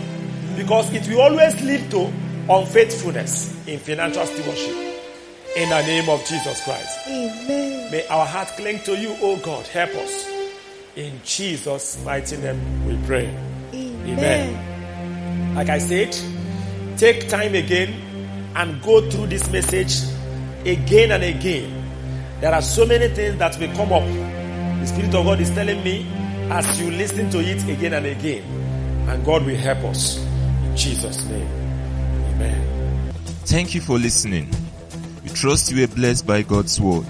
because 0.56 0.92
it 0.92 1.06
will 1.08 1.20
always 1.20 1.60
lead 1.62 1.90
to 1.90 2.12
unfaithfulness 2.48 3.66
in 3.66 3.78
financial 3.78 4.26
stewardship. 4.26 4.93
In 5.56 5.68
the 5.68 5.82
name 5.82 6.08
of 6.08 6.24
Jesus 6.24 6.64
Christ. 6.64 7.06
Amen. 7.06 7.90
May 7.92 8.06
our 8.08 8.26
heart 8.26 8.48
cling 8.56 8.80
to 8.80 8.98
you, 8.98 9.16
oh 9.20 9.36
God. 9.36 9.64
Help 9.68 9.90
us. 9.90 10.28
In 10.96 11.20
Jesus' 11.24 12.02
mighty 12.04 12.36
name 12.38 12.86
we 12.86 12.96
pray. 13.06 13.26
Amen. 13.72 15.54
Like 15.54 15.68
I 15.68 15.78
said, 15.78 16.16
take 16.98 17.28
time 17.28 17.54
again 17.54 18.50
and 18.56 18.82
go 18.82 19.08
through 19.08 19.28
this 19.28 19.48
message 19.52 20.02
again 20.66 21.12
and 21.12 21.22
again. 21.22 21.84
There 22.40 22.52
are 22.52 22.62
so 22.62 22.84
many 22.84 23.08
things 23.08 23.38
that 23.38 23.56
will 23.58 23.72
come 23.76 23.92
up. 23.92 24.02
The 24.80 24.86
Spirit 24.86 25.14
of 25.14 25.24
God 25.24 25.40
is 25.40 25.50
telling 25.50 25.82
me 25.84 26.06
as 26.50 26.80
you 26.80 26.90
listen 26.90 27.30
to 27.30 27.38
it 27.38 27.62
again 27.68 27.94
and 27.94 28.06
again. 28.06 28.42
And 29.08 29.24
God 29.24 29.46
will 29.46 29.56
help 29.56 29.78
us. 29.84 30.18
In 30.64 30.76
Jesus' 30.76 31.24
name. 31.26 31.46
Amen. 32.34 33.12
Thank 33.44 33.74
you 33.74 33.80
for 33.80 33.98
listening. 33.98 34.50
We 35.24 35.30
trust 35.30 35.72
you 35.72 35.82
are 35.82 35.88
blessed 35.88 36.24
by 36.26 36.42
God's 36.42 36.78
word. 36.80 37.06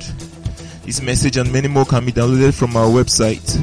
This 0.87 1.03
message 1.03 1.37
and 1.37 1.53
many 1.53 1.69
more 1.69 1.85
can 1.85 2.07
be 2.07 2.13
downloaded 2.13 2.55
from 2.55 2.75
our 2.77 2.87
website 2.87 3.61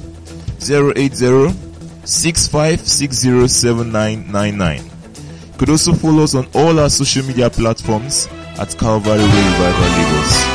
080 0.61 1.51
65607999. 2.05 4.83
You 4.83 4.89
could 5.57 5.69
also 5.69 5.93
follow 5.93 6.23
us 6.23 6.35
on 6.35 6.47
all 6.53 6.79
our 6.79 6.89
social 6.89 7.25
media 7.25 7.49
platforms 7.49 8.27
at 8.57 8.77
Calvary 8.77 9.23
Revival 9.23 9.81
Labels. 9.81 10.54